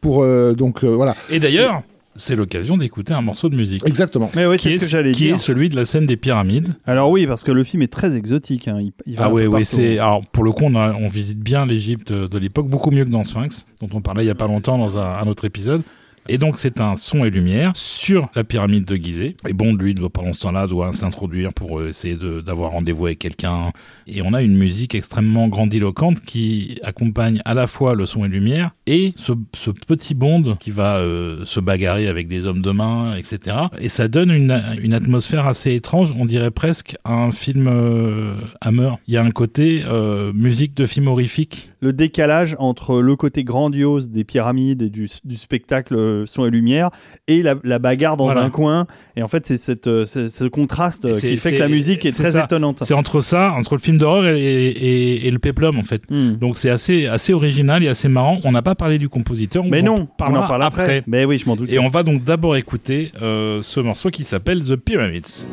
pour, 0.00 0.24
donc, 0.54 0.84
voilà. 0.84 1.14
Et 1.30 1.40
d'ailleurs, 1.40 1.82
c'est 2.16 2.36
l'occasion 2.36 2.76
d'écouter 2.76 3.12
un 3.14 3.20
morceau 3.20 3.48
de 3.48 3.56
musique. 3.56 3.82
Exactement. 3.86 4.30
Mais 4.36 4.46
oui, 4.46 4.56
Qui 4.56 4.64
c'est 4.68 4.74
est, 4.74 4.78
ce 4.78 4.84
que 4.84 4.90
j'allais 4.90 5.12
qui 5.12 5.24
dire. 5.24 5.34
est 5.34 5.38
celui 5.38 5.68
de 5.68 5.76
la 5.76 5.84
scène 5.84 6.06
des 6.06 6.16
pyramides. 6.16 6.74
Alors 6.86 7.10
oui, 7.10 7.26
parce 7.26 7.44
que 7.44 7.52
le 7.52 7.64
film 7.64 7.82
est 7.82 7.92
très 7.92 8.16
exotique. 8.16 8.68
hein. 8.68 8.78
Il, 8.80 8.92
il 9.06 9.16
va 9.16 9.26
Ah 9.26 9.32
oui, 9.32 9.46
oui, 9.46 9.64
c'est. 9.64 9.98
Alors 9.98 10.20
pour 10.32 10.44
le 10.44 10.52
coup, 10.52 10.64
on, 10.64 10.74
a- 10.76 10.92
on 10.94 11.08
visite 11.08 11.38
bien 11.40 11.66
l'Égypte 11.66 12.12
de 12.12 12.38
l'époque, 12.38 12.68
beaucoup 12.68 12.90
mieux 12.90 13.04
que 13.04 13.10
dans 13.10 13.24
Sphinx, 13.24 13.66
dont 13.80 13.88
on 13.92 14.00
parlait 14.00 14.24
il 14.24 14.28
y 14.28 14.30
a 14.30 14.34
pas 14.34 14.46
longtemps 14.46 14.78
dans 14.78 14.98
un, 14.98 15.16
un 15.18 15.26
autre 15.26 15.44
épisode. 15.44 15.82
Et 16.28 16.38
donc 16.38 16.56
c'est 16.56 16.80
un 16.80 16.96
son 16.96 17.24
et 17.24 17.30
lumière 17.30 17.72
sur 17.74 18.28
la 18.34 18.44
pyramide 18.44 18.84
de 18.84 18.96
Gizeh. 18.96 19.36
Et 19.48 19.52
Bond, 19.52 19.74
lui, 19.74 19.94
pendant 19.94 20.32
ce 20.32 20.40
temps-là, 20.40 20.66
doit 20.66 20.92
s'introduire 20.92 21.52
pour 21.52 21.80
euh, 21.80 21.88
essayer 21.88 22.16
d'avoir 22.44 22.72
rendez-vous 22.72 23.06
avec 23.06 23.18
quelqu'un. 23.18 23.72
Et 24.06 24.22
on 24.22 24.32
a 24.32 24.42
une 24.42 24.56
musique 24.56 24.94
extrêmement 24.94 25.48
grandiloquente 25.48 26.20
qui 26.20 26.78
accompagne 26.82 27.40
à 27.44 27.54
la 27.54 27.66
fois 27.66 27.94
le 27.94 28.06
son 28.06 28.24
et 28.24 28.28
lumière 28.28 28.70
et 28.86 29.12
ce, 29.16 29.32
ce 29.56 29.70
petit 29.70 30.14
Bond 30.14 30.56
qui 30.60 30.70
va 30.70 30.96
euh, 30.96 31.44
se 31.44 31.60
bagarrer 31.60 32.08
avec 32.08 32.28
des 32.28 32.46
hommes 32.46 32.62
de 32.62 32.70
main, 32.70 33.16
etc. 33.16 33.56
Et 33.78 33.88
ça 33.88 34.08
donne 34.08 34.30
une, 34.30 34.62
une 34.82 34.94
atmosphère 34.94 35.46
assez 35.46 35.74
étrange. 35.74 36.14
On 36.18 36.26
dirait 36.26 36.50
presque 36.50 36.96
un 37.04 37.30
film 37.30 37.66
euh, 37.68 38.34
Hammer. 38.60 38.92
Il 39.08 39.14
y 39.14 39.16
a 39.16 39.22
un 39.22 39.30
côté 39.30 39.82
euh, 39.86 40.32
musique 40.32 40.74
de 40.74 40.86
film 40.86 41.08
horrifique. 41.08 41.70
Le 41.84 41.92
décalage 41.92 42.56
entre 42.58 43.02
le 43.02 43.14
côté 43.14 43.44
grandiose 43.44 44.08
des 44.08 44.24
pyramides 44.24 44.80
et 44.80 44.88
du, 44.88 45.06
du 45.22 45.36
spectacle 45.36 45.94
euh, 45.94 46.24
son 46.24 46.46
et 46.46 46.50
lumière 46.50 46.88
et 47.28 47.42
la, 47.42 47.56
la 47.62 47.78
bagarre 47.78 48.16
dans 48.16 48.24
Voilà. 48.24 48.40
un 48.40 48.48
coin. 48.48 48.86
Et 49.16 49.22
en 49.22 49.28
fait, 49.28 49.44
c'est 49.46 49.86
euh, 49.86 50.06
ce 50.06 50.44
contraste 50.48 51.04
euh, 51.04 51.12
qui 51.12 51.36
fait 51.36 51.52
que 51.52 51.58
la 51.60 51.68
musique 51.68 52.06
est 52.06 52.10
très 52.12 52.30
ça. 52.32 52.44
étonnante. 52.44 52.78
C'est 52.84 52.94
entre 52.94 53.20
ça, 53.20 53.52
entre 53.52 53.74
le 53.74 53.80
film 53.80 53.98
d'horreur 53.98 54.24
et, 54.34 54.40
et, 54.40 55.26
et 55.26 55.30
le 55.30 55.38
péplum 55.38 55.78
en 55.78 55.82
fait. 55.82 56.02
Hmm. 56.10 56.36
Donc 56.36 56.56
c'est 56.56 56.70
assez 56.70 57.06
assez 57.06 57.34
original 57.34 57.84
et 57.84 57.88
assez 57.88 58.08
marrant. 58.08 58.40
On 58.44 58.52
n'a 58.52 58.62
pas 58.62 58.74
parlé 58.74 58.98
du 58.98 59.10
compositeur. 59.10 59.62
On 59.62 59.68
Mais 59.68 59.82
non, 59.82 60.08
on 60.20 60.34
en 60.36 60.46
parle 60.48 60.62
après. 60.62 61.02
Mais 61.06 61.26
oui, 61.26 61.38
je 61.38 61.44
m'en 61.46 61.54
doute. 61.54 61.70
Et 61.70 61.78
on 61.78 61.88
va 61.88 62.02
donc 62.02 62.24
d'abord 62.24 62.56
écouter 62.56 63.12
euh, 63.20 63.60
ce 63.62 63.80
morceau 63.80 64.08
qui 64.08 64.24
s'appelle 64.24 64.64
The 64.64 64.76
Pyramids. 64.76 65.44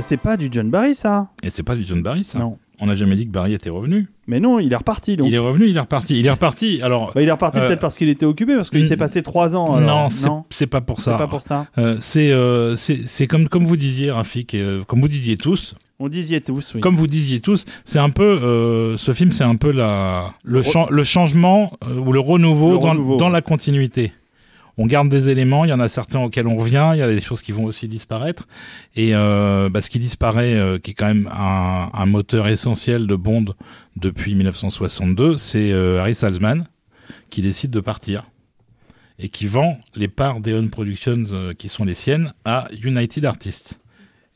Bah, 0.00 0.06
c'est 0.08 0.16
pas 0.16 0.36
du 0.36 0.48
John 0.50 0.70
Barry, 0.70 0.94
ça. 0.94 1.28
Et 1.42 1.50
c'est 1.50 1.62
pas 1.62 1.74
du 1.76 1.82
John 1.84 2.02
Barry 2.02 2.24
ça. 2.24 2.38
Non. 2.38 2.58
On 2.82 2.86
n'a 2.86 2.96
jamais 2.96 3.14
dit 3.14 3.26
que 3.26 3.30
Barry 3.30 3.52
était 3.52 3.68
revenu. 3.68 4.08
Mais 4.26 4.40
non, 4.40 4.58
il 4.58 4.72
est 4.72 4.76
reparti. 4.76 5.18
Donc. 5.18 5.28
Il 5.28 5.34
est 5.34 5.38
revenu, 5.38 5.66
il 5.68 5.76
est 5.76 5.80
reparti. 5.80 6.18
Il 6.18 6.26
est 6.26 6.30
reparti. 6.30 6.80
Alors 6.82 7.12
Bah, 7.14 7.20
il 7.20 7.28
est 7.28 7.32
reparti 7.32 7.58
Euh, 7.58 7.66
peut-être 7.66 7.80
parce 7.80 7.98
qu'il 7.98 8.08
était 8.08 8.24
occupé, 8.24 8.54
parce 8.56 8.70
qu'il 8.70 8.86
s'est 8.86 8.96
passé 8.96 9.22
trois 9.22 9.54
ans. 9.54 9.74
alors. 9.76 10.04
non, 10.04 10.08
c'est 10.10 10.28
c'est 10.50 10.66
pas 10.66 10.80
pour 10.80 10.98
c'est 11.00 11.10
ça. 11.10 11.18
pas 11.18 11.26
pour 11.26 11.42
ça. 11.42 11.66
Euh, 11.76 11.96
c'est 12.00 12.32
euh, 12.32 12.76
c'est 12.76 13.00
c'est 13.06 13.26
comme 13.26 13.48
comme 13.48 13.64
vous 13.64 13.76
disiez 13.76 14.10
Rafik, 14.10 14.54
euh, 14.54 14.82
comme 14.84 15.02
vous 15.02 15.08
disiez 15.08 15.36
tous, 15.36 15.74
On 15.98 16.08
disiez 16.08 16.40
tous, 16.40 16.72
oui. 16.74 16.80
comme 16.80 16.96
vous 16.96 17.06
disiez 17.06 17.40
tous, 17.40 17.66
c'est 17.84 17.98
un 17.98 18.08
peu 18.08 18.22
euh, 18.24 18.96
ce 18.96 19.12
film, 19.12 19.30
c'est 19.32 19.44
un 19.44 19.56
peu 19.56 19.72
la 19.72 20.32
le, 20.44 20.62
chan- 20.62 20.86
le 20.90 21.04
changement 21.04 21.72
euh, 21.86 21.98
ou 21.98 22.12
le 22.14 22.20
renouveau, 22.20 22.72
Le 22.72 22.78
dans, 22.78 22.88
renouveau, 22.92 23.16
dans 23.18 23.26
ouais. 23.26 23.32
la 23.32 23.42
continuité. 23.42 24.14
On 24.82 24.86
garde 24.86 25.10
des 25.10 25.28
éléments, 25.28 25.66
il 25.66 25.68
y 25.68 25.74
en 25.74 25.80
a 25.80 25.90
certains 25.90 26.20
auxquels 26.20 26.46
on 26.46 26.56
revient, 26.56 26.92
il 26.94 26.98
y 27.00 27.02
a 27.02 27.06
des 27.06 27.20
choses 27.20 27.42
qui 27.42 27.52
vont 27.52 27.64
aussi 27.64 27.86
disparaître. 27.86 28.48
Et 28.96 29.14
euh, 29.14 29.68
bah, 29.68 29.82
ce 29.82 29.90
qui 29.90 29.98
disparaît, 29.98 30.54
euh, 30.54 30.78
qui 30.78 30.92
est 30.92 30.94
quand 30.94 31.08
même 31.08 31.30
un, 31.30 32.06
moteur 32.06 32.48
essentiel 32.48 33.06
de 33.06 33.14
Bond 33.14 33.44
depuis 33.96 34.34
1962, 34.34 35.36
c'est 35.36 35.70
euh, 35.70 36.00
Harry 36.00 36.14
Salzman 36.14 36.66
qui 37.28 37.42
décide 37.42 37.70
de 37.70 37.80
partir 37.80 38.24
et 39.18 39.28
qui 39.28 39.46
vend 39.46 39.78
les 39.96 40.08
parts 40.08 40.40
d'Eon 40.40 40.68
Productions 40.68 41.52
qui 41.58 41.68
sont 41.68 41.84
les 41.84 41.92
siennes 41.92 42.32
à 42.46 42.66
United 42.82 43.26
Artists. 43.26 43.80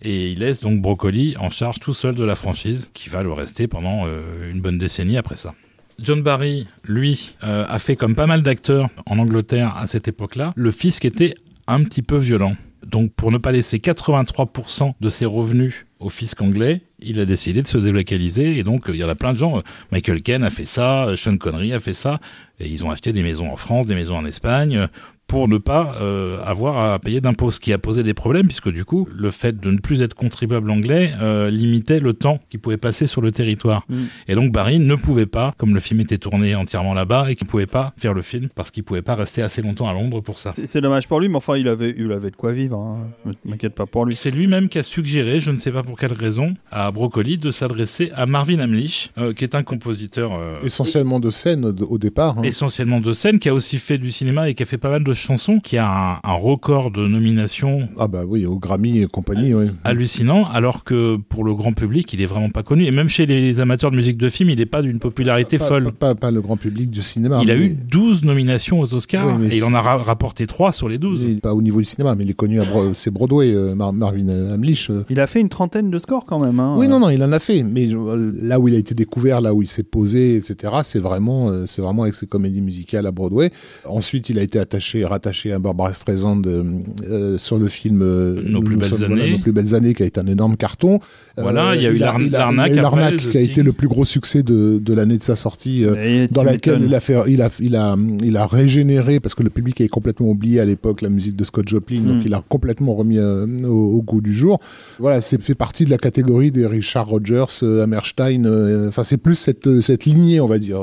Et 0.02 0.28
il 0.32 0.40
laisse 0.40 0.60
donc 0.60 0.82
Broccoli 0.82 1.38
en 1.38 1.48
charge 1.48 1.80
tout 1.80 1.94
seul 1.94 2.14
de 2.14 2.24
la 2.24 2.36
franchise, 2.36 2.90
qui 2.92 3.08
va 3.08 3.22
le 3.22 3.32
rester 3.32 3.66
pendant 3.66 4.06
une 4.06 4.60
bonne 4.60 4.76
décennie 4.76 5.16
après 5.16 5.38
ça. 5.38 5.54
John 6.00 6.22
Barry, 6.22 6.66
lui, 6.84 7.34
euh, 7.44 7.64
a 7.68 7.78
fait 7.78 7.96
comme 7.96 8.14
pas 8.14 8.26
mal 8.26 8.42
d'acteurs 8.42 8.88
en 9.06 9.18
Angleterre 9.18 9.76
à 9.76 9.86
cette 9.86 10.08
époque-là, 10.08 10.52
le 10.56 10.70
fisc 10.70 11.04
était 11.04 11.34
un 11.66 11.82
petit 11.84 12.02
peu 12.02 12.16
violent. 12.16 12.56
Donc 12.86 13.12
pour 13.14 13.32
ne 13.32 13.38
pas 13.38 13.52
laisser 13.52 13.78
83% 13.78 14.94
de 15.00 15.10
ses 15.10 15.24
revenus 15.24 15.86
au 16.00 16.10
fisc 16.10 16.42
anglais, 16.42 16.82
il 17.00 17.18
a 17.18 17.24
décidé 17.24 17.62
de 17.62 17.66
se 17.66 17.78
délocaliser. 17.78 18.58
Et 18.58 18.62
donc 18.62 18.84
il 18.88 18.96
y 18.96 19.04
en 19.04 19.08
a 19.08 19.14
plein 19.14 19.32
de 19.32 19.38
gens. 19.38 19.58
euh, 19.58 19.62
Michael 19.90 20.22
Caine 20.22 20.42
a 20.42 20.50
fait 20.50 20.66
ça, 20.66 21.06
euh, 21.06 21.16
Sean 21.16 21.36
Connery 21.38 21.72
a 21.72 21.80
fait 21.80 21.94
ça. 21.94 22.20
Et 22.60 22.68
ils 22.68 22.84
ont 22.84 22.90
acheté 22.90 23.12
des 23.12 23.22
maisons 23.22 23.50
en 23.50 23.56
France, 23.56 23.86
des 23.86 23.94
maisons 23.94 24.16
en 24.16 24.26
Espagne, 24.26 24.86
pour 25.34 25.48
ne 25.48 25.58
pas 25.58 25.96
euh, 26.00 26.38
avoir 26.44 26.92
à 26.92 26.96
payer 27.00 27.20
d'impôts, 27.20 27.50
ce 27.50 27.58
qui 27.58 27.72
a 27.72 27.78
posé 27.78 28.04
des 28.04 28.14
problèmes, 28.14 28.46
puisque 28.46 28.68
du 28.70 28.84
coup, 28.84 29.08
le 29.12 29.32
fait 29.32 29.58
de 29.58 29.68
ne 29.72 29.78
plus 29.78 30.00
être 30.00 30.14
contribuable 30.14 30.70
anglais 30.70 31.10
euh, 31.20 31.50
limitait 31.50 31.98
le 31.98 32.12
temps 32.12 32.38
qu'il 32.50 32.60
pouvait 32.60 32.76
passer 32.76 33.08
sur 33.08 33.20
le 33.20 33.32
territoire. 33.32 33.84
Mm. 33.88 33.94
Et 34.28 34.36
donc 34.36 34.52
Barry 34.52 34.78
ne 34.78 34.94
pouvait 34.94 35.26
pas, 35.26 35.52
comme 35.58 35.74
le 35.74 35.80
film 35.80 35.98
était 35.98 36.18
tourné 36.18 36.54
entièrement 36.54 36.94
là-bas, 36.94 37.32
et 37.32 37.34
qu'il 37.34 37.48
pouvait 37.48 37.66
pas 37.66 37.92
faire 37.96 38.14
le 38.14 38.22
film, 38.22 38.48
parce 38.54 38.70
qu'il 38.70 38.84
pouvait 38.84 39.02
pas 39.02 39.16
rester 39.16 39.42
assez 39.42 39.60
longtemps 39.60 39.88
à 39.88 39.92
Londres 39.92 40.20
pour 40.20 40.38
ça. 40.38 40.54
C'est- 40.68 40.80
dommage 40.80 41.08
pour 41.08 41.18
lui, 41.18 41.28
mais 41.28 41.34
enfin, 41.36 41.56
il 41.56 41.66
avait, 41.66 41.96
il 41.98 42.12
avait 42.12 42.30
de 42.30 42.36
quoi 42.36 42.52
vivre. 42.52 42.78
Hein. 42.78 42.98
Ne 43.24 43.32
M'inquiète 43.50 43.74
pas 43.74 43.86
pour 43.86 44.04
lui. 44.06 44.14
C'est 44.14 44.30
lui-même 44.30 44.68
qui 44.68 44.78
a 44.78 44.84
suggéré, 44.84 45.40
je 45.40 45.50
ne 45.50 45.56
sais 45.56 45.72
pas 45.72 45.82
pour 45.82 45.98
quelle 45.98 46.12
raison, 46.12 46.54
à 46.70 46.92
Broccoli 46.92 47.38
de 47.38 47.50
s'adresser 47.50 48.12
à 48.14 48.26
Marvin 48.26 48.60
Hamlisch, 48.60 49.10
euh, 49.18 49.32
qui 49.32 49.42
est 49.42 49.56
un 49.56 49.64
compositeur 49.64 50.32
euh, 50.34 50.60
Essentiellement 50.62 51.18
de 51.18 51.30
scène 51.30 51.64
au- 51.64 51.84
au 51.94 51.98
départ. 51.98 52.38
hein. 52.38 52.42
essentiellement 52.44 53.00
de 53.00 53.12
scène, 53.12 53.40
qui 53.40 53.48
a 53.48 53.54
aussi 53.54 53.78
fait 53.78 53.98
du 53.98 54.12
cinéma 54.12 54.48
et 54.48 54.54
qui 54.54 54.62
a 54.62 54.66
fait 54.66 54.78
pas 54.78 54.90
mal 54.90 55.02
de 55.02 55.12
chanson 55.24 55.58
qui 55.58 55.78
a 55.78 55.88
un, 55.88 56.20
un 56.22 56.34
record 56.34 56.90
de 56.90 57.06
nominations 57.06 57.80
Ah 57.98 58.08
bah 58.08 58.22
oui, 58.26 58.46
au 58.46 58.58
Grammy 58.58 59.00
et 59.00 59.06
compagnie, 59.06 59.54
oui. 59.54 59.66
hallucinant, 59.84 60.44
alors 60.44 60.84
que 60.84 61.16
pour 61.16 61.44
le 61.44 61.54
grand 61.54 61.72
public, 61.72 62.12
il 62.12 62.20
est 62.20 62.26
vraiment 62.26 62.50
pas 62.50 62.62
connu. 62.62 62.84
Et 62.84 62.90
même 62.90 63.08
chez 63.08 63.26
les 63.26 63.60
amateurs 63.60 63.90
de 63.90 63.96
musique 63.96 64.18
de 64.18 64.28
film, 64.28 64.50
il 64.50 64.58
n'est 64.58 64.66
pas 64.66 64.82
d'une 64.82 64.98
popularité 64.98 65.58
Pas, 65.58 65.64
folle. 65.66 65.84
pas, 65.84 65.92
pas- 65.92 66.14
pas 66.14 66.30
le 66.30 66.40
grand 66.40 66.56
public 66.56 66.90
du 66.90 67.02
cinéma. 67.02 67.40
il 67.42 67.50
a 67.50 67.56
eu 67.56 67.70
12 67.90 68.24
nominations 68.24 68.80
aux 68.80 68.94
Oscars 68.94 69.38
Oui, 69.40 69.48
et 69.50 69.56
il 69.56 69.64
en 69.64 69.74
a 69.74 69.80
ra- 69.80 69.96
rapporté 69.96 70.46
3 70.46 70.72
sur 70.72 70.88
les 70.88 70.98
12. 70.98 71.22
mais 71.26 71.34
pas 71.40 71.54
au 71.54 71.62
niveau 71.62 71.78
du 71.78 71.84
cinéma, 71.86 72.14
mais 72.14 72.24
il 72.24 72.30
est 72.30 72.34
connu 72.34 72.60
à 72.60 72.64
Bro- 72.64 72.92
c'est 72.94 73.10
Broadway, 73.10 73.52
euh, 73.54 73.74
Mar- 73.74 73.92
Marvin 73.92 74.28
Hamlish. 74.52 74.90
euh. 74.90 75.04
Il 75.10 75.20
a 75.20 75.26
fait 75.26 75.40
une 75.40 75.48
trentaine 75.48 75.90
de 75.90 75.98
scores 75.98 76.24
quand 76.26 76.40
même. 76.40 76.60
hein. 76.60 76.74
Oui, 76.78 76.88
non, 76.88 77.00
non, 77.00 77.10
il 77.10 77.22
en 77.22 77.32
a 77.32 77.38
fait, 77.38 77.62
mais 77.62 77.88
euh, 77.92 78.30
là 78.40 78.60
où 78.60 78.68
il 78.68 78.74
a 78.74 78.78
été 78.78 78.94
découvert, 78.94 79.40
là 79.40 79.54
où 79.54 79.62
il 79.62 79.68
s'est 79.68 79.82
posé, 79.82 80.36
etc., 80.36 80.72
c'est 80.84 80.98
vraiment, 81.00 81.48
euh, 81.50 81.64
c'est 81.66 81.82
vraiment 81.82 82.02
avec 82.02 82.14
ses 82.14 82.26
comédies 82.26 82.60
musicales 82.60 83.06
à 83.06 83.10
Broadway. 83.12 83.50
Ensuite, 83.86 84.28
il 84.28 84.38
a 84.38 84.42
été 84.42 84.58
attaché, 84.58 85.04
rattaché 85.14 85.52
à 85.52 85.58
Barbara 85.58 85.92
Streisand 85.92 86.42
euh, 86.46 86.62
euh, 87.08 87.38
sur 87.38 87.56
le 87.58 87.68
film 87.68 88.02
euh, 88.02 88.40
Nos 88.46 88.60
plus 88.62 88.76
belles 88.76 88.88
sommes- 88.88 89.08
voilà, 89.08 89.22
années. 89.24 89.32
Nos 89.32 89.38
plus 89.38 89.52
belles 89.52 89.74
années, 89.74 89.94
qui 89.94 90.02
a 90.02 90.06
été 90.06 90.20
un 90.20 90.26
énorme 90.26 90.56
carton. 90.56 90.94
Euh, 91.38 91.42
Voilà, 91.42 91.74
il 91.74 91.82
y 91.82 91.86
a 91.86 91.90
eu 91.90 91.98
l'arnaque 91.98 92.74
l'arnaque 92.76 93.16
The 93.16 93.30
qui 93.30 93.38
a 93.38 93.40
été 93.40 93.62
le 93.62 93.72
plus 93.72 93.88
gros 93.88 94.04
succès 94.04 94.42
de, 94.42 94.78
de 94.78 94.92
l'année 94.94 95.18
de 95.18 95.22
sa 95.22 95.36
sortie. 95.36 95.84
euh, 95.84 96.26
dans 96.30 96.42
laquelle 96.42 96.82
il 96.84 96.94
a 96.94 97.00
fait, 97.00 97.16
il 97.28 97.40
a, 97.42 97.48
il 97.60 97.74
a, 97.76 97.96
il 98.22 98.36
a 98.36 98.46
régénéré 98.46 99.20
parce 99.20 99.34
que 99.34 99.42
le 99.42 99.50
public 99.50 99.80
avait 99.80 99.88
complètement 99.88 100.28
oublié 100.28 100.60
à 100.60 100.64
l'époque 100.64 101.00
la 101.02 101.08
musique 101.08 101.36
de 101.36 101.44
Scott 101.44 101.66
Joplin, 101.68 102.00
donc 102.00 102.18
Mm. 102.22 102.26
il 102.26 102.34
a 102.34 102.42
complètement 102.48 102.94
remis 102.94 103.18
euh, 103.18 103.46
au, 103.66 103.96
au 103.98 104.02
goût 104.02 104.20
du 104.20 104.32
jour. 104.32 104.58
Voilà, 104.98 105.20
c'est 105.20 105.40
fait 105.42 105.54
partie 105.54 105.84
de 105.84 105.90
la 105.90 105.98
catégorie 105.98 106.50
des 106.50 106.66
Richard 106.66 107.06
Rogers, 107.08 107.44
euh, 107.62 107.82
Hammerstein. 107.84 108.44
euh, 108.46 108.88
Enfin, 108.88 109.04
c'est 109.04 109.16
plus 109.16 109.34
cette 109.36 109.80
cette 109.80 110.04
lignée, 110.04 110.40
on 110.40 110.46
va 110.46 110.58
dire. 110.58 110.80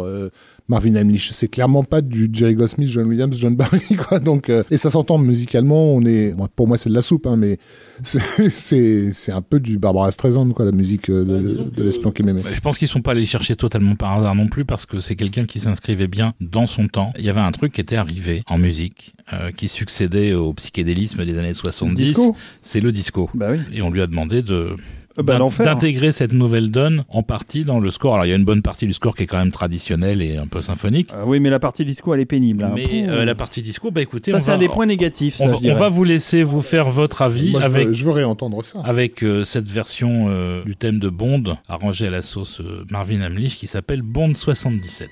Marvin 0.67 0.95
Hamlish, 0.95 1.31
c'est 1.31 1.47
clairement 1.47 1.83
pas 1.83 2.01
du 2.01 2.29
Jerry 2.31 2.55
Goldsmith, 2.55 2.89
John 2.89 3.07
Williams, 3.07 3.35
John 3.37 3.55
Barry, 3.55 3.81
quoi. 4.07 4.19
Donc, 4.19 4.49
euh, 4.49 4.63
et 4.71 4.77
ça 4.77 4.89
s'entend 4.89 5.17
musicalement. 5.17 5.93
On 5.93 6.01
est, 6.05 6.33
bon, 6.33 6.47
pour 6.55 6.67
moi, 6.67 6.77
c'est 6.77 6.89
de 6.89 6.95
la 6.95 7.01
soupe, 7.01 7.27
hein, 7.27 7.35
mais 7.35 7.57
c'est 8.03 9.31
un 9.31 9.41
peu 9.41 9.59
du 9.59 9.77
Barbara 9.77 10.11
Streisand, 10.11 10.49
quoi, 10.51 10.65
la 10.65 10.71
musique 10.71 11.09
euh, 11.09 11.25
de, 11.25 11.69
de 11.75 11.83
l'espion 11.83 12.11
qui 12.11 12.23
m'aimait. 12.23 12.41
Bah, 12.41 12.49
Je 12.53 12.59
pense 12.61 12.77
qu'ils 12.77 12.87
sont 12.87 13.01
pas 13.01 13.11
allés 13.11 13.25
chercher 13.25 13.55
totalement 13.55 13.95
par 13.95 14.17
hasard 14.17 14.35
non 14.35 14.47
plus 14.47 14.65
parce 14.65 14.85
que 14.85 14.99
c'est 14.99 15.15
quelqu'un 15.15 15.45
qui 15.45 15.59
s'inscrivait 15.59 16.07
bien 16.07 16.33
dans 16.39 16.67
son 16.67 16.87
temps. 16.87 17.11
Il 17.17 17.25
y 17.25 17.29
avait 17.29 17.41
un 17.41 17.51
truc 17.51 17.73
qui 17.73 17.81
était 17.81 17.95
arrivé 17.97 18.43
en 18.47 18.57
musique 18.57 19.13
euh, 19.33 19.51
qui 19.51 19.67
succédait 19.67 20.33
au 20.33 20.53
psychédélisme 20.53 21.25
des 21.25 21.37
années 21.37 21.53
70. 21.53 22.01
Disco 22.01 22.35
C'est 22.61 22.79
le 22.81 22.91
disco. 22.91 23.29
Bah 23.33 23.49
oui. 23.51 23.59
Et 23.73 23.81
on 23.81 23.89
lui 23.89 24.01
a 24.01 24.07
demandé 24.07 24.41
de 24.41 24.75
bah, 25.21 25.33
d'in- 25.33 25.39
l'enfer. 25.39 25.65
d'intégrer 25.65 26.11
cette 26.11 26.33
nouvelle 26.33 26.71
donne 26.71 27.03
en 27.09 27.23
partie 27.23 27.63
dans 27.63 27.79
le 27.79 27.89
score. 27.91 28.13
Alors 28.13 28.25
il 28.25 28.29
y 28.29 28.33
a 28.33 28.35
une 28.35 28.45
bonne 28.45 28.61
partie 28.61 28.87
du 28.87 28.93
score 28.93 29.15
qui 29.15 29.23
est 29.23 29.27
quand 29.27 29.37
même 29.37 29.51
traditionnelle 29.51 30.21
et 30.21 30.37
un 30.37 30.47
peu 30.47 30.61
symphonique. 30.61 31.09
Ah 31.13 31.23
oui, 31.25 31.39
mais 31.39 31.49
la 31.49 31.59
partie 31.59 31.85
disco, 31.85 32.13
elle 32.13 32.19
est 32.21 32.25
pénible. 32.25 32.63
hein. 32.63 32.71
Mais 32.75 33.07
euh, 33.09 33.25
la 33.25 33.35
partie 33.35 33.61
disco, 33.61 33.91
bah 33.91 34.01
écoutez, 34.01 34.31
ça, 34.31 34.37
on, 34.37 34.39
c'est 34.41 34.57
des 34.57 34.67
points 34.69 34.85
négatifs. 34.85 35.37
on, 35.39 35.47
va, 35.47 35.87
on 35.87 35.89
vous 35.89 36.03
laisser 36.03 36.43
vous 36.43 36.61
faire 36.61 36.89
votre 36.89 37.21
avis 37.21 37.51
Moi, 37.51 37.61
je, 37.61 37.65
avec 37.65 37.87
veux, 37.87 37.93
je 37.93 38.05
veux 38.05 38.11
réentendre 38.11 38.63
ça. 38.63 38.81
avec 38.83 39.23
euh, 39.23 39.43
cette 39.43 39.67
version 39.67 40.27
euh, 40.29 40.63
du 40.63 40.75
thème 40.75 40.99
de 40.99 41.09
Bond 41.09 41.57
arrangée 41.67 42.07
à 42.07 42.11
la 42.11 42.21
sauce 42.21 42.61
euh, 42.61 42.85
Marvin 42.89 43.21
Hamlish 43.21 43.57
qui 43.57 43.67
s'appelle 43.67 44.01
Bond 44.01 44.33
77. 44.35 45.09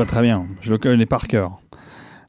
Vois 0.00 0.06
très 0.06 0.22
bien. 0.22 0.46
Je 0.62 0.70
le 0.70 0.78
connais 0.78 1.06
par 1.06 1.28
cœur. 1.28 1.60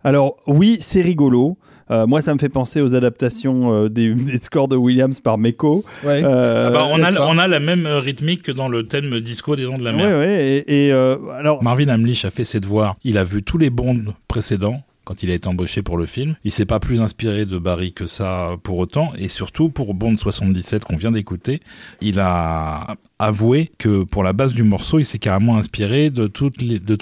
Alors, 0.04 0.38
oui, 0.48 0.78
c'est 0.80 1.02
rigolo. 1.02 1.58
Euh, 1.90 2.08
moi, 2.08 2.22
ça 2.22 2.34
me 2.34 2.40
fait 2.40 2.48
penser 2.50 2.80
aux 2.82 2.96
adaptations 2.96 3.74
euh, 3.74 3.90
des, 3.90 4.14
des 4.16 4.38
scores 4.38 4.68
de 4.70 4.76
Williams 4.78 5.20
par 5.20 5.38
Meko. 5.38 5.84
Ouais. 6.06 6.22
Euh, 6.24 6.68
Ah 6.68 6.72
bah, 6.72 6.88
on, 6.90 7.04
a, 7.04 7.20
on 7.28 7.38
a 7.38 7.48
la 7.48 7.60
même 7.60 7.86
rythmique 7.86 8.44
que 8.44 8.52
dans 8.52 8.70
le 8.70 8.88
thème 8.88 9.20
disco 9.20 9.56
des 9.56 9.64
Dents 9.66 9.78
de 9.78 9.84
la 9.84 9.92
ouais, 9.92 9.98
Mer. 9.98 10.18
ouais, 10.20 10.64
et, 10.68 10.88
et, 10.88 10.94
euh, 10.94 11.18
alors, 11.38 11.62
Marvin 11.64 11.90
Hamlish 11.90 12.24
a 12.26 12.30
fait 12.30 12.46
ses 12.46 12.60
devoirs. 12.62 12.96
Il 13.04 13.18
a 13.18 13.24
vu 13.26 13.44
tous 13.44 13.58
les 13.58 13.70
bonds 13.70 13.96
précédents 14.30 14.82
quand 15.04 15.24
il 15.24 15.32
a 15.32 15.34
été 15.34 15.48
embauché 15.48 15.82
pour 15.82 15.98
le 15.98 16.06
film. 16.06 16.36
Il 16.44 16.52
s'est 16.52 16.66
pas 16.66 16.80
plus 16.80 17.02
inspiré 17.02 17.46
de 17.46 17.58
Barry 17.58 17.94
que 17.94 18.06
ça 18.06 18.58
pour 18.64 18.78
autant. 18.78 19.12
Et 19.18 19.28
surtout, 19.28 19.70
pour 19.70 19.94
Bond 19.94 20.18
77 20.18 20.86
qu'on 20.86 20.96
vient 20.96 21.12
d'écouter, 21.12 21.60
il 22.02 22.20
a 22.20 22.96
avoué 23.20 23.72
que 23.78 24.04
pour 24.04 24.24
la 24.24 24.34
base 24.34 24.54
du 24.54 24.64
morceau, 24.64 25.00
il 25.00 25.06
s'est 25.06 25.20
carrément 25.20 25.58
inspiré 25.58 26.10
de, 26.10 26.28
tous 26.28 26.52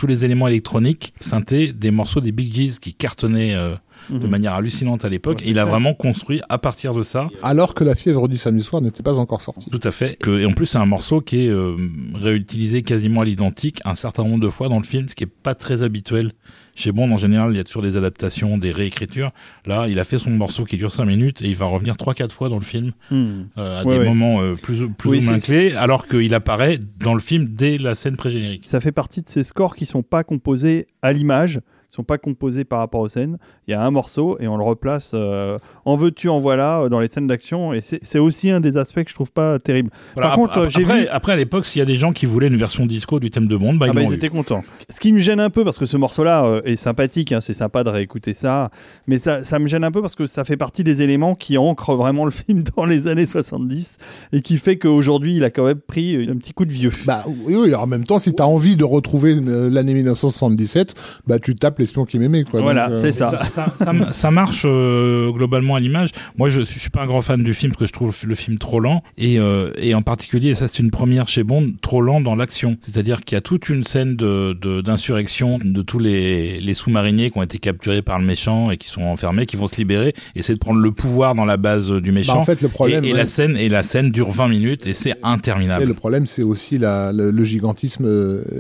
les 0.08 0.26
éléments 0.26 0.48
électroniques 0.48 1.14
synthés 1.20 1.74
des 1.74 1.92
morceaux 1.92 2.22
des 2.22 2.32
Big 2.32 2.54
Gees 2.54 2.80
qui 2.80 2.94
cartonnaient 2.94 3.56
euh, 3.56 3.76
de 4.10 4.18
Mhm. 4.18 4.28
manière 4.30 4.54
hallucinante 4.54 5.06
à 5.06 5.10
l'époque. 5.10 5.40
Ouais, 5.40 5.46
il 5.48 5.60
a 5.60 5.66
vraiment 5.66 5.94
construit 5.94 6.42
à 6.50 6.58
partir 6.58 6.94
de 6.94 7.04
ça 7.04 7.28
Alors 7.44 7.74
que 7.74 7.84
la 7.84 7.96
fièvre 7.96 8.28
du 8.28 8.38
samedi 8.38 8.64
soir 8.64 8.82
n'était 8.82 9.04
pas 9.04 9.20
encore 9.20 9.42
sortie. 9.42 9.70
Tout 9.70 9.80
à 9.84 9.92
fait. 9.92 10.18
Que, 10.20 10.40
et 10.40 10.46
en 10.46 10.54
plus, 10.54 10.66
c'est 10.66 10.78
un 10.78 10.86
morceau 10.86 11.22
qui 11.22 11.46
est 11.46 11.50
euh, 11.50 11.76
réutilisé 12.16 12.82
quasiment 12.82 13.22
à 13.22 13.26
l'identique 13.26 13.80
un 13.86 13.96
certain 13.96 14.24
nombre 14.24 14.40
de 14.44 14.50
fois 14.50 14.70
dans 14.70 14.78
le 14.78 14.84
film, 14.84 15.08
ce 15.10 15.16
qui 15.16 15.24
est 15.24 15.28
pas 15.28 15.56
très 15.56 15.84
habituel. 15.84 16.32
Chez 16.76 16.92
Bond, 16.94 17.12
en 17.12 17.18
général, 17.18 17.52
il 17.52 17.58
y 17.58 17.60
a 17.60 17.64
toujours 17.64 17.82
des 17.82 17.98
adaptations, 17.98 18.58
des 18.58 18.72
réécritures. 18.72 19.32
Là, 19.66 19.88
il 19.90 20.00
a 20.00 20.04
fait 20.06 20.18
son 20.18 20.32
morceau 20.32 20.64
qui 20.64 20.78
dure 20.78 20.92
5 20.94 21.06
minutes 21.06 21.42
et 21.42 21.48
il 21.48 21.56
va 21.56 21.66
revenir 21.66 21.96
3-4 21.98 22.32
fois 22.32 22.48
dans 22.50 22.58
le 22.58 22.64
film 22.64 22.92
hmm. 23.12 23.42
euh, 23.58 23.82
à 23.82 23.84
Ouais, 23.84 23.94
des 23.94 24.00
ouais. 24.00 24.06
moments 24.06 24.42
euh, 24.42 24.54
plus, 24.54 24.82
ou- 24.84 24.90
plus 24.90 25.10
Oui, 25.10 25.20
ou 25.20 25.30
moins 25.30 25.40
clés, 25.40 25.74
alors 25.76 26.08
qu'il 26.08 26.34
apparaît 26.34 26.80
dans 27.02 27.14
le 27.14 27.20
film 27.20 27.48
dès 27.48 27.78
la 27.78 27.96
scène 27.96 28.16
pré-générique. 28.16 28.66
ça 28.66 28.80
fait 28.80 28.92
partie 28.94 29.22
de 29.22 29.28
ces 29.28 29.44
scores 29.44 29.76
qui 29.76 29.86
sont 29.86 30.04
pas 30.04 30.24
composés 30.24 30.88
à 31.02 31.12
l'image, 31.12 31.60
qui 31.90 31.96
sont 31.96 32.04
pas 32.04 32.18
composés 32.18 32.64
par 32.66 32.80
rapport 32.80 33.02
aux 33.02 33.10
scènes. 33.10 33.38
Il 33.68 33.72
y 33.72 33.74
a 33.74 33.84
un 33.84 33.92
morceau 33.92 34.38
et 34.40 34.48
on 34.48 34.58
le 34.58 34.64
replace 34.64 35.12
euh, 35.14 35.58
en 35.86 35.96
veux-tu, 35.96 36.30
en 36.30 36.38
voilà 36.40 36.82
euh, 36.82 36.90
dans 36.90 37.00
les 37.00 37.08
scènes 37.08 37.28
d'action. 37.28 37.74
Et 37.74 37.82
c'est 37.82 38.20
aussi 38.20 38.50
un 38.52 38.60
des 38.60 38.78
aspects 38.78 39.04
que 39.04 39.10
je 39.10 39.16
trouve 39.16 39.32
pas 39.32 39.60
terrible. 39.60 39.90
Voilà, 40.16 40.30
Par 40.30 40.34
ap- 40.34 40.40
contre, 40.40 40.58
euh, 40.60 40.66
ap- 40.66 40.78
après, 40.78 41.02
vu- 41.02 41.08
après, 41.08 41.34
à 41.34 41.36
l'époque, 41.36 41.66
s'il 41.66 41.80
y 41.80 41.82
a 41.82 41.86
des 41.86 41.96
gens 41.96 42.12
qui 42.14 42.26
voulaient 42.26 42.48
une 42.48 42.58
version 42.58 42.86
disco 42.86 43.20
du 43.20 43.30
thème 43.32 43.48
de 43.48 43.56
Bond, 43.58 43.76
bah, 43.76 43.88
Ah 43.90 43.92
ils 43.92 43.96
bah, 43.96 44.02
ils 44.04 44.14
étaient 44.14 44.30
contents. 44.30 44.64
Ce 44.90 45.00
qui 45.00 45.12
me 45.12 45.20
gêne 45.20 45.40
un 45.40 45.50
peu 45.50 45.64
parce 45.64 45.78
que 45.80 45.86
ce 45.86 45.98
morceau-là 45.98 46.46
euh, 46.46 46.62
est 46.66 46.76
sympathique, 46.76 47.32
hein, 47.32 47.42
c'est 47.42 47.54
sympa 47.54 47.84
de 47.84 47.90
réécouter 47.90 48.34
ça, 48.34 48.70
mais 49.08 49.18
ça, 49.18 49.44
ça 49.44 49.58
me 49.60 49.68
gêne 49.68 49.84
un 49.84 49.92
peu 49.92 50.02
parce 50.02 50.16
que 50.16 50.26
ça 50.28 50.44
fait 50.46 50.58
partie 50.58 50.84
des 50.84 51.02
éléments 51.02 51.34
qui 51.36 51.58
ancrent 51.58 51.96
vraiment 51.96 52.26
le 52.26 52.32
film 52.32 52.64
dans 52.76 52.86
les 52.86 53.08
années 53.08 53.26
70 53.26 53.98
et 54.34 54.42
qui 54.42 54.58
fait 54.58 54.78
qu'aujourd'hui 54.78 55.36
il 55.38 55.44
a 55.44 55.50
quand 55.50 55.66
même 55.66 55.80
pris 55.80 56.28
un 56.30 56.38
petit 56.38 56.54
coup 56.54 56.66
de 56.66 56.72
vieux. 56.74 56.92
Bah 57.06 57.24
oui, 57.46 57.56
oui, 57.58 57.74
en 57.76 57.88
même 57.88 58.04
temps, 58.04 58.20
si 58.20 58.34
t'as 58.34 58.44
envie 58.46 58.78
de 58.78 58.84
retrouver 58.84 59.36
l'année 59.36 59.94
1977, 59.96 60.94
bah 61.28 61.40
tu 61.40 61.56
tapes 61.56 61.79
l'espion 61.80 62.06
qui 62.06 62.20
m'aimait. 62.20 62.44
quoi. 62.44 62.62
Voilà, 62.62 62.88
Donc, 62.90 62.98
euh, 62.98 63.02
c'est 63.02 63.08
Et 63.10 63.12
ça. 63.12 63.30
Ça, 63.32 63.44
ça, 63.48 63.74
ça 63.76 63.92
m- 63.92 64.08
ça 64.12 64.32
marche 64.32 64.64
euh, 64.66 65.32
globalement 65.32 65.76
à 65.76 65.80
l'image. 65.80 66.10
Moi, 66.38 66.50
je, 66.50 66.62
suis- 66.62 66.76
je 66.76 66.80
suis 66.82 66.90
pas 66.90 67.02
un 67.04 67.08
grand 67.08 67.22
fan 67.22 67.44
du 67.44 67.54
film 67.54 67.72
parce 67.72 67.80
que 67.82 67.88
je 67.88 67.94
trouve 67.94 68.16
le 68.28 68.36
film 68.36 68.58
trop 68.58 68.80
lent 68.80 69.04
et, 69.18 69.40
euh, 69.40 69.72
et 69.78 69.94
en 69.96 70.02
particulier, 70.02 70.50
et 70.52 70.56
ça 70.56 70.68
c'est 70.68 70.84
une 70.84 70.92
première 70.92 71.28
chez 71.28 71.44
Bond, 71.44 71.72
trop 71.82 72.02
lent 72.02 72.22
dans 72.22 72.36
l'action. 72.36 72.78
C'est-à-dire 72.82 73.22
qu'il 73.22 73.36
y 73.36 73.38
a 73.38 73.42
toute 73.42 73.70
une 73.70 73.84
scène 73.84 74.16
de 74.16 74.54
de- 74.54 74.82
d'insurrection 74.82 75.58
de, 75.64 75.82
tous 75.82 76.00
les, 76.00 76.60
les 76.62 76.74
sous-mariniers 76.74 77.30
qui 77.32 77.38
ont 77.38 77.44
été 77.44 77.58
capturés 77.58 78.02
par 78.02 78.20
le 78.20 78.26
méchant 78.26 78.72
et 78.72 78.78
qui 78.78 78.88
sont 78.90 79.04
enfermés, 79.04 79.46
qui 79.46 79.56
vont 79.58 79.68
se 79.68 79.78
libérer, 79.78 80.14
essayer 80.36 80.54
de 80.56 80.60
prendre 80.60 80.80
le 80.80 80.92
pouvoir 80.92 81.36
dans 81.36 81.46
la 81.46 81.58
base 81.58 81.90
du 81.90 82.10
bah, 82.12 82.16
méchant. 82.16 82.38
en 82.40 82.46
fait, 82.46 82.62
le 82.62 82.68
problème, 82.70 83.04
et, 83.04 83.10
et 83.10 83.12
ouais, 83.14 83.18
la 83.18 83.26
scène 83.26 83.56
et 83.58 83.70
la 83.70 83.84
scène 83.84 84.12
dure 84.12 84.30
20 84.32 84.48
minutes 84.50 84.86
et 84.88 84.94
c'est 84.94 85.10
et 85.12 85.14
interminable. 85.24 85.86
le 85.86 85.94
problème, 85.94 86.26
c'est 86.26 86.44
aussi 86.44 86.78
la, 86.78 87.12
le, 87.14 87.32
le 87.32 87.44
gigantisme 87.44 88.08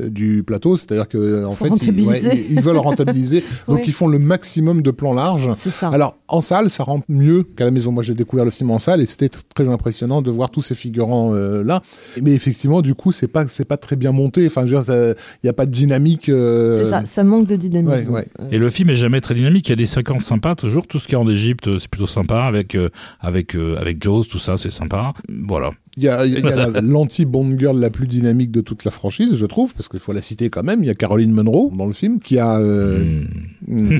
du 0.09 0.43
plateau, 0.43 0.75
c'est-à-dire 0.77 1.07
que 1.07 1.45
en 1.45 1.51
Faut 1.53 1.65
fait, 1.65 1.69
ils, 1.69 1.89
rentabiliser. 1.89 2.45
ils- 2.49 2.53
ils 2.55 2.61
veulent 2.61 2.77
rentabiliser, 2.77 3.08
donc 3.67 3.87
ils 3.87 3.93
font 3.93 4.07
le 4.07 4.19
maximum 4.19 4.81
de 4.81 4.91
plans 4.91 5.13
larges. 5.13 5.49
C'est 5.57 5.69
ça. 5.71 5.89
Alors 5.89 6.17
en 6.27 6.41
salle, 6.41 6.69
ça 6.69 6.83
rend 6.83 7.01
mieux 7.09 7.43
qu'à 7.43 7.65
la 7.65 7.71
maison. 7.71 7.91
Moi, 7.91 8.03
j'ai 8.03 8.13
découvert 8.13 8.45
le 8.45 8.51
film 8.51 8.69
en 8.71 8.77
salle 8.79 9.01
et 9.01 9.05
c'était 9.05 9.29
très 9.55 9.67
impressionnant 9.69 10.21
de 10.21 10.29
voir 10.31 10.49
tous 10.51 10.61
ces 10.61 10.75
figurants 10.75 11.33
euh, 11.33 11.63
là. 11.63 11.81
Mais 12.21 12.33
effectivement, 12.33 12.81
du 12.81 12.93
coup, 12.95 13.11
c'est 13.11 13.27
pas 13.27 13.47
c'est 13.47 13.65
pas 13.65 13.77
très 13.77 13.95
bien 13.95 14.11
monté. 14.11 14.45
Enfin, 14.45 14.65
je 14.65 14.75
veux 14.75 14.81
dire, 14.83 15.15
il 15.43 15.47
y 15.47 15.49
a 15.49 15.53
pas 15.53 15.65
de 15.65 15.71
dynamique. 15.71 16.29
euh, 16.29 16.83
C'est 16.83 16.89
ça, 16.89 17.03
ça 17.05 17.23
manque 17.23 17.47
de 17.47 17.55
dynamisme. 17.55 18.09
ouais, 18.09 18.19
ouais. 18.19 18.27
Euh, 18.41 18.47
Et 18.51 18.57
le 18.57 18.69
film 18.69 18.89
est 18.91 18.95
jamais 18.95 19.21
très 19.21 19.33
dynamique. 19.33 19.67
Il 19.67 19.71
y 19.71 19.73
a 19.73 19.77
des 19.77 19.85
séquences 19.87 20.23
sympas, 20.25 20.55
toujours. 20.55 20.85
Tout 20.87 20.99
ce 20.99 21.07
qui 21.07 21.13
est 21.13 21.17
en 21.17 21.27
Égypte, 21.27 21.77
c'est 21.79 21.87
plutôt 21.89 22.07
sympa. 22.07 22.43
Avec 22.43 22.75
euh, 22.75 22.89
avec 23.19 23.55
euh, 23.55 23.75
avec 23.79 24.01
Jaws, 24.03 24.25
tout 24.25 24.39
ça, 24.39 24.57
c'est 24.57 24.71
sympa. 24.71 25.13
Voilà. 25.29 25.71
Il 25.97 26.03
y 26.03 26.09
a, 26.09 26.25
y 26.25 26.41
l'anti-Bond 26.81 27.57
girl 27.57 27.79
la 27.79 27.89
plus 27.89 28.07
dynamique 28.07 28.51
de 28.51 28.61
toute 28.61 28.85
la 28.85 28.91
franchise, 28.91 29.35
je 29.35 29.45
trouve, 29.45 29.73
parce 29.73 29.89
qu'il 29.89 29.99
faut 29.99 30.13
la 30.13 30.21
citer 30.21 30.49
quand 30.49 30.63
même. 30.63 30.83
Il 30.83 30.87
y 30.87 30.89
a 30.89 30.95
Caroline 30.95 31.33
Munro 31.33 31.71
dans 31.77 31.87
le 31.87 31.93
film 31.93 32.19
qui 32.19 32.39
a. 32.39 32.57
euh, 32.59 33.23
Hmm. 33.69 33.99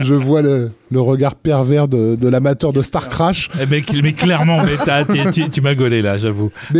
je, 0.00 0.14
vois 0.14 0.42
le, 0.42 0.70
le 0.90 1.00
regard 1.00 1.34
pervers 1.34 1.88
de, 1.88 2.14
de 2.14 2.28
l'amateur 2.28 2.72
de 2.72 2.80
Star 2.82 3.08
Crash. 3.08 3.50
Eh, 3.60 3.66
mais, 3.68 3.82
mais 4.02 4.12
clairement, 4.12 4.62
mais 4.62 5.32
tu, 5.32 5.50
tu 5.50 5.60
m'as 5.60 5.74
gaulé 5.74 6.02
là, 6.02 6.18
j'avoue. 6.18 6.52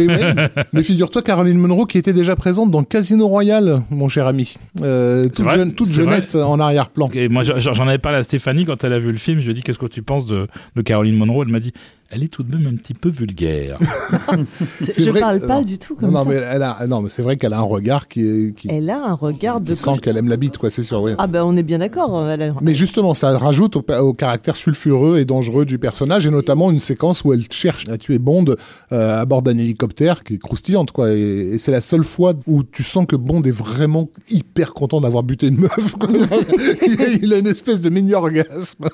Mais, 0.72 0.82
figure-toi, 0.82 1.22
Caroline 1.22 1.58
Munro 1.58 1.86
qui 1.86 1.98
était 1.98 2.12
déjà 2.12 2.36
présente 2.36 2.70
dans 2.70 2.84
Casino 2.84 3.26
Royale, 3.26 3.82
mon 3.90 4.08
cher 4.08 4.26
ami. 4.26 4.54
Euh, 4.82 5.24
toute 5.28 5.40
vrai 5.44 5.56
jeune, 5.56 5.74
toute 5.74 5.88
jeunette 5.90 6.36
en 6.36 6.60
arrière-plan. 6.60 7.08
Et 7.14 7.28
moi, 7.28 7.42
j'en 7.42 7.88
avais 7.88 7.98
parlé 7.98 8.18
à 8.18 8.22
Stéphanie 8.22 8.64
quand 8.64 8.84
elle 8.84 8.92
a 8.92 8.98
vu 8.98 9.10
le 9.10 9.18
film. 9.18 9.40
Je 9.40 9.44
lui 9.46 9.50
ai 9.50 9.54
dit 9.54 9.62
qu'est-ce 9.62 9.78
que 9.78 9.86
tu 9.86 10.02
penses 10.02 10.26
de, 10.26 10.46
de 10.76 10.82
Caroline 10.82 11.16
Monroe. 11.16 11.42
Elle 11.44 11.52
m'a 11.52 11.60
dit 11.60 11.72
elle 12.14 12.22
est 12.22 12.28
tout 12.28 12.42
de 12.42 12.54
même 12.54 12.66
un 12.66 12.76
petit 12.76 12.94
peu 12.94 13.08
vulgaire. 13.08 13.78
je 14.80 15.10
vrai- 15.10 15.20
parle 15.20 15.40
pas 15.46 15.56
non. 15.56 15.62
du 15.62 15.78
tout 15.78 15.94
Non, 15.94 16.00
comme 16.00 16.10
non, 16.12 16.22
ça. 16.24 16.28
mais 16.28 16.34
elle 16.36 16.62
a, 16.62 16.86
non, 16.86 17.00
mais 17.02 17.08
c'est 17.08 17.22
vrai 17.22 17.36
qu'elle 17.36 17.52
a 17.54 17.58
un 17.58 17.62
regard 17.62 18.06
qui, 18.08 18.20
est- 18.20 18.54
qui, 18.54 18.68
Elle 18.70 18.90
a 18.90 19.02
un 19.06 19.14
regard 19.14 19.60
de. 19.60 19.72
qui 19.72 19.80
sent 19.80 19.98
qu'elle 20.02 20.18
aime 20.18 20.28
la 20.28 20.36
bite, 20.36 20.58
quoi, 20.58 20.70
c'est 20.70 20.82
sûr, 20.82 21.00
oui. 21.02 21.12
Ah 21.18 21.26
ben 21.26 21.42
on 21.44 21.56
est 21.56 21.62
bien 21.62 21.78
d'accord. 21.78 22.16
a- 22.18 22.36
Mais 22.60 22.74
justement, 22.74 23.14
ça 23.14 23.36
rajoute 23.38 23.76
au, 23.76 23.84
au 24.00 24.12
caractère 24.12 24.56
sulfureux 24.56 25.18
et 25.18 25.24
dangereux 25.24 25.64
du 25.64 25.78
personnage, 25.78 26.26
et 26.26 26.30
notamment 26.30 26.70
une 26.70 26.80
séquence 26.80 27.24
où 27.24 27.32
elle 27.32 27.44
cherche 27.50 27.88
à 27.88 27.96
tuer 27.98 28.18
Bond 28.18 28.44
euh, 28.92 29.20
à 29.20 29.24
bord 29.24 29.42
d'un 29.42 29.56
hélicoptère 29.56 30.22
qui 30.24 30.34
est 30.34 30.38
croustillante, 30.38 30.90
quoi. 30.92 31.12
Et, 31.12 31.52
et 31.54 31.58
c'est 31.58 31.72
la 31.72 31.80
seule 31.80 32.04
fois 32.04 32.34
où 32.46 32.62
tu 32.62 32.82
sens 32.82 33.06
que 33.06 33.16
Bond 33.16 33.42
est 33.42 33.50
vraiment 33.56 34.08
hyper 34.30 34.74
content 34.74 35.00
d'avoir 35.00 35.22
buté 35.22 35.46
une 35.48 35.58
meuf. 35.58 35.94
quoi. 35.98 36.08
il, 36.12 36.22
a, 37.02 37.08
il 37.22 37.32
a 37.32 37.38
une 37.38 37.46
espèce 37.46 37.80
de 37.80 37.88
mini-orgasme 37.90 38.84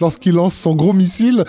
lorsqu'il 0.00 0.34
lance 0.34 0.54
son 0.54 0.74
gros 0.76 0.92
missile 0.92 1.44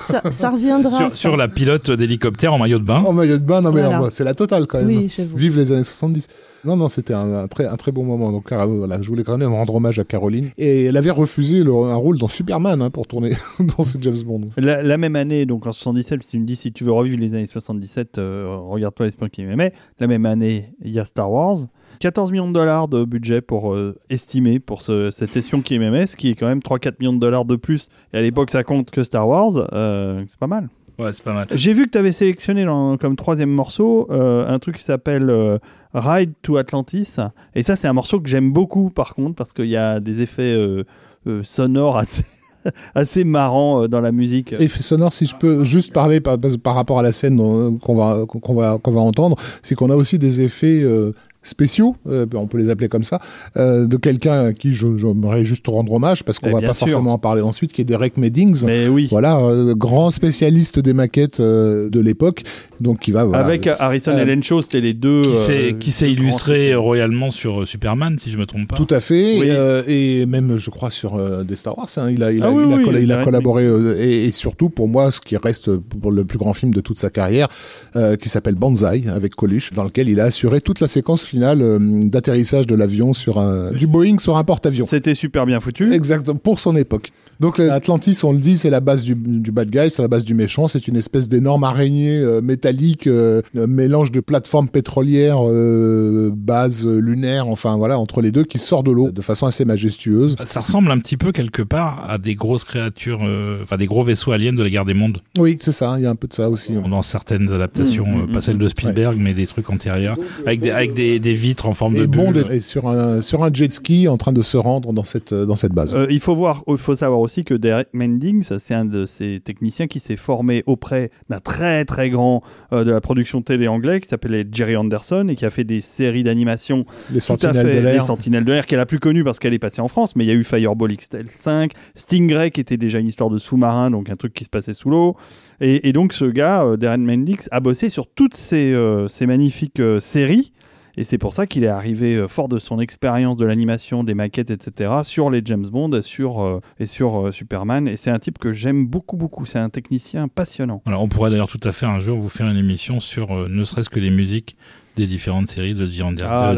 ça, 0.00 0.19
ça 0.30 0.50
reviendra. 0.50 0.96
sur, 0.96 1.10
ça. 1.10 1.16
sur 1.16 1.36
la 1.36 1.48
pilote 1.48 1.90
d'hélicoptère 1.90 2.52
en 2.54 2.58
maillot 2.58 2.78
de 2.78 2.84
bain. 2.84 3.02
en 3.04 3.12
maillot 3.12 3.38
de 3.38 3.42
bain. 3.42 3.60
Non, 3.62 3.72
mais 3.72 3.82
Voilà. 3.82 4.10
c'est 4.10 4.24
la 4.24 4.34
totale 4.34 4.66
quand 4.66 4.78
même. 4.78 4.88
Oui. 4.88 5.12
Vive 5.34 5.56
les 5.56 5.72
années 5.72 5.82
70. 5.82 6.28
Non, 6.64 6.76
non, 6.76 6.88
c'était 6.88 7.14
un, 7.14 7.32
un 7.34 7.46
très, 7.46 7.66
un 7.66 7.76
très 7.76 7.92
bon 7.92 8.04
moment. 8.04 8.30
Donc, 8.32 8.52
voilà, 8.52 9.00
je 9.00 9.08
voulais 9.08 9.24
quand 9.24 9.38
même 9.38 9.52
rendre 9.52 9.74
hommage 9.74 9.98
à 9.98 10.04
Caroline. 10.04 10.50
Et 10.58 10.84
elle 10.86 10.96
avait 10.96 11.10
refusé 11.10 11.64
le- 11.64 11.72
un 11.72 11.94
rôle 11.96 12.18
dans 12.18 12.28
Superman 12.28 12.82
hein, 12.82 12.90
pour 12.90 13.06
tourner 13.06 13.30
dans 13.76 13.82
ce 13.82 13.98
James 14.00 14.18
Bond. 14.24 14.48
La, 14.56 14.82
la 14.82 14.98
même 14.98 15.16
année, 15.16 15.46
donc 15.46 15.66
en 15.66 15.72
77, 15.72 16.20
tu 16.28 16.38
me 16.38 16.44
dis 16.44 16.56
si 16.56 16.72
tu 16.72 16.84
veux 16.84 16.92
revivre 16.92 17.18
les 17.18 17.34
années 17.34 17.46
77, 17.46 18.18
euh, 18.18 18.56
regarde-toi 18.68 19.06
l'espion 19.06 19.28
qui 19.28 19.42
m'aimait. 19.44 19.72
La 19.98 20.06
même 20.06 20.26
année, 20.26 20.74
il 20.84 20.92
y 20.92 20.98
a 20.98 21.04
Star 21.04 21.30
Wars. 21.30 21.58
14 22.00 22.32
millions 22.32 22.48
de 22.48 22.52
dollars 22.54 22.88
de 22.88 23.04
budget 23.04 23.40
pour 23.42 23.74
euh, 23.74 23.94
estimer 24.08 24.58
pour 24.58 24.80
ce, 24.80 25.10
cet 25.10 25.36
espion 25.36 25.60
qui 25.60 25.78
m'aimait, 25.78 26.06
ce 26.06 26.16
qui 26.16 26.30
est 26.30 26.34
quand 26.34 26.46
même 26.46 26.60
3-4 26.60 26.94
millions 26.98 27.12
de 27.12 27.18
dollars 27.18 27.44
de 27.44 27.56
plus. 27.56 27.88
Et 28.14 28.18
à 28.18 28.22
l'époque, 28.22 28.50
ça 28.50 28.64
compte 28.64 28.90
que 28.90 29.02
Star 29.02 29.28
Wars. 29.28 29.68
euh, 29.74 30.24
c'est 30.28 30.38
pas 30.38 30.46
mal. 30.46 30.68
Ouais, 30.98 31.12
c'est 31.12 31.22
pas 31.24 31.32
mal. 31.34 31.46
J'ai 31.54 31.72
vu 31.74 31.86
que 31.86 31.90
tu 31.90 31.98
avais 31.98 32.12
sélectionné 32.12 32.64
dans- 32.64 32.96
comme 32.96 33.16
troisième 33.16 33.50
morceau 33.50 34.06
euh, 34.10 34.46
un 34.48 34.58
truc 34.58 34.76
qui 34.78 34.82
s'appelle 34.82 35.28
euh, 35.30 35.58
Ride 35.94 36.32
to 36.42 36.56
Atlantis. 36.56 37.16
Et 37.54 37.62
ça, 37.62 37.76
c'est 37.76 37.88
un 37.88 37.92
morceau 37.92 38.18
que 38.20 38.28
j'aime 38.28 38.50
beaucoup, 38.52 38.88
par 38.90 39.14
contre, 39.14 39.34
parce 39.34 39.52
qu'il 39.52 39.66
y 39.68 39.76
a 39.76 40.00
des 40.00 40.22
effets 40.22 40.54
euh, 40.54 40.84
euh, 41.26 41.42
sonores 41.42 41.96
assez, 41.98 42.24
assez 42.94 43.24
marrants 43.24 43.88
dans 43.88 44.00
la 44.00 44.12
musique. 44.12 44.54
Effet 44.54 44.82
sonore, 44.82 45.12
si 45.12 45.26
je 45.26 45.36
peux 45.36 45.64
juste 45.64 45.92
parler 45.92 46.20
par, 46.20 46.38
par 46.62 46.74
rapport 46.74 46.98
à 46.98 47.02
la 47.02 47.12
scène 47.12 47.36
qu'on 47.78 47.94
va, 47.94 48.24
qu'on 48.26 48.54
va, 48.54 48.78
qu'on 48.78 48.90
va 48.92 49.00
entendre, 49.00 49.36
c'est 49.62 49.74
qu'on 49.74 49.90
a 49.90 49.96
aussi 49.96 50.18
des 50.18 50.40
effets 50.42 50.82
euh, 50.82 51.12
spéciaux, 51.42 51.96
euh, 52.08 52.26
on 52.34 52.46
peut 52.46 52.58
les 52.58 52.68
appeler 52.70 52.88
comme 52.88 53.04
ça, 53.04 53.20
euh, 53.56 53.86
de 53.86 53.96
quelqu'un 53.96 54.46
à 54.46 54.52
qui 54.52 54.74
je- 54.74 54.96
j'aimerais 54.96 55.44
juste 55.44 55.66
rendre 55.68 55.92
hommage, 55.92 56.22
parce 56.24 56.38
qu'on 56.38 56.48
Eh 56.50 56.52
va 56.52 56.60
pas 56.60 56.74
sûr. 56.74 56.88
forcément 56.88 57.14
en 57.14 57.18
parler 57.18 57.42
ensuite, 57.42 57.72
qui 57.72 57.80
est 57.80 57.84
Derek 57.84 58.16
Meddings. 58.16 58.64
Mais 58.66 58.88
oui. 58.88 59.08
Voilà, 59.10 59.38
euh, 59.40 59.74
grand 59.74 60.10
spécialiste 60.10 60.78
des 60.80 60.92
maquettes 60.92 61.40
euh, 61.40 61.88
de 61.88 62.00
l'époque, 62.00 62.42
donc 62.80 63.00
qui 63.00 63.10
va 63.12 63.24
voilà, 63.24 63.42
Avec 63.44 63.66
Harrison 63.66 64.12
Euh, 64.12 64.22
et 64.22 64.24
Len 64.26 64.42
Shaw, 64.42 64.60
c'était 64.62 64.80
les 64.80 64.92
deux. 64.94 65.22
Qui 65.22 65.88
euh, 65.90 65.92
s'est 65.92 66.10
illustré 66.12 66.74
royalement 66.74 67.30
sur 67.30 67.62
euh, 67.62 67.66
Superman, 67.66 68.18
si 68.18 68.30
je 68.30 68.36
me 68.38 68.46
trompe 68.46 68.68
pas. 68.68 68.76
Tout 68.76 68.86
à 68.90 69.00
fait, 69.00 69.38
Oui. 69.40 69.46
euh, 69.48 69.82
et 69.86 70.26
même 70.26 70.58
je 70.58 70.70
crois 70.70 70.90
sur 70.90 71.14
euh, 71.16 71.42
des 71.44 71.56
Star 71.56 71.76
Wars, 71.78 71.88
hein, 71.96 72.10
il 72.10 72.22
a, 72.22 72.32
il 72.32 72.42
a, 72.42 72.46
Ah 72.46 72.50
oui, 72.52 72.64
il 72.66 72.72
a 72.72 72.76
oui, 72.76 72.84
colla- 72.84 73.00
il 73.00 73.10
a 73.12 73.14
Derek 73.16 73.24
collaboré, 73.24 73.64
euh, 73.64 73.96
et, 73.98 74.24
et 74.26 74.32
surtout 74.32 74.68
pour 74.70 74.88
moi, 74.88 75.10
ce 75.10 75.20
qui 75.20 75.36
reste 75.36 75.76
pour 75.76 76.10
le 76.12 76.24
plus 76.24 76.38
grand 76.38 76.52
film 76.52 76.72
de 76.74 76.80
toute 76.80 76.98
sa 76.98 77.10
carrière, 77.10 77.48
euh, 77.96 78.16
qui 78.16 78.28
s'appelle 78.28 78.54
Banzai 78.56 79.04
avec 79.08 79.34
Coluche, 79.34 79.72
dans 79.72 79.84
lequel 79.84 80.08
il 80.08 80.20
a 80.20 80.24
assuré 80.24 80.60
toute 80.60 80.80
la 80.80 80.88
séquence 80.88 81.24
finale 81.30 81.62
euh, 81.62 81.78
d'atterrissage 81.80 82.66
de 82.66 82.74
l'avion 82.74 83.12
sur 83.12 83.38
un, 83.38 83.70
du 83.70 83.86
Boeing 83.86 84.18
sur 84.18 84.36
un 84.36 84.44
porte-avions. 84.44 84.84
C'était 84.84 85.14
super 85.14 85.46
bien 85.46 85.60
foutu. 85.60 85.92
Exactement, 85.92 86.36
pour 86.36 86.58
son 86.58 86.76
époque. 86.76 87.10
Donc 87.40 87.58
euh, 87.58 87.70
Atlantis, 87.72 88.18
on 88.22 88.32
le 88.32 88.38
dit, 88.38 88.56
c'est 88.58 88.68
la 88.70 88.80
base 88.80 89.02
du, 89.04 89.14
du 89.14 89.50
bad 89.50 89.70
guy, 89.70 89.90
c'est 89.90 90.02
la 90.02 90.08
base 90.08 90.24
du 90.24 90.34
méchant. 90.34 90.68
C'est 90.68 90.86
une 90.88 90.96
espèce 90.96 91.28
d'énorme 91.28 91.64
araignée 91.64 92.18
euh, 92.18 92.40
métallique, 92.42 93.06
euh, 93.06 93.40
un 93.56 93.66
mélange 93.66 94.12
de 94.12 94.20
plateforme 94.20 94.68
pétrolière, 94.68 95.38
euh, 95.40 96.30
base 96.34 96.86
lunaire, 96.86 97.48
enfin 97.48 97.76
voilà, 97.78 97.98
entre 97.98 98.20
les 98.20 98.30
deux, 98.30 98.44
qui 98.44 98.58
sort 98.58 98.82
de 98.82 98.90
l'eau 98.90 99.10
de 99.10 99.20
façon 99.22 99.46
assez 99.46 99.64
majestueuse. 99.64 100.36
Ça 100.44 100.60
ressemble 100.60 100.90
un 100.90 100.98
petit 100.98 101.16
peu 101.16 101.32
quelque 101.32 101.62
part 101.62 102.04
à 102.08 102.18
des 102.18 102.34
grosses 102.34 102.64
créatures, 102.64 103.20
euh, 103.24 103.60
enfin 103.62 103.76
des 103.78 103.86
gros 103.86 104.02
vaisseaux 104.02 104.32
aliens 104.32 104.52
de 104.52 104.62
la 104.62 104.68
guerre 104.70 104.84
des 104.84 104.94
mondes, 104.94 105.18
Oui, 105.38 105.56
c'est 105.60 105.72
ça, 105.72 105.94
il 105.98 106.02
y 106.02 106.06
a 106.06 106.10
un 106.10 106.14
peu 106.16 106.28
de 106.28 106.34
ça 106.34 106.50
aussi. 106.50 106.76
ouais. 106.76 106.88
dans 106.90 107.02
certaines 107.02 107.50
adaptations, 107.50 108.04
Mmh, 108.06 108.20
euh, 108.20 108.26
mmh, 108.26 108.32
pas 108.32 108.40
celles 108.40 108.58
de 108.58 108.68
Spielberg, 108.68 109.16
mais 109.18 109.32
des 109.34 109.46
trucs 109.46 109.70
antérieurs, 109.70 110.16
avec 110.46 110.60
des, 110.60 110.70
avec 110.70 110.92
des, 110.94 111.18
des 111.20 111.34
vitres 111.34 111.66
en 111.66 111.72
forme 111.72 111.96
Et 111.96 112.00
de 112.00 112.06
Bond 112.06 112.32
bulle. 112.32 112.46
est 112.50 112.56
est 112.56 112.60
sur 112.60 112.88
un, 112.88 113.20
sur 113.22 113.44
un 113.44 113.50
jet 113.52 113.72
ski 113.72 114.08
en 114.08 114.16
train 114.18 114.32
de 114.32 114.42
se 114.42 114.56
rendre 114.56 114.92
dans 114.92 115.04
cette, 115.04 115.32
dans 115.32 115.56
cette 115.56 115.72
base. 115.72 115.94
Euh, 115.96 116.06
il 116.10 116.20
faut 116.20 116.34
voir, 116.34 116.62
il 116.68 116.76
faut 116.76 116.94
savoir 116.94 117.20
aussi 117.20 117.29
que 117.44 117.54
Derek 117.54 117.88
Mending, 117.92 118.42
ça 118.42 118.58
c'est 118.58 118.74
un 118.74 118.84
de 118.84 119.06
ces 119.06 119.40
techniciens 119.40 119.86
qui 119.86 120.00
s'est 120.00 120.16
formé 120.16 120.62
auprès 120.66 121.10
d'un 121.28 121.40
très 121.40 121.84
très 121.84 122.10
grand 122.10 122.42
euh, 122.72 122.84
de 122.84 122.90
la 122.90 123.00
production 123.00 123.42
télé 123.42 123.68
anglais 123.68 124.00
qui 124.00 124.08
s'appelait 124.08 124.46
Jerry 124.50 124.76
Anderson 124.76 125.26
et 125.28 125.36
qui 125.36 125.44
a 125.44 125.50
fait 125.50 125.64
des 125.64 125.80
séries 125.80 126.22
d'animation 126.22 126.84
les 127.10 127.20
sentinelles 127.20 127.54
fait 127.54 127.62
de 127.62 127.68
les 127.68 127.92
l'air. 127.92 128.02
Sentinelles 128.02 128.44
de 128.44 128.52
l'air 128.52 128.66
qui 128.66 128.74
est 128.74 128.78
la 128.78 128.86
plus 128.86 128.98
connue 128.98 129.24
parce 129.24 129.38
qu'elle 129.38 129.54
est 129.54 129.58
passée 129.58 129.80
en 129.80 129.88
France, 129.88 130.16
mais 130.16 130.24
il 130.24 130.28
y 130.28 130.30
a 130.30 130.34
eu 130.34 130.44
Fireball 130.44 130.92
XL5, 130.92 131.70
Stingray 131.94 132.50
qui 132.50 132.60
était 132.60 132.76
déjà 132.76 132.98
une 132.98 133.08
histoire 133.08 133.30
de 133.30 133.38
sous-marin, 133.38 133.90
donc 133.90 134.10
un 134.10 134.16
truc 134.16 134.34
qui 134.34 134.44
se 134.44 134.50
passait 134.50 134.74
sous 134.74 134.90
l'eau. 134.90 135.16
Et, 135.60 135.88
et 135.88 135.92
donc 135.92 136.12
ce 136.12 136.24
gars, 136.24 136.64
euh, 136.64 136.76
Darren 136.76 136.98
Mendix, 136.98 137.48
a 137.50 137.60
bossé 137.60 137.88
sur 137.88 138.06
toutes 138.06 138.34
ces, 138.34 138.72
euh, 138.72 139.08
ces 139.08 139.26
magnifiques 139.26 139.80
euh, 139.80 140.00
séries. 140.00 140.52
Et 140.96 141.04
c'est 141.04 141.18
pour 141.18 141.34
ça 141.34 141.46
qu'il 141.46 141.64
est 141.64 141.68
arrivé 141.68 142.16
euh, 142.16 142.26
fort 142.26 142.48
de 142.48 142.58
son 142.58 142.80
expérience 142.80 143.36
de 143.36 143.44
l'animation, 143.46 144.04
des 144.04 144.14
maquettes, 144.14 144.50
etc., 144.50 144.90
sur 145.02 145.30
les 145.30 145.42
James 145.44 145.66
Bond 145.70 146.00
sur, 146.02 146.42
euh, 146.42 146.60
et 146.78 146.86
sur 146.86 147.26
euh, 147.28 147.32
Superman. 147.32 147.86
Et 147.88 147.96
c'est 147.96 148.10
un 148.10 148.18
type 148.18 148.38
que 148.38 148.52
j'aime 148.52 148.86
beaucoup, 148.86 149.16
beaucoup. 149.16 149.46
C'est 149.46 149.58
un 149.58 149.68
technicien 149.70 150.28
passionnant. 150.28 150.82
Alors, 150.86 151.02
on 151.02 151.08
pourrait 151.08 151.30
d'ailleurs 151.30 151.48
tout 151.48 151.60
à 151.64 151.72
fait 151.72 151.86
un 151.86 152.00
jour 152.00 152.18
vous 152.18 152.28
faire 152.28 152.46
une 152.48 152.56
émission 152.56 153.00
sur 153.00 153.30
euh, 153.36 153.48
ne 153.48 153.64
serait-ce 153.64 153.88
que 153.88 154.00
les 154.00 154.10
musiques 154.10 154.56
des 154.96 155.06
différentes 155.06 155.46
séries 155.48 155.74
de 155.74 155.86
Jerry, 155.86 156.02
Ander- 156.02 156.26
Ah 156.28 156.50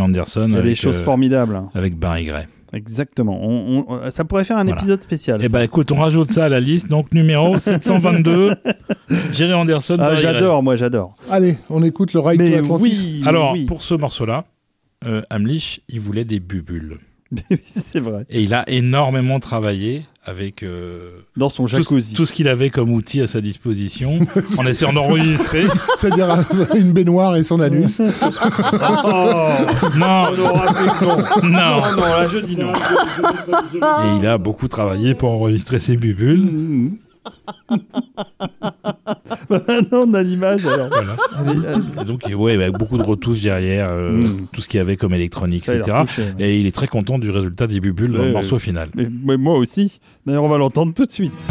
Anderson 0.00 0.46
Il 0.48 0.54
y 0.54 0.58
a 0.58 0.62
des 0.62 0.74
choses 0.74 1.00
euh, 1.00 1.04
formidables. 1.04 1.56
hein. 1.56 1.70
avec 1.74 1.96
Barry 1.98 2.24
Gray. 2.26 2.44
Exactement. 2.74 3.38
On- 3.40 3.84
on- 3.88 4.10
ça 4.10 4.24
pourrait 4.24 4.44
faire 4.44 4.58
un 4.58 4.64
Voilà. 4.64 4.80
épisode 4.80 5.02
spécial. 5.02 5.40
Eh 5.42 5.48
ben 5.48 5.60
écoute, 5.62 5.92
on 5.92 5.96
rajoute 5.96 6.30
ça 6.30 6.46
à 6.46 6.48
la 6.48 6.60
liste. 6.60 6.88
Donc 6.90 7.14
numéro 7.14 7.58
722, 7.58 8.56
Jerry 9.32 9.52
Anderson. 9.54 9.96
Ah, 10.00 10.14
j'adore, 10.16 10.62
moi 10.62 10.76
j'adore. 10.76 11.14
Allez, 11.30 11.56
on 11.70 11.82
écoute 11.82 12.12
le 12.14 12.20
Ride 12.20 12.40
to 12.40 12.58
Atlantis. 12.58 13.04
oui, 13.20 13.22
Alors 13.26 13.52
oui. 13.52 13.64
pour 13.66 13.82
ce 13.82 13.94
morceau-là, 13.94 14.44
euh, 15.06 15.22
Amlich, 15.30 15.82
il 15.88 16.00
voulait 16.00 16.24
des 16.24 16.40
bubules. 16.40 16.98
c'est 17.66 18.00
vrai. 18.00 18.24
Et 18.30 18.42
il 18.42 18.54
a 18.54 18.68
énormément 18.68 19.40
travaillé 19.40 20.02
avec 20.26 20.62
euh, 20.62 21.10
Dans 21.36 21.48
son 21.50 21.66
tout, 21.66 21.76
jacuzzi. 21.76 22.14
tout 22.14 22.24
ce 22.24 22.32
qu'il 22.32 22.48
avait 22.48 22.70
comme 22.70 22.90
outil 22.92 23.20
à 23.20 23.26
sa 23.26 23.40
disposition, 23.42 24.20
en 24.58 24.66
essayant 24.66 24.92
d'enregistrer. 24.92 25.64
C'est-à-dire 25.98 26.30
euh, 26.30 26.66
une 26.76 26.92
baignoire 26.92 27.36
et 27.36 27.42
son 27.42 27.60
anus. 27.60 28.00
Oh, 29.06 29.48
Non, 29.96 30.26
fait 30.32 30.38
non. 30.38 31.16
non. 31.42 31.50
Non, 31.50 31.96
là 32.00 32.26
je 32.30 32.38
dis 32.38 32.56
non. 32.56 32.72
Et 32.72 34.18
il 34.20 34.26
a 34.26 34.38
beaucoup 34.38 34.68
travaillé 34.68 35.14
pour 35.14 35.30
enregistrer 35.30 35.78
ses 35.78 35.96
bubules. 35.96 36.40
Mhm. 36.42 36.96
Non, 39.50 40.06
on 40.08 40.14
a 40.14 40.22
l'image 40.22 40.64
alors. 40.66 40.88
Voilà. 40.88 41.16
Allez, 41.38 41.66
allez. 41.66 41.84
Et 42.00 42.04
donc, 42.04 42.22
ouais, 42.34 42.52
avec 42.54 42.72
beaucoup 42.78 42.98
de 42.98 43.02
retouches 43.02 43.40
derrière, 43.40 43.88
euh, 43.90 44.10
Mm. 44.12 44.46
tout 44.52 44.60
ce 44.60 44.68
qu'il 44.68 44.78
y 44.78 44.80
avait 44.80 44.96
comme 44.96 45.14
électronique, 45.14 45.64
Ça 45.64 45.74
etc. 45.76 45.96
touché, 46.06 46.22
ouais. 46.22 46.34
Et 46.38 46.60
il 46.60 46.66
est 46.66 46.74
très 46.74 46.86
content 46.86 47.18
du 47.18 47.30
résultat 47.30 47.66
des 47.66 47.80
bubules 47.80 48.12
dans 48.12 48.22
le 48.22 48.32
morceau 48.32 48.58
final. 48.58 48.88
Mais, 48.94 49.08
mais 49.24 49.36
moi 49.36 49.56
aussi. 49.58 50.00
D'ailleurs, 50.26 50.44
on 50.44 50.48
va 50.48 50.58
l'entendre 50.58 50.92
tout 50.94 51.04
de 51.06 51.10
suite. 51.10 51.50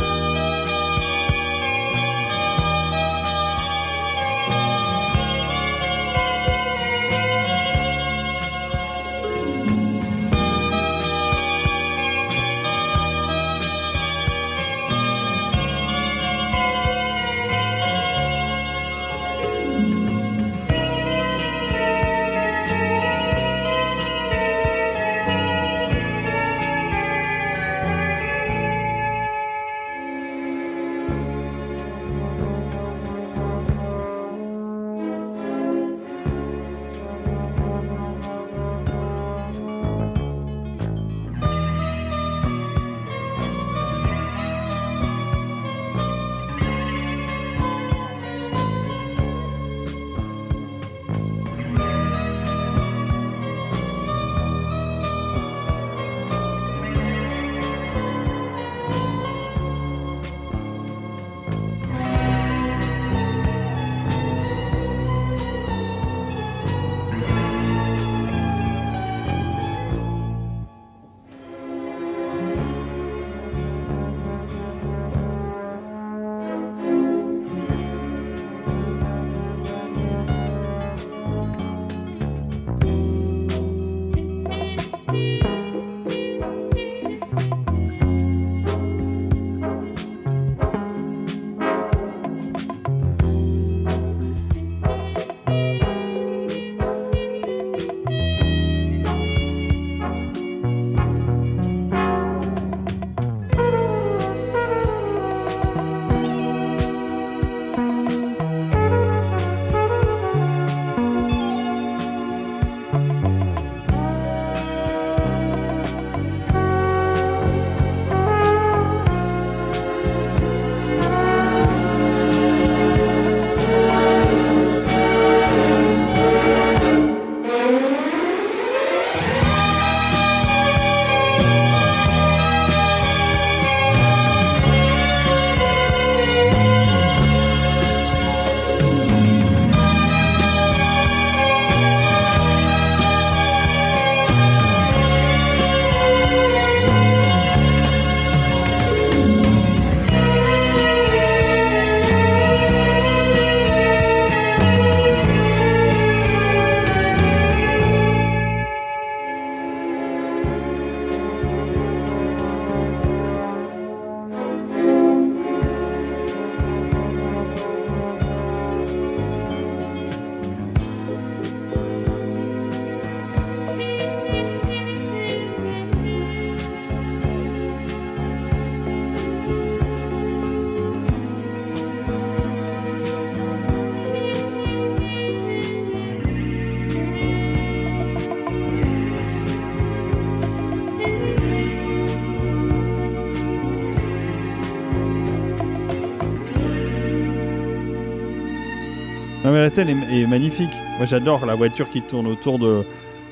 Scène 199.73 199.89
est, 199.89 200.21
est 200.21 200.27
magnifique. 200.27 200.71
Moi 200.97 201.05
j'adore 201.05 201.45
la 201.45 201.55
voiture 201.55 201.89
qui 201.89 202.01
tourne 202.01 202.27
autour 202.27 202.59
de, 202.59 202.83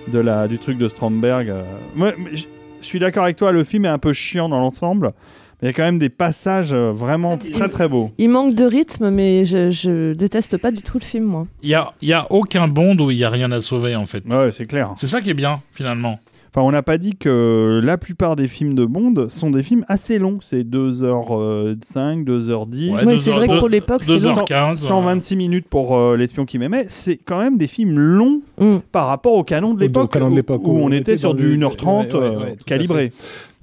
de 0.08 0.20
la, 0.20 0.48
du 0.48 0.58
truc 0.58 0.78
de 0.78 0.88
Stromberg. 0.90 1.50
euh. 1.50 1.64
Moi, 1.96 2.12
je 2.34 2.44
suis 2.86 3.00
d'accord 3.00 3.24
avec 3.26 3.38
toi, 3.38 3.52
le 3.52 3.64
film 3.64 3.86
est 3.86 3.90
un 3.90 4.00
peu 4.00 4.12
chiant 4.14 4.50
dans 4.50 4.60
l'ensemble. 4.60 5.14
Mais 5.62 5.68
il 5.68 5.72
y 5.72 5.74
a 5.74 5.74
quand 5.74 5.84
même 5.84 6.00
des 6.00 6.10
passages 6.10 6.74
euh, 6.74 6.92
vraiment 6.92 7.38
très 7.38 7.70
très 7.70 7.88
beaux. 7.88 8.10
Il 8.18 8.30
manque 8.30 8.56
de 8.56 8.66
rythme, 8.66 9.12
mais 9.12 9.46
je, 9.46 9.70
je 9.70 10.14
déteste 10.14 10.58
pas 10.58 10.72
du 10.72 10.82
tout 10.82 10.98
le 10.98 11.04
film, 11.04 11.26
moi. 11.26 11.46
Il 11.62 11.70
y 11.70 11.76
a, 11.76 11.92
il 12.02 12.08
y 12.08 12.14
a 12.14 12.26
aucun 12.32 12.68
Bond 12.68 12.98
où 12.98 13.12
il 13.12 13.18
y 13.18 13.24
a 13.24 13.30
rien 13.30 13.52
à 13.52 13.62
sauver 13.62 13.96
en 13.96 14.08
fait. 14.08 14.24
Ouais, 14.26 14.52
c'est 14.52 14.66
clair. 14.66 14.92
C'est 14.96 15.08
ça 15.08 15.22
qui 15.22 15.30
est 15.30 15.36
bien 15.36 15.62
finalement. 15.72 16.20
Enfin, 16.54 16.66
on 16.68 16.72
n'a 16.72 16.84
pas 16.84 16.98
dit 16.98 17.16
que 17.16 17.80
la 17.82 17.98
plupart 17.98 18.36
des 18.36 18.50
films 18.50 18.74
de 18.74 18.84
Bond 18.86 19.28
sont 19.30 19.52
des 19.52 19.64
films 19.64 19.86
assez 19.88 20.20
longs. 20.20 20.40
C'est 20.42 20.64
2h05, 20.66 22.24
2h10. 22.26 22.90
Ouais, 22.92 22.96
Ouais, 22.98 23.06
deux 23.06 23.18
c'est 23.18 23.30
heures- 23.32 23.38
vrai 23.38 23.48
que 23.48 23.60
pour 23.60 23.70
l'époque, 23.70 24.04
c'est 24.04 24.20
long. 24.20 24.34
2h15. 24.34 24.76
126 24.76 25.36
minutes 25.36 25.66
pour 25.70 25.96
euh, 25.96 26.18
L'espion 26.18 26.46
qui 26.46 26.58
m'aimait. 26.60 26.86
C'est 26.88 27.18
quand 27.18 27.40
même 27.40 27.58
des 27.58 27.68
films 27.68 27.98
longs 27.98 28.42
Mm. 28.60 28.78
par 28.92 29.08
rapport 29.08 29.34
au 29.34 29.44
canon 29.44 29.74
de 29.74 29.80
l'époque. 29.80 30.04
au 30.04 30.08
canon 30.08 30.30
de 30.30 30.36
l'époque, 30.36 30.62
où, 30.66 30.72
où 30.72 30.80
on 30.82 30.92
était 30.92 31.16
sur 31.18 31.34
du 31.34 31.52
les- 31.52 31.58
1h30 31.58 32.14
ouais, 32.14 32.20
ouais, 32.20 32.26
euh, 32.26 32.40
ouais, 32.40 32.56
calibré. 32.66 33.12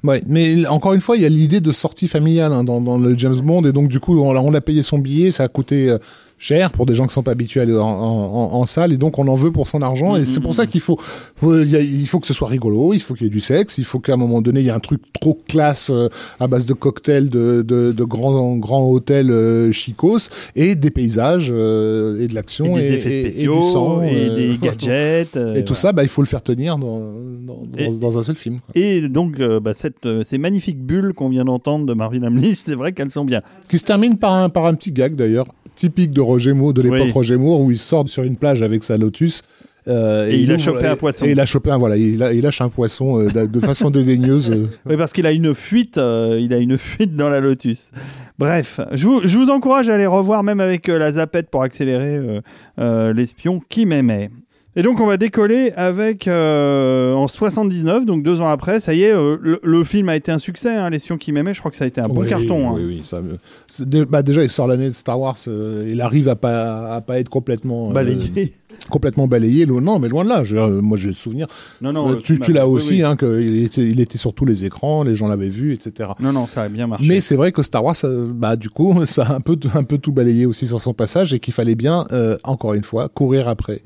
Ouais, 0.04 0.22
mais 0.26 0.66
encore 0.68 0.92
une 0.94 1.00
fois, 1.00 1.16
il 1.16 1.22
y 1.22 1.26
a 1.26 1.28
l'idée 1.28 1.60
de 1.60 1.72
sortie 1.72 2.06
familiale 2.08 2.52
hein, 2.52 2.62
dans, 2.64 2.80
dans 2.80 2.98
le 2.98 3.18
James 3.18 3.34
Bond, 3.42 3.64
et 3.64 3.72
donc 3.72 3.88
du 3.88 3.98
coup, 4.00 4.18
on, 4.18 4.34
on 4.36 4.54
a 4.54 4.60
payé 4.60 4.80
son 4.80 4.98
billet, 4.98 5.30
ça 5.32 5.42
a 5.44 5.48
coûté 5.48 5.90
euh, 5.90 5.98
cher 6.38 6.70
pour 6.70 6.86
des 6.86 6.94
gens 6.94 7.06
qui 7.06 7.12
sont 7.14 7.22
pas 7.22 7.32
habitués 7.32 7.60
à 7.60 7.64
aller 7.64 7.76
en, 7.76 7.80
en- 7.84 8.54
en 8.54 8.64
salle, 8.64 8.92
et 8.92 8.96
donc 8.96 9.18
on 9.18 9.26
en 9.28 9.34
veut 9.34 9.50
pour 9.50 9.66
son 9.66 9.82
argent, 9.82 10.16
et 10.16 10.24
c'est 10.24 10.40
pour 10.40 10.54
ça 10.54 10.66
qu'il 10.66 10.80
faut, 10.80 10.96
faut- 11.00 11.62
il 11.62 12.06
faut 12.06 12.20
que 12.20 12.26
ce 12.26 12.34
soit 12.34 12.48
rigolo, 12.48 12.92
il 12.94 13.00
faut 13.00 13.14
qu'il 13.14 13.24
y 13.24 13.26
ait 13.26 13.30
du 13.30 13.40
sexe, 13.40 13.78
il 13.78 13.84
faut 13.84 13.98
qu'à 13.98 14.14
un 14.14 14.16
moment 14.16 14.40
donné, 14.40 14.60
il 14.60 14.66
y 14.66 14.68
ait 14.68 14.72
un 14.72 14.78
truc 14.80 15.02
trop 15.20 15.36
classe 15.48 15.90
euh, 15.90 16.08
à 16.38 16.46
base 16.46 16.64
de 16.66 16.74
cocktails, 16.74 17.28
de, 17.28 17.62
de, 17.62 17.92
de 17.92 18.04
grands, 18.04 18.56
grands 18.56 18.88
hôtels 18.88 19.30
euh, 19.30 19.72
chicos, 19.72 20.30
et 20.54 20.74
des 20.74 20.90
paysages, 20.90 21.50
euh, 21.54 22.20
et 22.20 22.26
de 22.28 22.32
Et 22.32 22.34
l'action, 22.34 22.78
et, 22.78 22.82
et- 22.82 22.94
et 22.94 23.00
spéciaux, 23.30 23.52
du 23.54 23.62
sang, 23.62 24.02
et 24.02 24.30
des 24.30 24.58
gadgets. 24.62 25.36
Et 25.36 25.64
tout 25.64 25.74
voilà. 25.74 25.74
ça, 25.74 25.92
bah, 25.92 26.02
il 26.04 26.08
faut 26.08 26.22
le 26.22 26.28
faire 26.28 26.42
tenir 26.42 26.78
dans, 26.78 26.98
dans, 27.00 27.62
Et- 27.76 27.88
dans, 27.88 27.98
dans 27.98 28.18
un 28.18 28.22
seul 28.22 28.36
film. 28.36 28.60
quoi. 28.60 28.80
Et 28.80 29.08
donc, 29.08 29.38
bah, 29.40 29.74
cette, 29.74 30.06
ces 30.22 30.38
magnifiques 30.38 30.80
bulles 30.80 31.12
qu'on 31.14 31.28
vient 31.30 31.44
d'entendre 31.44 31.84
de 31.86 31.94
Marvin 31.94 32.22
Hamlish, 32.22 32.58
c'est 32.64 32.74
vrai 32.76 32.92
qu'elles 32.92 33.10
sont 33.10 33.24
bien. 33.24 33.42
qui 33.68 33.78
se 33.78 33.84
termine 33.84 34.16
par 34.18 34.34
un, 34.34 34.48
par 34.48 34.66
un 34.66 34.74
petit 34.74 34.92
gag 34.92 35.16
d'ailleurs, 35.16 35.46
typique 35.74 36.10
de 36.10 36.20
Roger 36.28 36.52
Moore, 36.52 36.72
de 36.74 36.82
l'époque 36.82 37.00
Oui. 37.04 37.10
Roger 37.12 37.36
Moore, 37.36 37.60
où 37.62 37.70
il 37.70 37.78
sort 37.78 38.08
sur 38.08 38.22
une 38.22 38.36
plage 38.36 38.62
avec 38.62 38.84
sa 38.84 38.96
Lotus. 38.96 39.42
euh, 39.88 40.28
Et 40.30 40.36
il 40.40 40.52
a 40.52 40.58
chopé 40.58 40.86
un 40.86 40.96
poisson. 40.96 41.24
Et 41.24 41.30
il 41.30 41.40
a 41.40 41.46
chopé 41.46 41.70
un, 41.70 41.78
voilà, 41.78 41.96
il, 41.96 42.22
a- 42.22 42.32
il 42.32 42.42
lâche 42.42 42.60
un 42.60 42.68
poisson 42.68 43.20
euh, 43.20 43.46
de, 43.46 43.60
façon 43.60 43.90
dédaigneuse. 43.90 44.50
euh. 44.50 44.66
Oui, 44.86 44.96
parce 44.98 45.12
qu'il 45.12 45.26
a 45.26 45.32
une 45.32 45.54
fuite, 45.54 45.96
euh, 45.98 46.38
il 46.40 46.52
a 46.52 46.58
une 46.58 46.76
fuite 46.76 47.16
dans 47.16 47.30
la 47.30 47.40
Lotus. 47.40 47.90
Bref, 48.38 48.78
je 48.92 49.06
vous, 49.06 49.20
je 49.24 49.38
vous 49.38 49.48
encourage 49.50 49.88
à 49.88 49.94
aller 49.94 50.06
revoir, 50.06 50.42
même 50.44 50.60
avec 50.60 50.86
la 50.88 51.12
zapette 51.12 51.48
pour 51.50 51.62
accélérer 51.62 52.20
l'espion 52.78 53.60
qui 53.68 53.86
m'aimait. 53.86 54.30
Et 54.78 54.82
donc 54.82 55.00
on 55.00 55.06
va 55.06 55.16
décoller 55.16 55.72
avec 55.76 56.28
euh, 56.28 57.12
en 57.12 57.26
79, 57.26 58.06
donc 58.06 58.22
deux 58.22 58.40
ans 58.40 58.48
après, 58.48 58.78
ça 58.78 58.94
y 58.94 59.02
est, 59.02 59.12
euh, 59.12 59.36
le, 59.42 59.58
le 59.60 59.82
film 59.82 60.08
a 60.08 60.14
été 60.14 60.30
un 60.30 60.38
succès, 60.38 60.72
hein, 60.76 60.88
l'espion 60.88 61.18
qui 61.18 61.32
m'aimait, 61.32 61.52
je 61.52 61.58
crois 61.58 61.72
que 61.72 61.76
ça 61.76 61.82
a 61.82 61.88
été 61.88 62.00
un 62.00 62.06
bon 62.06 62.20
Oui, 62.20 62.28
carton. 62.28 62.70
hein. 62.70 62.74
Oui, 62.76 62.84
oui, 62.86 63.02
ça 63.04 63.18
bah, 64.08 64.22
déjà, 64.22 64.44
il 64.44 64.48
sort 64.48 64.68
l'année 64.68 64.86
de 64.88 64.94
Star 64.94 65.18
Wars, 65.18 65.36
euh, 65.48 65.84
il 65.90 66.00
arrive 66.00 66.28
à 66.28 66.36
pas, 66.36 66.94
à 66.94 67.00
pas 67.00 67.18
être 67.18 67.28
complètement, 67.28 67.90
euh, 67.90 67.92
Balayé. 67.92 68.52
complètement 68.90 69.26
balayé. 69.26 69.66
Non, 69.66 69.98
mais 69.98 70.08
loin 70.08 70.24
de 70.24 70.30
là. 70.30 70.44
Je- 70.44 70.56
euh, 70.56 70.80
moi, 70.80 70.96
j'ai 70.96 71.08
le 71.08 71.12
souvenir. 71.14 71.46
Non, 71.82 71.92
non, 71.92 72.12
Euh, 72.12 72.16
tu 72.22 72.38
l'as 72.52 72.66
oui, 72.66 72.74
aussi, 72.74 72.94
oui. 72.94 73.02
hein, 73.02 73.16
qu'il 73.16 73.62
était, 73.62 73.82
il 73.86 74.00
était 74.00 74.16
sur 74.16 74.32
tous 74.32 74.44
les 74.46 74.64
écrans, 74.64 75.02
les 75.02 75.14
gens 75.14 75.26
l'avaient 75.28 75.48
vu, 75.50 75.74
etc. 75.74 76.10
Non, 76.20 76.32
non, 76.32 76.46
ça 76.46 76.62
a 76.62 76.68
bien 76.70 76.86
marché. 76.86 77.04
Mais 77.06 77.20
c'est 77.20 77.34
vrai 77.36 77.52
que 77.52 77.62
Star 77.62 77.84
Wars, 77.84 77.96
ça- 77.96 78.08
bah, 78.08 78.56
du 78.56 78.70
coup, 78.70 78.94
ça 79.06 79.24
a 79.24 79.34
un 79.34 79.40
peu, 79.40 79.58
un 79.74 79.82
peu 79.82 79.98
tout 79.98 80.12
balayé 80.12 80.46
aussi 80.46 80.66
sur 80.66 80.80
son 80.80 80.94
passage 80.94 81.34
et 81.34 81.38
qu'il 81.38 81.52
fallait 81.52 81.74
bien, 81.74 82.06
euh, 82.12 82.38
encore 82.44 82.72
une 82.74 82.84
fois, 82.84 83.08
courir 83.08 83.48
après 83.48 83.80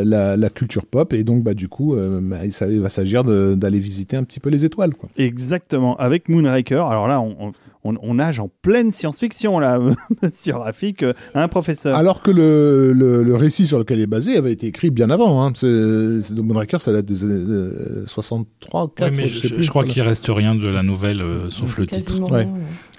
euh, 0.00 0.04
la, 0.04 0.36
la 0.36 0.50
culture 0.50 0.86
pop. 0.86 1.12
Et 1.12 1.24
donc, 1.24 1.42
bah, 1.42 1.54
du 1.54 1.68
coup, 1.68 1.94
euh, 1.94 2.20
bah, 2.22 2.38
il 2.44 2.80
va 2.80 2.88
s'agir 2.88 3.24
d'aller 3.24 3.80
visiter 3.80 4.16
un 4.16 4.24
petit 4.24 4.40
peu 4.40 4.50
les 4.50 4.64
étoiles. 4.64 4.94
Quoi. 4.94 5.08
Exactement, 5.16 5.96
avec 5.96 6.28
Moonraker. 6.28 6.86
Alors 6.86 7.08
là, 7.08 7.20
on, 7.20 7.52
on, 7.84 7.96
on 8.02 8.14
nage 8.14 8.40
en 8.40 8.50
pleine 8.62 8.90
science-fiction, 8.90 9.58
là, 9.58 9.78
monsieur 10.22 10.54
Rafik, 10.56 11.04
un 11.34 11.48
professeur. 11.48 11.94
Alors 11.94 12.22
que 12.22 12.30
le, 12.30 12.92
le, 12.92 13.22
le 13.22 13.36
récit 13.36 13.66
sur 13.66 13.78
lequel 13.78 13.98
il 13.98 14.02
est 14.02 14.06
basé 14.06 14.36
avait 14.36 14.52
été 14.52 14.66
écrit 14.66 14.90
bien 14.90 15.10
avant. 15.10 15.44
Hein. 15.44 15.52
C'est, 15.54 16.30
Moonraker, 16.36 16.80
ça 16.80 16.92
date 16.92 17.04
des 17.06 17.24
années 17.24 17.34
euh, 17.34 18.04
63, 18.06 18.92
4, 18.94 19.10
Ouais, 19.10 19.16
mais 19.16 19.28
je, 19.28 19.34
je, 19.34 19.38
sais 19.40 19.48
je 19.48 19.54
plus. 19.56 19.68
crois 19.68 19.84
qu'il 19.84 20.02
reste 20.02 20.26
rien 20.28 20.54
de 20.54 20.66
la 20.68 20.82
nouvelle 20.82 21.20
euh, 21.20 21.50
sauf 21.50 21.76
le 21.78 21.86
titre. 21.86 22.20
Ouais. 22.32 22.48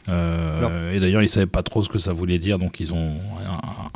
Euh, 0.07 0.93
et 0.93 0.99
d'ailleurs, 0.99 1.23
ils 1.23 1.29
savaient 1.29 1.47
pas 1.47 1.63
trop 1.63 1.81
ce 1.81 1.89
que 1.89 1.97
ça 1.97 2.13
voulait 2.13 2.37
dire, 2.37 2.59
donc 2.59 2.79
ils 2.79 2.93
ont 2.93 3.13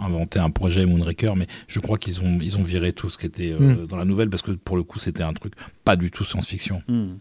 inventé 0.04 0.40
un 0.40 0.50
projet 0.50 0.86
Moonraker, 0.86 1.36
mais 1.36 1.48
je 1.68 1.80
crois 1.80 1.98
qu'ils 1.98 2.22
ont 2.22 2.40
ils 2.42 2.58
ont 2.58 2.64
viré 2.64 2.94
tout 2.94 3.10
ce 3.10 3.18
qui 3.18 3.26
était 3.26 3.52
euh, 3.52 3.86
dans 3.86 3.98
la 3.98 4.06
nouvelle 4.06 4.30
parce 4.30 4.42
que 4.42 4.52
pour 4.52 4.78
le 4.78 4.84
coup, 4.84 5.00
c'était 5.00 5.24
un 5.24 5.34
truc 5.34 5.54
pas 5.84 5.96
du 5.96 6.12
tout 6.12 6.24
science-fiction. 6.24 6.82
Hmm. 6.88 7.16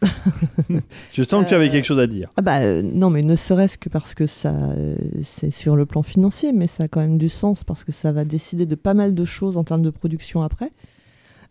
Je 1.13 1.23
sens 1.23 1.45
que 1.45 1.49
tu 1.49 1.55
avais 1.55 1.69
quelque 1.71 1.85
chose 1.85 2.01
à 2.01 2.07
dire. 2.07 2.31
Ah 2.37 2.43
bah 2.43 2.59
euh, 2.59 2.83
non, 2.83 3.11
mais 3.11 3.23
ne 3.23 3.37
serait-ce 3.37 3.79
que 3.79 3.89
parce 3.89 4.15
que 4.15 4.27
ça, 4.27 4.53
euh, 4.55 4.97
c'est 5.23 5.51
sur 5.51 5.77
le 5.77 5.87
plan 5.87 6.03
financier, 6.03 6.53
mais 6.53 6.67
ça 6.67 6.85
a 6.85 6.89
quand 6.89 7.01
même 7.01 7.19
du 7.19 7.29
sens 7.29 7.65
parce 7.65 7.85
que 7.85 7.93
ça 7.93 8.13
va 8.13 8.25
décider 8.25 8.67
de 8.67 8.75
pas 8.75 8.95
mal 8.95 9.15
de 9.15 9.25
choses 9.25 9.57
en 9.57 9.65
termes 9.65 9.83
de 9.83 9.91
production 9.91 10.43
après. 10.43 10.71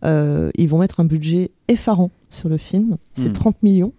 Euh, 0.05 0.51
ils 0.55 0.67
vont 0.69 0.77
mettre 0.77 0.99
un 0.99 1.05
budget 1.05 1.51
effarant 1.67 2.11
sur 2.29 2.49
le 2.49 2.57
film. 2.57 2.97
C'est 3.13 3.29
Hmm. 3.29 3.33
30 3.33 3.63
millions. 3.63 3.93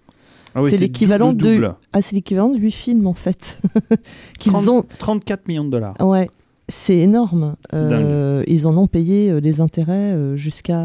Ah 0.55 0.63
oui, 0.63 0.71
C'est 0.71 0.79
l'équivalent 0.79 1.33
de-. 1.33 1.69
Ah, 1.93 2.03
c'est 2.03 2.15
l'équivalent 2.17 2.49
de 2.49 2.57
8 2.57 2.71
films 2.71 3.07
en 3.07 3.15
fait. 3.15 3.61
Qu'ils 4.39 4.53
30 4.53 4.69
ont. 4.69 4.83
34 4.99 5.47
millions 5.49 5.65
de 5.65 5.71
dollars. 5.71 5.95
Ouais, 6.01 6.31
c'est 6.69 6.97
énorme. 6.99 7.57
Euh, 7.75 8.43
ils 8.47 8.67
en 8.67 8.77
ont 8.77 8.87
payé 8.87 9.31
euh, 9.31 9.41
les 9.41 9.61
intérêts 9.61 10.13
euh, 10.15 10.37
jusqu'à 10.37 10.81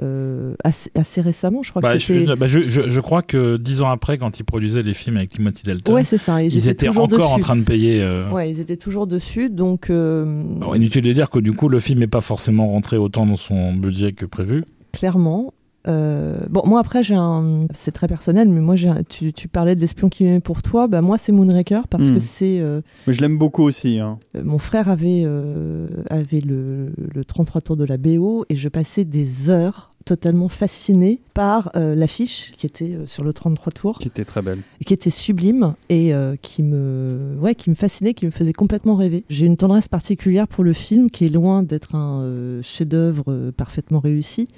euh, 0.00 0.54
assez, 0.62 0.90
assez 0.94 1.20
récemment. 1.20 1.62
Je 1.62 1.70
crois 1.70 1.82
Bah, 1.82 1.94
que 1.94 1.98
je, 1.98 2.34
bah, 2.36 2.46
je, 2.46 2.68
je- 2.68 2.88
je 2.88 3.00
crois 3.00 3.22
que 3.22 3.56
dix 3.56 3.80
ans 3.82 3.90
après, 3.90 4.16
quand 4.16 4.38
ils 4.38 4.44
produisaient 4.44 4.82
les 4.84 4.94
films 4.94 5.16
avec 5.16 5.30
Timothy 5.30 5.62
Dalton, 5.64 5.92
Ouais, 5.94 6.04
c'est 6.04 6.18
ça. 6.18 6.42
Ils, 6.42 6.54
ils 6.54 6.68
étaient 6.68 6.88
encore 6.88 7.32
en 7.32 7.38
train 7.38 7.56
de 7.56 7.64
payer. 7.64 8.00
euh, 8.02 8.30
Ouais, 8.30 8.50
ils 8.50 8.60
étaient 8.60 8.76
toujours 8.76 9.06
dessus. 9.08 9.50
Donc. 9.50 9.90
euh, 9.90 10.42
alors, 10.60 10.76
inutile 10.76 11.02
de 11.02 11.12
dire 11.12 11.30
que 11.30 11.38
du 11.40 11.52
coup, 11.52 11.68
le 11.68 11.80
film 11.80 11.98
n'est 11.98 12.06
pas 12.06 12.20
forcément 12.20 12.68
rentré 12.68 12.96
autant 12.96 13.26
dans 13.26 13.36
son 13.36 13.72
budget 13.74 14.12
que 14.12 14.24
prévu. 14.24 14.64
clairement. 14.92 15.52
Euh, 15.88 16.38
bon, 16.50 16.62
moi 16.66 16.80
après, 16.80 17.02
j'ai 17.02 17.14
un. 17.14 17.66
C'est 17.72 17.92
très 17.92 18.06
personnel, 18.08 18.48
mais 18.48 18.60
moi, 18.60 18.76
j'ai 18.76 18.88
un- 18.88 19.02
tu, 19.02 19.32
tu 19.32 19.48
parlais 19.48 19.74
de 19.74 19.80
l'espion 19.80 20.08
qui 20.08 20.26
est 20.26 20.40
pour 20.40 20.62
toi. 20.62 20.86
Bah, 20.86 21.00
moi, 21.02 21.18
c'est 21.18 21.32
Moonraker 21.32 21.88
parce 21.88 22.06
Hmm. 22.06 22.14
que 22.14 22.18
c'est. 22.20 22.60
euh, 22.60 22.80
Mais 23.06 23.12
je 23.14 23.20
l'aime 23.20 23.38
beaucoup 23.38 23.62
aussi. 23.62 23.98
hein. 23.98 24.18
euh, 24.36 24.42
mon 24.44 24.58
frère 24.58 24.88
avait, 24.88 25.24
avait 26.10 26.40
le, 26.40 26.90
le 27.14 27.24
33 27.24 27.60
tours 27.60 27.76
de 27.76 27.84
la 27.84 27.96
BO 27.96 28.44
et 28.48 28.54
je 28.54 28.68
passais 28.68 29.04
des 29.04 29.50
heures 29.50 29.90
totalement 30.04 30.48
fascinée 30.48 31.20
par 31.34 31.70
euh, 31.76 31.94
l'affiche 31.94 32.52
qui 32.56 32.64
était 32.66 32.94
euh, 32.94 33.06
sur 33.06 33.24
le 33.24 33.34
33 33.34 33.72
tours 33.72 33.98
Qui 33.98 34.08
était 34.08 34.24
très 34.24 34.40
belle. 34.40 34.60
et 34.80 34.84
qui 34.86 34.94
était 34.94 35.10
sublime 35.10 35.74
et 35.90 36.14
euh, 36.14 36.34
qui 36.40 36.62
me 36.62 37.36
ouais 37.42 37.54
qui 37.54 37.68
me 37.68 37.74
fascinait 37.74 38.14
qui 38.14 38.24
me 38.24 38.30
faisait 38.30 38.54
complètement 38.54 38.96
rêver 38.96 39.24
j'ai 39.28 39.44
une 39.44 39.58
tendresse 39.58 39.86
particulière 39.88 40.48
pour 40.48 40.64
le 40.64 40.72
film 40.72 41.10
qui 41.10 41.26
est 41.26 41.28
loin 41.28 41.62
d'être 41.62 41.94
un 41.94 42.60
chef-d'œuvre 42.62 43.50
parfaitement 43.54 44.00
réussi 44.00 44.48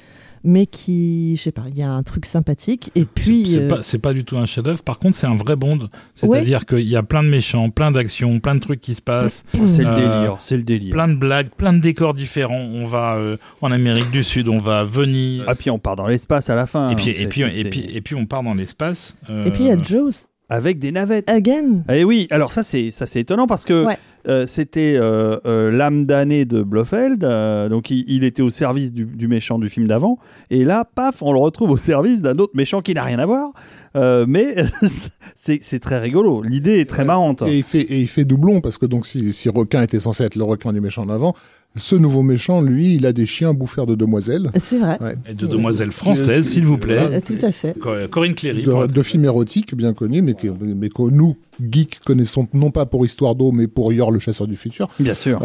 mais 0.45 0.67
qui 0.67 1.37
je 1.37 1.43
sais 1.43 1.53
pas 1.53 1.65
il 1.69 1.77
y 1.77 1.83
a 1.83 1.91
un 1.91 2.03
truc 2.03 2.25
sympathique 2.27 2.91
et 2.95 3.05
puis 3.05 3.47
C'est 3.53 3.59
euh, 3.65 3.69
pas, 3.69 3.83
c'est 3.83 3.99
pas 3.99 4.12
du 4.12 4.25
tout 4.25 4.37
un 4.39 4.47
chef-d'œuvre. 4.47 4.83
Par 4.83 4.99
contre, 4.99 5.17
c'est 5.17 5.27
un 5.27 5.37
vrai 5.37 5.57
Bond. 5.57 5.89
C'est-à-dire 6.15 6.67
qu'il 6.67 6.89
y 6.89 6.97
a 6.97 7.03
plein 7.03 7.23
de 7.23 7.29
méchants, 7.29 7.71
plein 7.71 7.91
d'actions, 7.91 8.41
plein 8.41 8.55
de 8.55 8.61
trucs 8.61 8.81
qui 8.81 8.95
se 8.95 9.03
passent, 9.03 9.45
C'est 9.67 9.83
le 9.83 9.89
Euh, 9.89 9.97
délire. 10.19 10.37
C'est 10.41 10.57
le 10.57 10.62
délire. 10.62 10.93
plein 10.93 11.09
de 11.09 11.17
blagues, 11.17 11.49
plein 11.57 11.73
de 11.73 11.81
décors 11.81 12.15
différents. 12.15 12.55
On 12.61 12.87
va 12.87 13.17
euh, 13.17 13.37
en 13.61 13.71
Amérique 13.71 14.11
du 14.11 14.23
Sud, 14.23 14.49
on 14.49 14.59
va 14.59 14.81
à 14.81 14.85
Venise. 14.85 15.45
Ah, 15.47 15.53
puis 15.59 15.71
on 15.71 15.79
part 15.79 15.97
dans 15.97 16.07
l'espace 16.07 16.49
à 16.51 16.55
la 16.55 16.67
fin. 16.67 16.91
et 16.91 16.95
puis, 16.97 17.11
hein. 17.11 17.15
et 17.19 17.27
puis, 17.27 17.43
et 17.43 17.65
puis, 17.65 17.87
et 17.93 18.01
puis, 18.01 18.15
on 18.15 18.27
part 18.27 18.43
dans 18.43 18.55
l'espace. 18.55 19.17
euh, 19.29 19.45
et 19.45 19.51
puis 19.51 19.65
il 19.65 19.67
y 19.69 19.71
a 19.73 19.77
Jaws 19.79 20.27
Avec 20.51 20.78
des 20.78 20.93
navettes. 20.93 21.31
again 21.31 21.82
Et 21.93 22.05
oui, 22.05 22.27
alors 22.31 22.52
ça 22.52 22.62
c'est 22.62 22.90
ça 22.90 23.06
c'est 23.06 23.20
étonnant 23.20 23.47
parce 23.47 23.64
que 23.64 23.86
Ouais. 23.86 23.98
euh, 24.28 24.47
c'était 24.47 24.94
euh, 24.97 25.39
euh, 25.47 25.70
l'âme 25.70 26.05
damnée 26.06 26.44
de 26.44 26.62
Blofeld, 26.62 27.24
euh, 27.24 27.68
donc 27.68 27.90
il, 27.90 28.05
il 28.09 28.24
était 28.24 28.43
au 28.43 28.51
service 28.51 28.93
du, 28.93 29.05
du 29.06 29.28
méchant 29.28 29.59
du 29.59 29.68
film 29.68 29.86
d'avant, 29.86 30.18
et 30.51 30.64
là, 30.64 30.85
paf, 30.85 31.22
on 31.22 31.32
le 31.32 31.39
retrouve 31.39 31.70
au 31.70 31.77
service 31.78 32.20
d'un 32.20 32.36
autre 32.39 32.52
méchant 32.55 32.82
qui 32.82 32.93
n'a 32.94 33.05
rien 33.05 33.18
à 33.18 33.27
voir, 33.27 33.52
Euh, 33.97 34.24
mais 34.28 34.55
c'est 35.35 35.59
c'est 35.62 35.81
très 35.81 35.98
rigolo. 35.98 36.43
L'idée 36.43 36.78
est 36.78 36.89
très 36.89 37.05
marrante. 37.05 37.43
Et 37.43 37.56
il 37.59 37.64
fait, 37.64 37.81
et 37.81 38.01
il 38.01 38.06
fait 38.06 38.24
doublon 38.24 38.60
parce 38.60 38.78
que 38.78 38.86
donc 38.86 39.05
si, 39.05 39.32
si 39.32 39.48
requin 39.48 39.82
était 39.82 39.98
censé 39.98 40.22
être 40.24 40.36
le 40.36 40.44
requin 40.44 40.72
du 40.72 40.81
méchant 40.81 41.05
d'avant, 41.06 41.35
ce 41.77 41.95
nouveau 41.95 42.23
méchant, 42.23 42.61
lui, 42.61 42.95
il 42.97 43.07
a 43.07 43.13
des 43.13 43.27
chiens 43.27 43.55
bouffeurs 43.55 43.87
de 43.87 43.95
demoiselles. 43.95 44.51
c'est 44.61 44.79
vrai 44.79 44.97
Ouais. 45.01 45.15
Et 45.29 45.35
de 45.35 45.47
demoiselles 45.47 45.93
françaises, 45.93 46.49
s'il 46.49 46.67
vous 46.67 46.79
plaît. 46.79 46.99
Voilà. 46.99 47.17
Euh, 47.17 47.21
tout 47.25 47.47
à 47.47 47.53
fait 47.53 47.79
Co- 47.79 48.09
Corinne 48.11 48.35
Cléry. 48.35 48.65
De, 48.65 49.03
films 49.03 49.25
érotiques 49.25 49.75
bien 49.77 49.93
connus, 49.95 50.21
mais 50.21 50.35
que, 50.35 50.49
mais 50.49 50.89
que 50.89 51.03
nous, 51.11 51.37
geeks, 51.71 52.01
connaissons 52.05 52.49
non 52.55 52.71
pas 52.73 52.87
pour 52.87 53.05
Histoire 53.07 53.35
d'eau, 53.37 53.53
mais 53.53 53.69
pour 53.69 53.93
Your 53.93 54.11
le 54.11 54.19
chasseur 54.19 54.47
du 54.49 54.57
futur. 54.57 54.89
Bien 54.99 55.15
sûr. 55.15 55.41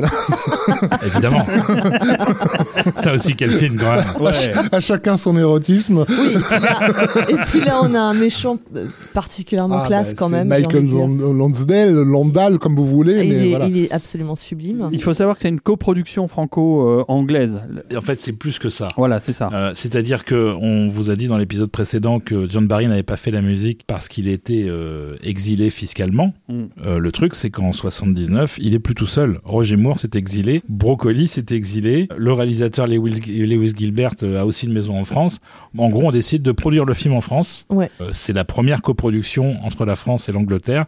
Évidemment. 1.05 1.45
Ça 2.97 3.13
aussi, 3.13 3.35
quel 3.35 3.51
film, 3.51 3.77
quand 3.79 3.93
même. 3.93 4.03
Ouais. 4.21 4.53
À 4.71 4.79
chacun 4.79 5.17
son 5.17 5.37
érotisme. 5.37 6.05
Oui, 6.09 6.33
et 6.33 6.39
puis, 6.39 6.59
là, 6.59 6.89
et 7.29 7.37
puis 7.45 7.59
là, 7.61 7.79
on 7.83 7.93
a 7.93 7.99
un 7.99 8.13
méchant 8.15 8.57
particulièrement 9.13 9.77
Ah, 9.83 9.87
classe 9.87 10.09
bah, 10.09 10.15
quand 10.17 10.29
même. 10.29 10.47
Michael 10.47 10.85
Lonsdale, 10.87 11.93
Londal, 11.93 12.57
comme 12.57 12.75
vous 12.75 12.85
voulez, 12.87 13.23
il, 13.23 13.29
mais 13.29 13.47
est, 13.47 13.49
voilà. 13.51 13.67
il 13.67 13.77
est 13.83 13.91
absolument 13.91 14.35
sublime. 14.35 14.89
Il 14.91 15.01
faut 15.01 15.13
savoir 15.13 15.35
que 15.35 15.43
c'est 15.43 15.49
une 15.49 15.59
coproduction 15.59 16.14
franco-anglaise. 16.27 17.61
En 17.95 18.01
fait, 18.01 18.19
c'est 18.19 18.33
plus 18.33 18.59
que 18.59 18.69
ça. 18.69 18.89
Voilà, 18.97 19.19
c'est 19.19 19.33
ça. 19.33 19.49
Euh, 19.53 19.71
C'est-à-dire 19.73 20.25
que 20.25 20.55
on 20.59 20.87
vous 20.87 21.09
a 21.09 21.15
dit 21.15 21.27
dans 21.27 21.37
l'épisode 21.37 21.69
précédent 21.69 22.19
que 22.19 22.47
John 22.49 22.67
Barry 22.67 22.87
n'avait 22.87 23.03
pas 23.03 23.17
fait 23.17 23.31
la 23.31 23.41
musique 23.41 23.81
parce 23.87 24.07
qu'il 24.07 24.27
était 24.27 24.65
euh, 24.67 25.15
exilé 25.23 25.69
fiscalement. 25.69 26.33
Mm. 26.47 26.63
Euh, 26.85 26.97
le 26.99 27.11
truc, 27.11 27.35
c'est 27.35 27.49
qu'en 27.49 27.71
79, 27.71 28.57
il 28.61 28.73
est 28.73 28.79
plus 28.79 28.95
tout 28.95 29.07
seul. 29.07 29.39
Roger 29.43 29.77
Moore 29.77 29.99
s'est 29.99 30.11
exilé, 30.15 30.61
Broccoli 30.69 31.27
s'est 31.27 31.45
exilé, 31.51 32.07
le 32.17 32.33
réalisateur 32.33 32.87
Lewis, 32.87 33.21
Lewis 33.27 33.73
Gilbert 33.75 34.13
a 34.23 34.45
aussi 34.45 34.65
une 34.65 34.73
maison 34.73 34.99
en 34.99 35.05
France. 35.05 35.39
En 35.77 35.89
gros, 35.89 36.07
on 36.07 36.11
décide 36.11 36.41
de 36.41 36.51
produire 36.51 36.85
le 36.85 36.93
film 36.93 37.13
en 37.13 37.21
France. 37.21 37.65
Ouais. 37.69 37.89
Euh, 38.01 38.09
c'est 38.13 38.33
la 38.33 38.45
première 38.45 38.81
coproduction 38.81 39.63
entre 39.63 39.85
la 39.85 39.95
France 39.95 40.29
et 40.29 40.31
l'Angleterre 40.31 40.85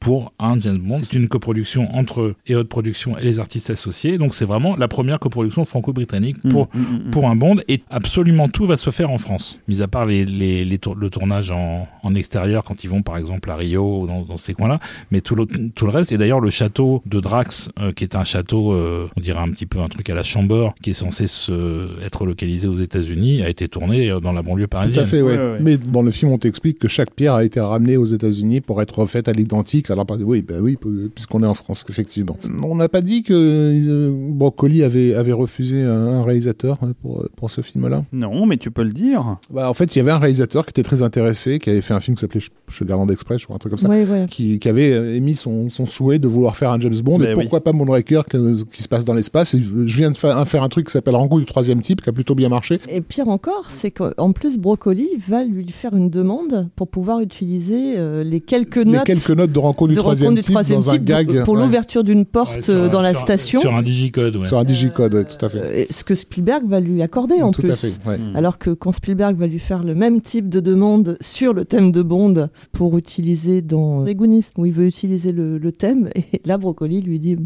pour 0.00 0.32
un 0.38 0.58
James 0.60 0.78
Bond. 0.78 0.98
C'est 1.02 1.14
une 1.16 1.28
coproduction 1.28 1.94
entre 1.94 2.34
EOD 2.48 2.68
Productions 2.68 3.16
et 3.18 3.22
les 3.24 3.38
artistes 3.38 3.68
associés. 3.70 4.16
Donc 4.18 4.34
c'est 4.34 4.46
vraiment 4.46 4.74
la 4.76 4.88
première 4.88 5.18
coproduction 5.18 5.64
franco-britannique 5.64 6.36
pour 6.48 6.68
Mm, 6.74 6.78
mm, 6.78 7.06
mm. 7.06 7.10
pour 7.10 7.28
un 7.28 7.36
Bond 7.36 7.56
et 7.68 7.82
absolument 7.90 8.48
tout 8.48 8.64
va 8.66 8.76
se 8.76 8.90
faire 8.90 9.10
en 9.10 9.18
France. 9.18 9.58
Mis 9.68 9.82
à 9.82 9.88
part 9.88 10.06
les, 10.06 10.24
les, 10.24 10.64
les 10.64 10.78
tour- 10.78 10.94
le 10.94 11.10
tournage 11.10 11.50
en, 11.50 11.86
en 12.02 12.14
extérieur 12.14 12.64
quand 12.64 12.82
ils 12.84 12.88
vont 12.88 13.02
par 13.02 13.16
exemple 13.18 13.50
à 13.50 13.56
Rio 13.56 14.02
ou 14.02 14.06
dans, 14.06 14.22
dans 14.22 14.36
ces 14.36 14.54
coins-là, 14.54 14.80
mais 15.10 15.20
tout 15.20 15.34
le, 15.34 15.46
tout 15.46 15.84
le 15.84 15.90
reste. 15.92 16.12
Et 16.12 16.18
d'ailleurs 16.18 16.40
le 16.40 16.50
château 16.50 17.02
de 17.06 17.20
Drax, 17.20 17.68
euh, 17.80 17.92
qui 17.92 18.04
est 18.04 18.14
un 18.16 18.24
château, 18.24 18.72
euh, 18.72 19.06
on 19.16 19.20
dirait 19.20 19.40
un 19.40 19.50
petit 19.50 19.66
peu 19.66 19.80
un 19.80 19.88
truc 19.88 20.08
à 20.10 20.14
la 20.14 20.22
Chambord, 20.24 20.74
qui 20.82 20.90
est 20.90 20.94
censé 20.94 21.26
se, 21.26 21.88
être 22.04 22.24
localisé 22.24 22.66
aux 22.68 22.78
États-Unis, 22.78 23.42
a 23.42 23.48
été 23.50 23.68
tourné 23.68 24.10
euh, 24.10 24.20
dans 24.20 24.32
la 24.32 24.42
banlieue 24.42 24.64
Tout 24.64 24.70
parisienne. 24.70 25.04
à 25.04 25.06
fait, 25.06 25.20
ouais. 25.22 25.32
Ouais, 25.32 25.38
ouais, 25.38 25.52
ouais. 25.52 25.58
Mais 25.60 25.76
dans 25.76 26.02
le 26.02 26.10
film, 26.10 26.32
on 26.32 26.38
t'explique 26.38 26.78
que 26.78 26.88
chaque 26.88 27.12
pierre 27.14 27.34
a 27.34 27.44
été 27.44 27.60
ramenée 27.60 27.96
aux 27.98 28.04
États-Unis 28.06 28.60
pour 28.62 28.80
être 28.80 28.98
refaite 28.98 29.28
à 29.28 29.32
l'identique. 29.32 29.89
Alors, 29.90 30.06
oui, 30.24 30.42
bah 30.42 30.54
oui, 30.60 30.76
puisqu'on 31.14 31.42
est 31.42 31.46
en 31.46 31.54
France, 31.54 31.84
effectivement. 31.88 32.36
On 32.64 32.74
n'a 32.76 32.88
pas 32.88 33.00
dit 33.02 33.22
que 33.22 33.32
euh, 33.34 34.10
Broccoli 34.32 34.82
avait, 34.82 35.14
avait 35.14 35.32
refusé 35.32 35.82
un, 35.82 35.90
un 35.90 36.22
réalisateur 36.22 36.78
hein, 36.82 36.92
pour, 37.02 37.26
pour 37.36 37.50
ce 37.50 37.60
film-là. 37.60 38.04
Non, 38.12 38.46
mais 38.46 38.56
tu 38.56 38.70
peux 38.70 38.82
le 38.82 38.92
dire. 38.92 39.36
Bah, 39.52 39.68
en 39.68 39.74
fait, 39.74 39.94
il 39.94 39.98
y 39.98 40.02
avait 40.02 40.10
un 40.12 40.18
réalisateur 40.18 40.64
qui 40.66 40.70
était 40.70 40.82
très 40.82 41.02
intéressé, 41.02 41.58
qui 41.58 41.70
avait 41.70 41.80
fait 41.80 41.94
un 41.94 42.00
film 42.00 42.16
qui 42.16 42.20
s'appelait 42.20 42.40
Sugarland 42.68 43.10
Express, 43.10 43.48
ou 43.48 43.54
un 43.54 43.58
truc 43.58 43.70
comme 43.72 43.78
ça. 43.78 43.88
Ouais, 43.88 44.04
ouais. 44.04 44.26
Qui, 44.28 44.58
qui 44.58 44.68
avait 44.68 44.92
euh, 44.92 45.14
émis 45.16 45.34
son, 45.34 45.68
son 45.70 45.86
souhait 45.86 46.18
de 46.18 46.28
vouloir 46.28 46.56
faire 46.56 46.70
un 46.70 46.80
James 46.80 46.94
Bond 47.02 47.18
Ben 47.18 47.30
et 47.30 47.34
pourquoi 47.34 47.62
pas 47.62 47.72
Moonraker 47.72 48.22
que- 48.28 48.62
qui 48.64 48.82
se 48.82 48.88
passe 48.88 49.04
dans 49.04 49.14
l'espace? 49.14 49.54
Et 49.54 49.58
Je 49.62 49.96
viens 49.96 50.10
de 50.10 50.16
fa- 50.16 50.44
faire 50.44 50.62
un 50.62 50.68
truc 50.68 50.86
qui 50.86 50.92
s'appelle 50.92 51.16
Rango 51.16 51.38
du 51.40 51.46
troisième 51.46 51.80
type 51.80 52.00
qui 52.02 52.08
a 52.08 52.12
plutôt 52.12 52.34
bien 52.34 52.48
marché. 52.48 52.78
Et 52.88 53.00
pire 53.00 53.28
encore, 53.28 53.66
c'est 53.70 53.90
qu'en 53.90 54.32
plus, 54.32 54.58
Brocoli 54.58 55.08
va 55.18 55.44
lui 55.44 55.66
faire 55.70 55.94
une 55.94 56.10
demande 56.10 56.68
pour 56.76 56.88
pouvoir 56.88 57.20
utiliser 57.20 57.94
euh, 57.98 58.22
les 58.22 58.40
quelques 58.40 58.76
Les 58.76 58.84
notes 58.84 59.04
quelques 59.04 59.30
notes 59.30 59.52
de 59.52 59.58
Rango 59.58 59.79
du 59.88 59.94
de 59.94 59.98
troisième 60.00 60.28
rencontre 60.30 60.40
du 60.40 60.44
type 60.44 60.52
troisième 60.54 60.78
dans 60.80 60.90
un 60.90 60.92
type 60.94 61.04
gag. 61.04 61.44
pour, 61.44 61.56
l'ouverture 61.56 62.04
d'une 62.04 62.24
porte 62.24 62.68
euh, 62.68 62.86
un- 62.86 62.88
dans 62.88 63.00
la 63.00 63.12
sur 63.12 63.20
un- 63.20 63.24
station. 63.24 63.60
Sur 63.60 63.74
un 63.74 63.82
digicode, 63.82 64.36
ouais. 64.36 64.46
Sur 64.46 64.58
un 64.58 64.64
digicode, 64.64 65.14
ouais, 65.14 65.24
tout 65.24 65.44
à 65.44 65.48
fait. 65.48 65.58
Euh, 65.58 65.84
ce 65.90 66.04
que 66.04 66.14
Spielberg 66.14 66.66
va 66.66 66.80
lui 66.80 67.02
accorder 67.02 67.42
en 67.42 67.50
tout 67.50 67.62
plus. 67.62 67.70
à 67.70 67.76
fait. 67.76 67.92
ouais. 68.06 68.18
Mm. 68.18 68.36
Alors 68.36 68.58
que 68.58 68.70
quand 68.70 68.92
Spielberg 68.92 69.36
va 69.36 69.46
lui 69.46 69.58
faire 69.58 69.82
le 69.82 69.94
même 69.94 70.20
type 70.20 70.48
de 70.48 70.60
demande 70.60 71.16
sur 71.20 71.52
le 71.54 71.64
thème 71.64 71.92
de 71.92 72.02
Bond 72.02 72.48
pour 72.72 72.96
utiliser 72.98 73.62
dans 73.62 74.04
Les 74.04 74.14
Goonies, 74.14 74.46
où 74.56 74.66
il 74.66 74.72
veut 74.72 74.86
utiliser 74.86 75.32
le, 75.32 75.58
le 75.58 75.72
thème, 75.72 76.08
et 76.14 76.40
là 76.44 76.58
Brocoli 76.58 77.00
lui 77.02 77.18
dit 77.18 77.36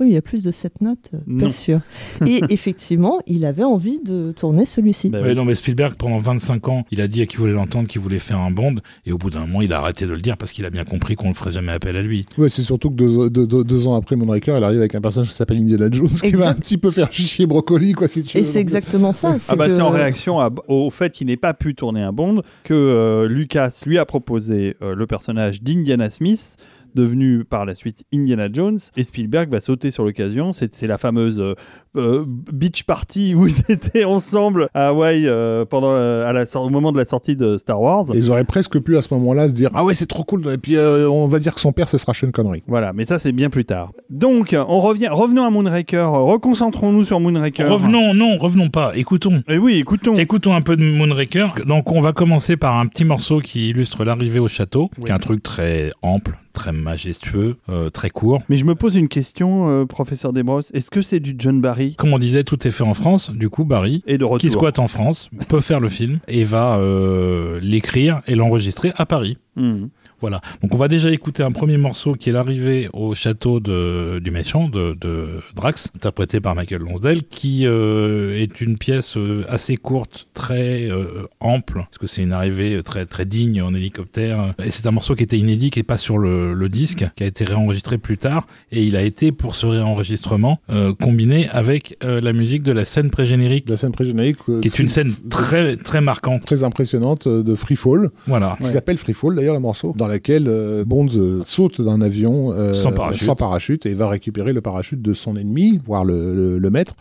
Oui, 0.00 0.06
il 0.08 0.12
y 0.12 0.16
a 0.16 0.22
plus 0.22 0.42
de 0.42 0.50
cette 0.50 0.80
note, 0.80 1.10
euh, 1.14 1.38
pas 1.40 1.50
sûr. 1.50 1.80
et 2.26 2.40
effectivement, 2.48 3.20
il 3.26 3.44
avait 3.44 3.64
envie 3.64 4.00
de 4.02 4.32
tourner 4.32 4.64
celui-ci. 4.64 5.10
Bah 5.10 5.18
oui. 5.22 5.34
non, 5.34 5.44
mais 5.44 5.54
Spielberg, 5.54 5.94
pendant 5.96 6.16
25 6.18 6.68
ans, 6.68 6.84
il 6.90 7.00
a 7.00 7.06
dit 7.08 7.20
à 7.22 7.26
qui 7.26 7.36
voulait 7.36 7.52
l'entendre 7.52 7.86
qu'il 7.88 8.00
voulait 8.00 8.18
faire 8.18 8.38
un 8.38 8.50
Bond, 8.50 8.76
et 9.04 9.12
au 9.12 9.18
bout 9.18 9.30
d'un 9.30 9.40
moment, 9.40 9.60
il 9.60 9.72
a 9.72 9.78
arrêté 9.78 10.06
de 10.06 10.12
le 10.12 10.20
dire 10.20 10.36
parce 10.38 10.52
qu'il 10.52 10.64
a 10.64 10.70
bien 10.70 10.84
compris 10.84 11.16
qu'on 11.16 11.28
ne 11.28 11.34
ferait 11.34 11.52
jamais 11.52 11.72
appel 11.72 11.96
à 11.96 12.02
lui. 12.02 12.26
Ouais, 12.38 12.48
c'est 12.48 12.62
surtout 12.62 12.88
que 12.90 12.94
deux, 12.94 13.28
deux- 13.30 13.46
deux- 13.46 13.64
deux 13.64 13.86
ans 13.86 13.94
après 13.94 14.16
Moonraker, 14.16 14.56
elle 14.56 14.64
arrive 14.64 14.78
avec 14.80 14.94
un 14.94 15.00
personnage 15.00 15.28
qui 15.28 15.34
s'appelle 15.34 15.58
Indiana 15.58 15.88
Jones, 15.90 16.08
qui 16.08 16.30
va 16.32 16.48
un 16.48 16.54
petit 16.54 16.78
peu 16.78 16.90
faire 16.90 17.12
chier 17.12 17.46
Brocoli, 17.46 17.92
quoi, 17.92 18.08
si 18.08 18.22
tu 18.24 18.38
Et 18.38 18.44
c'est 18.44 18.60
exactement 18.60 19.12
ça. 19.12 19.36
Ah 19.48 19.56
bah 19.56 19.66
que- 19.68 19.74
c'est 19.74 19.82
en 19.82 19.90
réaction 19.90 20.40
à- 20.40 20.50
au 20.68 20.88
fait 20.90 21.12
qu'il 21.12 21.26
n'ait 21.26 21.36
pas 21.36 21.52
pu 21.54 21.74
tourner 21.74 22.00
un 22.02 22.12
Bond 22.12 22.42
que 22.64 22.72
euh, 22.74 23.28
Lucas 23.28 23.82
lui 23.86 23.98
a 23.98 24.04
proposé 24.06 24.76
euh, 24.82 24.94
le 24.94 25.06
personnage 25.06 25.62
d'Indiana 25.62 26.08
Smith 26.10 26.56
devenu 26.94 27.44
par 27.44 27.64
la 27.64 27.74
suite 27.74 28.04
Indiana 28.12 28.48
Jones 28.52 28.78
et 28.96 29.04
Spielberg 29.04 29.50
va 29.50 29.60
sauter 29.60 29.90
sur 29.90 30.04
l'occasion 30.04 30.52
c'est 30.52 30.74
c'est 30.74 30.86
la 30.86 30.98
fameuse 30.98 31.40
euh, 31.40 31.54
euh, 31.96 32.24
beach 32.52 32.84
party 32.84 33.34
où 33.34 33.46
ils 33.46 33.54
étaient 33.68 34.04
ensemble 34.04 34.68
à 34.74 34.88
Hawaï 34.88 35.26
euh, 35.26 35.64
pendant 35.64 35.94
à 35.94 36.32
la, 36.32 36.44
au 36.56 36.68
moment 36.68 36.92
de 36.92 36.98
la 36.98 37.04
sortie 37.04 37.34
de 37.36 37.56
Star 37.56 37.80
Wars 37.80 38.04
Et 38.14 38.18
Ils 38.18 38.30
auraient 38.30 38.44
presque 38.44 38.78
pu 38.78 38.96
à 38.96 39.02
ce 39.02 39.12
moment-là 39.14 39.48
se 39.48 39.52
dire 39.54 39.70
Ah 39.74 39.84
ouais, 39.84 39.94
c'est 39.94 40.06
trop 40.06 40.22
cool. 40.24 40.46
Et 40.52 40.58
puis 40.58 40.76
euh, 40.76 41.08
on 41.10 41.26
va 41.26 41.38
dire 41.40 41.54
que 41.54 41.60
son 41.60 41.72
père, 41.72 41.88
ce 41.88 41.98
sera 41.98 42.14
Sean 42.14 42.30
Connery. 42.30 42.62
voilà 42.68 42.92
mais 42.92 43.04
ça 43.04 43.18
c'est 43.18 43.32
bien 43.32 43.50
plus 43.50 43.64
tard 43.64 43.90
donc 44.08 44.54
on 44.56 44.80
revient 44.80 45.08
revenons 45.08 45.44
à 45.44 45.50
Moonraker 45.50 46.04
reconcentrons-nous 46.10 47.04
sur 47.04 47.20
Moonraker 47.20 47.64
Revenons, 47.68 48.14
non, 48.14 48.38
revenons 48.38 48.68
pas, 48.68 48.92
écoutons. 48.96 49.42
et 49.48 49.58
oui 49.58 49.74
écoutons 49.78 50.14
Écoutons 50.16 50.54
un 50.54 50.62
peu 50.62 50.76
de 50.76 50.84
Moonraker. 50.84 51.64
Donc, 51.66 51.92
on 51.92 52.00
va 52.00 52.12
commencer 52.12 52.56
par 52.56 52.78
un 52.78 52.86
petit 52.86 53.04
morceau 53.04 53.40
qui 53.40 53.70
illustre 53.70 54.04
l'arrivée 54.04 54.38
au 54.38 54.48
château, 54.48 54.90
qui 55.02 55.08
est 55.08 55.12
un 55.14 55.18
truc 55.18 55.42
très 55.42 55.92
ample, 56.02 56.38
très 56.60 56.72
majestueux, 56.72 57.56
euh, 57.70 57.88
très 57.88 58.10
court. 58.10 58.42
mais 58.50 58.56
je 58.56 58.66
me 58.66 58.74
pose 58.74 58.96
une 58.96 59.08
question 59.08 59.70
euh, 59.70 59.86
professeur 59.86 60.34
Desbrosses 60.34 60.70
est-ce 60.74 60.90
que 60.90 61.00
c'est 61.00 61.18
du 61.18 61.34
John 61.38 61.62
Barry? 61.62 61.94
Comme 61.96 62.12
on 62.12 62.18
disait, 62.18 62.44
tout 62.44 62.68
est 62.68 62.70
fait 62.70 62.84
en 62.84 62.92
France. 62.92 63.30
Du 63.30 63.48
coup, 63.48 63.64
Barry, 63.64 64.02
et 64.06 64.18
de 64.18 64.24
retour 64.24 64.38
qui 64.38 64.50
squatte 64.50 64.78
en 64.78 64.86
France, 64.86 65.30
peut 65.48 65.62
faire 65.62 65.80
le 65.80 65.88
film 65.88 66.18
et 66.28 66.44
va 66.44 66.76
euh, 66.76 67.58
l'écrire 67.62 68.20
et 68.26 68.34
l'enregistrer 68.34 68.92
à 68.96 69.06
Paris. 69.06 69.38
Mhm. 69.56 69.88
Voilà. 70.20 70.40
Donc 70.62 70.74
on 70.74 70.78
va 70.78 70.88
déjà 70.88 71.10
écouter 71.10 71.42
un 71.42 71.50
premier 71.50 71.76
morceau 71.78 72.14
qui 72.14 72.30
est 72.30 72.32
l'arrivée 72.32 72.88
au 72.92 73.14
château 73.14 73.60
de, 73.60 74.18
du 74.18 74.30
méchant 74.30 74.68
de, 74.68 74.96
de 75.00 75.26
Drax, 75.56 75.90
interprété 75.94 76.40
par 76.40 76.54
Michael 76.54 76.82
Lonsdale, 76.82 77.22
qui 77.22 77.66
euh, 77.66 78.36
est 78.40 78.60
une 78.60 78.76
pièce 78.78 79.16
euh, 79.16 79.44
assez 79.48 79.76
courte, 79.76 80.28
très 80.34 80.88
euh, 80.90 81.26
ample, 81.40 81.74
parce 81.80 81.98
que 81.98 82.06
c'est 82.06 82.22
une 82.22 82.32
arrivée 82.32 82.82
très 82.82 83.06
très 83.06 83.24
digne 83.24 83.62
en 83.62 83.74
hélicoptère. 83.74 84.54
Et 84.64 84.70
c'est 84.70 84.86
un 84.86 84.90
morceau 84.90 85.14
qui 85.14 85.22
était 85.22 85.38
inédit, 85.38 85.70
qui 85.70 85.80
est 85.80 85.84
pas 85.84 85.98
sur 85.98 86.18
le, 86.18 86.52
le 86.54 86.68
disque, 86.68 87.04
qui 87.16 87.22
a 87.22 87.26
été 87.26 87.44
réenregistré 87.44 87.98
plus 87.98 88.18
tard, 88.18 88.46
et 88.72 88.82
il 88.82 88.96
a 88.96 89.02
été 89.02 89.32
pour 89.32 89.54
ce 89.54 89.66
réenregistrement 89.66 90.58
euh, 90.70 90.92
combiné 90.94 91.48
avec 91.50 91.96
euh, 92.04 92.20
la 92.20 92.32
musique 92.32 92.62
de 92.62 92.72
la 92.72 92.84
scène 92.84 93.10
pré-générique, 93.10 93.68
La 93.68 93.76
scène 93.76 93.92
pré-générique. 93.92 94.38
euh, 94.48 94.60
qui 94.60 94.68
est 94.68 94.78
une 94.78 94.88
scène 94.88 95.12
très 95.30 95.76
très 95.76 96.00
marquante. 96.00 96.44
très 96.44 96.64
impressionnante 96.64 97.26
euh, 97.26 97.42
de 97.42 97.54
Free 97.54 97.76
Fall, 97.76 98.10
Voilà. 98.26 98.56
qui 98.62 98.68
s'appelle 98.68 98.98
Free 98.98 99.14
Fall 99.14 99.34
d'ailleurs 99.36 99.54
le 99.54 99.60
morceau, 99.60 99.94
dans 99.96 100.06
laquelle 100.10 100.46
euh, 100.48 100.84
euh, 100.90 101.40
saute 101.44 101.80
d'un 101.80 102.02
avion 102.02 102.52
euh, 102.52 102.72
Sans 102.72 102.92
parachute. 102.92 103.24
sans 103.26 103.34
parachute 103.34 103.86
et 103.86 103.94
va 103.94 104.08
récupérer 104.08 104.52
le 104.52 104.60
parachute 104.60 105.00
de 105.00 105.14
son 105.14 105.36
ennemi, 105.36 105.80
voire 105.86 106.04
le, 106.04 106.34
le, 106.34 106.58
le 106.58 106.70
maître. 106.70 106.94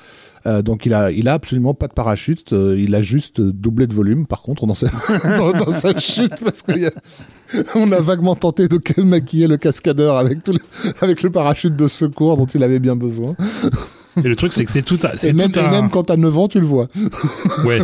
Euh, 0.45 0.61
donc 0.61 0.85
il 0.85 0.93
a, 0.93 1.11
il 1.11 1.27
a 1.27 1.33
absolument 1.33 1.73
pas 1.73 1.87
de 1.87 1.93
parachute, 1.93 2.51
il 2.51 2.95
a 2.95 3.01
juste 3.01 3.41
doublé 3.41 3.87
de 3.87 3.93
volume 3.93 4.25
par 4.25 4.41
contre 4.41 4.65
dans 4.65 4.75
sa, 4.75 4.87
dans, 5.37 5.51
dans 5.51 5.71
sa 5.71 5.97
chute 5.99 6.33
parce 6.43 6.63
qu'on 6.63 7.91
a 7.91 7.99
vaguement 7.99 8.35
tenté 8.35 8.67
de 8.67 8.79
maquiller 9.03 9.47
le 9.47 9.57
cascadeur 9.57 10.15
avec, 10.15 10.43
tout 10.43 10.53
le, 10.53 10.59
avec 11.01 11.21
le 11.23 11.29
parachute 11.29 11.75
de 11.75 11.87
secours 11.87 12.37
dont 12.37 12.45
il 12.45 12.63
avait 12.63 12.79
bien 12.79 12.95
besoin. 12.95 13.35
Et 14.23 14.27
le 14.27 14.35
truc 14.35 14.53
c'est 14.53 14.65
que 14.65 14.71
c'est 14.71 14.81
tout, 14.81 14.99
un- 15.03 15.11
c'est 15.15 15.29
Et 15.29 15.33
même, 15.33 15.51
tout 15.51 15.59
et 15.59 15.63
un. 15.63 15.71
même 15.71 15.89
quand 15.89 16.03
t'as 16.05 16.17
9 16.17 16.37
ans, 16.37 16.47
tu 16.47 16.59
le 16.59 16.65
vois. 16.65 16.87
Ouais. 17.65 17.79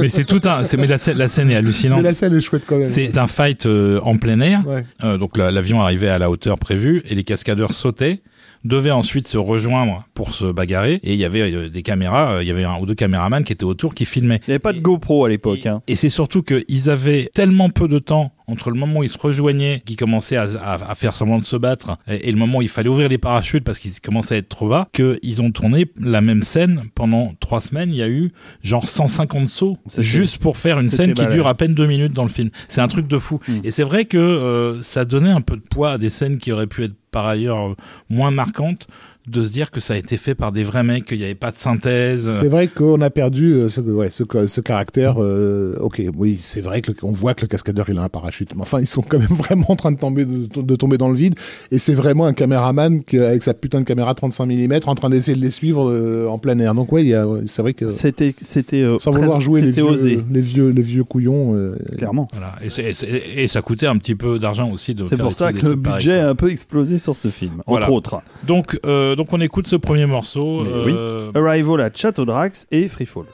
mais 0.00 0.08
c'est 0.08 0.24
tout 0.24 0.40
un. 0.44 0.62
c'est- 0.62 0.76
Mais 0.76 0.86
la 0.86 0.98
scène, 0.98 1.18
la 1.18 1.28
scène 1.28 1.50
est 1.50 1.56
hallucinante. 1.56 1.98
Mais 1.98 2.04
la 2.04 2.14
scène 2.14 2.34
est 2.36 2.40
chouette 2.40 2.62
quand 2.66 2.78
même. 2.78 2.86
C'est 2.86 3.16
un 3.18 3.26
fight 3.26 3.66
euh, 3.66 4.00
en 4.02 4.16
plein 4.16 4.40
air. 4.40 4.62
Ouais. 4.66 4.84
Euh, 5.04 5.18
donc 5.18 5.36
la- 5.36 5.50
l'avion 5.50 5.80
arrivait 5.82 6.08
à 6.08 6.18
la 6.18 6.30
hauteur 6.30 6.58
prévue 6.58 7.02
et 7.08 7.14
les 7.14 7.24
cascadeurs 7.24 7.72
sautaient, 7.72 8.20
devaient 8.64 8.90
ensuite 8.90 9.26
se 9.28 9.38
rejoindre 9.38 10.04
pour 10.14 10.34
se 10.34 10.46
bagarrer. 10.46 11.00
Et 11.02 11.12
il 11.14 11.18
y 11.18 11.24
avait 11.24 11.40
euh, 11.52 11.68
des 11.68 11.82
caméras, 11.82 12.34
euh, 12.34 12.42
il 12.42 12.48
y 12.48 12.50
avait 12.50 12.64
un 12.64 12.78
ou 12.78 12.86
deux 12.86 12.94
caméramans 12.94 13.44
qui 13.44 13.52
étaient 13.52 13.64
autour 13.64 13.94
qui 13.94 14.04
filmaient. 14.04 14.40
Il 14.46 14.50
n'y 14.50 14.52
avait 14.54 14.58
pas 14.58 14.72
de 14.72 14.80
GoPro 14.80 15.24
à 15.24 15.28
l'époque. 15.28 15.64
Et, 15.64 15.68
Hein. 15.68 15.82
et 15.86 15.96
c'est 15.96 16.08
surtout 16.08 16.42
qu'ils 16.42 16.90
avaient 16.90 17.28
tellement 17.34 17.70
peu 17.70 17.88
de 17.88 17.98
temps 17.98 18.32
entre 18.46 18.70
le 18.70 18.78
moment 18.78 19.00
où 19.00 19.02
ils 19.02 19.10
se 19.10 19.18
rejoignaient, 19.18 19.82
qu'ils 19.84 19.96
commençaient 19.96 20.36
à, 20.36 20.44
à- 20.62 20.90
à 20.90 20.94
faire 20.94 21.14
semblant 21.14 21.38
de 21.38 21.44
se 21.44 21.56
battre, 21.56 21.98
et, 22.10 22.28
et 22.28 22.32
le 22.32 22.38
moment 22.38 22.58
où 22.58 22.62
il 22.62 22.68
fallait 22.70 22.88
ouvrir 22.88 23.10
les 23.10 23.18
parachutes 23.18 23.62
parce 23.62 23.78
qu'ils 23.78 24.00
commençaient 24.00 24.36
à 24.36 24.38
être 24.38 24.48
trop 24.48 24.68
bas, 24.70 24.88
qu'ils 24.94 25.42
ont 25.42 25.50
tourné 25.50 25.84
la 26.00 26.22
même 26.22 26.42
scène 26.42 26.84
pendant 26.94 27.32
trois 27.40 27.60
semaines. 27.60 27.90
Il 27.90 27.96
y 27.96 28.02
a 28.02 28.08
eu 28.08 28.32
genre 28.62 28.88
150 28.88 29.48
sauts 29.50 29.76
juste 29.98 30.38
pour 30.38 30.56
faire 30.56 30.78
une 30.80 30.88
scène 30.90 31.12
qui 31.12 31.26
dure 31.26 31.46
à 31.46 31.54
peine 31.54 31.74
deux 31.74 31.86
minutes 31.86 32.14
dans 32.14 32.22
le 32.22 32.30
film. 32.30 32.48
C'est 32.68 32.80
un 32.80 32.88
truc 32.88 33.06
de 33.06 33.18
fou. 33.18 33.38
Mm. 33.48 33.52
Et 33.64 33.70
c'est 33.70 33.82
vrai 33.82 34.06
que 34.06 34.16
euh, 34.16 34.80
ça 34.82 35.04
donnait 35.04 35.28
un 35.30 35.42
peu 35.42 35.56
de 35.56 35.62
poids 35.62 35.92
à 35.92 35.98
des 35.98 36.08
scènes 36.10 36.38
qui 36.38 36.50
auraient 36.50 36.66
pu 36.66 36.84
être 36.84 36.94
par 37.10 37.26
ailleurs 37.26 37.70
euh, 37.70 37.74
moins 38.08 38.30
marquantes 38.30 38.86
de 39.28 39.44
se 39.44 39.50
dire 39.52 39.70
que 39.70 39.80
ça 39.80 39.94
a 39.94 39.96
été 39.96 40.16
fait 40.16 40.34
par 40.34 40.52
des 40.52 40.64
vrais 40.64 40.82
mecs, 40.82 41.04
qu'il 41.04 41.18
n'y 41.18 41.24
avait 41.24 41.34
pas 41.34 41.50
de 41.50 41.56
synthèse. 41.56 42.28
C'est 42.30 42.48
vrai 42.48 42.68
qu'on 42.68 43.00
a 43.00 43.10
perdu 43.10 43.52
euh, 43.54 43.68
ce, 43.68 43.80
ouais, 43.80 44.10
ce, 44.10 44.24
ce 44.46 44.60
caractère. 44.60 45.16
euh, 45.22 45.74
ok, 45.80 46.02
oui, 46.16 46.36
c'est 46.40 46.60
vrai 46.60 46.80
que 46.80 46.90
le- 46.92 46.96
on 47.02 47.12
voit 47.12 47.34
que 47.34 47.42
le 47.42 47.48
cascadeur 47.48 47.86
il 47.88 47.98
a 47.98 48.02
un 48.02 48.08
parachute, 48.08 48.54
mais 48.54 48.62
enfin 48.62 48.80
ils 48.80 48.86
sont 48.86 49.02
quand 49.02 49.18
même 49.18 49.28
vraiment 49.30 49.66
en 49.68 49.76
train 49.76 49.92
de 49.92 49.98
tomber 49.98 50.24
de, 50.24 50.62
de 50.62 50.76
tomber 50.76 50.98
dans 50.98 51.08
le 51.08 51.16
vide. 51.16 51.34
Et 51.70 51.78
c'est 51.78 51.94
vraiment 51.94 52.26
un 52.26 52.32
caméraman 52.32 53.02
qui, 53.04 53.18
avec 53.18 53.42
sa 53.42 53.54
putain 53.54 53.80
de 53.80 53.84
caméra 53.84 54.14
35 54.14 54.46
mm 54.46 54.78
en 54.86 54.94
train 54.94 55.10
d'essayer 55.10 55.36
de 55.36 55.42
les 55.42 55.50
suivre 55.50 55.90
euh, 55.90 56.26
en 56.28 56.38
plein 56.38 56.58
air. 56.58 56.74
Donc 56.74 56.92
ouais, 56.92 57.12
c'est 57.46 57.62
vrai 57.62 57.74
que 57.74 57.90
C'était, 57.90 58.34
c'était 58.42 58.82
euh, 58.82 58.98
sans 58.98 59.10
vouloir 59.10 59.40
jouer 59.40 59.60
les 59.60 59.70
vieux, 59.72 59.84
osé, 59.84 60.20
les 60.30 60.40
vieux, 60.40 60.68
les 60.70 60.82
vieux 60.82 61.04
couillons. 61.04 61.54
euh, 61.54 61.76
clairement. 61.96 62.28
Voilà. 62.32 62.54
Et, 62.62 63.46
ça 63.48 63.62
coûtait 63.62 63.86
un 63.86 63.96
petit 63.96 64.14
peu 64.14 64.38
d'argent 64.38 64.70
aussi 64.70 64.94
de 64.94 65.04
C'est 65.04 65.16
faire 65.16 65.24
pour 65.24 65.34
ça 65.34 65.52
que 65.52 65.66
le 65.66 65.74
budget 65.74 66.20
a 66.20 66.28
un 66.30 66.34
peu 66.34 66.50
explosé 66.50 66.98
sur 66.98 67.16
ce 67.16 67.28
film, 67.28 67.62
Voilà. 67.66 67.86
entre 67.86 67.94
autres. 67.94 68.20
Donc, 68.46 68.78
euh, 68.86 69.16
donc 69.18 69.32
on 69.32 69.40
écoute 69.40 69.66
ce 69.66 69.74
premier 69.74 70.06
morceau. 70.06 70.64
Euh, 70.64 71.32
Arrival 71.34 71.80
à 71.80 71.90
Château 71.92 72.24
Drax 72.24 72.68
et 72.70 72.86
Freefall. 72.86 73.24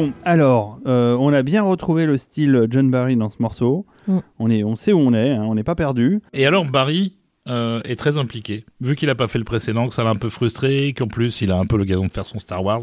Bon, 0.00 0.14
alors, 0.24 0.78
euh, 0.86 1.14
on 1.20 1.30
a 1.34 1.42
bien 1.42 1.62
retrouvé 1.62 2.06
le 2.06 2.16
style 2.16 2.66
John 2.70 2.90
Barry 2.90 3.16
dans 3.16 3.28
ce 3.28 3.36
morceau. 3.40 3.84
Mm. 4.08 4.18
On, 4.38 4.50
est, 4.50 4.64
on 4.64 4.74
sait 4.74 4.94
où 4.94 4.98
on 4.98 5.12
est, 5.12 5.32
hein, 5.32 5.44
on 5.46 5.54
n'est 5.54 5.62
pas 5.62 5.74
perdu. 5.74 6.22
Et 6.32 6.46
alors 6.46 6.64
Barry 6.64 7.16
euh, 7.48 7.82
est 7.84 7.96
très 7.96 8.16
impliqué. 8.16 8.64
Vu 8.80 8.96
qu'il 8.96 9.10
a 9.10 9.14
pas 9.14 9.28
fait 9.28 9.38
le 9.38 9.44
précédent, 9.44 9.88
que 9.88 9.92
ça 9.94 10.02
l'a 10.02 10.08
un 10.08 10.16
peu 10.16 10.30
frustré, 10.30 10.94
qu'en 10.96 11.06
plus 11.06 11.42
il 11.42 11.52
a 11.52 11.58
un 11.58 11.66
peu 11.66 11.76
l'occasion 11.76 12.06
de 12.06 12.10
faire 12.10 12.24
son 12.24 12.38
Star 12.38 12.64
Wars. 12.64 12.80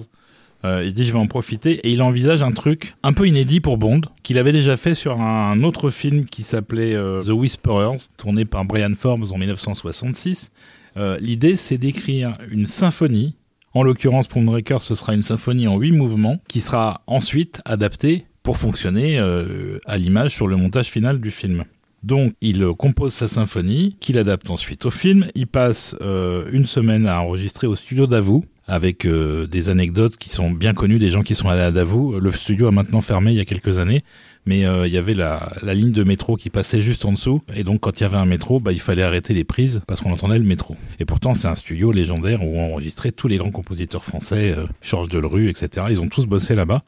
euh, 0.63 0.81
il 0.83 0.91
se 0.91 0.95
dit 0.95 1.05
je 1.05 1.11
vais 1.11 1.17
en 1.17 1.25
profiter 1.25 1.73
et 1.87 1.91
il 1.91 2.03
envisage 2.03 2.43
un 2.43 2.51
truc 2.51 2.93
un 3.01 3.13
peu 3.13 3.27
inédit 3.27 3.61
pour 3.61 3.77
Bond 3.77 4.01
qu'il 4.21 4.37
avait 4.37 4.51
déjà 4.51 4.77
fait 4.77 4.93
sur 4.93 5.19
un 5.19 5.63
autre 5.63 5.89
film 5.89 6.25
qui 6.25 6.43
s'appelait 6.43 6.93
euh, 6.93 7.23
The 7.23 7.29
Whisperers 7.29 7.97
tourné 8.17 8.45
par 8.45 8.63
Brian 8.65 8.93
Forbes 8.95 9.25
en 9.31 9.39
1966 9.39 10.51
Euh, 10.97 11.17
l'idée 11.19 11.55
c'est 11.55 11.77
d'écrire 11.77 12.37
une 12.51 12.65
symphonie 12.67 13.35
en 13.77 13.83
l'occurrence 13.83 14.27
pour 14.27 14.41
Moonraker 14.41 14.81
ce 14.81 14.95
sera 14.95 15.13
une 15.13 15.21
symphonie 15.21 15.67
en 15.67 15.77
huit 15.77 15.91
mouvements 15.91 16.39
qui 16.47 16.61
sera 16.61 17.01
ensuite 17.07 17.61
adaptée 17.65 18.25
pour 18.41 18.57
fonctionner 18.57 19.19
euh, 19.19 19.79
à 19.85 19.97
l'image 19.97 20.33
sur 20.33 20.47
le 20.47 20.55
montage 20.55 20.89
final 20.89 21.19
du 21.21 21.31
film 21.31 21.63
donc, 22.03 22.33
il 22.41 22.65
compose 22.77 23.13
sa 23.13 23.27
symphonie, 23.27 23.97
qu'il 23.99 24.17
adapte 24.17 24.49
ensuite 24.49 24.85
au 24.85 24.91
film. 24.91 25.25
Il 25.35 25.47
passe 25.47 25.95
euh, 26.01 26.47
une 26.51 26.65
semaine 26.65 27.07
à 27.07 27.21
enregistrer 27.21 27.67
au 27.67 27.75
studio 27.75 28.07
Davout, 28.07 28.45
avec 28.67 29.05
euh, 29.05 29.47
des 29.47 29.69
anecdotes 29.69 30.17
qui 30.17 30.29
sont 30.29 30.51
bien 30.51 30.73
connues 30.73 30.99
des 30.99 31.09
gens 31.09 31.21
qui 31.21 31.35
sont 31.35 31.49
allés 31.49 31.63
à 31.63 31.71
Davout. 31.71 32.19
Le 32.19 32.31
studio 32.31 32.67
a 32.67 32.71
maintenant 32.71 33.01
fermé 33.01 33.31
il 33.31 33.37
y 33.37 33.41
a 33.41 33.45
quelques 33.45 33.77
années, 33.77 34.03
mais 34.47 34.65
euh, 34.65 34.87
il 34.87 34.93
y 34.93 34.97
avait 34.97 35.13
la, 35.13 35.51
la 35.61 35.73
ligne 35.73 35.91
de 35.91 36.03
métro 36.03 36.37
qui 36.37 36.49
passait 36.49 36.81
juste 36.81 37.05
en 37.05 37.11
dessous. 37.11 37.41
Et 37.55 37.63
donc, 37.63 37.81
quand 37.81 37.99
il 37.99 38.03
y 38.03 38.05
avait 38.05 38.17
un 38.17 38.25
métro, 38.25 38.59
bah, 38.59 38.71
il 38.71 38.79
fallait 38.79 39.03
arrêter 39.03 39.33
les 39.33 39.43
prises 39.43 39.81
parce 39.85 40.01
qu'on 40.01 40.11
entendait 40.11 40.39
le 40.39 40.45
métro. 40.45 40.75
Et 40.99 41.05
pourtant, 41.05 41.33
c'est 41.33 41.47
un 41.49 41.55
studio 41.55 41.91
légendaire 41.91 42.43
où 42.43 42.57
on 42.57 42.71
enregistrait 42.71 43.11
tous 43.11 43.27
les 43.27 43.37
grands 43.37 43.51
compositeurs 43.51 44.03
français, 44.03 44.55
euh, 44.57 44.65
Georges 44.81 45.09
Delerue, 45.09 45.49
etc. 45.49 45.87
Ils 45.89 46.01
ont 46.01 46.07
tous 46.07 46.25
bossé 46.25 46.55
là-bas. 46.55 46.83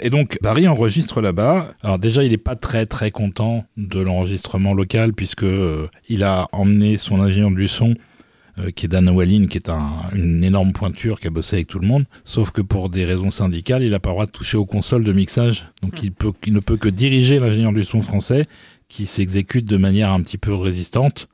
Et 0.00 0.08
donc 0.08 0.38
Barry 0.42 0.66
enregistre 0.66 1.20
là-bas. 1.20 1.68
Alors 1.82 1.98
déjà, 1.98 2.24
il 2.24 2.30
n'est 2.30 2.38
pas 2.38 2.56
très 2.56 2.86
très 2.86 3.10
content 3.10 3.66
de 3.76 4.00
l'enregistrement 4.00 4.72
local 4.72 5.12
puisque 5.12 5.42
euh, 5.42 5.88
il 6.08 6.24
a 6.24 6.48
emmené 6.52 6.96
son 6.96 7.20
ingénieur 7.20 7.50
du 7.50 7.68
son 7.68 7.94
qui 8.76 8.86
est 8.86 8.88
Dan 8.88 9.08
Wallin, 9.08 9.46
qui 9.46 9.58
est 9.58 9.68
un, 9.68 9.90
une 10.14 10.44
énorme 10.44 10.72
pointure 10.72 11.20
qui 11.20 11.26
a 11.26 11.30
bossé 11.30 11.56
avec 11.56 11.68
tout 11.68 11.78
le 11.78 11.86
monde. 11.86 12.04
Sauf 12.24 12.50
que 12.50 12.60
pour 12.60 12.90
des 12.90 13.04
raisons 13.04 13.30
syndicales, 13.30 13.82
il 13.82 13.90
n'a 13.90 14.00
pas 14.00 14.10
le 14.10 14.14
droit 14.14 14.26
de 14.26 14.30
toucher 14.30 14.56
aux 14.56 14.66
consoles 14.66 15.04
de 15.04 15.12
mixage. 15.12 15.68
Donc 15.82 16.02
il, 16.02 16.12
peut, 16.12 16.32
il 16.46 16.52
ne 16.52 16.60
peut 16.60 16.76
que 16.76 16.88
diriger 16.88 17.38
l'ingénieur 17.38 17.72
du 17.72 17.84
son 17.84 18.00
français 18.00 18.46
qui 18.88 19.06
s'exécute 19.06 19.64
de 19.64 19.78
manière 19.78 20.10
un 20.10 20.20
petit 20.20 20.36
peu 20.36 20.54
résistante. 20.54 21.28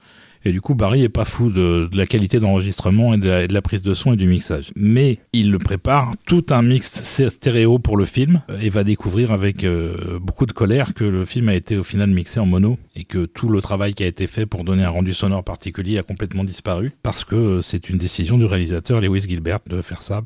Et 0.45 0.53
du 0.53 0.61
coup, 0.61 0.75
Barry 0.75 1.03
est 1.03 1.09
pas 1.09 1.25
fou 1.25 1.51
de, 1.51 1.89
la 1.93 2.07
qualité 2.07 2.41
d'enregistrement 2.41 3.15
et 3.15 3.19
de 3.19 3.53
la, 3.53 3.63
prise 3.63 3.83
de 3.83 3.95
son 3.95 4.13
et 4.13 4.17
du 4.17 4.29
mixage. 4.29 4.71
Mais 4.77 5.19
il 5.33 5.51
le 5.51 5.59
prépare 5.59 6.13
tout 6.27 6.47
un 6.51 6.63
mix 6.63 7.03
stéréo 7.29 7.79
pour 7.79 7.97
le 7.97 8.05
film 8.05 8.43
et 8.61 8.71
va 8.71 8.85
découvrir 8.85 9.33
avec 9.33 9.65
euh, 9.65 10.19
beaucoup 10.21 10.47
de 10.47 10.53
colère 10.53 10.95
que 10.95 11.05
le 11.05 11.25
film 11.25 11.49
a 11.49 11.55
été 11.55 11.77
au 11.77 11.85
final 11.85 12.11
mixé 12.11 12.41
en 12.41 12.47
mono 12.47 12.79
et 12.95 13.05
que 13.05 13.27
tout 13.27 13.49
le 13.49 13.61
travail 13.61 13.95
qui 13.95 14.05
a 14.05 14.07
été 14.07 14.27
fait 14.27 14.47
pour 14.47 14.65
donner 14.65 14.85
un 14.85 14.91
rendu 14.91 15.13
sonore 15.13 15.45
particulier 15.45 15.99
a 15.99 16.03
complètement 16.03 16.45
disparu 16.45 16.93
parce 17.03 17.25
que 17.25 17.35
euh, 17.35 17.63
c'est 17.63 17.91
une 17.91 17.99
décision 17.99 18.39
du 18.39 18.45
réalisateur 18.45 19.01
Lewis 19.01 19.27
Gilbert 19.29 19.61
de 19.69 19.83
faire 19.83 20.03
ça 20.03 20.23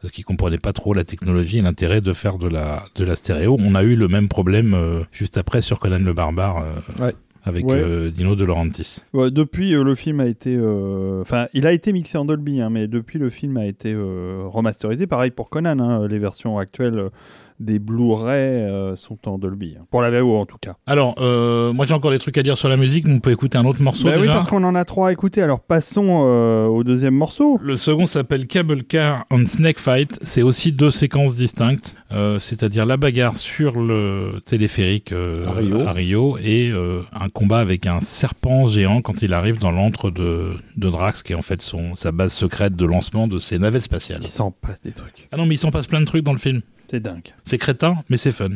parce 0.00 0.12
qu'il 0.12 0.24
comprenait 0.24 0.58
pas 0.58 0.72
trop 0.72 0.94
la 0.94 1.04
technologie 1.04 1.58
et 1.58 1.62
l'intérêt 1.62 2.00
de 2.00 2.12
faire 2.14 2.38
de 2.38 2.48
la 2.48 2.86
de 2.94 3.04
la 3.04 3.16
stéréo. 3.16 3.58
On 3.60 3.74
a 3.74 3.82
eu 3.82 3.96
le 3.96 4.08
même 4.08 4.28
problème 4.28 4.72
euh, 4.74 5.02
juste 5.12 5.36
après 5.36 5.60
sur 5.60 5.78
Conan 5.78 5.98
le 5.98 6.12
barbare 6.14 6.64
Ouais. 6.98 7.12
Avec 7.44 7.64
Ouais. 7.66 7.74
euh, 7.82 8.10
Dino 8.10 8.36
De 8.36 8.44
Laurentiis. 8.44 8.98
Ouais, 9.12 9.30
depuis, 9.30 9.74
euh, 9.74 9.82
le 9.82 9.94
film 9.94 10.20
a 10.20 10.26
été. 10.26 10.56
euh, 10.56 11.20
Enfin, 11.22 11.46
il 11.54 11.66
a 11.66 11.72
été 11.72 11.92
mixé 11.92 12.18
en 12.18 12.24
Dolby, 12.24 12.60
hein, 12.60 12.70
mais 12.70 12.86
depuis, 12.88 13.18
le 13.18 13.30
film 13.30 13.56
a 13.56 13.66
été 13.66 13.94
remasterisé. 13.94 15.06
Pareil 15.06 15.30
pour 15.30 15.50
Conan, 15.50 15.78
hein, 15.80 16.08
les 16.08 16.18
versions 16.18 16.58
actuelles 16.58 17.10
des 17.60 17.78
Blu-ray 17.78 18.62
euh, 18.64 18.96
sont 18.96 19.18
en 19.28 19.38
Dolby. 19.38 19.76
hein. 19.78 19.84
Pour 19.90 20.00
la 20.02 20.10
VO 20.10 20.36
en 20.36 20.46
tout 20.46 20.56
cas. 20.60 20.74
Alors, 20.86 21.14
euh, 21.20 21.72
moi 21.72 21.86
j'ai 21.86 21.94
encore 21.94 22.10
des 22.10 22.18
trucs 22.18 22.36
à 22.38 22.42
dire 22.42 22.56
sur 22.58 22.68
la 22.68 22.76
musique, 22.76 23.06
mais 23.06 23.14
on 23.14 23.20
peut 23.20 23.30
écouter 23.30 23.58
un 23.58 23.64
autre 23.66 23.82
morceau 23.82 24.08
Bah 24.08 24.14
oui, 24.18 24.26
parce 24.26 24.48
qu'on 24.48 24.64
en 24.64 24.74
a 24.74 24.84
trois 24.84 25.08
à 25.08 25.12
écouter. 25.12 25.42
Alors 25.42 25.60
passons 25.60 26.24
euh, 26.24 26.66
au 26.66 26.82
deuxième 26.84 27.14
morceau. 27.14 27.58
Le 27.62 27.76
second 27.76 28.06
s'appelle 28.06 28.46
Cable 28.46 28.82
Car 28.84 29.24
on 29.30 29.44
Snake 29.46 29.78
Fight. 29.78 30.18
C'est 30.22 30.42
aussi 30.42 30.72
deux 30.72 30.90
séquences 30.90 31.34
distinctes, 31.34 31.96
euh, 32.12 32.38
c'est-à-dire 32.38 32.86
la 32.86 32.96
bagarre 32.96 33.36
sur 33.36 33.78
le 33.78 34.40
téléphérique 34.46 35.12
euh, 35.12 35.46
À 35.46 35.52
Rio. 35.52 35.78
Rio 35.86 36.38
et 36.42 36.70
euh, 36.72 37.02
un 37.12 37.28
combat 37.28 37.58
avec 37.60 37.86
un 37.86 38.00
serpent 38.00 38.66
géant 38.66 39.02
quand 39.02 39.22
il 39.22 39.34
arrive 39.34 39.58
dans 39.58 39.70
l'antre 39.70 40.10
de, 40.10 40.52
de 40.76 40.88
Drax, 40.90 41.22
qui 41.22 41.32
est 41.32 41.36
en 41.36 41.42
fait 41.42 41.60
son, 41.60 41.94
sa 41.96 42.10
base 42.12 42.32
secrète 42.32 42.74
de 42.74 42.84
lancement 42.86 43.28
de 43.28 43.38
ses 43.38 43.58
navettes 43.58 43.82
spatiales. 43.82 44.20
Il 44.22 44.28
s'en 44.28 44.50
passe 44.50 44.80
des 44.80 44.92
trucs. 44.92 45.28
Ah 45.32 45.36
non, 45.36 45.44
mais 45.46 45.54
il 45.56 45.58
s'en 45.58 45.70
passe 45.70 45.86
plein 45.86 46.00
de 46.00 46.06
trucs 46.06 46.24
dans 46.24 46.32
le 46.32 46.38
film. 46.38 46.62
C'est 46.90 46.98
dingue. 46.98 47.32
C'est 47.44 47.58
crétin, 47.58 48.02
mais 48.08 48.16
c'est 48.16 48.32
fun. 48.32 48.48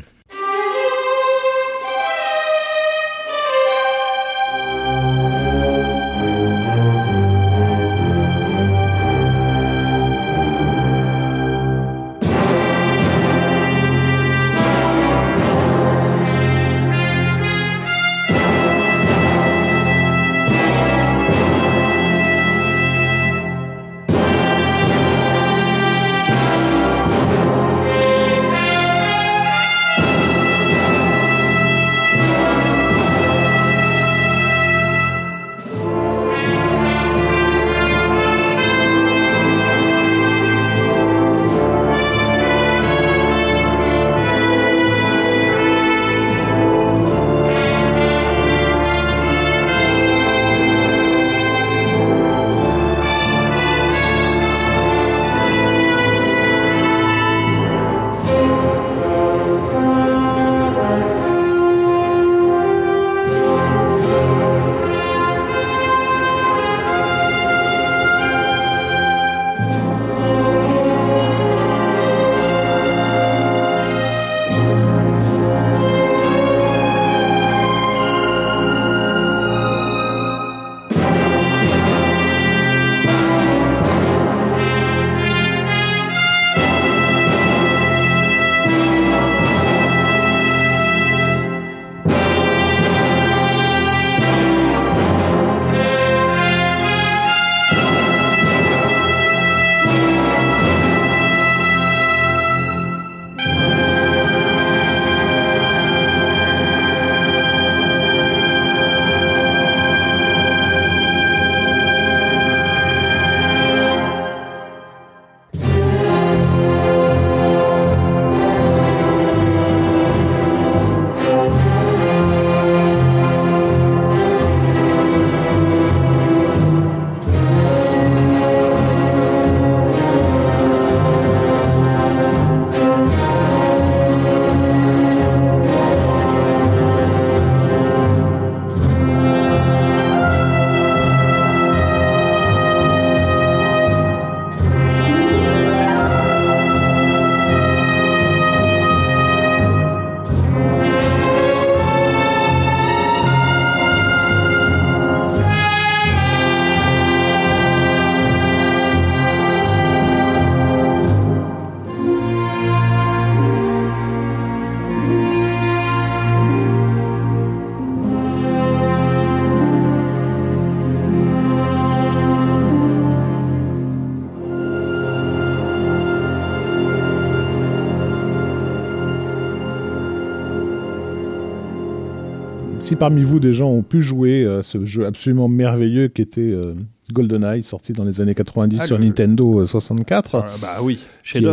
Si 182.84 182.96
parmi 182.96 183.22
vous 183.22 183.40
des 183.40 183.54
gens 183.54 183.70
ont 183.70 183.82
pu 183.82 184.02
jouer 184.02 184.44
euh, 184.44 184.62
ce 184.62 184.84
jeu 184.84 185.06
absolument 185.06 185.48
merveilleux 185.48 186.08
qui 186.08 186.20
était 186.20 186.42
euh, 186.42 186.74
GoldenEye, 187.12 187.62
sorti 187.64 187.92
dans 187.94 188.04
les 188.04 188.20
années 188.20 188.34
90 188.34 188.78
Ah, 188.82 188.86
sur 188.86 188.98
le- 188.98 189.04
Nintendo 189.04 189.60
euh, 189.60 189.66
64, 189.66 190.36
Ah, 190.36 190.46
bah 190.60 190.76
oui, 190.82 190.98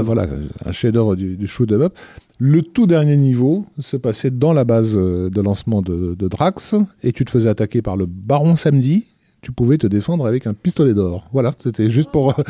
voilà, 0.01 0.27
un 0.65 0.71
chef-d'œuvre 0.73 1.15
du, 1.15 1.37
du 1.37 1.47
shoot 1.47 1.71
'em 1.71 1.81
up. 1.83 1.93
Le 2.37 2.61
tout 2.63 2.85
dernier 2.87 3.15
niveau 3.17 3.65
se 3.79 3.95
passait 3.97 4.31
dans 4.31 4.51
la 4.51 4.65
base 4.65 4.97
euh, 4.97 5.29
de 5.29 5.41
lancement 5.41 5.81
de, 5.81 6.15
de 6.15 6.27
Drax, 6.27 6.75
et 7.03 7.13
tu 7.13 7.23
te 7.23 7.31
faisais 7.31 7.49
attaquer 7.49 7.81
par 7.81 7.95
le 7.95 8.07
Baron 8.07 8.55
Samedi. 8.57 9.05
Tu 9.51 9.55
pouvais 9.55 9.77
te 9.77 9.85
défendre 9.85 10.25
avec 10.25 10.47
un 10.47 10.53
pistolet 10.53 10.93
d'or. 10.93 11.27
Voilà, 11.33 11.53
c'était 11.59 11.89
juste 11.89 12.09
pour 12.09 12.29
euh, 12.39 12.43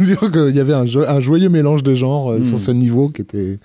dire 0.04 0.18
qu'il 0.18 0.56
y 0.56 0.58
avait 0.58 0.74
un, 0.74 0.86
jo- 0.86 1.04
un 1.06 1.20
joyeux 1.20 1.48
mélange 1.48 1.84
de 1.84 1.94
genres 1.94 2.32
euh, 2.32 2.42
sur 2.42 2.58
ce 2.58 2.72
niveau 2.72 3.08
qui 3.08 3.22
était, 3.22 3.60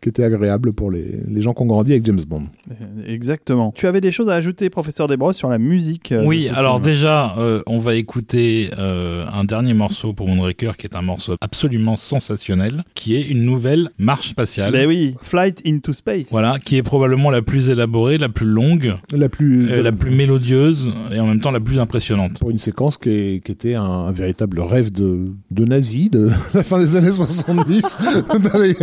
qui 0.00 0.08
était 0.08 0.24
agréable 0.24 0.72
pour 0.72 0.90
les, 0.90 1.20
les 1.28 1.42
gens 1.42 1.52
qui 1.52 1.60
ont 1.62 1.66
grandi 1.66 1.92
avec 1.92 2.06
James 2.06 2.22
Bond. 2.26 2.44
Euh, 2.70 2.74
Exactement. 3.06 3.70
Tu 3.76 3.86
avais 3.86 4.00
des 4.00 4.12
choses 4.12 4.30
à 4.30 4.34
ajouter, 4.34 4.70
professeur 4.70 5.08
Desbrosses, 5.08 5.36
sur 5.36 5.50
la 5.50 5.58
musique 5.58 6.10
euh, 6.12 6.24
Oui, 6.24 6.48
alors 6.54 6.76
film. 6.76 6.84
déjà, 6.86 7.34
euh, 7.36 7.62
on 7.66 7.78
va 7.78 7.96
écouter 7.96 8.70
euh, 8.78 9.26
un 9.30 9.44
dernier 9.44 9.74
morceau 9.74 10.14
pour 10.14 10.26
Moonraker 10.28 10.72
qui 10.78 10.86
est 10.86 10.96
un 10.96 11.02
morceau 11.02 11.34
absolument 11.42 11.98
sensationnel, 11.98 12.82
qui 12.94 13.14
est 13.16 13.28
une 13.28 13.44
nouvelle 13.44 13.90
marche 13.98 14.30
spatiale. 14.30 14.72
Ben 14.72 14.88
oui, 14.88 15.16
Flight 15.20 15.60
into 15.66 15.92
Space. 15.92 16.28
Voilà, 16.30 16.58
qui 16.58 16.76
est 16.78 16.82
probablement 16.82 17.30
la 17.30 17.42
plus 17.42 17.68
élaborée, 17.68 18.16
la 18.16 18.30
plus 18.30 18.46
longue, 18.46 18.94
La 19.12 19.28
plus, 19.28 19.70
euh, 19.70 19.82
la 19.82 19.92
plus 19.92 20.12
mélodieuse 20.12 20.88
et 21.12 21.20
en 21.20 21.26
même 21.26 21.40
temps 21.40 21.50
la 21.50 21.60
plus 21.60 21.78
impressionnante. 21.78 22.37
Pour 22.38 22.50
une 22.50 22.58
séquence 22.58 22.96
qui, 22.96 23.10
est- 23.10 23.44
qui 23.44 23.52
était 23.52 23.74
un, 23.74 23.82
un 23.82 24.12
véritable 24.12 24.60
rêve 24.60 24.90
de, 24.92 25.28
de 25.50 25.64
nazi 25.64 26.10
de 26.10 26.28
la 26.54 26.62
fin 26.62 26.78
des 26.78 26.96
années 26.96 27.12
70 27.12 27.98
Dans 28.52 28.58
les- 28.58 28.74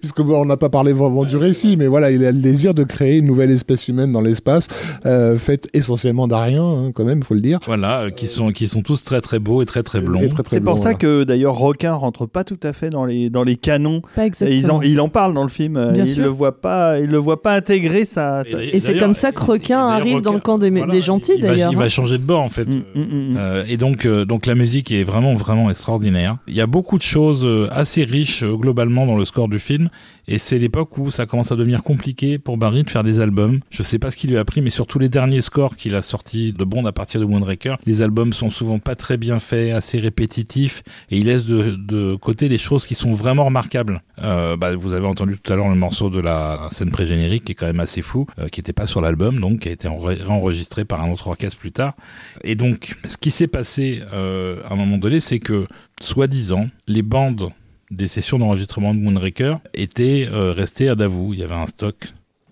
puisque 0.00 0.20
bon, 0.22 0.40
on 0.42 0.44
n'a 0.44 0.56
pas 0.56 0.68
parlé 0.68 0.92
vraiment 0.92 1.24
du 1.24 1.36
récit 1.36 1.76
mais 1.76 1.86
voilà 1.86 2.10
il 2.10 2.24
a 2.24 2.32
le 2.32 2.38
désir 2.40 2.74
de 2.74 2.84
créer 2.84 3.18
une 3.18 3.26
nouvelle 3.26 3.50
espèce 3.50 3.88
humaine 3.88 4.12
dans 4.12 4.20
l'espace 4.20 4.68
euh, 5.06 5.36
faite 5.38 5.68
essentiellement 5.74 6.26
d'Ariens 6.28 6.62
hein, 6.64 6.92
quand 6.94 7.04
même 7.04 7.22
faut 7.22 7.34
le 7.34 7.40
dire 7.40 7.58
Voilà, 7.66 8.02
euh, 8.02 8.10
qui 8.10 8.26
sont 8.26 8.50
qui 8.50 8.68
sont 8.68 8.82
tous 8.82 9.02
très 9.04 9.20
très 9.20 9.38
beaux 9.38 9.62
et 9.62 9.66
très 9.66 9.82
très 9.82 10.00
blonds. 10.00 10.20
C'est 10.46 10.60
pour 10.60 10.78
ça 10.78 10.82
voilà. 10.84 10.98
que 10.98 11.24
d'ailleurs 11.24 11.56
Requin 11.56 11.94
rentre 11.94 12.26
pas 12.26 12.44
tout 12.44 12.58
à 12.62 12.72
fait 12.72 12.90
dans 12.90 13.04
les 13.04 13.30
dans 13.30 13.42
les 13.42 13.56
canons. 13.56 14.02
Pas 14.16 14.26
exactement. 14.26 14.58
ils 14.58 14.70
en, 14.70 14.82
il 14.82 15.00
en 15.00 15.08
parle 15.08 15.34
dans 15.34 15.42
le 15.42 15.48
film. 15.48 15.76
euh, 15.76 15.92
Bien 15.92 16.04
il 16.04 16.12
sûr. 16.12 16.24
le 16.24 16.28
voit 16.30 16.60
pas, 16.60 16.98
il 17.00 17.06
le 17.10 17.18
voit 17.18 17.40
pas 17.40 17.54
intégrer 17.54 18.04
ça. 18.04 18.42
ça- 18.50 18.62
Et 18.62 18.80
c'est 18.80 18.98
comme 18.98 19.14
ça 19.14 19.32
que 19.32 19.42
Requin 19.42 19.86
arrive 19.86 20.20
dans 20.20 20.32
le 20.32 20.40
camp 20.40 20.58
des- 20.58 20.70
des 20.70 21.00
gentils, 21.00 21.38
d'ailleurs, 21.38 21.70
Il 21.72 21.78
va 21.78 21.84
hein. 21.84 21.88
changer 21.88 22.18
de 22.18 22.22
bord 22.24 22.40
en 22.42 22.48
fait. 22.48 22.66
Mm, 22.66 22.82
mm, 22.94 23.32
mm. 23.32 23.36
Euh, 23.36 23.64
et 23.68 23.76
donc, 23.76 24.06
euh, 24.06 24.24
donc 24.24 24.46
la 24.46 24.54
musique 24.54 24.90
est 24.90 25.02
vraiment 25.02 25.34
vraiment 25.34 25.70
extraordinaire. 25.70 26.38
Il 26.46 26.54
y 26.54 26.60
a 26.60 26.66
beaucoup 26.66 26.98
de 26.98 27.02
choses 27.02 27.44
euh, 27.44 27.68
assez 27.70 28.04
riches 28.04 28.44
globalement 28.44 29.06
dans 29.06 29.16
le 29.16 29.24
score 29.24 29.48
du 29.48 29.58
film, 29.58 29.88
et 30.28 30.38
c'est 30.38 30.58
l'époque 30.58 30.96
où 30.98 31.10
ça 31.10 31.26
commence 31.26 31.52
à 31.52 31.56
devenir 31.56 31.82
compliqué 31.82 32.38
pour 32.38 32.56
Barry 32.56 32.84
de 32.84 32.90
faire 32.90 33.04
des 33.04 33.20
albums. 33.20 33.60
Je 33.70 33.82
sais 33.82 33.98
pas 33.98 34.10
ce 34.10 34.16
qu'il 34.16 34.30
lui 34.30 34.38
a 34.38 34.44
pris, 34.44 34.60
mais 34.60 34.70
sur 34.70 34.86
tous 34.86 34.98
les 34.98 35.08
derniers 35.08 35.40
scores 35.40 35.76
qu'il 35.76 35.94
a 35.94 36.02
sortis 36.02 36.52
de 36.52 36.64
Bond 36.64 36.86
à 36.86 36.92
partir 36.92 37.20
de 37.20 37.26
Moonraker, 37.26 37.76
les 37.86 38.02
albums 38.02 38.32
sont 38.32 38.50
souvent 38.50 38.78
pas 38.78 38.94
très 38.94 39.16
bien 39.16 39.38
faits, 39.38 39.72
assez 39.72 39.98
répétitifs, 39.98 40.82
et 41.10 41.18
il 41.18 41.26
laisse 41.26 41.46
de, 41.46 42.14
côté 42.16 42.48
les 42.48 42.58
choses 42.58 42.86
qui 42.86 42.94
sont 42.94 43.12
vraiment 43.12 43.44
remarquables. 43.44 44.02
Euh, 44.22 44.56
bah, 44.56 44.74
vous 44.74 44.94
avez 44.94 45.06
entendu 45.06 45.38
tout 45.38 45.52
à 45.52 45.56
l'heure 45.56 45.68
le 45.68 45.74
morceau 45.74 46.10
de 46.10 46.20
la 46.20 46.68
scène 46.70 46.90
pré-générique 46.90 47.44
qui 47.44 47.52
est 47.52 47.54
quand 47.54 47.66
même 47.66 47.80
assez 47.80 48.02
fou, 48.02 48.26
euh, 48.38 48.48
qui 48.48 48.60
était 48.60 48.72
pas 48.72 48.86
sur 48.86 49.00
l'album, 49.00 49.40
donc 49.40 49.60
qui 49.60 49.68
a 49.68 49.72
été 49.72 49.88
enre- 49.88 50.26
enregistré 50.28 50.84
par 50.84 51.02
un 51.02 51.10
autre 51.10 51.28
orchestre 51.28 51.58
plus 51.58 51.72
tard. 51.72 51.94
Et 52.42 52.54
donc, 52.54 52.96
ce 53.06 53.16
qui 53.16 53.30
s'est 53.30 53.48
passé 53.48 54.02
euh, 54.12 54.60
à 54.68 54.72
un 54.72 54.76
moment 54.76 54.98
donné, 54.98 55.20
c'est 55.20 55.40
que, 55.40 55.66
soi-disant, 56.00 56.68
les 56.86 57.02
bandes 57.02 57.50
des 57.90 58.08
sessions 58.08 58.38
d'enregistrement 58.38 58.94
de 58.94 59.00
Moonraker 59.00 59.56
étaient 59.74 60.28
euh, 60.30 60.52
restées 60.52 60.88
à 60.88 60.94
Davout. 60.94 61.34
Il 61.34 61.40
y 61.40 61.42
avait 61.42 61.54
un 61.54 61.66
stock 61.66 61.96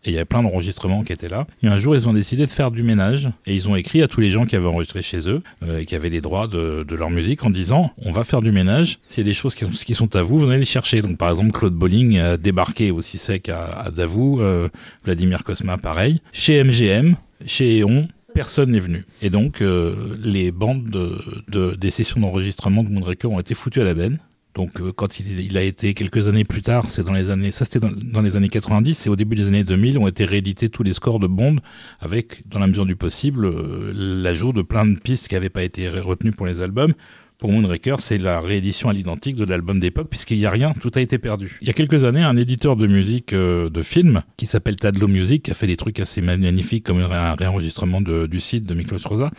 et 0.05 0.11
il 0.11 0.13
y 0.15 0.17
avait 0.17 0.25
plein 0.25 0.43
d'enregistrements 0.43 1.05
qui 1.05 1.13
étaient 1.13 1.29
là. 1.29 1.47
Et 1.63 1.69
un 1.69 1.77
jour, 1.77 1.95
ils 1.95 2.09
ont 2.09 2.13
décidé 2.13 2.45
de 2.45 2.51
faire 2.51 2.73
du 2.73 2.83
ménage 2.83 3.29
et 3.47 3.55
ils 3.55 3.69
ont 3.69 3.77
écrit 3.77 4.03
à 4.03 4.09
tous 4.09 4.21
les 4.21 4.33
gens 4.33 4.47
qui 4.47 4.57
avaient 4.57 4.67
enregistré 4.67 5.01
chez 5.01 5.29
eux 5.29 5.43
euh, 5.63 5.79
et 5.79 5.87
qui 5.87 5.95
avaient 5.95 6.11
les 6.11 6.21
droits 6.21 6.49
de, 6.49 6.83
de 6.83 6.95
leur 6.97 7.09
musique 7.09 7.45
en 7.45 7.51
disant 7.51 7.93
on 8.05 8.11
va 8.11 8.25
faire 8.25 8.41
du 8.41 8.51
ménage. 8.51 8.99
S'il 9.07 9.23
y 9.23 9.27
a 9.27 9.31
des 9.31 9.35
choses 9.35 9.55
qui, 9.55 9.95
sont 9.95 10.17
à 10.17 10.23
vous, 10.23 10.39
venez 10.39 10.59
les 10.59 10.65
chercher. 10.65 11.03
Donc, 11.03 11.19
par 11.19 11.31
exemple, 11.31 11.53
Claude 11.53 11.75
Bolling 11.75 12.19
a 12.19 12.37
débarqué 12.37 12.91
aussi 12.91 13.17
sec 13.17 13.49
à, 13.49 13.65
à 13.67 13.91
Davout, 13.93 14.41
euh, 14.41 14.69
Vladimir 15.05 15.45
Cosma 15.45 15.79
pareil. 15.79 16.21
Chez 16.33 16.63
MGM, 16.65 17.15
chez 17.47 17.79
Eon, 17.79 18.09
personne 18.35 18.73
n'est 18.73 18.81
venu. 18.81 19.05
Et 19.21 19.31
donc, 19.31 19.61
euh, 19.63 20.17
les 20.21 20.51
bandes 20.51 20.83
de, 20.89 21.17
de- 21.53 21.77
des 21.77 21.91
sessions 21.93 22.21
d'enregistrement 22.21 22.83
de 22.83 22.89
Moonraker 22.89 23.31
ont 23.31 23.39
été 23.39 23.55
foutues 23.55 23.81
à 23.83 23.85
la 23.85 23.95
benne. 23.95 24.19
Donc, 24.55 24.81
euh, 24.81 24.93
quand 24.93 25.19
il, 25.19 25.41
il 25.41 25.57
a 25.57 25.63
été 25.63 25.95
quelques 25.95 26.29
années 26.29 26.45
plus 26.45 26.61
tard, 26.61 26.91
c'est 26.91 27.05
dans 27.05 27.13
les 27.13 27.31
années, 27.31 27.51
ça 27.51 27.65
c'était 27.65 27.81
dans, 27.81 28.21
les 28.21 28.37
années 28.37 28.49
90 28.49 29.07
et 29.07 29.09
au 29.09 29.17
début 29.17 29.35
des 29.35 29.47
années 29.47 29.65
2000 29.65 29.99
ont 29.99 30.07
été 30.07 30.25
réédités 30.27 30.69
tous 30.69 30.83
les 30.83 30.93
scores 30.93 31.19
de 31.19 31.27
Bond 31.27 31.57
avec, 32.01 32.47
dans 32.49 32.59
la 32.59 32.67
mesure 32.67 32.85
du 32.85 32.95
possible, 32.95 33.47
euh, 33.47 33.93
l'ajout 33.95 34.53
de 34.53 34.63
plein 34.63 34.87
de 34.87 34.99
pistes 34.99 35.29
qui 35.29 35.35
n'avaient 35.35 35.49
pas 35.49 35.63
été 35.63 35.89
retenues 35.89 36.33
pour 36.33 36.47
les 36.47 36.61
albums. 36.61 36.93
Pour 37.39 37.51
Moonraker, 37.51 37.97
c'est 37.99 38.19
la 38.19 38.41
réédition 38.41 38.89
à 38.89 38.93
l'identique 38.93 39.35
de 39.35 39.45
l'album 39.45 39.81
d'époque, 39.81 40.09
puisqu'il 40.09 40.39
n'y 40.39 40.47
a 40.47 40.51
rien, 40.51 40.75
tout 40.81 40.93
a 40.95 41.01
été 41.01 41.19
perdu. 41.19 41.59
Il 41.61 41.67
y 41.67 41.71
a 41.71 41.73
quelques 41.73 42.05
années, 42.05 42.23
un 42.23 42.37
éditeur 42.37 42.77
de 42.77 42.87
musique 42.87 43.33
euh, 43.33 43.69
de 43.69 43.83
film, 43.83 44.23
qui 44.37 44.47
s'appelle 44.47 44.77
Tadlow 44.77 45.09
Music, 45.09 45.43
qui 45.43 45.51
a 45.51 45.55
fait 45.55 45.67
des 45.67 45.77
trucs 45.77 45.99
assez 45.99 46.21
magnifiques, 46.21 46.85
comme 46.85 47.01
un 47.01 47.35
réenregistrement 47.35 48.01
du 48.01 48.39
site 48.39 48.67
de 48.69 48.75
Miklos 48.75 48.99
Rosa, 49.07 49.31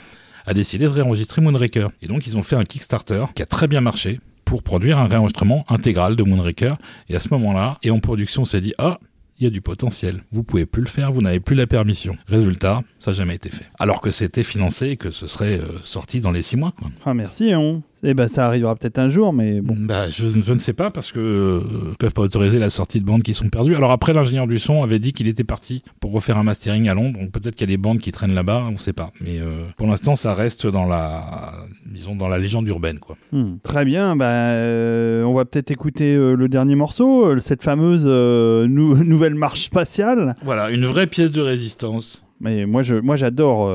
a 0.45 0.53
décidé 0.53 0.83
de 0.83 0.89
réenregistrer 0.89 1.41
Moonraker. 1.41 1.91
Et 2.01 2.07
donc, 2.07 2.27
ils 2.27 2.35
ont 2.35 2.43
fait 2.43 2.57
un 2.57 2.65
Kickstarter 2.65 3.23
qui 3.35 3.41
a 3.41 3.45
très 3.45 3.67
bien 3.67 3.79
marché 3.79 4.19
pour 4.53 4.61
produire 4.61 4.99
un 4.99 5.07
réenregistrement 5.07 5.65
intégral 5.67 6.15
de 6.15 6.21
Moonraker. 6.21 6.75
Et 7.09 7.15
à 7.15 7.19
ce 7.19 7.27
moment-là, 7.29 7.79
et 7.81 7.89
en 7.89 7.97
production, 7.97 8.43
on 8.43 8.45
s'est 8.45 8.61
dit, 8.61 8.75
ah, 8.77 8.99
il 9.39 9.45
y 9.45 9.47
a 9.47 9.49
du 9.49 9.61
potentiel. 9.61 10.21
Vous 10.31 10.43
pouvez 10.43 10.67
plus 10.67 10.83
le 10.83 10.87
faire, 10.87 11.11
vous 11.11 11.23
n'avez 11.23 11.39
plus 11.39 11.55
la 11.55 11.65
permission. 11.65 12.15
Résultat, 12.27 12.83
ça 12.99 13.09
n'a 13.09 13.17
jamais 13.17 13.33
été 13.33 13.49
fait. 13.49 13.65
Alors 13.79 13.99
que 13.99 14.11
c'était 14.11 14.43
financé 14.43 14.89
et 14.89 14.95
que 14.95 15.09
ce 15.09 15.25
serait 15.25 15.57
euh, 15.59 15.79
sorti 15.83 16.21
dans 16.21 16.29
les 16.29 16.43
six 16.43 16.55
mois, 16.55 16.71
quoi. 16.77 16.91
Ah 17.03 17.15
merci, 17.15 17.51
on. 17.55 17.81
Eh 18.05 18.13
ben 18.13 18.27
ça 18.27 18.45
arrivera 18.47 18.75
peut-être 18.75 18.99
un 18.99 19.09
jour, 19.09 19.31
mais 19.31 19.61
bon. 19.61 19.75
Bah, 19.79 20.09
je, 20.09 20.27
je 20.27 20.53
ne 20.53 20.59
sais 20.59 20.73
pas 20.73 20.91
parce 20.91 21.11
que 21.13 21.19
euh, 21.19 21.59
ils 21.91 21.97
peuvent 21.97 22.13
pas 22.13 22.21
autoriser 22.23 22.59
la 22.59 22.69
sortie 22.69 22.99
de 22.99 23.05
bandes 23.05 23.23
qui 23.23 23.33
sont 23.33 23.47
perdues. 23.47 23.75
Alors 23.75 23.91
après, 23.91 24.11
l'ingénieur 24.13 24.45
du 24.45 24.59
son 24.59 24.83
avait 24.83 24.99
dit 24.99 25.13
qu'il 25.13 25.27
était 25.27 25.45
parti 25.45 25.83
pour 26.01 26.11
refaire 26.11 26.37
un 26.37 26.43
mastering 26.43 26.89
à 26.89 26.93
Londres. 26.95 27.17
Donc 27.19 27.31
peut-être 27.31 27.55
qu'il 27.55 27.69
y 27.69 27.71
a 27.73 27.75
des 27.75 27.81
bandes 27.81 27.99
qui 27.99 28.11
traînent 28.11 28.35
là-bas, 28.35 28.63
on 28.67 28.71
ne 28.73 28.77
sait 28.77 28.91
pas. 28.91 29.11
Mais 29.21 29.39
euh, 29.39 29.63
pour 29.77 29.87
l'instant, 29.87 30.17
ça 30.17 30.33
reste 30.33 30.67
dans 30.67 30.85
la, 30.85 31.53
disons, 31.85 32.15
dans 32.15 32.27
la 32.27 32.37
légende 32.39 32.67
urbaine, 32.67 32.99
quoi. 32.99 33.15
Hmm, 33.31 33.55
Très 33.63 33.85
bien, 33.85 34.17
bah, 34.17 34.25
euh, 34.25 35.23
on 35.23 35.33
va 35.33 35.45
peut-être 35.45 35.71
écouter 35.71 36.13
euh, 36.15 36.35
le 36.35 36.49
dernier 36.49 36.75
morceau, 36.75 37.39
cette 37.39 37.63
fameuse 37.63 38.05
nou- 38.05 38.97
nouvelle 39.03 39.35
marche 39.35 39.63
spatiale. 39.65 40.35
Voilà, 40.43 40.71
une 40.71 40.85
vraie 40.85 41.07
pièce 41.07 41.31
de 41.31 41.41
résistance. 41.41 42.25
Mais 42.41 42.65
moi, 42.65 42.81
je, 42.81 42.95
moi, 42.95 43.15
j'adore 43.15 43.73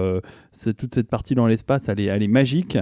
toute 0.76 0.92
cette 0.94 1.08
partie 1.08 1.34
dans 1.34 1.46
l'espace. 1.46 1.88
Elle 1.88 2.00
est, 2.00 2.04
elle 2.06 2.22
est 2.22 2.28
magique, 2.28 2.76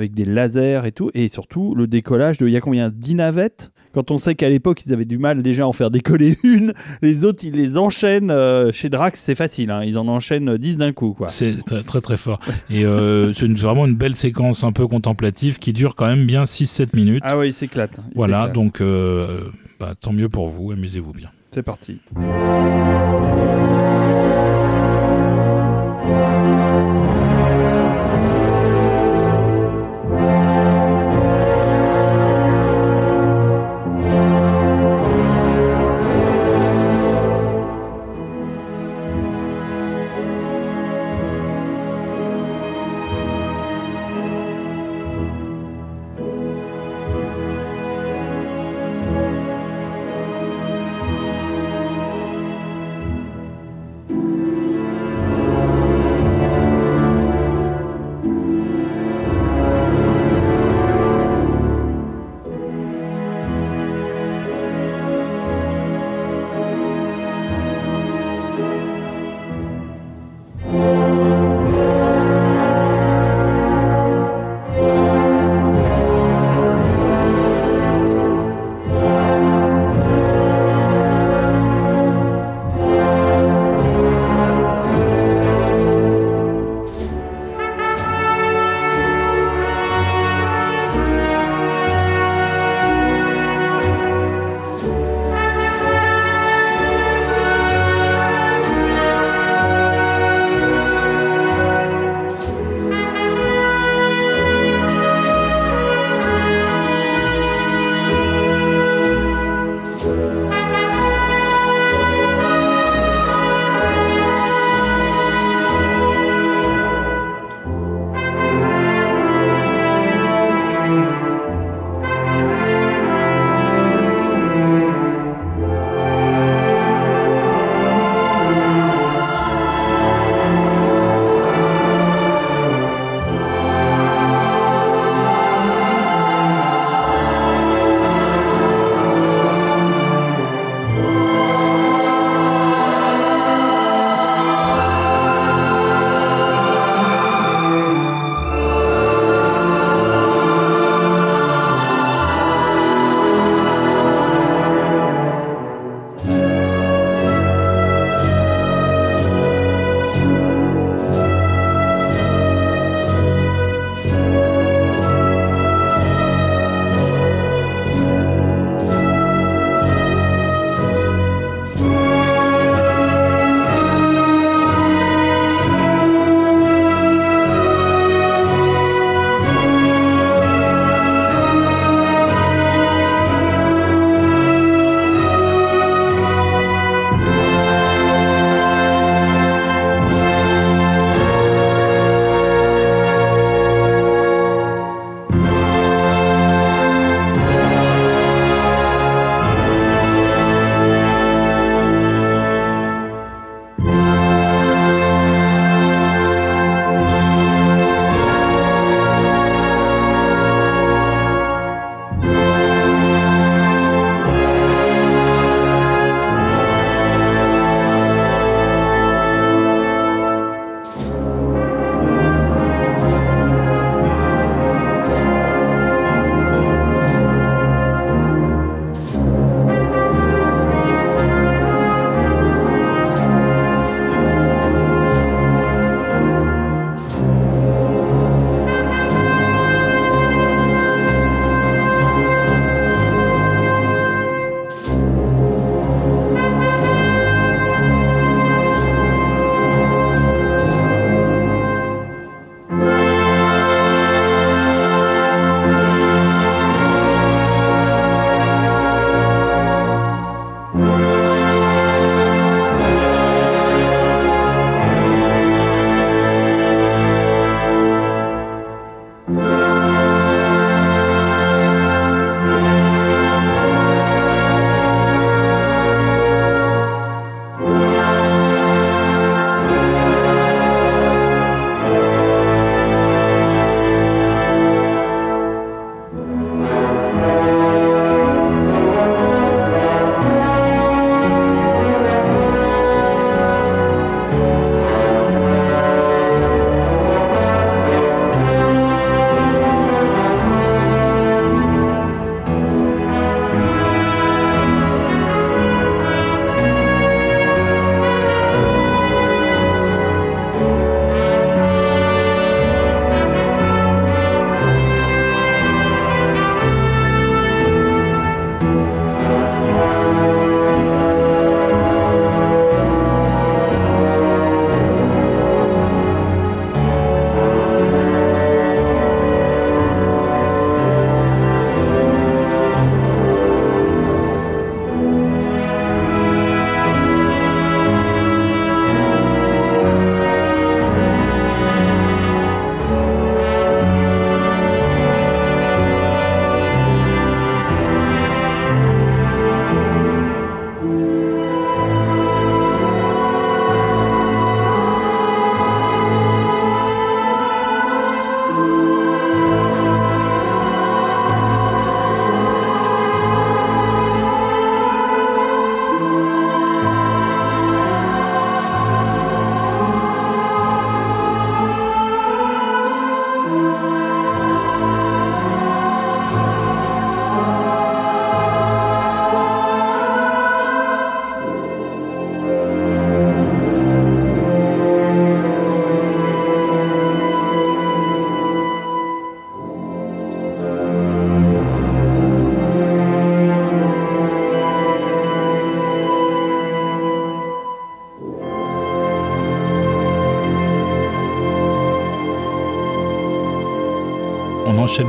avec 0.00 0.14
des 0.14 0.24
lasers 0.24 0.82
et 0.86 0.92
tout, 0.92 1.10
et 1.14 1.28
surtout 1.28 1.74
le 1.74 1.86
décollage 1.86 2.38
de. 2.38 2.46
Il 2.46 2.52
y 2.52 2.56
a 2.56 2.60
combien 2.60 2.90
10 2.90 3.14
navettes? 3.14 3.70
Quand 3.92 4.10
on 4.12 4.18
sait 4.18 4.34
qu'à 4.36 4.48
l'époque, 4.48 4.82
ils 4.86 4.92
avaient 4.92 5.04
du 5.04 5.18
mal 5.18 5.42
déjà 5.42 5.64
à 5.64 5.66
en 5.66 5.72
faire 5.72 5.90
décoller 5.90 6.38
une, 6.44 6.72
les 7.02 7.24
autres, 7.24 7.44
ils 7.44 7.54
les 7.54 7.76
enchaînent. 7.76 8.30
euh, 8.30 8.70
chez 8.72 8.88
Drax, 8.88 9.20
c'est 9.20 9.34
facile, 9.34 9.70
hein, 9.70 9.82
ils 9.84 9.98
en 9.98 10.06
enchaînent 10.08 10.56
10 10.56 10.78
d'un 10.78 10.92
coup, 10.92 11.12
quoi. 11.12 11.28
C'est 11.28 11.62
très 11.64 11.82
très 11.82 12.00
très 12.00 12.16
fort. 12.16 12.40
Et 12.70 12.84
euh, 12.84 13.32
c'est 13.32 13.46
vraiment 13.50 13.86
une 13.86 13.96
belle 13.96 14.14
séquence 14.14 14.64
un 14.64 14.72
peu 14.72 14.86
contemplative 14.86 15.58
qui 15.58 15.72
dure 15.72 15.96
quand 15.96 16.06
même 16.06 16.26
bien 16.26 16.44
6-7 16.44 16.96
minutes. 16.96 17.22
Ah 17.26 17.36
oui, 17.36 17.48
il 17.48 17.54
s'éclate. 17.54 17.98
il 18.10 18.16
voilà, 18.16 18.48
donc 18.48 18.80
euh, 18.80 19.50
bah, 19.78 19.94
tant 20.00 20.12
mieux 20.12 20.28
pour 20.28 20.48
vous, 20.48 20.70
amusez-vous 20.72 21.12
bien. 21.12 21.30
C'est 21.50 21.64
parti. 21.64 21.98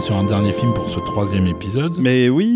Sur 0.01 0.17
un 0.17 0.23
dernier 0.23 0.51
film 0.51 0.73
pour 0.73 0.89
ce 0.89 0.99
troisième 0.99 1.45
épisode. 1.45 1.97
Mais 1.99 2.27
oui, 2.27 2.50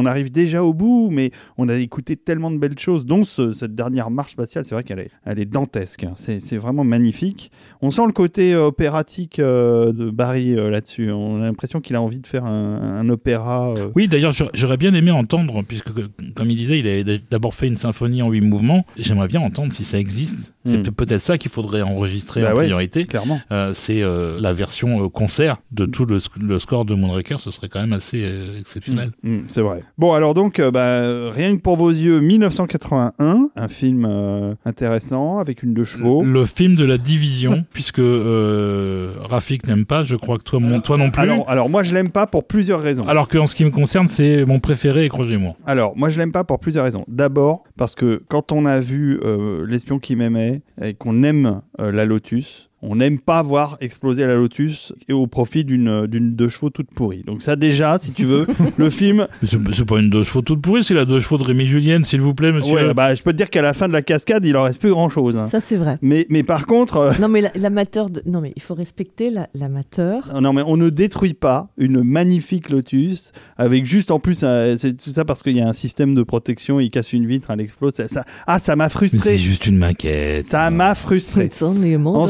on, 0.00 0.06
arrive 0.06 0.30
déjà 0.32 0.62
au 0.64 0.72
bout, 0.74 1.08
mais 1.10 1.30
on 1.58 1.68
a 1.68 1.76
écouté 1.76 2.16
tellement 2.16 2.50
de 2.50 2.58
belles 2.58 2.78
choses, 2.78 3.06
dont 3.06 3.22
ce- 3.22 3.52
cette 3.52 3.74
dernière 3.74 4.10
marche 4.10 4.32
spatiale. 4.32 4.64
C'est 4.64 4.74
vrai 4.74 4.84
qu'elle 4.84 4.98
est, 5.00 5.10
elle 5.24 5.38
est 5.38 5.44
dantesque. 5.44 6.04
hein. 6.04 6.12
C'est 6.16 6.40
c'est 6.40 6.56
vraiment 6.56 6.84
magnifique. 6.84 7.50
On 7.82 7.90
sent 7.90 8.06
le 8.06 8.12
côté 8.12 8.52
euh, 8.54 8.66
opératique 8.66 9.38
euh, 9.38 9.92
de 9.92 10.10
Barry 10.10 10.56
euh, 10.56 10.70
là-dessus. 10.70 11.10
On 11.12 11.36
a 11.40 11.44
l'impression 11.44 11.80
qu'il 11.80 11.96
a 11.96 12.02
envie 12.02 12.18
de 12.18 12.26
faire 12.26 12.44
un, 12.44 12.98
un 13.00 13.08
opéra. 13.08 13.70
euh. 13.76 13.90
Oui, 13.94 14.08
d'ailleurs, 14.08 14.32
j'aurais- 14.32 14.76
bien 14.76 14.94
aimé 14.94 15.10
entendre, 15.10 15.62
puisque 15.66 15.90
comme 16.34 16.50
il 16.50 16.56
disait, 16.56 16.78
il 16.78 16.86
avait 16.88 17.18
d'abord 17.30 17.54
fait 17.54 17.66
une 17.66 17.76
symphonie 17.76 18.22
en 18.22 18.30
huit 18.30 18.40
mouvements. 18.40 18.86
J'aimerais 18.96 19.28
bien 19.28 19.40
entendre 19.40 19.72
si 19.72 19.84
ça 19.84 19.98
existe. 19.98 20.54
C'est 20.64 20.78
Hmm. 20.78 20.82
peut- 20.84 20.92
peut-être 20.92 21.20
ça 21.20 21.36
qu'il 21.38 21.50
faudrait 21.50 21.82
enregistrer 21.82 22.40
Bah 22.42 22.48
en 22.52 22.56
ouais. 22.56 22.64
priorité. 22.64 23.04
Clairement. 23.04 23.40
C'est 23.74 24.02
la 24.02 24.52
version 24.52 25.08
concert 25.10 25.58
de 25.72 25.86
tout 25.86 26.04
le, 26.06 26.18
sc- 26.18 26.40
le 26.40 26.58
score 26.58 26.84
de 26.84 26.94
Moonraker. 26.94 27.40
Ce 27.40 27.50
serait 27.50 27.68
quand 27.68 27.80
même 27.80 27.92
assez 27.92 28.24
exceptionnel. 28.58 29.10
Mm, 29.22 29.34
mm, 29.36 29.44
c'est 29.48 29.60
vrai. 29.60 29.82
Bon, 29.98 30.12
alors 30.12 30.34
donc, 30.34 30.58
euh, 30.58 30.70
bah, 30.70 31.30
rien 31.32 31.56
que 31.56 31.60
pour 31.60 31.76
vos 31.76 31.90
yeux, 31.90 32.20
1981, 32.20 33.50
un 33.54 33.68
film 33.68 34.06
euh, 34.08 34.54
intéressant 34.64 35.38
avec 35.38 35.62
une 35.62 35.74
de 35.74 35.84
chevaux. 35.84 36.22
Le 36.22 36.44
film 36.46 36.76
de 36.76 36.84
la 36.84 36.98
division, 36.98 37.64
puisque 37.72 37.98
euh, 37.98 39.12
Rafik 39.20 39.66
n'aime 39.66 39.84
pas, 39.84 40.02
je 40.02 40.16
crois 40.16 40.38
que 40.38 40.42
toi, 40.42 40.60
mon, 40.60 40.80
toi 40.80 40.96
non 40.96 41.10
plus. 41.10 41.22
Alors, 41.22 41.48
alors, 41.48 41.68
moi, 41.68 41.82
je 41.82 41.94
l'aime 41.94 42.10
pas 42.10 42.26
pour 42.26 42.46
plusieurs 42.46 42.80
raisons. 42.80 43.06
Alors 43.06 43.28
qu'en 43.28 43.46
ce 43.46 43.54
qui 43.54 43.64
me 43.64 43.70
concerne, 43.70 44.08
c'est 44.08 44.44
mon 44.46 44.58
préféré 44.60 45.00
avec 45.00 45.12
Roger 45.12 45.36
Moore. 45.36 45.56
Alors, 45.66 45.96
moi, 45.96 46.08
je 46.08 46.18
l'aime 46.18 46.32
pas 46.32 46.44
pour 46.44 46.60
plusieurs 46.60 46.84
raisons. 46.84 47.04
D'abord, 47.08 47.64
parce 47.76 47.94
que 47.94 48.22
quand 48.28 48.52
on 48.52 48.66
a 48.66 48.80
vu 48.80 49.20
euh, 49.22 49.66
L'espion 49.66 49.98
qui 49.98 50.16
m'aimait 50.16 50.62
et 50.82 50.94
qu'on 50.94 51.22
aime 51.22 51.60
la 51.78 52.04
Lotus, 52.04 52.69
on 52.82 52.96
n'aime 52.96 53.18
pas 53.18 53.42
voir 53.42 53.76
exploser 53.80 54.26
la 54.26 54.34
Lotus 54.34 54.92
et 55.08 55.12
au 55.12 55.26
profit 55.26 55.64
d'une 55.64 56.06
d'une 56.06 56.34
deux 56.34 56.48
chevaux 56.48 56.70
toute 56.70 56.90
pourrie. 56.94 57.22
Donc 57.26 57.42
ça 57.42 57.56
déjà, 57.56 57.98
si 57.98 58.12
tu 58.12 58.24
veux, 58.24 58.46
le 58.78 58.90
film, 58.90 59.26
Mais 59.42 59.48
C'est 59.72 59.84
pas 59.84 59.98
une 59.98 60.10
deux 60.10 60.24
chevaux 60.24 60.42
toute 60.42 60.62
pourrie, 60.62 60.82
c'est 60.84 60.94
la 60.94 61.04
deux 61.04 61.20
chevaux 61.20 61.38
de 61.38 61.44
Rémi 61.44 61.66
Julienne, 61.66 62.04
s'il 62.04 62.20
vous 62.20 62.34
plaît, 62.34 62.52
monsieur. 62.52 62.74
ouais, 62.74 62.94
bah, 62.94 63.14
je 63.14 63.22
peux 63.22 63.32
te 63.32 63.36
dire 63.36 63.50
qu'à 63.50 63.62
la 63.62 63.72
fin 63.74 63.86
de 63.88 63.92
la 63.92 64.02
cascade, 64.02 64.44
il 64.46 64.56
en 64.56 64.62
reste 64.62 64.80
plus 64.80 64.90
grand 64.90 65.08
chose. 65.08 65.38
Ça, 65.48 65.60
c'est 65.60 65.76
vrai. 65.76 65.98
Mais, 66.02 66.26
mais 66.30 66.42
par 66.42 66.66
contre, 66.66 66.96
euh, 66.96 67.12
Non, 67.20 67.28
mais 67.28 67.40
la- 67.42 67.52
l'amateur. 67.56 68.08
De... 68.10 68.22
Non, 68.26 68.40
mais 68.40 68.52
il 68.56 68.62
faut 68.62 68.74
respecter 68.74 69.30
la- 69.30 69.48
l'amateur. 69.54 70.40
non 70.40 70.52
mais 70.52 70.62
on 70.66 70.76
ne 70.76 70.88
détruit 70.90 71.34
pas 71.34 71.68
une 71.78 72.02
magnifique 72.02 72.70
Lotus 72.70 73.32
avec 73.58 73.84
juste 73.86 74.10
en 74.10 74.18
plus, 74.20 74.44
c'est 74.76 74.96
tout 75.02 75.10
ça 75.10 75.24
parce 75.24 75.42
qu'il 75.42 75.56
y 75.56 75.60
a 75.60 75.68
un 75.68 75.72
système 75.72 76.14
de 76.14 76.22
protection, 76.22 76.80
il 76.80 76.90
casse 76.90 77.12
une 77.12 77.26
vitre, 77.26 77.50
elle 77.50 77.60
explose. 77.60 77.94
Ça, 77.94 78.08
ça- 78.08 78.24
ah, 78.46 78.58
ça 78.58 78.76
m'a 78.76 78.84
Mais 78.84 78.90
frustré. 78.90 79.18
c'est 79.18 79.38
juste 79.38 79.66
une 79.66 79.76
maquette. 79.78 80.44
Ça 80.46 80.70
m'a 80.70 80.94
frustré. 80.94 81.44
It's 81.46 81.62
only 81.62 81.94
a 81.94 81.98
model. 81.98 82.20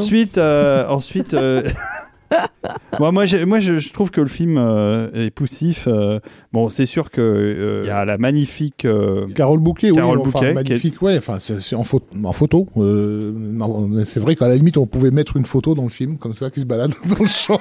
Ensuite, 0.40 1.34
euh, 1.34 1.62
euh, 1.64 1.70
Bon, 2.98 3.11
moi, 3.12 3.24
moi 3.47 3.61
je, 3.61 3.78
je 3.78 3.93
trouve 3.93 4.11
que 4.11 4.20
le 4.20 4.27
film 4.28 4.57
euh, 4.59 5.09
est 5.27 5.31
poussif. 5.31 5.86
euh, 5.89 6.20
bon, 6.52 6.69
c'est 6.69 6.86
sûr 6.86 7.11
que 7.11 7.20
euh, 7.20 7.81
il 7.85 7.89
y 7.89 7.90
a 7.90 8.05
la 8.05 8.19
magnifique. 8.19 8.85
euh, 8.85 9.27
Carole 9.35 9.59
Bouquet, 9.61 9.90
Carole 9.90 10.19
oui, 10.19 10.24
enfin, 10.27 10.39
Bouquet, 10.40 10.52
magnifique, 10.55 11.01
ouais, 11.02 11.16
enfin, 11.19 11.36
c'est 11.40 11.61
c'est 11.61 11.74
en, 11.77 11.82
pho- 11.82 12.02
en 12.23 12.32
photo. 12.32 12.66
euh, 12.77 13.32
c'est 14.05 14.20
vrai 14.20 14.36
qu'à 14.36 14.48
la 14.48 14.57
limite, 14.57 14.77
on 14.77 14.86
pouvait 14.86 15.11
mettre 15.11 15.36
une 15.36 15.47
photo 15.47 15.74
dans 15.74 15.85
le 15.85 15.89
film, 15.89 16.19
comme 16.19 16.35
ça, 16.35 16.51
qui 16.51 16.61
se 16.61 16.66
balade 16.66 16.93
dans 17.09 17.23
le 17.24 17.27
champ. 17.28 17.59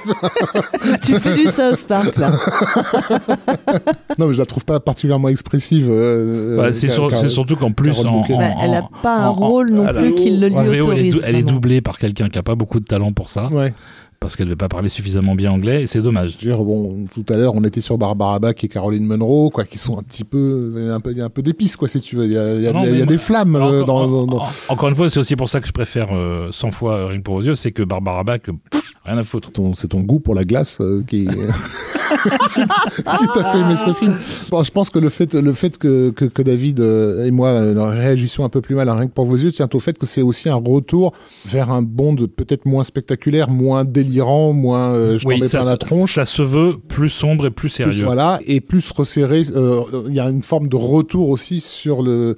tu 1.03 1.15
fais 1.15 1.35
du 1.35 1.47
South 1.47 1.85
Park, 1.87 2.17
là. 2.17 2.31
non, 4.17 4.27
mais 4.27 4.33
je 4.33 4.39
la 4.39 4.45
trouve 4.45 4.65
pas 4.65 4.79
particulièrement 4.79 5.29
expressive. 5.29 5.87
euh, 5.89 6.57
Bah, 6.57 6.71
c'est 6.71 6.87
Car- 6.87 6.95
sur- 6.95 7.09
Carole- 7.09 7.17
c'est 7.27 7.33
surtout 7.33 7.55
qu'en 7.55 7.71
plus, 7.71 7.91
Carole 7.91 8.07
en, 8.07 8.19
Bouquet. 8.21 8.33
en- 8.33 8.39
Bah, 8.39 8.45
elle 8.61 8.73
a 8.75 8.83
en- 8.83 8.89
pas 9.01 9.17
un 9.17 9.27
en- 9.27 9.33
rôle 9.33 9.71
non 9.71 9.87
plus 9.87 10.15
qui 10.15 10.31
le 10.37 10.47
lui 10.49 10.79
autorise. 10.81 11.15
dou- 11.15 11.21
elle 11.25 11.35
est 11.35 11.43
doublée 11.43 11.81
par 11.81 11.97
quelqu'un 11.97 12.29
qui 12.29 12.37
a 12.37 12.43
pas 12.43 12.55
beaucoup 12.55 12.79
de 12.79 12.85
talent 12.85 13.11
pour 13.13 13.29
ça, 13.29 13.47
Ouais. 13.51 13.73
Parce 14.19 14.35
qu'elle 14.35 14.47
ne 14.47 14.51
veut 14.51 14.57
pas 14.57 14.67
parler 14.67 14.89
suffisamment 14.89 15.33
bien 15.33 15.51
anglais, 15.51 15.83
et 15.83 15.87
c'est 15.87 16.01
dommage. 16.01 16.37
Je 16.39 16.45
veux 16.45 16.51
dire, 16.53 16.63
bon, 16.63 17.05
tout 17.13 17.25
à 17.29 17.37
l'heure, 17.37 17.53
on 17.55 17.63
était 17.63 17.79
sur 17.81 17.97
Barbara 17.97 18.37
Bach 18.39 18.55
et 18.61 18.67
Caroline 18.67 19.05
Monroe, 19.05 19.49
quoi, 19.49 19.63
qui 19.63 19.77
sont 19.77 19.97
un 19.97 20.03
petit 20.03 20.23
peu, 20.25 20.89
un 20.93 20.99
peu, 20.99 21.13
un 21.21 21.29
peu 21.29 21.41
d'épices, 21.41 21.77
quoi, 21.77 21.87
si 21.87 22.01
tu 22.01 22.17
veux. 22.17 22.25
Il 22.25 22.33
y 22.33 22.37
a, 22.37 22.53
il 22.55 22.61
y 22.61 22.67
a- 22.67 22.73
Non, 22.73 22.83
il 22.85 22.91
y 22.91 22.95
a 22.97 22.99
mais 22.99 23.05
des 23.05 23.17
flammes 23.17 23.55
euh, 23.55 23.59
Alors, 23.83 23.85
dans, 23.85 23.97
en- 23.97 24.07
dans- 24.07 24.25
dans- 24.25 24.41
en- 24.43 24.47
encore 24.73 24.89
une 24.89 24.95
fois, 24.95 25.09
c'est 25.09 25.19
aussi 25.19 25.35
pour 25.37 25.47
ça 25.47 25.61
que 25.61 25.67
je 25.67 25.71
préfère 25.71 26.09
euh, 26.11 26.49
100 26.51 26.71
fois 26.71 27.07
Ring 27.07 27.23
pour 27.23 27.35
vos 27.35 27.41
yeux, 27.43 27.55
c'est 27.55 27.71
que 27.71 27.81
Barbara 27.83 28.23
Bach, 28.25 28.41
pff, 28.41 28.88
rien 29.09 29.17
à 29.17 29.23
foutre. 29.23 29.51
c'est 29.75 29.87
ton 29.89 30.01
goût 30.01 30.19
pour 30.19 30.35
la 30.35 30.43
glace 30.43 30.77
euh, 30.81 31.03
qui, 31.07 31.27
qui 32.19 33.27
t'a 33.33 33.43
fait 33.51 33.59
aimer 33.59 33.75
ce 33.75 33.93
film. 33.93 34.15
Bon, 34.49 34.63
je 34.63 34.71
pense 34.71 34.89
que 34.89 34.99
le 34.99 35.09
fait, 35.09 35.33
le 35.33 35.53
fait 35.53 35.77
que, 35.77 36.11
que, 36.11 36.25
que 36.25 36.41
David 36.41 36.79
euh, 36.79 37.25
et 37.25 37.31
moi 37.31 37.49
euh, 37.49 37.89
réagissions 37.89 38.45
un 38.45 38.49
peu 38.49 38.61
plus 38.61 38.75
mal 38.75 38.89
à 38.89 38.95
rien 38.95 39.07
que 39.07 39.13
pour 39.13 39.25
vos 39.25 39.35
yeux 39.35 39.51
tient 39.51 39.69
au 39.73 39.79
fait 39.79 39.97
que 39.97 40.05
c'est 40.05 40.21
aussi 40.21 40.49
un 40.49 40.55
retour 40.55 41.13
vers 41.45 41.71
un 41.71 41.81
Bond 41.81 42.15
peut-être 42.35 42.65
moins 42.65 42.83
spectaculaire, 42.83 43.49
moins 43.49 43.83
délirant, 43.83 44.53
moins 44.53 44.91
euh, 44.93 45.17
je 45.17 45.27
Oui, 45.27 45.41
ça, 45.47 45.63
la 45.63 45.77
tronche. 45.77 46.15
ça 46.15 46.25
se 46.25 46.41
veut 46.41 46.75
plus 46.87 47.09
sombre 47.09 47.45
et 47.45 47.51
plus 47.51 47.59
plus, 47.59 47.69
sérieux. 47.69 48.05
voilà, 48.05 48.39
et 48.45 48.61
plus 48.61 48.89
resserré. 48.91 49.41
Il 49.41 50.13
y 50.13 50.19
a 50.19 50.29
une 50.29 50.43
forme 50.43 50.67
de 50.69 50.75
retour 50.75 51.29
aussi 51.29 51.59
sur 51.59 52.01
le. 52.01 52.37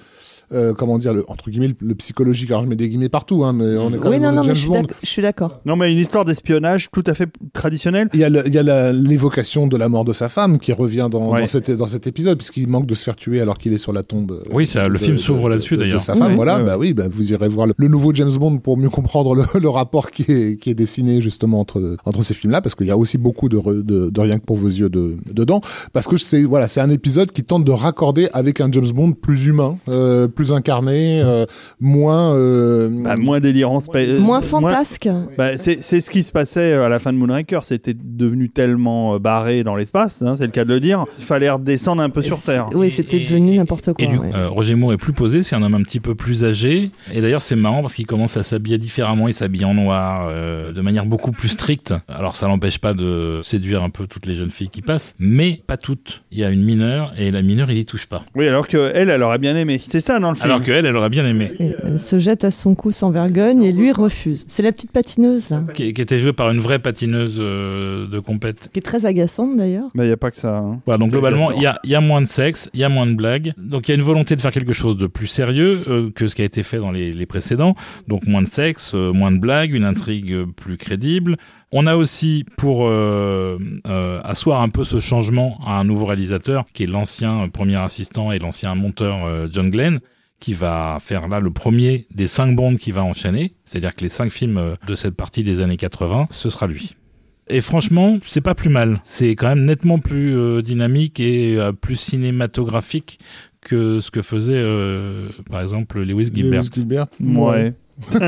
Euh, 0.53 0.73
comment 0.73 0.98
dire, 0.98 1.14
le, 1.14 1.23
entre 1.30 1.49
guillemets, 1.49 1.68
le, 1.69 1.76
le 1.88 1.95
psychologique. 1.95 2.49
Alors 2.52 2.64
je 2.64 2.69
mets 2.69 2.76
des 2.76 2.90
guillemets 2.90 3.10
partout, 3.10 3.44
hein, 3.44 3.53
mais 3.53 3.78
on 3.78 3.90
est 3.94 3.98
quand 3.98 4.10
Oui, 4.10 4.19
même 4.19 4.23
non, 4.23 4.30
dans 4.30 4.36
non, 4.38 4.41
le 4.44 4.48
mais 4.49 4.56
je 4.56 4.56
James 4.56 4.56
suis 4.56 4.68
Bond. 4.69 4.82
d'ac- 4.84 4.95
je 5.03 5.07
suis 5.10 5.22
d'accord. 5.22 5.61
Non, 5.65 5.76
mais 5.76 5.91
une 5.91 5.98
histoire 5.99 6.26
d'espionnage 6.26 6.90
tout 6.91 7.03
à 7.07 7.14
fait 7.14 7.30
traditionnelle. 7.53 8.10
Il 8.14 8.19
y 8.19 8.23
a, 8.23 8.30
le- 8.30 8.44
il 8.48 8.53
y 8.53 8.57
a 8.57 8.64
la- 8.64 8.91
l'évocation 8.91 9.68
de 9.68 9.78
la 9.78 9.90
mort 9.90 10.06
de 10.06 10.14
sa 10.14 10.30
femme 10.30 10.60
qui 10.60 10.73
revient 10.73 11.07
dans, 11.11 11.32
Ouais. 11.32 11.41
dans, 11.41 11.48
cet, 11.48 11.72
dans 11.72 11.88
cet 11.88 12.07
épisode, 12.07 12.38
puisqu'il 12.38 12.68
manque 12.68 12.86
de 12.88 12.95
se 12.95 13.03
faire 13.03 13.15
tuer 13.15 13.41
alors 13.41 13.57
qu'il 13.57 13.73
est 13.73 13.78
sur 13.78 13.94
la 13.94 14.03
tombe. 14.03 14.32
euh, 14.32 14.44
Oui, 14.52 14.65
ça, 14.68 14.88
le 14.88 14.98
film 14.98 15.18
s'ouvre 15.18 15.45
de- 15.45 15.49
là-dessus, 15.49 15.76
de- 15.76 15.82
de 15.82 15.86
d'ailleurs. 15.86 16.02
sa 16.02 16.15
femme, 16.15 16.30
Oui, 16.32 16.36
voilà, 16.36 16.57
oui, 16.60 16.64
bah 16.65 16.78
oui, 16.78 16.94
bah 16.94 17.03
vous 17.11 17.32
irez 17.34 17.48
voir 17.48 17.68
le, 17.68 17.73
le 17.78 17.88
nouveau 17.88 18.14
James 18.14 18.32
Bond 18.40 18.57
pour 18.57 18.78
mieux 18.78 18.90
comprendre 18.90 19.36
le, 19.36 19.44
le 19.60 19.69
rapport 19.69 20.11
qui 20.11 20.23
est, 20.32 20.60
qui 20.60 20.69
est 20.69 20.73
dessiné 20.76 21.22
justement 21.22 21.60
entre, 21.60 21.98
entre 22.06 22.23
ces 22.23 22.34
films-là, 22.34 22.61
parce 22.61 22.76
qu'il 22.76 22.88
y 22.88 22.91
a 22.91 22.98
aussi 22.98 23.18
beaucoup 23.18 23.49
de, 23.49 23.57
re- 23.57 23.84
de, 23.84 24.10
de 24.10 24.19
rien 24.22 24.38
que 24.40 24.45
pour 24.45 24.57
vos 24.57 24.68
yeux 24.68 24.90
de, 24.90 25.15
dedans, 25.32 25.61
parce 25.94 26.07
que 26.07 26.18
c'est 26.18 26.44
voilà, 26.44 26.68
c'est 26.68 26.82
un 26.82 26.90
épisode 26.90 27.32
qui 27.32 27.44
tente 27.44 27.64
de 27.64 27.72
raccorder 27.72 28.28
avec 28.34 28.61
un 28.61 28.72
James 28.72 28.90
Bond 28.94 29.11
plus 29.14 29.45
humain, 29.45 29.78
euh, 29.88 30.28
plus 30.28 30.40
incarné, 30.51 31.22
euh, 31.22 31.45
moins. 31.80 32.35
euh, 32.35 32.89
Bah, 33.03 33.15
moins 33.19 33.39
délirant. 33.39 33.80
spa- 33.80 33.99
euh, 33.99 34.19
Moins 34.19 34.41
fantasque. 34.41 35.07
Bah, 35.38 35.57
c'est 35.57 35.81
ce 35.81 36.09
qui 36.09 36.23
se 36.23 36.31
passait 36.31 36.73
à 36.73 36.89
la 36.89 36.99
fin 36.99 37.13
de 37.13 37.18
Moonraker. 37.18 37.59
C'était 37.63 37.95
devenu 37.95 38.49
tellement 38.49 39.15
euh, 39.15 39.19
barré 39.19 39.63
dans 39.63 39.76
l'espace, 39.76 40.22
hein, 40.22 40.35
c'est 40.38 40.45
le 40.45 40.51
cas 40.51 40.63
de 40.65 40.69
le 40.73 40.80
dire. 40.80 41.05
Il 41.18 41.23
fallait 41.23 41.49
redescendre 41.49 42.01
un 42.01 42.09
peu 42.09 42.22
sur 42.22 42.41
Terre. 42.41 42.69
Oui, 42.73 42.91
c'était 42.91 43.19
devenu 43.19 43.57
n'importe 43.57 43.85
quoi. 43.93 43.95
Et 43.99 44.07
du 44.07 44.18
ouais. 44.18 44.31
euh, 44.34 44.49
Roger 44.49 44.76
Moore 44.76 44.93
est 44.93 44.97
plus 44.97 45.13
posé, 45.13 45.43
c'est 45.43 45.55
un 45.55 45.63
homme 45.63 45.76
un 45.76 45.84
petit 45.84 45.99
peu 45.99 46.15
plus 46.15 46.43
âgé. 46.45 46.91
Et 47.13 47.22
d'ailleurs, 47.22 47.41
c'est 47.41 47.55
marrant 47.55 47.81
parce 47.81 47.93
qu'il 47.93 48.05
commence 48.05 48.38
à 48.38 48.43
s'habiller 48.43 48.77
différemment. 48.77 49.27
Il 49.27 49.34
s'habille 49.34 49.65
en 49.65 49.73
noir, 49.73 50.27
euh, 50.30 50.72
de 50.72 50.81
manière 50.81 51.05
beaucoup 51.05 51.31
plus 51.31 51.49
stricte. 51.49 51.93
Alors, 52.07 52.35
ça 52.35 52.47
l'empêche 52.47 52.80
pas 52.80 52.93
de 52.93 53.41
séduire 53.43 53.84
un 53.84 53.89
peu 53.89 54.07
toutes 54.07 54.26
les 54.26 54.35
jeunes 54.35 54.51
filles 54.51 54.69
qui 54.69 54.81
passent, 54.81 55.15
mais 55.19 55.61
pas 55.68 55.77
toutes. 55.77 56.23
Il 56.31 56.39
y 56.39 56.43
a 56.43 56.49
une 56.49 56.63
mineure 56.63 57.13
et 57.18 57.31
la 57.31 57.41
mineure, 57.41 57.69
il 57.72 57.77
y 57.77 57.85
touche 57.85 58.05
pas. 58.07 58.23
Oui, 58.35 58.47
alors 58.47 58.68
que 58.68 58.91
elle, 58.93 59.09
elle 59.09 59.23
aurait 59.23 59.39
bien 59.39 59.55
aimé. 59.55 59.80
C'est 59.84 59.99
ça 59.99 60.19
dans 60.19 60.31
le 60.32 60.36
film. 60.36 60.49
Alors 60.52 60.62
qu'elle, 60.64 60.86
elle 60.86 60.95
aurait 60.98 61.10
bien 61.10 61.26
aimé. 61.26 61.52
Et 61.60 61.76
elle 61.84 61.99
se 61.99 62.20
jette 62.20 62.44
à 62.44 62.52
son 62.52 62.76
cou 62.76 62.91
sans 62.91 63.10
vergogne 63.12 63.64
et 63.64 63.72
lui 63.72 63.91
refuse. 63.91 64.45
C'est 64.48 64.64
la 64.64 64.72
petite 64.72 64.91
patineuse, 64.91 65.49
là, 65.49 65.64
Qui, 65.74 65.94
qui 65.94 66.02
était 66.02 66.20
jouée 66.20 66.34
par 66.34 66.52
une 66.52 66.60
vraie 66.60 66.80
patineuse 66.80 67.38
euh, 67.40 68.08
de 68.08 68.20
compète. 68.20 68.70
qui 68.74 68.80
est 68.80 68.84
très 68.84 69.06
agaçante 69.06 69.56
d'ailleurs. 69.58 69.90
Mais 69.94 70.03
il 70.06 70.08
n'y 70.08 70.14
a 70.14 70.18
pas 70.18 70.32
que 70.32 70.38
ça. 70.38 70.58
hein. 70.58 70.80
Voilà, 70.86 70.98
donc 70.98 71.12
globalement, 71.12 71.52
il 71.52 71.62
y 71.62 71.66
a, 71.66 71.80
y 71.84 71.95
a 71.95 72.02
moins 72.02 72.22
de 72.22 72.28
sexe, 72.28 72.70
il 72.74 72.80
y 72.80 72.84
a 72.84 72.90
moins 72.90 73.06
de 73.08 73.14
blagues. 73.16 73.53
Donc 73.58 73.88
il 73.88 73.91
y 73.91 73.94
a 73.94 73.98
une 73.98 74.03
volonté 74.03 74.36
de 74.36 74.41
faire 74.41 74.52
quelque 74.52 74.74
chose 74.74 74.98
de 74.98 75.08
plus 75.08 75.28
sérieux 75.28 75.82
euh, 75.88 76.10
que 76.12 76.28
ce 76.28 76.36
qui 76.36 76.41
a 76.41 76.45
été 76.45 76.64
fait 76.64 76.78
dans 76.78 76.91
les, 76.91 77.12
les 77.12 77.26
précédents. 77.26 77.76
Donc 78.08 78.26
moins 78.28 78.41
de 78.41 78.48
sexe, 78.48 78.91
euh, 78.95 79.12
moins 79.14 79.32
de 79.32 79.40
blagues, 79.40 79.74
une 79.74 79.84
intrigue 79.86 80.45
plus 80.56 80.78
crédible. 80.78 81.38
On 81.74 81.88
a 81.88 81.95
aussi, 81.95 82.44
pour 82.58 82.86
euh, 82.88 83.58
euh, 83.88 84.20
asseoir 84.24 84.62
un 84.62 84.70
peu 84.70 84.84
ce 84.84 84.99
changement 84.99 85.58
à 85.66 85.80
un 85.80 85.84
nouveau 85.86 86.06
réalisateur, 86.06 86.66
qui 86.74 86.84
est 86.84 86.88
l'ancien 86.88 87.48
premier 87.48 87.78
assistant 87.78 88.32
et 88.32 88.40
l'ancien 88.40 88.76
monteur 88.76 89.26
euh, 89.26 89.48
John 89.52 89.70
Glenn, 89.70 89.99
qui 90.41 90.53
va 90.53 90.97
faire 90.99 91.30
là 91.30 91.39
le 91.39 91.51
premier 91.51 92.07
des 92.13 92.27
cinq 92.27 92.53
bandes 92.57 92.77
qui 92.77 92.91
va 92.91 93.03
enchaîner. 93.05 93.53
C'est-à-dire 93.63 93.95
que 93.95 94.01
les 94.03 94.09
cinq 94.09 94.30
films 94.31 94.57
euh, 94.57 94.76
de 94.88 94.95
cette 94.95 95.15
partie 95.15 95.43
des 95.45 95.61
années 95.61 95.77
80, 95.77 96.27
ce 96.31 96.49
sera 96.49 96.68
lui. 96.68 96.95
Et 97.47 97.61
franchement, 97.61 98.18
c'est 98.26 98.41
pas 98.41 98.55
plus 98.55 98.69
mal. 98.69 98.99
C'est 99.03 99.31
quand 99.35 99.47
même 99.49 99.65
nettement 99.65 99.99
plus 99.99 100.35
euh, 100.38 100.61
dynamique 100.61 101.19
et 101.19 101.57
euh, 101.57 101.72
plus 101.72 101.95
cinématographique 101.97 103.19
que 103.61 103.99
ce 103.99 104.09
que 104.09 104.22
faisait, 104.22 104.53
euh, 104.55 105.30
par 105.49 105.61
exemple, 105.61 106.01
Lewis 106.01 106.31
Gilbert. 106.34 106.61
Lewis 106.61 106.69
Gilbert. 106.73 107.05
Ouais. 107.19 107.73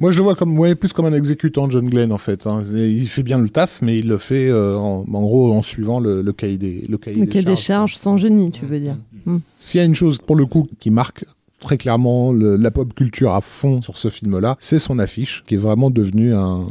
Moi, 0.00 0.10
je 0.12 0.16
le 0.18 0.22
vois 0.22 0.34
comme, 0.34 0.58
ouais, 0.58 0.74
plus 0.74 0.92
comme 0.92 1.06
un 1.06 1.12
exécutant, 1.12 1.68
John 1.68 1.88
Glenn, 1.88 2.12
en 2.12 2.18
fait. 2.18 2.46
hein. 2.46 2.62
Il 2.74 3.08
fait 3.08 3.22
bien 3.22 3.38
le 3.38 3.48
taf, 3.48 3.82
mais 3.82 3.98
il 3.98 4.08
le 4.08 4.16
fait, 4.18 4.48
euh, 4.48 4.76
en, 4.76 5.04
en 5.12 5.20
gros, 5.22 5.52
en 5.52 5.62
suivant 5.62 6.00
le, 6.00 6.22
le 6.22 6.32
cahier 6.32 6.56
des, 6.56 6.84
le 6.88 6.96
cahier 6.98 7.20
Le 7.20 7.26
des 7.26 7.32
cas 7.32 7.40
des 7.40 7.56
charges. 7.56 7.92
charges 7.92 7.94
sans 7.96 8.16
génie, 8.16 8.50
tu 8.50 8.64
veux 8.64 8.80
dire. 8.80 8.96
S'il 9.58 9.78
y 9.78 9.82
a 9.82 9.86
une 9.86 9.94
chose, 9.94 10.18
pour 10.18 10.36
le 10.36 10.46
coup, 10.46 10.68
qui 10.78 10.90
marque 10.90 11.24
très 11.60 11.76
clairement 11.76 12.32
le- 12.32 12.56
la 12.56 12.70
pop 12.70 12.94
culture 12.94 13.34
à 13.34 13.40
fond 13.40 13.82
sur 13.82 13.96
ce 13.96 14.08
film-là, 14.10 14.56
c'est 14.58 14.78
son 14.78 14.98
affiche 14.98 15.42
qui 15.46 15.54
est 15.54 15.58
vraiment 15.58 15.90
devenu 15.90 16.34
un, 16.34 16.66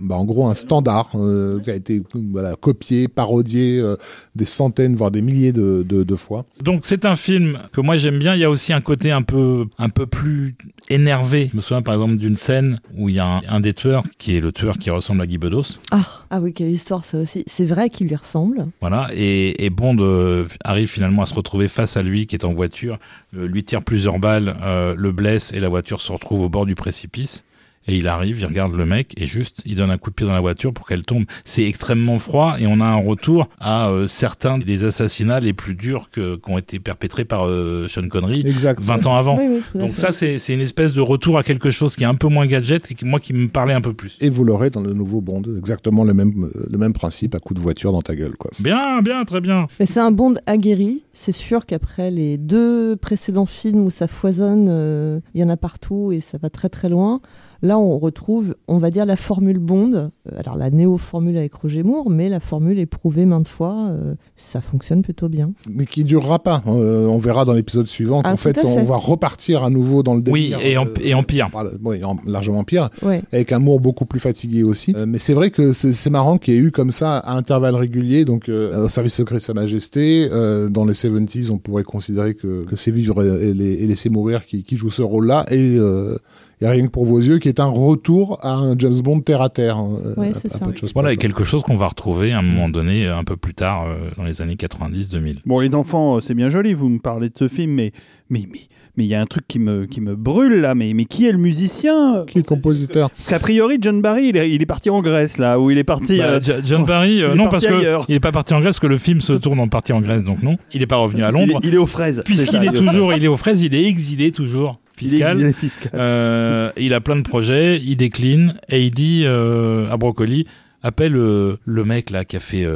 bah, 0.00 0.16
en 0.16 0.24
gros 0.24 0.46
un 0.48 0.54
standard 0.54 1.10
euh, 1.14 1.60
qui 1.60 1.70
a 1.70 1.74
été 1.74 2.02
voilà, 2.30 2.56
copié, 2.56 3.08
parodié 3.08 3.78
euh, 3.80 3.96
des 4.34 4.44
centaines 4.44 4.96
voire 4.96 5.10
des 5.10 5.22
milliers 5.22 5.52
de, 5.52 5.84
de, 5.88 6.02
de 6.02 6.16
fois. 6.16 6.44
Donc 6.62 6.80
c'est 6.84 7.04
un 7.04 7.16
film 7.16 7.58
que 7.72 7.80
moi 7.80 7.96
j'aime 7.98 8.18
bien. 8.18 8.34
Il 8.34 8.40
y 8.40 8.44
a 8.44 8.50
aussi 8.50 8.72
un 8.72 8.80
côté 8.80 9.10
un 9.12 9.22
peu 9.22 9.66
un 9.78 9.88
peu 9.88 10.06
plus 10.06 10.56
énervé. 10.90 11.48
Je 11.50 11.56
me 11.56 11.62
souviens 11.62 11.82
par 11.82 11.94
exemple 11.94 12.16
d'une 12.16 12.36
scène 12.36 12.80
où 12.96 13.08
il 13.08 13.14
y 13.16 13.18
a 13.18 13.26
un, 13.36 13.40
un 13.48 13.60
des 13.60 13.74
tueurs 13.74 14.04
qui 14.18 14.36
est 14.36 14.40
le 14.40 14.52
tueur 14.52 14.78
qui 14.78 14.90
ressemble 14.90 15.20
à 15.22 15.26
Guy 15.26 15.38
Bedos. 15.38 15.78
Ah, 15.90 16.00
ah 16.30 16.40
oui, 16.40 16.52
quelle 16.52 16.70
histoire 16.70 17.04
ça 17.04 17.18
aussi. 17.18 17.44
C'est 17.46 17.64
vrai 17.66 17.90
qu'il 17.90 18.08
lui 18.08 18.16
ressemble. 18.16 18.66
Voilà. 18.80 19.08
Et, 19.14 19.64
et 19.64 19.70
Bond 19.70 19.96
euh, 20.00 20.46
arrive 20.64 20.88
finalement 20.88 21.22
à 21.22 21.26
se 21.26 21.34
retrouver 21.34 21.68
face 21.68 21.96
à 21.96 22.02
lui 22.02 22.26
qui 22.26 22.34
est 22.36 22.44
en 22.44 22.52
voiture, 22.52 22.98
euh, 23.36 23.46
lui 23.46 23.62
tire 23.64 23.82
plusieurs 23.82 24.18
balles, 24.18 24.31
euh, 24.40 24.94
le 24.96 25.12
blesse 25.12 25.52
et 25.52 25.60
la 25.60 25.68
voiture 25.68 26.00
se 26.00 26.12
retrouve 26.12 26.42
au 26.42 26.48
bord 26.48 26.66
du 26.66 26.74
précipice. 26.74 27.44
Et 27.88 27.96
il 27.96 28.08
arrive, 28.08 28.38
il 28.40 28.46
regarde 28.46 28.74
le 28.74 28.86
mec 28.86 29.14
et 29.16 29.26
juste, 29.26 29.62
il 29.64 29.76
donne 29.76 29.90
un 29.90 29.98
coup 29.98 30.10
de 30.10 30.14
pied 30.14 30.26
dans 30.26 30.32
la 30.32 30.40
voiture 30.40 30.72
pour 30.72 30.86
qu'elle 30.86 31.02
tombe. 31.02 31.24
C'est 31.44 31.64
extrêmement 31.64 32.18
froid 32.18 32.56
et 32.58 32.66
on 32.66 32.80
a 32.80 32.84
un 32.84 32.96
retour 32.96 33.48
à 33.60 33.88
euh, 33.88 34.06
certains 34.06 34.58
des 34.58 34.84
assassinats 34.84 35.40
les 35.40 35.52
plus 35.52 35.74
durs 35.74 36.10
que, 36.10 36.36
qui 36.36 36.50
ont 36.50 36.58
été 36.58 36.78
perpétrés 36.78 37.24
par 37.24 37.46
euh, 37.46 37.86
Sean 37.88 38.08
Connery 38.08 38.46
Exact. 38.46 38.80
20 38.80 39.06
ans 39.06 39.16
avant. 39.16 39.38
Oui, 39.38 39.60
oui, 39.74 39.80
Donc 39.80 39.96
ça, 39.96 40.12
c'est 40.12 40.38
c'est 40.38 40.54
une 40.54 40.60
espèce 40.60 40.92
de 40.92 41.00
retour 41.00 41.38
à 41.38 41.42
quelque 41.42 41.70
chose 41.70 41.96
qui 41.96 42.02
est 42.02 42.06
un 42.06 42.14
peu 42.14 42.28
moins 42.28 42.46
gadget 42.46 42.90
et 42.90 42.94
qui, 42.94 43.04
moi, 43.04 43.20
qui 43.20 43.32
me 43.32 43.48
parlait 43.48 43.74
un 43.74 43.80
peu 43.80 43.92
plus. 43.92 44.16
Et 44.20 44.30
vous 44.30 44.44
l'aurez 44.44 44.70
dans 44.70 44.80
le 44.80 44.92
nouveau 44.92 45.20
Bond, 45.20 45.42
exactement 45.56 46.04
le 46.04 46.14
même, 46.14 46.50
le 46.68 46.78
même 46.78 46.92
principe, 46.92 47.34
à 47.34 47.38
coup 47.38 47.54
de 47.54 47.60
voiture 47.60 47.92
dans 47.92 48.02
ta 48.02 48.14
gueule. 48.14 48.36
Quoi. 48.36 48.50
Bien, 48.58 49.02
bien, 49.02 49.24
très 49.24 49.40
bien. 49.40 49.66
Mais 49.78 49.86
c'est 49.86 50.00
un 50.00 50.10
Bond 50.10 50.34
aguerri. 50.46 51.04
C'est 51.12 51.32
sûr 51.32 51.66
qu'après 51.66 52.10
les 52.10 52.38
deux 52.38 52.96
précédents 52.96 53.46
films 53.46 53.84
où 53.84 53.90
ça 53.90 54.08
foisonne, 54.08 54.66
euh, 54.68 55.20
il 55.34 55.40
y 55.40 55.44
en 55.44 55.48
a 55.48 55.56
partout 55.56 56.12
et 56.12 56.20
ça 56.20 56.38
va 56.38 56.50
très 56.50 56.68
très 56.68 56.88
loin. 56.88 57.20
Là, 57.62 57.78
on 57.78 57.98
retrouve, 57.98 58.56
on 58.66 58.78
va 58.78 58.90
dire, 58.90 59.06
la 59.06 59.14
formule 59.16 59.58
Bond. 59.60 59.92
Euh, 59.94 60.08
Alors, 60.36 60.56
la 60.56 60.70
néo-formule 60.70 61.36
avec 61.36 61.54
Roger 61.54 61.82
Moore, 61.84 62.10
mais 62.10 62.28
la 62.28 62.40
formule 62.40 62.78
éprouvée 62.78 63.24
maintes 63.24 63.46
fois, 63.46 63.88
euh, 63.90 64.14
ça 64.34 64.60
fonctionne 64.60 65.02
plutôt 65.02 65.28
bien. 65.28 65.52
Mais 65.70 65.86
qui 65.86 66.02
durera 66.04 66.40
pas. 66.40 66.62
Euh, 66.66 67.06
on 67.06 67.18
verra 67.18 67.44
dans 67.44 67.52
l'épisode 67.52 67.86
suivant 67.86 68.20
Ah, 68.24 68.30
qu'en 68.32 68.36
fait, 68.36 68.64
on 68.64 68.82
va 68.84 68.96
repartir 68.96 69.62
à 69.62 69.70
nouveau 69.70 70.02
dans 70.02 70.14
le 70.14 70.22
Oui, 70.28 70.50
délire. 70.50 70.58
et 70.66 70.76
en, 70.76 70.86
euh, 70.86 70.94
et 71.04 71.14
en 71.14 71.22
pire. 71.22 71.48
oui, 71.84 72.02
en- 72.02 72.16
largement 72.26 72.64
pire, 72.64 72.90
Ouais. 73.02 73.22
avec 73.32 73.52
un 73.52 73.58
Moore 73.60 73.78
beaucoup 73.80 74.06
plus 74.06 74.20
fatigué 74.20 74.64
aussi. 74.64 74.92
Euh, 74.96 75.06
mais 75.06 75.18
c'est 75.18 75.34
vrai 75.34 75.50
que 75.50 75.72
c'est 75.72 76.10
marrant 76.10 76.38
qu'il 76.38 76.54
y 76.54 76.56
ait 76.56 76.60
eu 76.60 76.72
comme 76.72 76.90
ça 76.90 77.18
à 77.18 77.36
intervalles 77.36 77.76
réguliers, 77.76 78.24
donc 78.24 78.48
euh, 78.48 78.86
au 78.86 78.88
service 78.88 79.14
secret 79.14 79.36
de 79.36 79.40
Sa 79.42 79.54
Majesté, 79.54 80.28
euh, 80.32 80.68
dans 80.68 80.84
les 80.84 80.94
70s, 80.94 81.50
on 81.50 81.58
pourrait 81.58 81.84
considérer 81.84 82.34
que, 82.34 82.64
que 82.64 82.74
c'est 82.76 82.90
vivre 82.90 83.22
et, 83.22 83.50
et 83.50 83.54
les- 83.54 83.74
et 83.74 83.86
laisser 83.86 84.08
mourir 84.10 84.46
qui, 84.46 84.64
qui 84.64 84.76
joue 84.76 84.90
ce 84.90 85.02
rôle-là, 85.02 85.44
et, 85.50 85.76
euh, 85.78 86.16
et 86.62 86.66
rien 86.68 86.82
que 86.82 86.88
pour 86.90 87.04
vos 87.04 87.18
yeux, 87.18 87.38
qui 87.38 87.48
est 87.48 87.60
un 87.60 87.66
retour 87.66 88.38
à 88.42 88.54
un 88.54 88.78
James 88.78 89.00
Bond 89.02 89.20
terre 89.20 89.42
à 89.42 89.48
terre. 89.48 89.78
hein, 89.78 89.98
euh, 90.06 90.14
Ouais, 90.16 90.30
à- 90.30 90.34
c'est 90.34 90.48
ça. 90.50 90.60
Voilà, 90.94 91.12
et 91.12 91.16
quelque 91.16 91.44
chose 91.44 91.62
qu'on 91.62 91.76
va 91.76 91.88
retrouver 91.88 92.32
à 92.32 92.38
un 92.38 92.42
moment 92.42 92.68
donné, 92.68 93.06
un 93.06 93.24
peu 93.24 93.36
plus 93.36 93.54
tard, 93.54 93.86
euh, 93.86 93.96
dans 94.16 94.24
les 94.24 94.40
années 94.42 94.56
90-2000. 94.56 95.38
Bon, 95.44 95.58
les 95.60 95.74
enfants, 95.74 96.16
euh, 96.16 96.20
c'est 96.20 96.34
bien 96.34 96.48
joli, 96.48 96.72
vous 96.74 96.88
me 96.88 96.98
parlez 96.98 97.28
de 97.28 97.36
ce 97.38 97.48
film, 97.48 97.72
mais 97.72 97.92
mais 98.30 98.46
mais 98.50 98.60
mais 98.96 99.04
il 99.04 99.08
y 99.08 99.14
a 99.14 99.20
un 99.22 99.26
truc 99.26 99.46
qui 99.48 99.58
me 99.58 99.86
qui 99.86 100.00
me 100.02 100.14
brûle 100.16 100.60
là. 100.60 100.74
Mais 100.74 100.92
mais 100.94 101.06
qui 101.06 101.26
est 101.26 101.32
le 101.32 101.38
musicien? 101.38 102.24
Qui 102.26 102.38
est 102.38 102.42
le 102.42 102.46
compositeur? 102.46 103.10
Parce 103.10 103.28
qu'a 103.28 103.38
priori, 103.38 103.78
John 103.80 104.02
Barry, 104.02 104.28
il 104.28 104.36
est, 104.36 104.50
il 104.50 104.60
est 104.62 104.66
parti 104.66 104.90
en 104.90 105.00
Grèce 105.00 105.38
là, 105.38 105.58
où 105.58 105.70
il 105.70 105.78
est 105.78 105.84
parti. 105.84 106.18
Bah, 106.18 106.24
euh, 106.24 106.40
Jo- 106.40 106.52
John 106.64 106.84
Barry, 106.84 107.22
euh, 107.22 107.32
est 107.32 107.36
non, 107.36 107.48
parce 107.48 107.66
que 107.66 107.72
ailleurs. 107.72 108.04
il 108.08 108.14
est 108.14 108.20
pas 108.20 108.32
parti 108.32 108.52
en 108.54 108.60
Grèce, 108.60 108.72
parce 108.76 108.80
que 108.80 108.86
le 108.88 108.98
film 108.98 109.20
se 109.22 109.32
tourne 109.32 109.58
en 109.60 109.68
partie 109.68 109.92
en 109.94 110.00
Grèce, 110.02 110.24
donc 110.24 110.42
non. 110.42 110.58
Il 110.74 110.82
est 110.82 110.86
pas 110.86 110.96
revenu 110.96 111.22
à 111.24 111.30
il, 111.30 111.32
Londres. 111.32 111.60
est, 111.62 111.66
il 111.68 111.74
est 111.74 111.78
aux 111.78 111.86
fraises. 111.86 112.22
Puisqu'il 112.24 112.62
est 112.62 112.66
ça, 112.66 112.72
toujours, 112.72 113.14
il 113.14 113.24
est 113.24 113.28
aux 113.28 113.36
fraises, 113.38 113.62
il 113.62 113.74
est 113.74 113.84
exilé 113.88 114.30
toujours, 114.30 114.78
il 115.04 115.44
est 115.44 115.52
fiscal. 115.52 115.90
Euh, 115.94 116.70
il 116.78 116.94
a 116.94 117.00
plein 117.00 117.16
de 117.16 117.22
projets, 117.22 117.78
il 117.80 117.96
décline 117.96 118.54
et 118.68 118.82
il 118.84 118.90
dit 118.92 119.22
euh, 119.26 119.88
à 119.90 119.96
Brocoli 119.96 120.46
appelle 120.82 121.16
euh, 121.16 121.56
le 121.64 121.84
mec 121.84 122.10
là 122.10 122.24
qui 122.24 122.36
a 122.36 122.40
fait 122.40 122.66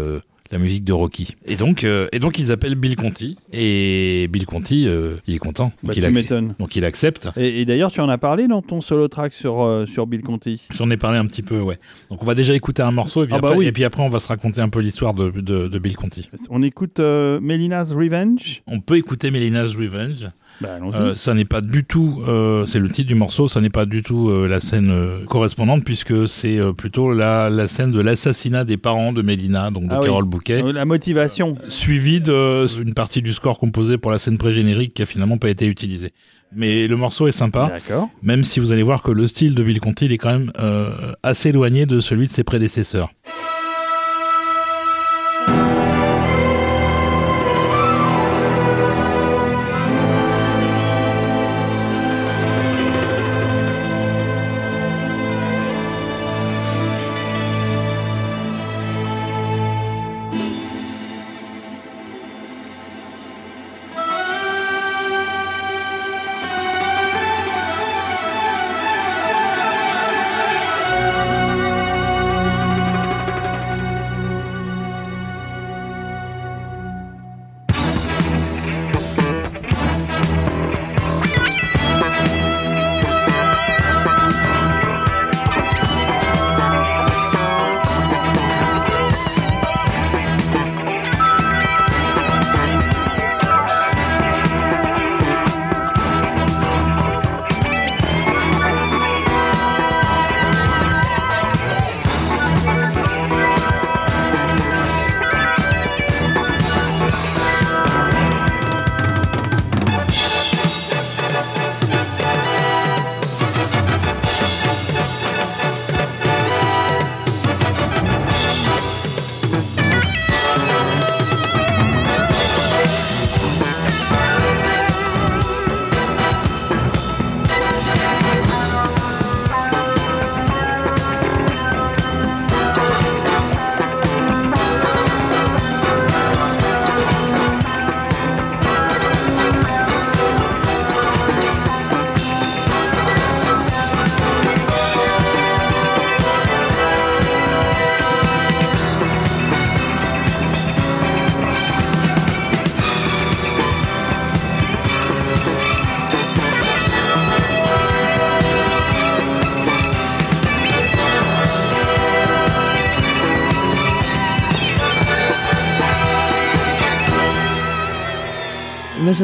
la 0.53 0.59
musique 0.59 0.85
de 0.85 0.93
Rocky. 0.93 1.35
Et 1.45 1.57
donc 1.57 1.83
euh, 1.83 2.07
et 2.13 2.21
donc 2.21 2.39
ils 2.39 2.53
appellent 2.53 2.77
Bill 2.77 2.95
Conti 2.95 3.37
et 3.53 4.29
Bill 4.31 4.47
Conti 4.47 4.87
euh, 4.87 5.15
il 5.27 5.35
est 5.35 5.39
content. 5.39 5.73
Bah, 5.83 5.93
Donc, 5.93 5.97
il 5.97 6.09
m'étonnes. 6.13 6.55
donc 6.61 6.77
il 6.77 6.85
accepte. 6.85 7.29
Et, 7.37 7.63
et 7.63 7.65
d'ailleurs, 7.65 7.91
tu 7.91 7.99
en 8.01 8.09
as 8.09 8.17
parlé 8.17 8.47
dans 8.47 8.63
ton 8.63 8.81
solo 8.81 9.09
track 9.09 9.33
sur 9.33 9.61
euh, 9.65 9.87
sur 9.87 10.07
Bill 10.07 10.23
Conti? 10.23 10.69
J'en 10.73 10.89
ai 10.91 10.97
parlé 10.97 11.19
un 11.19 11.27
petit 11.27 11.43
peu, 11.43 11.59
ouais. 11.61 11.79
Donc 12.11 12.23
on 12.23 12.27
va 12.27 12.37
déjà 12.37 12.55
écouter 12.55 12.83
un 12.83 12.93
morceau 12.93 13.25
et 13.25 13.27
puis, 13.27 13.35
Ah 13.37 13.41
bah 13.41 13.49
après, 13.49 13.59
oui. 13.59 13.67
et 13.67 13.73
puis 13.73 13.83
après 13.83 14.03
on 14.03 14.09
va 14.09 14.21
se 14.21 14.29
raconter 14.29 14.61
un 14.61 14.69
peu 14.69 14.79
l'histoire 14.79 15.15
de, 15.15 15.31
de, 15.31 15.67
de 15.67 15.79
Bill 15.81 15.97
Conti. 15.97 16.31
On 16.49 16.63
écoute 16.63 17.01
Melina's 17.01 17.91
Revenge. 17.93 18.63
On 18.69 18.79
peut 18.79 18.99
écouter 18.99 19.33
Melina's 19.33 19.75
Revenge. 19.75 20.27
Bah, 20.61 20.75
allons-y. 20.77 20.97
Euh, 20.97 21.15
ça 21.15 21.35
n'est 21.35 21.45
pas 21.45 21.61
du 21.61 21.85
tout, 21.85 22.23
euh, 22.27 22.65
c'est 22.67 22.79
le 22.79 22.89
titre 22.89 23.09
du 23.09 23.15
morceau, 23.15 23.47
ça 23.49 23.61
n'est 23.61 23.69
pas 23.71 23.85
du 23.85 24.03
tout 24.03 24.31
euh, 24.31 24.47
la 24.49 24.59
scène 24.61 24.89
euh, 24.91 25.25
correspondante 25.27 25.85
puisque 25.85 26.27
c'est 26.27 26.59
euh, 26.59 26.73
plutôt 26.73 27.13
la, 27.13 27.51
la 27.51 27.67
scène 27.67 27.93
de 27.93 28.01
l'assassinat 28.01 28.65
des 28.65 28.77
parents 28.77 29.13
de 29.13 29.21
Mélina, 29.23 29.71
donc 29.71 29.85
de 29.85 29.93
Ah 29.93 29.99
oui. 30.01 30.07
Carole 30.07 30.25
Bouquet, 30.25 30.63
Euh, 30.63 30.73
La 30.73 30.85
motivation. 30.85 31.57
suivi 31.69 32.21
d'une 32.21 32.95
partie 32.95 33.21
du 33.23 33.33
score 33.35 33.59
composé 33.59 33.99
pour 33.99 34.11
la 34.11 34.19
scène 34.19 34.39
pré-générique 34.39 34.95
qui 34.95 35.03
a 35.03 35.07
finalement 35.07 35.37
pas 35.39 35.51
été 35.51 35.67
utilisée. 35.67 36.13
Mais 36.55 36.87
le 36.87 36.97
morceau 36.97 37.27
est 37.27 37.33
sympa, 37.33 37.69
D'accord. 37.73 38.09
même 38.23 38.45
si 38.45 38.61
vous 38.61 38.73
allez 38.73 38.83
voir 38.85 39.03
que 39.03 39.11
le 39.11 39.27
style 39.27 39.55
de 39.55 39.63
Bill 39.63 39.81
Conti 39.81 40.07
il 40.07 40.13
est 40.13 40.19
quand 40.19 40.31
même 40.39 40.53
euh, 40.59 41.13
assez 41.23 41.49
éloigné 41.51 41.87
de 41.87 42.01
celui 42.01 42.29
de 42.29 42.33
ses 42.33 42.45
prédécesseurs. 42.45 43.11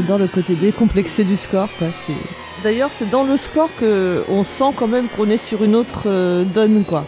J'adore 0.02 0.18
le 0.18 0.26
côté 0.26 0.56
décomplexé 0.56 1.22
du 1.22 1.36
score. 1.36 1.68
Quoi. 1.78 1.86
C'est... 1.92 2.12
D'ailleurs 2.64 2.90
c'est 2.90 3.08
dans 3.08 3.22
le 3.22 3.36
score 3.36 3.68
que 3.76 4.24
on 4.28 4.42
sent 4.42 4.72
quand 4.76 4.88
même 4.88 5.08
qu'on 5.08 5.28
est 5.30 5.36
sur 5.36 5.62
une 5.62 5.76
autre 5.76 6.04
euh, 6.06 6.44
donne. 6.44 6.84
Quoi. 6.84 7.06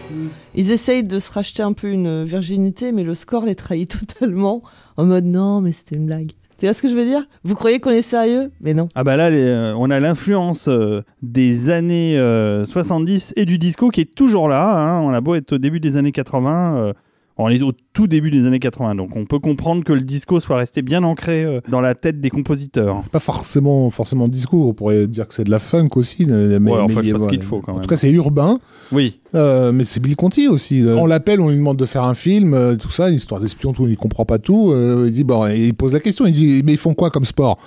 Ils 0.55 0.71
essayent 0.71 1.03
de 1.03 1.19
se 1.19 1.33
racheter 1.33 1.63
un 1.65 1.73
peu 1.73 1.89
une 1.91 2.25
virginité, 2.25 2.93
mais 2.93 3.03
le 3.03 3.15
score 3.15 3.47
les 3.47 3.57
trahit 3.57 3.89
totalement 4.07 4.63
en 4.97 5.07
mode 5.07 5.25
non 5.25 5.61
mais 5.61 5.73
c'était 5.73 5.97
une 5.97 6.07
blague. 6.07 6.33
Tu 6.57 6.67
vois 6.67 6.75
ce 6.75 6.83
que 6.83 6.89
je 6.89 6.95
veux 6.95 7.05
dire? 7.05 7.25
Vous 7.43 7.57
croyez 7.57 7.81
qu'on 7.81 7.91
est 7.91 8.01
sérieux? 8.03 8.53
Mais 8.61 8.75
non. 8.75 8.89
Ah 8.95 9.03
bah 9.03 9.17
là, 9.17 9.29
les, 9.29 9.43
euh, 9.43 9.75
on 9.77 9.91
a 9.91 9.99
l'influence 9.99 10.69
euh, 10.69 11.03
des 11.21 11.69
années 11.69 12.17
euh, 12.17 12.65
70 12.65 13.33
et 13.35 13.45
du 13.45 13.59
disco 13.59 13.89
qui 13.91 14.03
est 14.03 14.15
toujours 14.15 14.49
là. 14.49 14.71
hein. 14.79 15.01
On 15.01 15.11
a 15.11 15.21
beau 15.21 15.35
être 15.35 15.55
au 15.55 15.59
début 15.59 15.81
des 15.81 15.97
années 15.97 16.13
80, 16.13 16.77
euh, 16.77 16.93
on 17.37 17.49
est 17.49 17.61
au 17.63 17.73
tout 17.93 18.07
début 18.07 18.31
des 18.31 18.47
années 18.47 18.59
80. 18.61 18.95
Donc 18.95 19.17
on 19.17 19.25
peut 19.25 19.39
comprendre 19.41 19.83
que 19.85 19.93
le 19.93 20.03
disco 20.03 20.39
soit 20.41 20.57
resté 20.57 20.83
bien 20.83 21.03
ancré 21.03 21.45
euh, 21.45 21.61
dans 21.69 21.81
la 21.81 21.95
tête 21.95 22.21
des 22.21 22.31
compositeurs. 22.31 23.03
Pas 23.11 23.19
forcément, 23.19 23.91
forcément 23.91 24.29
disco, 24.29 24.69
on 24.69 24.73
pourrait 24.75 25.07
dire 25.09 25.27
que 25.27 25.35
c'est 25.35 25.45
de 25.45 25.51
la 25.51 25.59
funk 25.59 25.89
aussi. 25.97 26.27
Mais, 26.27 26.33
Ouais, 26.35 26.59
mais 26.59 26.59
pense 26.69 26.93
voilà. 27.03 27.27
qu'il 27.27 27.43
faut 27.43 27.61
quand 27.61 27.73
En 27.73 27.75
même. 27.77 27.83
tout 27.83 27.89
cas, 27.89 27.97
c'est 27.97 28.11
urbain, 28.13 28.59
Oui, 28.93 29.19
euh, 29.35 29.73
mais 29.73 29.85
c'est 29.85 30.01
Bill 30.01 30.15
Conti 30.17 30.47
aussi. 30.49 30.85
On 30.87 31.07
l'appelle, 31.07 31.41
on 31.41 31.49
lui 31.49 31.57
demande 31.57 31.77
de 31.77 31.87
faire 31.87 32.05
un 32.05 32.15
film, 32.15 32.55
euh, 32.55 32.77
tout 32.77 32.91
ça, 32.91 33.09
une 33.09 33.17
histoire 33.17 33.41
d'espion, 33.41 33.73
tout, 33.73 33.87
il 33.89 33.97
comprend 33.97 34.25
pas 34.25 34.39
tout. 34.39 34.71
euh, 34.71 35.05
il 35.09 35.13
dit, 35.13 35.25
bon, 35.25 35.47
il 35.49 35.75
pose 35.75 35.93
la 35.95 36.01
question, 36.01 36.27
il 36.27 36.33
dit, 36.33 36.63
mais 36.65 36.73
ils 36.73 36.79
font 36.79 36.95
quoi 36.95 37.11
comme 37.11 37.25
sport? 37.25 37.59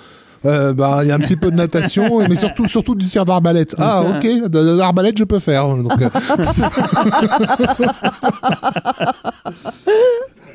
Euh, 0.46 0.72
bah, 0.72 1.00
il 1.02 1.08
y 1.08 1.10
a 1.10 1.14
un 1.14 1.18
petit 1.18 1.36
peu 1.36 1.50
de 1.50 1.56
natation, 1.56 2.20
mais 2.28 2.34
surtout, 2.36 2.66
surtout 2.66 2.94
du 2.94 3.04
tir 3.06 3.24
d'arbalète. 3.24 3.74
Ah, 3.78 4.02
ok, 4.08 4.26
l'arbalète, 4.52 5.18
je 5.18 5.24
peux 5.24 5.38
faire. 5.38 5.66
Donc, 5.76 5.92
euh, 6.00 6.08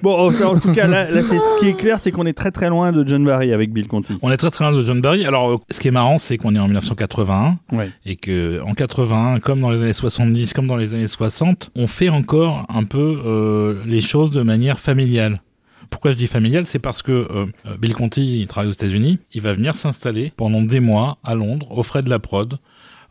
Bon, 0.01 0.27
enfin, 0.27 0.47
en 0.47 0.59
tout 0.59 0.73
cas, 0.73 0.85
là, 0.85 1.09
là, 1.09 1.21
c'est- 1.21 1.37
ce 1.39 1.59
qui 1.61 1.69
est 1.69 1.73
clair, 1.77 1.97
c'est 1.97 2.11
qu'on 2.11 2.25
est 2.25 2.33
très 2.33 2.51
très 2.51 2.67
loin 2.67 2.91
de 2.91 3.07
John 3.07 3.23
Barry 3.23 3.53
avec 3.53 3.71
Bill 3.71 3.87
Conti. 3.87 4.17
On 4.21 4.31
est 4.33 4.35
très 4.37 4.51
très 4.51 4.65
loin 4.65 4.73
de 4.75 4.81
John 4.81 4.99
Barry. 4.99 5.25
Alors, 5.25 5.49
euh, 5.51 5.57
ce 5.71 5.79
qui 5.79 5.87
est 5.87 5.91
marrant, 5.91 6.17
c'est 6.17 6.37
qu'on 6.37 6.53
est 6.55 6.59
en 6.59 6.65
1981 6.65 7.57
Ouais. 7.71 7.89
et 8.05 8.17
que 8.17 8.59
en 8.63 8.73
81, 8.73 9.39
comme 9.39 9.61
dans 9.61 9.71
les 9.71 9.81
années 9.81 9.93
70, 9.93 10.51
comme 10.51 10.67
dans 10.67 10.75
les 10.75 10.93
années 10.93 11.07
60, 11.07 11.69
on 11.77 11.87
fait 11.87 12.09
encore 12.09 12.65
un 12.67 12.83
peu 12.83 13.17
euh, 13.25 13.75
les 13.85 14.01
choses 14.01 14.29
de 14.31 14.41
manière 14.41 14.77
familiale. 14.77 15.41
Pourquoi 15.93 16.11
je 16.11 16.17
dis 16.17 16.27
familiale 16.27 16.65
C'est 16.65 16.79
parce 16.79 17.01
que 17.01 17.11
euh, 17.11 17.45
euh, 17.67 17.77
Bill 17.79 17.93
Conti, 17.93 18.41
il 18.41 18.47
travaille 18.47 18.69
aux 18.69 18.73
États-Unis, 18.73 19.19
il 19.33 19.41
va 19.41 19.53
venir 19.53 19.75
s'installer 19.75 20.33
pendant 20.35 20.61
des 20.61 20.79
mois 20.79 21.17
à 21.23 21.35
Londres, 21.35 21.67
aux 21.71 21.83
frais 21.83 22.01
de 22.01 22.09
la 22.09 22.17
prod. 22.19 22.57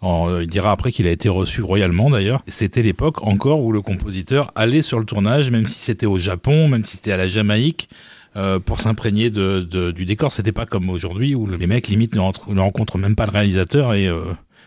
Alors, 0.03 0.27
euh, 0.29 0.43
il 0.43 0.49
dira 0.49 0.73
après 0.73 0.91
qu'il 0.91 1.07
a 1.07 1.11
été 1.11 1.29
reçu 1.29 1.63
royalement 1.63 2.11
d'ailleurs. 2.11 2.43
C'était 2.49 2.83
l'époque 2.83 3.25
encore 3.25 3.61
où 3.63 3.71
le 3.73 3.81
compositeur 3.83 4.51
allait 4.57 4.83
sur 4.83 4.99
le 4.99 5.05
tournage, 5.05 5.51
même 5.53 5.65
si 5.65 5.79
c'était 5.79 6.07
au 6.07 6.19
Japon, 6.19 6.67
même 6.67 6.85
si 6.85 6.97
c'était 6.97 7.13
à 7.13 7.17
la 7.17 7.29
Jamaïque, 7.29 7.89
euh, 8.37 8.59
pour 8.59 8.81
s'imprégner 8.81 9.31
de, 9.31 9.61
de- 9.61 9.93
du 9.93 10.05
décor. 10.05 10.33
C'était 10.33 10.51
pas 10.53 10.67
comme 10.67 10.91
aujourd'hui 10.91 11.35
où 11.37 11.47
les 11.47 11.67
mecs 11.69 11.87
limite 11.87 12.15
ne, 12.17 12.21
ne 12.21 12.61
rencontrent 12.61 12.99
même 12.99 13.15
pas 13.15 13.27
le 13.27 13.31
réalisateur 13.33 13.95
et 13.95 14.09
euh, 14.09 14.23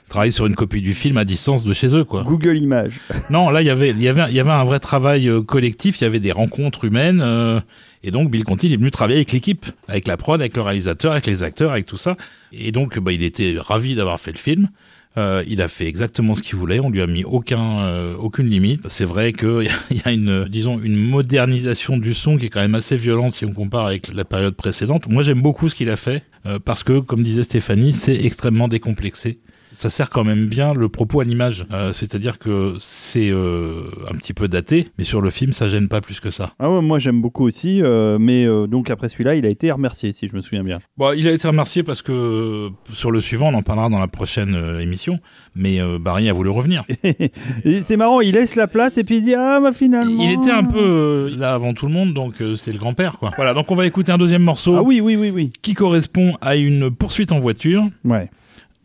travaillent 0.08 0.32
sur 0.32 0.46
une 0.46 0.56
copie 0.56 0.82
du 0.82 0.94
film 0.94 1.18
à 1.18 1.26
distance 1.26 1.64
de 1.64 1.74
chez 1.74 1.94
eux, 1.96 2.04
quoi. 2.06 2.24
Google 2.24 2.58
Images. 2.60 3.00
Non, 3.30 3.50
là, 3.50 3.62
il 3.62 3.66
y 3.66 3.72
avait, 3.72 3.90
il 3.90 4.02
y 4.02 4.08
avait, 4.08 4.24
il 4.30 4.36
y 4.36 4.40
avait 4.40 4.52
un 4.52 4.64
vrai 4.64 4.80
travail 4.80 5.28
euh, 5.28 5.42
collectif. 5.42 6.00
Il 6.00 6.04
y 6.04 6.08
avait 6.08 6.20
des 6.20 6.32
rencontres 6.32 6.86
humaines. 6.86 7.22
euh, 7.24 7.60
et 8.08 8.12
donc, 8.12 8.30
Bill 8.30 8.44
Conti, 8.44 8.68
il 8.68 8.74
est 8.74 8.78
venu 8.78 8.92
travailler 8.92 9.18
avec 9.18 9.32
l'équipe, 9.32 9.66
avec 9.88 10.08
la 10.08 10.16
prod, 10.16 10.40
avec 10.40 10.56
le 10.56 10.62
réalisateur, 10.62 11.12
avec 11.14 11.26
les 11.26 11.42
acteurs, 11.42 11.72
avec 11.72 11.88
tout 11.88 11.98
ça. 11.98 12.16
Et 12.52 12.72
donc, 12.72 13.00
bah, 13.00 13.12
il 13.12 13.24
était 13.24 13.56
ravi 13.58 13.96
d'avoir 13.96 14.20
fait 14.20 14.32
le 14.32 14.38
film. 14.38 14.70
Euh, 15.18 15.44
il 15.48 15.60
a 15.62 15.68
fait 15.68 15.88
exactement 15.88 16.36
ce 16.36 16.44
qu'il 16.44 16.56
voulait. 16.56 16.80
On 16.80 16.90
lui 16.92 17.02
a 17.02 17.08
mis 17.08 17.24
aucun, 17.24 17.80
euh, 17.80 18.16
aucune 18.18 18.48
limite. 18.48 18.88
C'est 18.90 19.06
vrai 19.06 19.34
qu'il 19.34 19.68
y, 19.92 20.02
a- 20.08 20.12
une, 20.12 20.46
disons, 20.50 20.80
une 20.80 20.96
modernisation 20.98 21.98
du 21.98 22.14
son 22.14 22.38
qui 22.38 22.46
est 22.46 22.50
quand 22.50 22.60
même 22.60 22.76
assez 22.76 22.96
violente 22.98 23.32
si 23.32 23.44
on 23.46 23.52
compare 23.54 23.88
avec 23.88 24.14
la 24.14 24.24
période 24.26 24.56
précédente. 24.56 25.08
Moi, 25.08 25.24
j'aime 25.24 25.42
beaucoup 25.42 25.68
ce 25.70 25.74
qu'il 25.74 25.90
a 25.90 25.96
fait 25.98 26.24
euh, 26.46 26.60
parce 26.64 26.84
que, 26.84 27.00
comme 27.00 27.24
disait 27.24 27.44
Stéphanie, 27.44 27.94
c'est 27.94 28.24
extrêmement 28.26 28.68
décomplexé 28.68 29.40
ça 29.76 29.90
sert 29.90 30.10
quand 30.10 30.24
même 30.24 30.48
bien 30.48 30.74
le 30.74 30.90
propos 30.90 31.20
à 31.20 31.24
l'image. 31.24 31.66
Euh, 31.72 31.94
C'est-à-dire 31.94 32.40
que 32.40 32.76
c'est 32.80 33.30
euh, 33.30 33.84
un 34.12 34.16
petit 34.16 34.34
peu 34.34 34.48
daté, 34.48 34.88
mais 34.98 35.04
sur 35.04 35.22
le 35.22 35.30
film, 35.30 35.54
ça 35.54 35.70
gêne 35.70 35.88
pas 35.88 36.02
plus 36.02 36.20
que 36.20 36.32
ça. 36.32 36.54
Ah 36.60 36.70
ouais, 36.70 36.82
moi 36.82 37.00
j'aime 37.00 37.22
beaucoup 37.22 37.46
aussi, 37.46 37.82
euh, 37.82 38.18
mais 38.20 38.46
donc 38.68 38.90
après 38.90 39.10
celui-là, 39.10 39.36
il 39.36 39.46
a 39.46 39.50
été 39.50 39.72
remercié, 39.72 40.12
si 40.12 40.28
je 40.28 40.36
me 40.36 40.42
souviens 40.42 40.64
bien. 40.64 40.80
Bon, 40.98 41.14
il 41.16 41.28
a 41.28 41.32
été 41.32 41.48
remercié 41.48 41.84
parce 41.84 42.02
que 42.02 42.70
sur 42.94 43.12
le 43.12 43.22
suivant, 43.22 43.50
on 43.50 43.54
en 43.56 43.62
parlera 43.62 43.90
dans 43.90 44.00
la 44.00 44.08
prochaine 44.08 44.56
émission, 44.82 45.20
mais 45.56 45.80
Barry 46.00 46.30
a 46.30 46.34
voulu 46.34 46.50
revenir. 46.50 46.84
C'est 47.82 47.98
marrant, 47.98 48.22
il 48.22 48.34
laisse 48.34 48.56
la 48.56 48.68
place 48.68 48.98
et 48.98 49.04
puis 49.04 49.18
il 49.18 49.24
dit 49.24 49.36
ah 49.36 49.60
bah 49.60 49.72
finalement. 49.72 50.24
Il 50.24 50.32
était 50.32 50.52
un 50.52 50.64
peu 50.64 51.34
là 51.38 51.54
avant 51.54 51.74
tout 51.74 51.88
le 51.88 51.94
monde, 51.94 52.14
donc 52.14 52.36
c'est 52.58 52.72
le 52.72 52.80
grand-père, 52.80 53.18
quoi. 53.18 53.32
Voilà, 53.36 53.54
donc 53.54 53.72
on 53.72 53.76
va 53.76 53.86
écouter 53.86 54.12
un 54.12 54.18
deuxième 54.18 54.44
morceau 54.44 54.76
Ah 54.76 54.82
oui 54.82 55.02
oui 55.02 55.16
oui 55.16 55.30
oui. 55.30 55.52
qui 55.62 55.74
correspond 55.74 56.38
à 56.42 56.56
une 56.56 56.92
poursuite 56.92 57.32
en 57.32 57.40
voiture. 57.40 57.84
Ouais. 58.04 58.30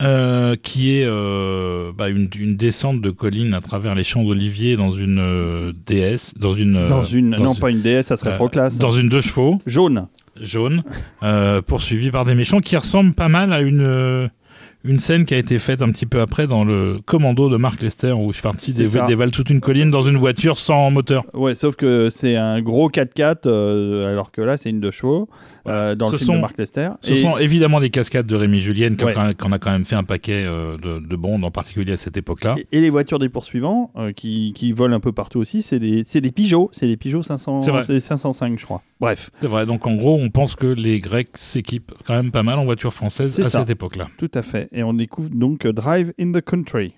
Euh, 0.00 0.56
qui 0.62 0.96
est 0.96 1.04
euh, 1.04 1.92
bah, 1.96 2.08
une, 2.08 2.28
une 2.38 2.56
descente 2.56 3.00
de 3.00 3.10
colline 3.10 3.54
à 3.54 3.60
travers 3.60 3.94
les 3.94 4.04
champs 4.04 4.22
d'olivier 4.24 4.76
dans 4.76 4.90
une 4.90 5.18
euh, 5.18 5.72
DS, 5.86 6.34
dans 6.38 6.54
une 6.54 6.76
euh, 6.76 6.88
Dans 6.88 7.02
une 7.04 7.30
dans 7.32 7.44
non 7.44 7.52
une- 7.54 7.60
pas 7.60 7.70
une 7.70 7.82
DS, 7.82 8.02
ça 8.02 8.16
serait 8.16 8.30
euh, 8.32 8.36
trop 8.36 8.48
classe. 8.48 8.78
dans 8.78 8.90
une 8.92 9.08
deux 9.08 9.20
chevaux 9.20 9.60
Jaune. 9.66 10.06
jaune, 10.40 10.82
euh, 11.22 11.60
poursuivi 11.62 12.10
par 12.10 12.24
des 12.24 12.34
méchants 12.34 12.60
qui 12.60 12.76
ressemblent 12.76 13.14
pas 13.14 13.28
mal 13.28 13.52
à 13.52 13.60
une 13.60 13.80
euh, 13.82 14.28
une 14.84 14.98
scène 14.98 15.24
qui 15.26 15.34
a 15.34 15.38
été 15.38 15.58
faite 15.58 15.82
un 15.82 15.90
petit 15.90 16.06
peu 16.06 16.20
après 16.20 16.46
dans 16.46 16.64
le 16.64 16.98
Commando 17.04 17.48
de 17.48 17.56
Mark 17.56 17.82
Lester 17.82 18.12
où 18.12 18.32
Schwarzy 18.32 18.72
dévale, 18.72 19.06
dévale 19.06 19.30
toute 19.30 19.50
une 19.50 19.60
colline 19.60 19.90
dans 19.90 20.02
une 20.02 20.16
voiture 20.16 20.56
sans 20.58 20.90
moteur. 20.90 21.24
Ouais, 21.34 21.54
sauf 21.54 21.76
que 21.76 22.08
c'est 22.10 22.36
un 22.36 22.62
gros 22.62 22.88
4x4 22.90 23.46
euh, 23.46 24.08
alors 24.10 24.32
que 24.32 24.40
là 24.40 24.56
c'est 24.56 24.70
une 24.70 24.80
deux 24.80 24.90
chevaux 24.90 25.28
euh, 25.66 25.94
dans 25.94 26.06
Ce 26.06 26.12
le 26.12 26.18
film 26.18 26.26
sont- 26.28 26.34
de 26.36 26.40
Mark 26.40 26.56
Lester. 26.58 26.88
Ce 27.02 27.12
Et- 27.12 27.16
sont 27.22 27.36
évidemment 27.36 27.80
des 27.80 27.90
cascades 27.90 28.26
de 28.26 28.36
Rémi 28.36 28.60
Ouais. 28.60 29.16
a- 29.16 29.34
qu'on 29.34 29.52
a 29.52 29.58
quand 29.58 29.70
même 29.70 29.84
fait 29.84 29.96
un 29.96 30.04
paquet 30.04 30.44
euh, 30.46 30.76
de, 30.78 30.98
de 31.06 31.16
bondes 31.16 31.44
en 31.44 31.50
particulier 31.50 31.92
à 31.92 31.96
cette 31.96 32.16
époque-là. 32.16 32.56
Et, 32.72 32.78
et 32.78 32.80
les 32.80 32.90
voitures 32.90 33.18
des 33.18 33.28
poursuivants 33.28 33.90
euh, 33.96 34.12
qui, 34.12 34.52
qui 34.54 34.72
volent 34.72 34.96
un 34.96 35.00
peu 35.00 35.12
partout 35.12 35.38
aussi, 35.40 35.62
c'est 35.62 35.78
des, 35.78 36.02
c'est 36.04 36.20
des 36.20 36.30
Peugeot, 36.32 36.70
c'est 36.72 36.86
des 36.86 36.96
Peugeot 36.96 37.22
500, 37.22 37.62
C'est 37.62 37.70
vrai. 37.70 37.82
c'est 37.82 38.00
505 38.00 38.58
je 38.58 38.64
crois. 38.64 38.82
Bref, 39.00 39.30
C'est 39.40 39.46
vrai, 39.46 39.64
donc 39.64 39.86
en 39.86 39.94
gros 39.94 40.18
on 40.20 40.28
pense 40.28 40.54
que 40.54 40.66
les 40.66 41.00
Grecs 41.00 41.30
s'équipent 41.34 41.92
quand 42.06 42.14
même 42.14 42.30
pas 42.30 42.42
mal 42.42 42.58
en 42.58 42.64
voiture 42.64 42.92
française 42.92 43.40
à 43.40 43.48
ça. 43.48 43.60
cette 43.60 43.70
époque-là. 43.70 44.08
tout 44.18 44.30
à 44.34 44.42
fait. 44.42 44.68
Et 44.72 44.82
on 44.82 44.92
découvre 44.92 45.30
donc 45.30 45.64
euh, 45.64 45.72
Drive 45.72 46.12
in 46.20 46.32
the 46.32 46.42
Country. 46.42 46.94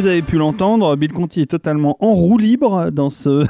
Vous 0.00 0.06
avez 0.06 0.22
pu 0.22 0.36
l'entendre, 0.36 0.94
Bill 0.96 1.12
Conti 1.12 1.40
est 1.40 1.46
totalement 1.46 1.96
en 2.00 2.14
roue 2.14 2.38
libre 2.38 2.90
dans 2.92 3.10
ce 3.10 3.46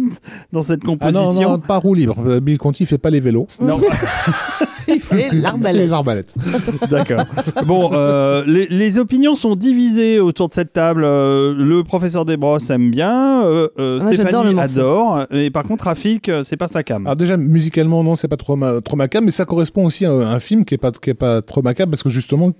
dans 0.52 0.62
cette 0.62 0.80
Ah 0.84 0.86
composition. 0.86 1.22
non, 1.42 1.50
non, 1.52 1.58
pas 1.58 1.78
roue 1.78 1.94
libre. 1.94 2.16
Euh, 2.24 2.40
Bill 2.40 2.58
Conti 2.58 2.86
fait 2.86 2.98
pas 2.98 3.10
les 3.10 3.20
vélos. 3.20 3.46
Non. 3.60 3.78
L'arbalète. 5.32 5.76
les 5.82 5.92
arbalètes. 5.92 6.34
D'accord. 6.90 7.24
Bon, 7.66 7.90
euh, 7.92 8.44
les, 8.46 8.66
les 8.68 8.98
opinions 8.98 9.34
sont 9.34 9.56
divisées 9.56 10.20
autour 10.20 10.48
de 10.48 10.54
cette 10.54 10.72
table. 10.72 11.04
Euh, 11.04 11.54
le 11.56 11.82
professeur 11.84 12.24
Desbrosses 12.24 12.70
aime 12.70 12.90
bien, 12.90 13.44
euh, 13.44 13.68
euh, 13.78 14.00
Moi, 14.00 14.10
le 14.10 14.16
Stéphanie 14.16 14.58
adore, 14.58 15.26
et 15.30 15.50
par 15.50 15.64
contre 15.64 15.84
Rafik, 15.84 16.30
c'est 16.44 16.56
pas 16.56 16.68
sa 16.68 16.82
cam. 16.82 17.06
Alors 17.06 17.16
déjà 17.16 17.36
musicalement 17.36 18.02
non 18.04 18.14
c'est 18.14 18.28
pas 18.28 18.36
trop 18.36 18.56
ma- 18.56 18.80
trop 18.80 18.96
macabre 18.96 19.24
mais 19.24 19.30
ça 19.30 19.44
correspond 19.44 19.84
aussi 19.86 20.04
à 20.06 20.12
un, 20.12 20.40
film 20.40 20.64
qui 20.64 20.74
est 20.74 20.78
pas 20.78 20.92
qui 20.92 21.10
est 21.10 21.14
pas 21.14 21.42
trop 21.42 21.62
macabre 21.62 21.90
parce 21.90 22.02
que 22.02 22.10
justement 22.10 22.52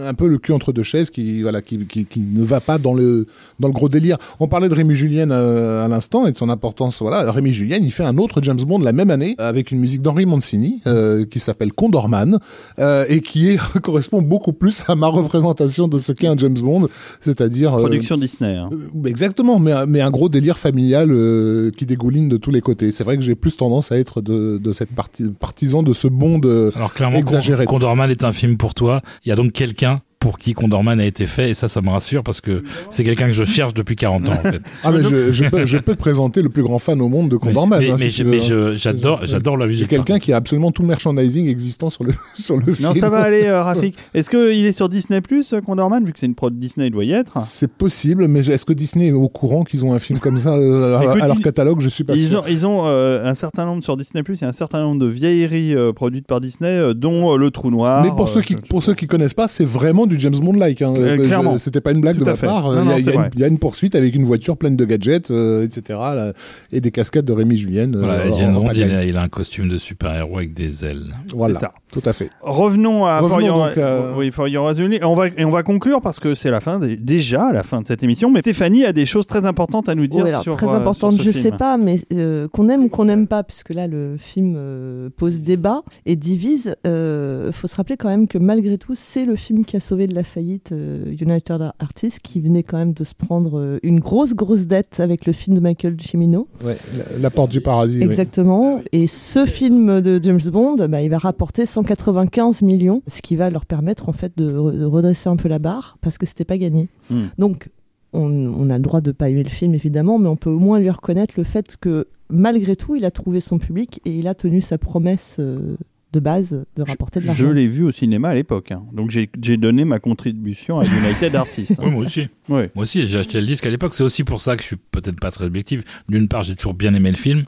un 0.00 0.14
peu 0.14 0.26
le 0.28 0.38
cul 0.38 0.52
entre 0.52 0.72
deux 0.72 0.82
chaises 0.82 1.10
qui 1.10 1.42
voilà 1.42 1.62
qui, 1.62 1.78
qui, 1.86 2.04
qui 2.06 2.20
ne 2.20 2.44
va 2.44 2.60
pas 2.60 2.78
dans 2.78 2.94
le 2.94 3.26
dans 3.60 3.68
le 3.68 3.74
gros 3.74 3.88
délire. 3.88 4.16
On 4.40 4.48
parlait 4.48 4.68
de 4.68 4.74
Rémi 4.74 4.94
Julien 4.94 5.30
à 5.30 5.88
l'instant 5.88 6.26
et 6.26 6.32
de 6.32 6.36
son 6.36 6.48
importance 6.48 7.00
voilà 7.00 7.30
Rémi 7.30 7.52
Julien 7.52 7.78
il 7.80 7.92
fait 7.92 8.04
un 8.04 8.18
autre 8.18 8.40
James 8.42 8.60
Bond 8.66 8.78
la 8.80 8.92
même 8.92 9.10
année 9.10 9.34
avec 9.38 9.70
une 9.70 9.80
musique 9.80 10.02
d'Henri 10.02 10.26
Mancini 10.26 10.80
euh, 10.86 11.24
qui 11.24 11.40
s'appelle 11.40 11.72
Condorman 11.98 12.38
euh, 12.78 13.04
et 13.08 13.20
qui 13.20 13.48
est, 13.50 13.58
correspond 13.82 14.22
beaucoup 14.22 14.52
plus 14.52 14.84
à 14.88 14.94
ma 14.94 15.08
représentation 15.08 15.88
de 15.88 15.98
ce 15.98 16.12
qu'est 16.12 16.28
un 16.28 16.36
James 16.36 16.54
Bond 16.54 16.88
c'est-à-dire 17.20 17.74
euh, 17.74 17.80
Production 17.80 18.16
Disney. 18.16 18.54
hein. 18.56 18.70
euh, 18.72 19.04
Exactement, 19.08 19.58
mais, 19.58 19.72
un- 19.72 19.86
mais 19.86 20.00
un 20.00 20.10
gros 20.10 20.28
délire 20.28 20.58
familial 20.58 21.10
euh, 21.10 21.70
qui 21.76 21.86
dégouline 21.86 22.28
de 22.28 22.36
tous 22.36 22.50
les 22.50 22.60
côtés. 22.60 22.90
C'est 22.92 23.04
vrai 23.04 23.16
que 23.16 23.22
j'ai 23.22 23.34
plus 23.34 23.56
tendance 23.56 23.90
à 23.92 23.98
être 23.98 24.20
de, 24.20 24.58
de 24.58 24.72
cette 24.72 24.90
partie 24.94 25.28
partisan 25.28 25.82
de 25.82 25.92
ce 25.92 26.06
bond. 26.08 26.40
Alors 26.76 26.94
clairement, 26.94 27.18
Exagéré. 27.18 27.64
Con- 27.64 27.74
Condorman 27.74 28.10
est 28.10 28.22
un 28.24 28.32
film 28.32 28.56
pour 28.56 28.74
toi. 28.74 29.02
Il 29.24 29.28
y 29.28 29.32
a 29.32 29.36
donc 29.36 29.52
quelqu'un 29.52 30.00
pour 30.18 30.38
qui 30.38 30.52
Condorman 30.52 30.98
a 31.00 31.06
été 31.06 31.26
fait 31.26 31.50
et 31.50 31.54
ça, 31.54 31.68
ça 31.68 31.80
me 31.80 31.90
rassure 31.90 32.22
parce 32.24 32.40
que 32.40 32.64
c'est 32.90 33.04
quelqu'un 33.04 33.26
que 33.26 33.32
je 33.32 33.44
cherche 33.44 33.72
depuis 33.74 33.94
40 33.96 34.28
ans 34.28 34.32
en 34.32 34.34
fait. 34.50 34.60
Ah 34.82 34.90
mais 34.90 35.02
je, 35.04 35.32
je, 35.32 35.44
peux, 35.44 35.66
je 35.66 35.78
peux 35.78 35.94
te 35.94 35.98
présenter 36.00 36.42
le 36.42 36.48
plus 36.48 36.62
grand 36.62 36.78
fan 36.78 37.00
au 37.00 37.08
monde 37.08 37.28
de 37.28 37.36
Condorman. 37.36 37.78
mais 37.78 37.90
hein, 37.90 37.96
mais, 37.98 38.10
si 38.10 38.22
hein. 38.22 38.72
j'adore, 38.74 39.20
j'adore 39.24 39.56
la 39.56 39.66
musique. 39.66 39.88
quelqu'un 39.88 40.18
qui 40.18 40.32
a 40.32 40.36
absolument 40.36 40.72
tout 40.72 40.82
le 40.82 40.88
merchandising 40.88 41.46
existant 41.48 41.88
sur 41.90 42.04
le, 42.04 42.12
sur 42.34 42.56
le 42.56 42.72
film. 42.74 42.88
Non, 42.88 42.92
ça 42.94 43.08
va 43.10 43.18
aller, 43.18 43.44
euh, 43.44 43.62
Rafik. 43.62 43.96
Est-ce 44.14 44.28
qu'il 44.30 44.66
est 44.66 44.72
sur 44.72 44.88
Disney 44.88 45.20
Plus, 45.20 45.52
euh, 45.52 45.60
Condorman, 45.60 46.04
vu 46.04 46.12
que 46.12 46.18
c'est 46.18 46.26
une 46.26 46.34
prod 46.34 46.56
Disney, 46.58 46.88
il 46.88 46.90
doit 46.90 47.04
y 47.04 47.12
être? 47.12 47.38
C'est 47.46 47.70
possible, 47.70 48.26
mais 48.28 48.40
est-ce 48.40 48.64
que 48.64 48.72
Disney 48.72 49.08
est 49.08 49.12
au 49.12 49.28
courant 49.28 49.62
qu'ils 49.64 49.84
ont 49.84 49.92
un 49.92 49.98
film 49.98 50.18
comme 50.18 50.38
ça 50.38 50.54
euh, 50.54 50.98
à- 50.98 51.04
Écoute, 51.08 51.22
à 51.22 51.26
leur 51.28 51.38
catalogue 51.40 51.80
Je 51.80 51.88
suis 51.88 52.04
pas 52.04 52.14
Ils 52.14 52.30
sûr. 52.30 52.40
ont, 52.40 52.46
ils 52.48 52.66
ont 52.66 52.86
euh, 52.86 53.24
un 53.24 53.34
certain 53.34 53.64
nombre 53.64 53.84
sur 53.84 53.96
Disney 53.96 54.22
Plus, 54.22 54.36
il 54.38 54.42
y 54.42 54.44
a 54.44 54.48
un 54.48 54.52
certain 54.52 54.80
nombre 54.80 55.00
de 55.00 55.06
vieilleries 55.06 55.74
euh, 55.74 55.92
produites 55.92 56.26
par 56.26 56.40
Disney, 56.40 56.68
euh, 56.70 56.94
dont 56.94 57.32
euh, 57.32 57.36
Le 57.36 57.50
Trou 57.50 57.70
Noir. 57.70 58.02
Mais 58.02 58.10
pour 58.10 58.22
euh, 58.22 58.26
ceux 58.26 58.40
qui 58.40 58.56
pour 58.56 58.82
ceux 58.82 58.94
qui 58.94 59.06
connaissent 59.06 59.34
pas, 59.34 59.46
c'est 59.48 59.64
vraiment 59.64 60.06
du 60.08 60.18
James 60.18 60.34
Bond 60.40 60.54
like. 60.54 60.82
Hein. 60.82 60.94
Euh, 60.96 61.16
Euh, 61.18 61.24
clairement. 61.26 61.52
je- 61.54 61.58
C'était 61.58 61.80
pas 61.80 61.92
une 61.92 62.00
blague 62.00 62.16
Tout 62.18 62.24
de 62.24 62.30
ma 62.30 62.36
part. 62.36 62.72
Il 62.82 62.88
y, 62.88 62.92
a- 62.92 62.98
il 62.98 63.04
y 63.04 63.08
une- 63.08 63.14
vrai. 63.14 63.30
il 63.34 63.40
y 63.40 63.44
a 63.44 63.46
une 63.48 63.58
poursuite 63.58 63.94
avec 63.94 64.14
une 64.14 64.24
voiture 64.24 64.56
pleine 64.56 64.76
de 64.76 64.84
gadgets, 64.84 65.30
euh, 65.30 65.64
etc. 65.64 65.82
là, 66.14 66.32
et 66.72 66.80
des 66.80 66.90
cascades 66.90 67.24
de 67.24 67.32
Rémi 67.32 67.56
Julien. 67.56 67.92
euh, 67.94 67.98
Voilà, 68.00 68.30
en- 68.30 68.34
James 68.38 68.56
en 68.56 68.60
Bond, 68.62 68.70
il 68.74 68.82
a, 68.82 69.04
il 69.04 69.16
a 69.16 69.22
un 69.22 69.28
costume 69.28 69.68
de 69.68 69.78
super-héros 69.78 70.38
avec 70.38 70.54
des 70.54 70.84
ailes. 70.84 71.14
Voilà, 71.34 71.54
C'est 71.54 71.60
ça. 71.60 71.72
tout 71.92 72.02
à 72.04 72.12
fait. 72.12 72.30
Revenons 72.42 73.04
à 73.06 73.18
Revenons 73.18 73.28
For 73.30 73.76
Your, 73.76 74.16
oui, 74.16 74.30
For 74.30 74.48
Your 74.48 74.70
Eyes 74.70 74.80
Only. 74.82 74.96
Et 74.96 75.04
on 75.04 75.14
va, 75.14 75.28
et 75.28 75.44
on 75.44 75.50
va 75.50 75.62
conclure 75.62 76.00
parce 76.00 76.18
que 76.20 76.34
c'est 76.34 76.50
la 76.50 76.60
fin, 76.60 76.78
déjà 76.78 77.52
la 77.52 77.62
fin 77.62 77.80
de 77.80 77.86
cette 77.86 78.02
émission. 78.02 78.30
Mais 78.30 78.40
Stéphanie 78.40 78.84
a 78.84 78.92
des 78.92 79.06
choses 79.06 79.26
très 79.26 79.44
importantes 79.46 79.88
à 79.88 79.94
nous 79.94 80.06
dire 80.06 80.24
Oui, 80.24 80.30
alors, 80.30 80.42
sur 80.42 80.56
très 80.56 80.66
euh, 80.68 80.76
importante, 80.76 81.12
sur 81.14 81.22
ce 81.22 81.26
je 81.26 81.32
film. 81.32 81.42
sais 81.42 81.52
pas, 81.52 81.76
mais 81.76 81.96
euh, 82.12 82.48
qu'on 82.48 82.68
aime 82.68 82.84
ou 82.84 82.88
qu'on 82.88 83.04
n'aime 83.06 83.26
pas, 83.26 83.42
puisque 83.42 83.74
là 83.74 83.86
le 83.86 84.16
film 84.16 84.54
euh, 84.56 85.08
pose 85.16 85.42
débat 85.42 85.82
et 86.06 86.16
divise, 86.16 86.74
euh, 86.86 87.52
faut 87.52 87.66
se 87.66 87.76
rappeler 87.76 87.96
quand 87.96 88.08
même 88.08 88.28
que 88.28 88.38
malgré 88.38 88.78
tout, 88.78 88.94
c'est 88.94 89.24
le 89.24 89.36
film 89.36 89.64
qui 89.64 89.76
a 89.76 89.80
sauvé 89.80 89.97
de 90.06 90.14
la 90.14 90.24
faillite 90.24 90.72
euh, 90.72 91.14
United 91.20 91.72
Artists, 91.78 92.20
qui 92.20 92.40
venait 92.40 92.62
quand 92.62 92.78
même 92.78 92.92
de 92.92 93.04
se 93.04 93.14
prendre 93.14 93.58
euh, 93.58 93.78
une 93.82 93.98
grosse, 94.00 94.34
grosse 94.34 94.66
dette 94.66 95.00
avec 95.00 95.26
le 95.26 95.32
film 95.32 95.56
de 95.56 95.60
Michael 95.60 95.96
Cimino. 96.00 96.46
Ouais, 96.64 96.76
la, 96.96 97.18
la 97.18 97.30
porte 97.30 97.50
du 97.50 97.60
paradis. 97.60 97.98
oui. 97.98 98.04
Exactement. 98.04 98.80
Et 98.92 99.06
ce 99.06 99.46
film 99.46 100.00
de 100.00 100.22
James 100.22 100.40
Bond, 100.52 100.76
bah, 100.88 101.02
il 101.02 101.10
va 101.10 101.18
rapporter 101.18 101.66
195 101.66 102.62
millions, 102.62 103.02
ce 103.06 103.20
qui 103.22 103.36
va 103.36 103.50
leur 103.50 103.66
permettre 103.66 104.08
en 104.08 104.12
fait 104.12 104.32
de, 104.36 104.50
re- 104.52 104.78
de 104.78 104.84
redresser 104.84 105.28
un 105.28 105.36
peu 105.36 105.48
la 105.48 105.58
barre, 105.58 105.98
parce 106.00 106.18
que 106.18 106.26
c'était 106.26 106.44
pas 106.44 106.58
gagné. 106.58 106.88
Hmm. 107.10 107.26
Donc, 107.38 107.70
on, 108.12 108.30
on 108.30 108.70
a 108.70 108.76
le 108.78 108.82
droit 108.82 109.00
de 109.00 109.12
pas 109.12 109.28
aimer 109.28 109.42
le 109.42 109.48
film 109.50 109.74
évidemment, 109.74 110.18
mais 110.18 110.28
on 110.28 110.36
peut 110.36 110.50
au 110.50 110.58
moins 110.58 110.78
lui 110.78 110.88
reconnaître 110.90 111.34
le 111.36 111.44
fait 111.44 111.76
que 111.78 112.06
malgré 112.30 112.74
tout, 112.76 112.94
il 112.96 113.04
a 113.04 113.10
trouvé 113.10 113.40
son 113.40 113.58
public 113.58 114.00
et 114.06 114.18
il 114.18 114.28
a 114.28 114.34
tenu 114.34 114.60
sa 114.60 114.78
promesse 114.78 115.36
euh, 115.40 115.76
de 116.12 116.20
base 116.20 116.64
de 116.76 116.82
rapporter 116.82 117.20
de 117.20 117.24
Je 117.24 117.28
l'argent. 117.28 117.50
l'ai 117.52 117.66
vu 117.66 117.84
au 117.84 117.92
cinéma 117.92 118.30
à 118.30 118.34
l'époque. 118.34 118.72
hein. 118.72 118.82
Donc 118.92 119.10
j'ai 119.10 119.56
donné 119.58 119.84
ma 119.84 119.98
contribution 119.98 120.78
à 120.80 120.84
United 120.86 121.34
Artists. 121.36 121.72
hein. 121.72 121.82
Oui, 121.84 121.90
moi 121.90 122.04
aussi. 122.04 122.28
Ouais. 122.48 122.70
Moi 122.74 122.84
aussi, 122.84 123.06
j'ai 123.06 123.18
acheté 123.18 123.40
le 123.40 123.46
disque 123.46 123.66
à 123.66 123.70
l'époque. 123.70 123.92
C'est 123.92 124.04
aussi 124.04 124.24
pour 124.24 124.40
ça 124.40 124.56
que 124.56 124.62
je 124.62 124.68
suis 124.68 124.76
peut-être 124.76 125.20
pas 125.20 125.30
très 125.30 125.44
objectif. 125.44 125.82
D'une 126.08 126.26
part, 126.28 126.42
j'ai 126.44 126.54
toujours 126.56 126.72
bien 126.74 126.94
aimé 126.94 127.10
le 127.10 127.16
film. 127.16 127.44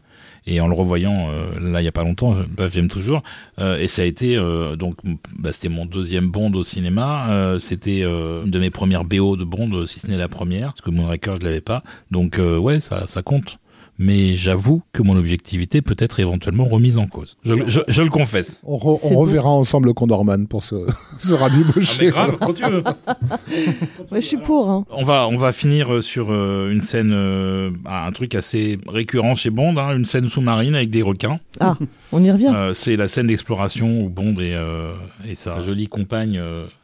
Et 0.46 0.60
en 0.60 0.68
le 0.68 0.74
revoyant 0.74 1.28
euh, 1.30 1.70
là 1.72 1.82
il 1.82 1.84
y 1.84 1.88
a 1.88 1.92
pas 1.92 2.02
longtemps, 2.04 2.34
je- 2.34 2.42
bah, 2.42 2.66
j'aime 2.72 2.88
toujours. 2.88 3.22
Euh, 3.58 3.78
et 3.78 3.88
ça 3.88 4.02
a 4.02 4.04
été 4.06 4.36
donc 4.36 4.76
donc 4.78 4.96
bah, 5.38 5.52
c'était 5.52 5.68
mon 5.68 5.86
deuxième 5.86 6.28
Bond 6.30 6.52
au 6.54 6.64
cinéma. 6.64 7.30
Euh, 7.30 7.58
c'était 7.58 8.00
euh, 8.02 8.42
une 8.44 8.50
de 8.50 8.58
mes 8.58 8.70
premières 8.70 9.04
BO 9.04 9.36
de 9.36 9.44
Bond, 9.44 9.86
si 9.86 10.00
ce 10.00 10.06
n'est 10.08 10.16
la 10.16 10.28
première, 10.28 10.68
parce 10.72 10.80
que 10.80 10.90
Moonraker 10.90 11.36
je 11.40 11.44
l'avais 11.46 11.60
pas. 11.60 11.82
Donc 12.10 12.38
euh, 12.38 12.58
ouais, 12.58 12.80
ça 12.80 13.06
ça 13.06 13.22
compte. 13.22 13.58
Mais 14.02 14.34
j'avoue 14.34 14.80
que 14.94 15.02
mon 15.02 15.14
objectivité 15.14 15.82
peut 15.82 15.94
être 15.98 16.20
éventuellement 16.20 16.64
remise 16.64 16.96
en 16.96 17.06
cause. 17.06 17.36
Je, 17.44 17.52
je- 17.68 17.80
je 17.86 18.00
le 18.00 18.08
confesse. 18.08 18.62
On, 18.64 18.78
re- 18.78 18.98
beau. 19.12 19.18
reverra 19.20 19.50
ensemble 19.50 19.92
Condorman 19.92 20.46
pour 20.46 20.64
se, 20.64 20.86
se 21.18 21.34
rabibocher. 21.42 22.10
Ah, 22.16 22.28
quand 22.40 22.54
tu 22.54 22.64
veux. 22.64 22.82
Ouais, 24.10 24.20
je 24.22 24.26
suis 24.26 24.36
pour. 24.38 24.70
hein. 24.70 24.84
On 24.90 25.04
va, 25.04 25.28
on 25.28 25.36
va 25.36 25.52
finir 25.52 25.92
euh, 25.92 26.00
sur 26.00 26.28
euh, 26.30 26.70
une 26.72 26.82
scène, 26.82 27.12
euh, 27.12 27.70
ah, 27.84 28.06
un 28.06 28.12
truc 28.12 28.34
assez 28.34 28.78
récurrent 28.88 29.34
chez 29.34 29.50
Bond, 29.50 29.76
hein, 29.76 29.94
une 29.96 30.06
scène 30.06 30.28
sous-marine 30.28 30.74
avec 30.74 30.90
des 30.90 31.02
requins. 31.02 31.38
Ah, 31.60 31.76
on 32.12 32.22
y 32.24 32.30
revient. 32.30 32.52
Euh, 32.54 32.72
c'est 32.72 32.96
la 32.96 33.06
scène 33.06 33.26
d'exploration 33.28 34.00
où 34.02 34.08
Bond 34.08 34.34
et, 34.40 34.54
euh, 34.54 34.94
et 35.28 35.34
sa 35.34 35.62
jolie 35.62 35.86
compagne 35.88 36.40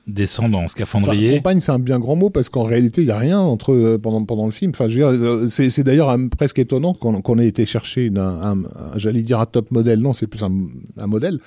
euh, 0.08 0.12
descendent 0.12 0.54
en 0.54 0.58
Enfin, 0.58 0.68
scaphandrier. 0.68 1.36
compagne, 1.36 1.60
c'est 1.60 1.72
un 1.72 1.78
bien 1.78 1.98
grand 1.98 2.16
mot 2.16 2.30
parce 2.30 2.48
qu'en 2.48 2.62
réalité, 2.64 3.02
il 3.02 3.08
y 3.08 3.10
a 3.10 3.18
rien 3.18 3.40
entre 3.40 3.72
eux 3.72 3.98
pendant 4.02 4.24
pendant 4.24 4.46
le 4.46 4.52
film. 4.52 4.70
Enfin, 4.74 4.88
je 4.88 4.98
veux 5.00 5.18
dire, 5.18 5.26
euh, 5.26 5.46
c'est 5.46 5.68
c'est 5.70 5.82
d'ailleurs 5.84 6.10
euh, 6.10 6.18
presque 6.36 6.58
étonnant 6.58 6.94
qu'on 6.94 7.20
qu'on 7.22 7.38
ait 7.38 7.46
été 7.48 7.66
chercher 7.66 8.10
un, 8.14 8.18
un- 8.20 8.64
un- 8.64 8.96
j'allais 8.96 9.22
dire 9.22 9.40
un 9.40 9.46
top 9.46 9.70
modèle. 9.70 10.00
Non, 10.00 10.12
c'est 10.12 10.26
plus 10.26 10.42
un, 10.44 10.52
un 10.96 11.06
modèle. 11.06 11.38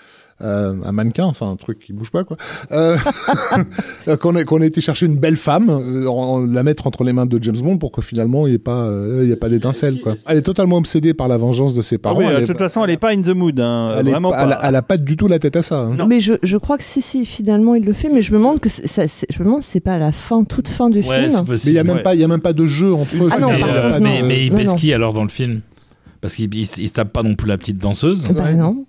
Euh, 0.41 0.73
un 0.85 0.91
mannequin, 0.91 1.25
enfin 1.25 1.49
un 1.51 1.55
truc 1.55 1.79
qui 1.79 1.93
bouge 1.93 2.11
pas 2.11 2.23
quoi. 2.23 2.37
Euh, 2.71 2.95
qu'on 4.21 4.35
ait 4.35 4.45
qu'on 4.45 4.61
ait 4.61 4.67
été 4.67 4.81
chercher 4.81 5.05
une 5.05 5.17
belle 5.17 5.35
femme, 5.35 5.69
euh, 5.69 6.07
en- 6.07 6.39
la 6.45 6.63
mettre 6.63 6.87
entre 6.87 7.03
les 7.03 7.13
mains 7.13 7.25
de 7.25 7.41
James 7.43 7.57
Bond 7.61 7.77
pour 7.77 7.91
que 7.91 8.01
finalement 8.01 8.47
il 8.47 8.51
n'y 8.51 8.55
ait 8.55 8.59
pas 8.59 8.85
euh, 8.85 9.21
il 9.23 9.29
y 9.29 9.31
ait 9.31 9.35
pas 9.35 9.49
d'étincelle 9.49 9.99
quoi. 10.01 10.15
Elle 10.27 10.37
est 10.37 10.41
totalement 10.41 10.77
obsédée 10.77 11.13
par 11.13 11.27
la 11.27 11.37
vengeance 11.37 11.73
de 11.73 11.81
ses 11.81 11.95
Ah 11.95 11.99
parents. 11.99 12.19
oui, 12.19 12.25
elle 12.29 12.37
de 12.37 12.41
est- 12.43 12.45
toute 12.45 12.57
façon, 12.57 12.83
elle 12.83 12.91
est 12.91 12.97
pas 12.97 13.09
in 13.11 13.21
the 13.21 13.29
mood. 13.29 13.59
hein. 13.59 13.95
elle, 13.99 14.07
est 14.07 14.11
Vraiment 14.11 14.31
pas- 14.31 14.43
elle, 14.45 14.51
a- 14.53 14.59
elle 14.63 14.75
a 14.75 14.81
pas 14.81 14.97
du 14.97 15.17
tout 15.17 15.27
la 15.27 15.39
tête 15.39 15.55
à 15.55 15.63
ça. 15.63 15.81
hein. 15.81 15.95
non. 15.95 16.07
Mais 16.07 16.19
je, 16.19 16.35
je 16.43 16.57
crois 16.57 16.77
que 16.77 16.83
si, 16.83 17.01
si, 17.01 17.25
finalement 17.25 17.75
il 17.75 17.83
le 17.85 17.93
fait, 17.93 18.09
mais 18.09 18.21
je 18.21 18.31
me 18.31 18.37
demande 18.37 18.59
que 18.59 18.69
ça, 18.69 19.03
je 19.29 19.39
me 19.39 19.45
demande 19.45 19.61
c'est 19.63 19.79
pas 19.79 19.95
à 19.95 19.99
la 19.99 20.11
fin, 20.11 20.43
toute 20.43 20.67
fin 20.67 20.89
du 20.89 20.99
Ouais, 20.99 21.29
film. 21.29 21.43
Mais 21.47 21.55
il 21.65 21.73
y 21.73 21.79
a 21.79 21.83
même 21.83 21.97
Ouais. 21.97 22.03
pas 22.03 22.15
il 22.15 22.21
y 22.21 22.23
a 22.23 22.27
même 22.27 22.39
pas 22.41 22.53
de 22.53 22.65
jeu 22.65 22.93
entre 22.93 23.13
eux. 23.15 23.29
Ah 23.31 23.39
non, 23.39 23.49
mais, 23.49 23.61
a 23.63 23.67
euh, 23.67 23.99
de- 23.99 24.03
mais, 24.03 24.21
mais 24.21 24.45
il 24.45 24.51
pèse 24.53 24.73
qui 24.75 24.93
alors 24.93 25.13
dans 25.13 25.23
le 25.23 25.29
film? 25.29 25.61
Parce 26.21 26.35
qu'il 26.35 26.53
il, 26.53 26.61
il 26.61 26.65
se 26.89 26.93
tape 26.93 27.13
pas 27.13 27.23
non 27.23 27.35
plus 27.35 27.47
la 27.47 27.57
petite 27.57 27.77
danseuse? 27.77 28.25
Bah 28.29 28.43
Ouais. 28.43 28.55
non. 28.55 28.85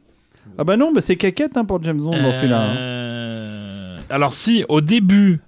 Ah 0.59 0.65
bah 0.65 0.77
non, 0.77 0.93
bah 0.93 1.01
c'est 1.01 1.17
caquette 1.17 1.57
hein, 1.57 1.65
pour 1.65 1.83
James 1.83 1.99
Bond 2.01 2.11
dans 2.11 2.33
celui-là. 2.33 2.61
hein. 2.63 2.77
Euh, 2.77 3.99
Alors 4.11 4.33
si, 4.33 4.65
au 4.69 4.81
début, 4.81 5.41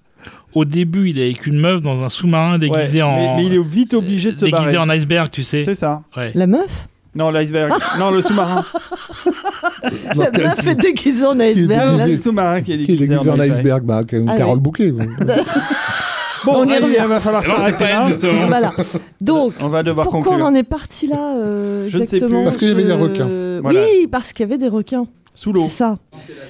au 0.55 0.65
début, 0.65 1.11
il 1.11 1.19
est 1.19 1.25
avec 1.25 1.47
une 1.47 1.59
meuf 1.59 1.81
dans 1.83 2.03
un 2.03 2.09
sous-marin 2.09 2.59
déguisé 2.59 2.99
Ouais, 3.03 3.09
en 3.09 3.17
mais, 3.17 3.43
mais 3.43 3.47
il 3.47 3.55
est 3.55 3.63
vite 3.65 3.95
obligé 3.95 4.33
de 4.33 4.37
se 4.39 4.45
déguisé 4.47 4.77
barrer. 4.77 4.79
en 4.79 4.89
iceberg, 4.91 5.29
tu 5.31 5.43
sais. 5.43 5.65
C'est 5.65 5.75
ça. 5.75 6.03
Ouais. 6.17 6.31
La 6.35 6.47
meuf? 6.47 6.89
Non, 7.15 7.31
l'iceberg. 7.31 7.73
non, 7.99 8.11
le 8.11 8.23
sous-marin. 8.23 8.65
La 10.17 10.31
meuf 10.31 10.67
est 10.67 10.75
déguisée 10.77 11.27
en 11.27 11.39
iceberg. 11.41 11.91
déguisé- 11.91 12.05
C'est 12.05 12.13
le 12.13 12.19
sous-marin 12.21 12.63
qui 12.63 12.73
est 12.73 12.77
qui 12.85 12.93
est 12.93 12.97
déguisé, 12.97 13.29
en 13.31 13.39
iceberg, 13.41 13.83
bah, 13.85 14.01
Ah 14.29 14.37
Carole. 14.37 14.61
Bouquet. 14.61 14.93
Bon, 16.45 16.53
On 16.57 16.65
y 16.65 16.77
revient. 16.79 16.97
il 17.03 17.07
va 17.09 17.21
falloir 17.21 17.43
Non, 17.47 17.55
c'est 17.59 17.79
pas 17.79 17.85
elle, 17.87 18.09
justement. 18.09 18.47
Voilà. 18.47 18.73
Donc, 19.21 19.53
On 19.61 19.69
va 19.69 19.83
devoir 19.83 20.07
pourquoi 20.09 20.23
conclure. 20.33 20.45
on 20.45 20.49
en 20.49 20.55
est 20.55 20.63
parti 20.63 21.07
là 21.07 21.37
euh, 21.37 21.89
Je 21.89 21.99
ne 21.99 22.07
sais 22.07 22.17
exactement 22.17 22.41
plus. 22.41 22.45
Parce 22.45 22.57
qu'il 22.57 22.69
y 22.69 22.73
avait 22.73 22.85
des 22.85 22.93
requins. 22.93 23.29
Voilà. 23.63 23.81
Oui, 23.81 24.07
parce 24.11 24.33
qu'il 24.33 24.45
y 24.45 24.49
avait 24.49 24.59
des 24.59 24.69
requins. 24.69 25.07
Sous 25.35 25.51
l'eau. 25.51 25.63
C'est 25.63 25.71
ça. 25.79 25.97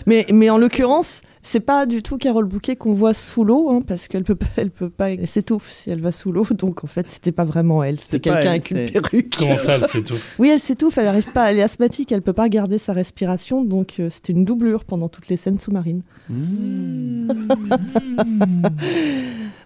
Mais, 0.06 0.27
mais 0.32 0.51
en 0.51 0.59
l'occurrence, 0.59 1.23
c'est 1.40 1.60
pas 1.60 1.86
du 1.86 2.02
tout 2.02 2.19
Carole 2.19 2.47
Bouquet 2.47 2.74
qu'on 2.74 2.93
voit 2.94 3.14
sous 3.14 3.44
l'eau, 3.44 3.70
hein, 3.70 3.81
parce 3.86 4.09
qu'elle 4.09 4.24
peut, 4.24 4.35
pas- 4.35 4.47
elle 4.56 4.70
peut 4.70 4.90
pas, 4.90 5.10
elle 5.12 5.28
s'étouffe 5.28 5.70
si 5.70 5.89
elle 5.89 6.01
va 6.01 6.10
sous 6.10 6.32
l'eau. 6.32 6.44
Donc 6.59 6.82
en 6.82 6.89
fait, 6.89 7.06
c'était 7.09 7.31
pas 7.31 7.44
vraiment 7.44 7.85
elle, 7.85 8.01
C'est 8.01 8.06
c'était 8.06 8.31
quelqu'un 8.31 8.40
elle, 8.40 8.48
avec 8.48 8.70
une 8.73 8.85
perruque. 8.90 9.36
Comment 9.39 9.56
ça, 9.56 9.86
c'est 9.86 10.02
tout 10.02 10.16
Oui, 10.40 10.48
elle 10.48 10.59
s'étouffe, 10.59 10.98
elle 10.98 11.06
arrive 11.06 11.31
pas, 11.31 11.52
elle 11.52 11.59
est 11.60 11.62
asthmatique, 11.62 12.10
elle 12.10 12.23
peut 12.23 12.32
pas 12.32 12.48
garder 12.48 12.78
sa 12.78 12.93
respiration, 12.93 13.62
donc 13.64 13.94
euh, 14.01 14.09
c'était 14.10 14.32
une 14.32 14.44
doublure 14.44 14.85
pendant 14.85 15.09
toutes 15.09 15.28
les 15.28 15.36
scènes 15.36 15.60
sous-marines. 15.60 16.02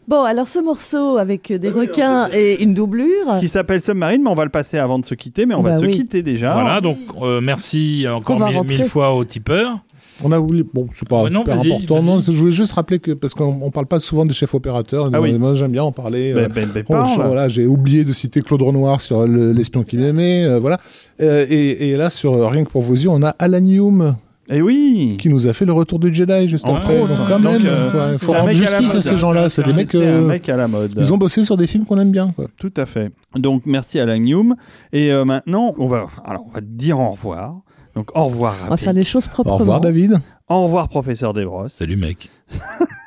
Bon, 0.09 0.23
alors 0.23 0.47
ce 0.47 0.61
morceau 0.61 1.19
avec 1.19 1.53
des 1.53 1.69
requins 1.71 2.29
et 2.33 2.63
une 2.63 2.75
doublure. 2.75 3.39
Qui 3.41 3.49
s'appelle 3.49 3.81
Submarine, 3.83 4.23
mais 4.23 4.31
on 4.31 4.35
va 4.37 4.45
le 4.45 4.51
passer 4.51 4.79
avant 4.79 4.99
de 5.01 5.05
se 5.05 5.15
quitter, 5.15 5.47
mais 5.47 5.55
on 5.55 5.63
va 5.63 5.71
Bah 5.71 5.79
se 5.79 5.85
encore. 5.85 6.23
déjà. 6.23 6.53
Voilà, 6.53 6.81
donc 6.81 6.99
euh, 7.23 7.41
merci 7.41 8.07
encore 8.09 8.39
mille, 8.65 8.85
fois 8.85 9.15
aux 9.15 9.25
tipeurs. 9.25 9.77
On 10.25 10.33
a 10.33 10.39
oublié, 10.41 10.65
bon, 10.73 10.87
c'est 10.93 11.07
pas 11.07 11.25
Ouais, 11.25 11.31
non, 11.31 11.41
super 11.41 11.59
important. 11.61 12.03
Non, 12.03 12.21
je 12.23 12.31
voulais 12.33 12.51
juste 12.53 12.73
rappeler 12.73 13.01
que, 13.01 13.13
parce 13.13 13.35
qu'on 13.35 13.59
on 13.61 13.71
parle 13.71 13.85
pas 13.87 14.01
souvent 14.01 14.25
des 14.25 14.33
chefs 14.33 14.55
opérateurs. 14.55 15.11
Ah 15.13 15.21
oui. 15.21 15.37
Moi, 15.39 15.53
j'aime 15.55 15.73
bien 15.73 15.83
en 15.83 15.93
parler. 15.93 16.33
Ben, 16.33 16.45
euh, 16.45 16.49
ben, 16.49 16.69
ben, 16.73 16.85
Oh, 16.89 16.93
parle. 16.93 17.11
je- 17.11 17.21
voilà, 17.23 17.49
j'ai 17.51 17.67
oublié 17.67 18.03
de 18.05 18.13
citer 18.15 18.41
Claude 18.41 18.63
Renoir 18.63 19.01
sur 19.03 19.27
le- 19.27 19.53
l'espion 19.53 19.83
qu'il 19.83 20.03
aimait, 20.03 20.45
euh, 20.45 20.59
voilà. 20.59 20.79
Euh, 21.21 21.45
et, 21.51 21.91
et 21.91 21.97
là, 21.97 22.09
sur 22.11 22.49
Rien 22.51 22.65
que 22.65 22.71
pour 22.71 22.81
vos 22.83 22.95
yeux, 22.95 23.11
on 23.11 23.23
a 23.23 23.31
Alan 23.39 23.59
Hume 23.59 24.15
Eh 24.51 24.63
oui 24.63 25.17
qui 25.19 25.29
nous 25.29 25.49
a 25.49 25.53
fait 25.53 25.65
le 25.65 25.73
retour 25.73 25.99
du 25.99 26.13
Jedi 26.13 26.49
juste 26.49 26.67
En 26.67 26.77
après. 26.77 26.99
compte. 26.99 27.09
Donc 27.09 27.29
quand 27.29 27.41
Donc, 27.41 27.53
même, 27.53 27.67
euh, 27.67 28.11
il 28.13 28.19
faut 28.19 28.33
rendre 28.33 28.49
à 28.49 28.53
justice 28.53 28.95
à, 28.95 29.03
ces 29.03 29.17
gens-là. 29.17 29.49
C'est 29.49 29.65
des 29.65 29.73
mecs, 29.73 29.95
un 29.95 29.99
euh, 29.99 30.27
mec 30.27 30.49
à 30.49 30.57
la 30.57 30.69
mode. 30.69 30.95
ils 30.97 31.13
ont 31.13 31.19
bossé 31.19 31.45
sur 31.45 31.57
des 31.57 31.67
films 31.67 31.85
qu'on 31.85 31.99
aime 31.99 32.13
bien. 32.13 32.33
Quoi. 32.33 32.47
Tout 32.59 32.73
à 32.77 32.87
fait. 32.87 33.11
Donc 33.35 33.63
merci 33.67 33.99
à 33.99 34.17
Hume. 34.17 34.55
Et 34.93 35.13
euh, 35.13 35.25
maintenant, 35.25 35.75
on 35.79 35.87
va, 35.87 36.07
alors, 36.25 36.45
on 36.49 36.53
va 36.53 36.61
dire 36.61 36.99
au 36.99 37.11
revoir. 37.11 37.61
Donc 37.95 38.11
au 38.15 38.25
revoir. 38.25 38.55
On 38.67 38.71
va 38.71 38.77
faire 38.77 38.93
les 38.93 39.05
choses 39.05 39.27
proprement. 39.27 39.57
Au 39.57 39.59
revoir, 39.59 39.81
David. 39.81 40.21
Au 40.49 40.63
revoir, 40.63 40.89
professeur 40.89 41.33
Desbrosses. 41.33 41.75
Salut 41.75 41.97
mec. 41.97 42.31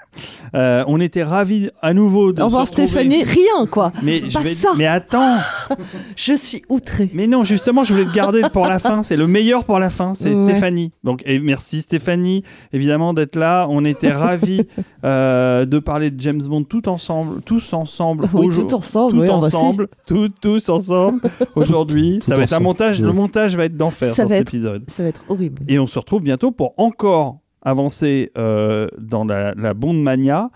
Euh, 0.56 0.84
on 0.88 1.00
était 1.00 1.24
ravis 1.24 1.70
à 1.82 1.94
nouveau 1.94 2.34
de 2.34 2.42
Au 2.42 2.46
revoir. 2.46 2.68
Stéphanie, 2.68 3.24
rien 3.24 3.66
quoi. 3.70 3.92
Mais, 4.02 4.24
je 4.28 4.34
Pas 4.34 4.40
vais... 4.42 4.54
ça. 4.54 4.70
mais 4.78 4.88
attends, 4.88 5.38
Je 6.16 6.34
suis 6.34 6.62
outrée. 6.70 7.10
mais 7.14 7.28
non, 7.28 7.44
justement, 7.44 7.84
je 7.84 7.94
voulais 7.94 8.06
te 8.06 8.14
garder 8.16 8.42
pour 8.52 8.66
la 8.66 8.80
fin. 8.80 9.04
C'est 9.04 9.16
le 9.18 9.28
meilleur 9.28 9.64
pour 9.64 9.78
la 9.80 9.90
fin, 9.90 10.14
c'est 10.14 10.30
Ouais. 10.36 10.50
Stéphanie. 10.52 10.92
Donc, 11.04 11.22
et 11.26 11.40
merci 11.40 11.82
Stéphanie, 11.82 12.44
évidemment, 12.74 13.14
d'être 13.14 13.36
là. 13.36 13.68
On 13.70 13.86
était 13.86 14.12
ravis 14.12 14.62
euh, 15.06 15.66
de 15.66 15.80
parler 15.80 16.12
de 16.12 16.20
James 16.20 16.42
Bond 16.42 16.64
tout 16.64 16.90
ensemble, 16.90 17.42
tous 17.44 17.74
ensemble. 17.74 18.28
Oui, 18.34 18.50
tout 18.56 18.74
ensemble. 18.74 19.14
tout 19.14 19.20
oui, 19.22 19.30
ensemble, 19.30 19.88
tout, 20.08 20.30
tous 20.42 20.70
ensemble 20.70 21.22
aujourd'hui. 21.56 22.20
Ça 22.22 22.36
va 22.36 22.44
être 22.44 22.54
un 22.54 22.60
montage. 22.60 23.02
Le 23.02 23.14
montage 23.14 23.56
va 23.56 23.66
être 23.66 23.78
d'enfer 23.78 24.10
Ça 24.10 24.16
sur 24.16 24.24
va 24.24 24.30
cet 24.30 24.42
être- 24.42 24.54
épisode. 24.56 24.84
Ça 24.88 25.04
va 25.04 25.10
être 25.10 25.24
horrible. 25.30 25.62
Et 25.68 25.78
on 25.80 25.88
se 25.88 25.98
retrouve 26.00 26.22
bientôt 26.22 26.52
pour 26.52 26.74
encore 26.78 27.38
avancer 27.62 28.32
euh, 28.38 28.88
dans 28.98 29.26
la, 29.26 29.54
la 29.56 29.74
Bond 29.74 29.94
mania. 29.94 30.50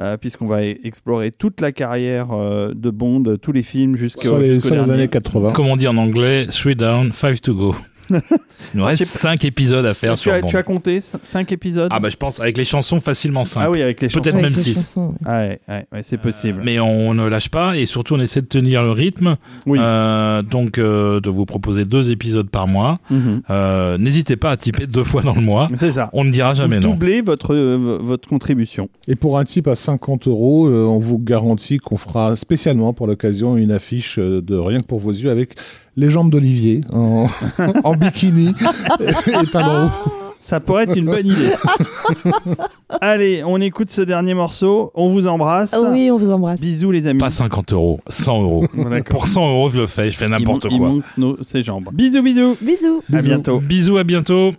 euh, 0.00 0.16
Puisqu'on 0.16 0.46
va 0.46 0.64
explorer 0.64 1.30
toute 1.32 1.60
la 1.60 1.72
carrière 1.72 2.28
euh, 2.32 2.72
de 2.74 2.90
Bond, 2.90 3.36
tous 3.42 3.52
les 3.52 3.62
films 3.62 3.96
jusqu'au 3.96 4.22
Sur 4.22 4.38
les, 4.38 4.54
jusqu'au 4.54 4.68
sur 4.68 4.76
les 4.76 4.82
dernier. 4.84 5.02
années 5.02 5.08
80. 5.08 5.52
Comme 5.52 5.66
on 5.66 5.76
dit 5.76 5.88
en 5.88 5.96
anglais, 5.96 6.46
three 6.46 6.76
down, 6.76 7.12
five 7.12 7.40
to 7.40 7.54
go. 7.54 7.74
Il 8.10 8.20
nous 8.74 8.84
reste 8.84 9.00
Je 9.00 9.04
sais 9.08 9.18
5 9.18 9.44
épisodes 9.44 9.84
à 9.86 9.94
faire 9.94 10.14
tu, 10.14 10.22
sur 10.22 10.32
as, 10.32 10.40
Bond. 10.40 10.48
tu 10.48 10.56
as 10.56 10.62
compté 10.62 11.00
5 11.00 11.52
épisodes? 11.52 11.88
Ah 11.92 12.00
bah 12.00 12.08
je 12.10 12.16
pense 12.16 12.40
avec 12.40 12.56
les 12.56 12.64
chansons 12.64 13.00
facilement 13.00 13.44
5. 13.44 13.60
Ah 13.64 13.70
oui, 13.70 13.82
avec 13.82 14.00
les 14.00 14.08
chansons. 14.08 14.20
Peut-être 14.22 14.34
Avec 14.34 14.46
même 14.46 14.54
les 14.54 14.62
six. 14.62 14.74
chansons, 14.74 15.08
ouais. 15.08 15.14
Ah 15.26 15.38
ouais, 15.38 15.60
ouais, 15.68 15.86
ouais, 15.92 16.00
c'est 16.02 16.18
possible. 16.18 16.62
Mais 16.64 16.80
on 16.80 17.14
ne 17.14 17.26
lâche 17.28 17.48
pas 17.48 17.76
et 17.76 17.86
surtout 17.86 18.14
on 18.14 18.20
essaie 18.20 18.42
de 18.42 18.46
tenir 18.46 18.82
le 18.82 18.90
rythme. 18.92 19.36
Oui. 19.66 19.78
Euh, 19.80 20.42
donc 20.42 20.78
euh, 20.78 21.20
de 21.20 21.30
vous 21.30 21.46
proposer 21.46 21.84
deux 21.84 22.10
épisodes 22.10 22.48
par 22.50 22.66
mois. 22.66 22.98
Mhm. 23.10 23.42
Euh, 23.50 23.98
N'hésitez 23.98 24.36
pas 24.36 24.50
à 24.50 24.56
typer 24.56 24.86
deux 24.86 25.04
fois 25.04 25.22
dans 25.22 25.34
le 25.34 25.40
mois. 25.40 25.68
C'est 25.76 25.92
ça. 25.92 26.10
On 26.12 26.24
ne 26.24 26.30
dira 26.30 26.54
jamais 26.54 26.76
Vous 26.78 26.82
non. 26.84 26.90
doublez 26.90 27.20
votre, 27.22 27.54
euh, 27.54 27.98
votre 28.00 28.28
contribution. 28.28 28.88
Et 29.06 29.16
pour 29.16 29.38
un 29.38 29.44
type 29.44 29.66
à 29.68 29.74
50 29.74 30.28
euros, 30.28 30.66
euh, 30.68 30.84
on 30.84 30.98
vous 30.98 31.18
garantit 31.18 31.78
qu'on 31.78 31.96
fera 31.96 32.36
spécialement 32.36 32.92
pour 32.92 33.06
l'occasion 33.06 33.56
une 33.56 33.70
affiche 33.72 34.18
euh, 34.18 34.40
de 34.42 34.56
Rien 34.56 34.80
que 34.80 34.86
pour 34.86 34.98
vos 34.98 35.10
yeux 35.12 35.30
avec 35.30 35.54
les 35.98 36.10
jambes 36.10 36.30
d'Olivier 36.30 36.82
en, 36.92 37.26
en 37.84 37.94
bikini 37.94 38.54
et 39.00 39.46
talons 39.50 39.86
hauts. 39.86 40.10
Ça 40.40 40.60
pourrait 40.60 40.84
être 40.84 40.96
une 40.96 41.06
bonne 41.06 41.26
idée. 41.26 41.50
Allez, 43.00 43.42
on 43.44 43.60
écoute 43.60 43.90
ce 43.90 44.02
dernier 44.02 44.34
morceau. 44.34 44.92
On 44.94 45.08
vous 45.08 45.26
embrasse. 45.26 45.74
Ah 45.74 45.90
oui, 45.90 46.10
on 46.12 46.16
vous 46.16 46.30
embrasse. 46.30 46.60
Bisous 46.60 46.92
les 46.92 47.08
amis. 47.08 47.18
Pas 47.18 47.28
50 47.30 47.72
euros, 47.72 48.00
100 48.08 48.42
euros. 48.42 48.64
Pour 49.10 49.26
100 49.26 49.48
euros, 49.50 49.68
je 49.68 49.80
le 49.80 49.86
fais, 49.88 50.12
je 50.12 50.16
fais 50.16 50.28
n'importe 50.28 50.62
quoi. 50.62 50.70
Il 50.70 50.80
monte 50.80 51.04
nos, 51.16 51.42
ses 51.42 51.62
jambes. 51.62 51.88
Bisous, 51.92 52.22
bisous. 52.22 52.56
Bisous. 52.62 53.02
À 53.12 53.16
Bisous. 53.16 53.28
bientôt. 53.28 53.58
Bisous, 53.58 53.96
à 53.98 54.04
bientôt. 54.04 54.52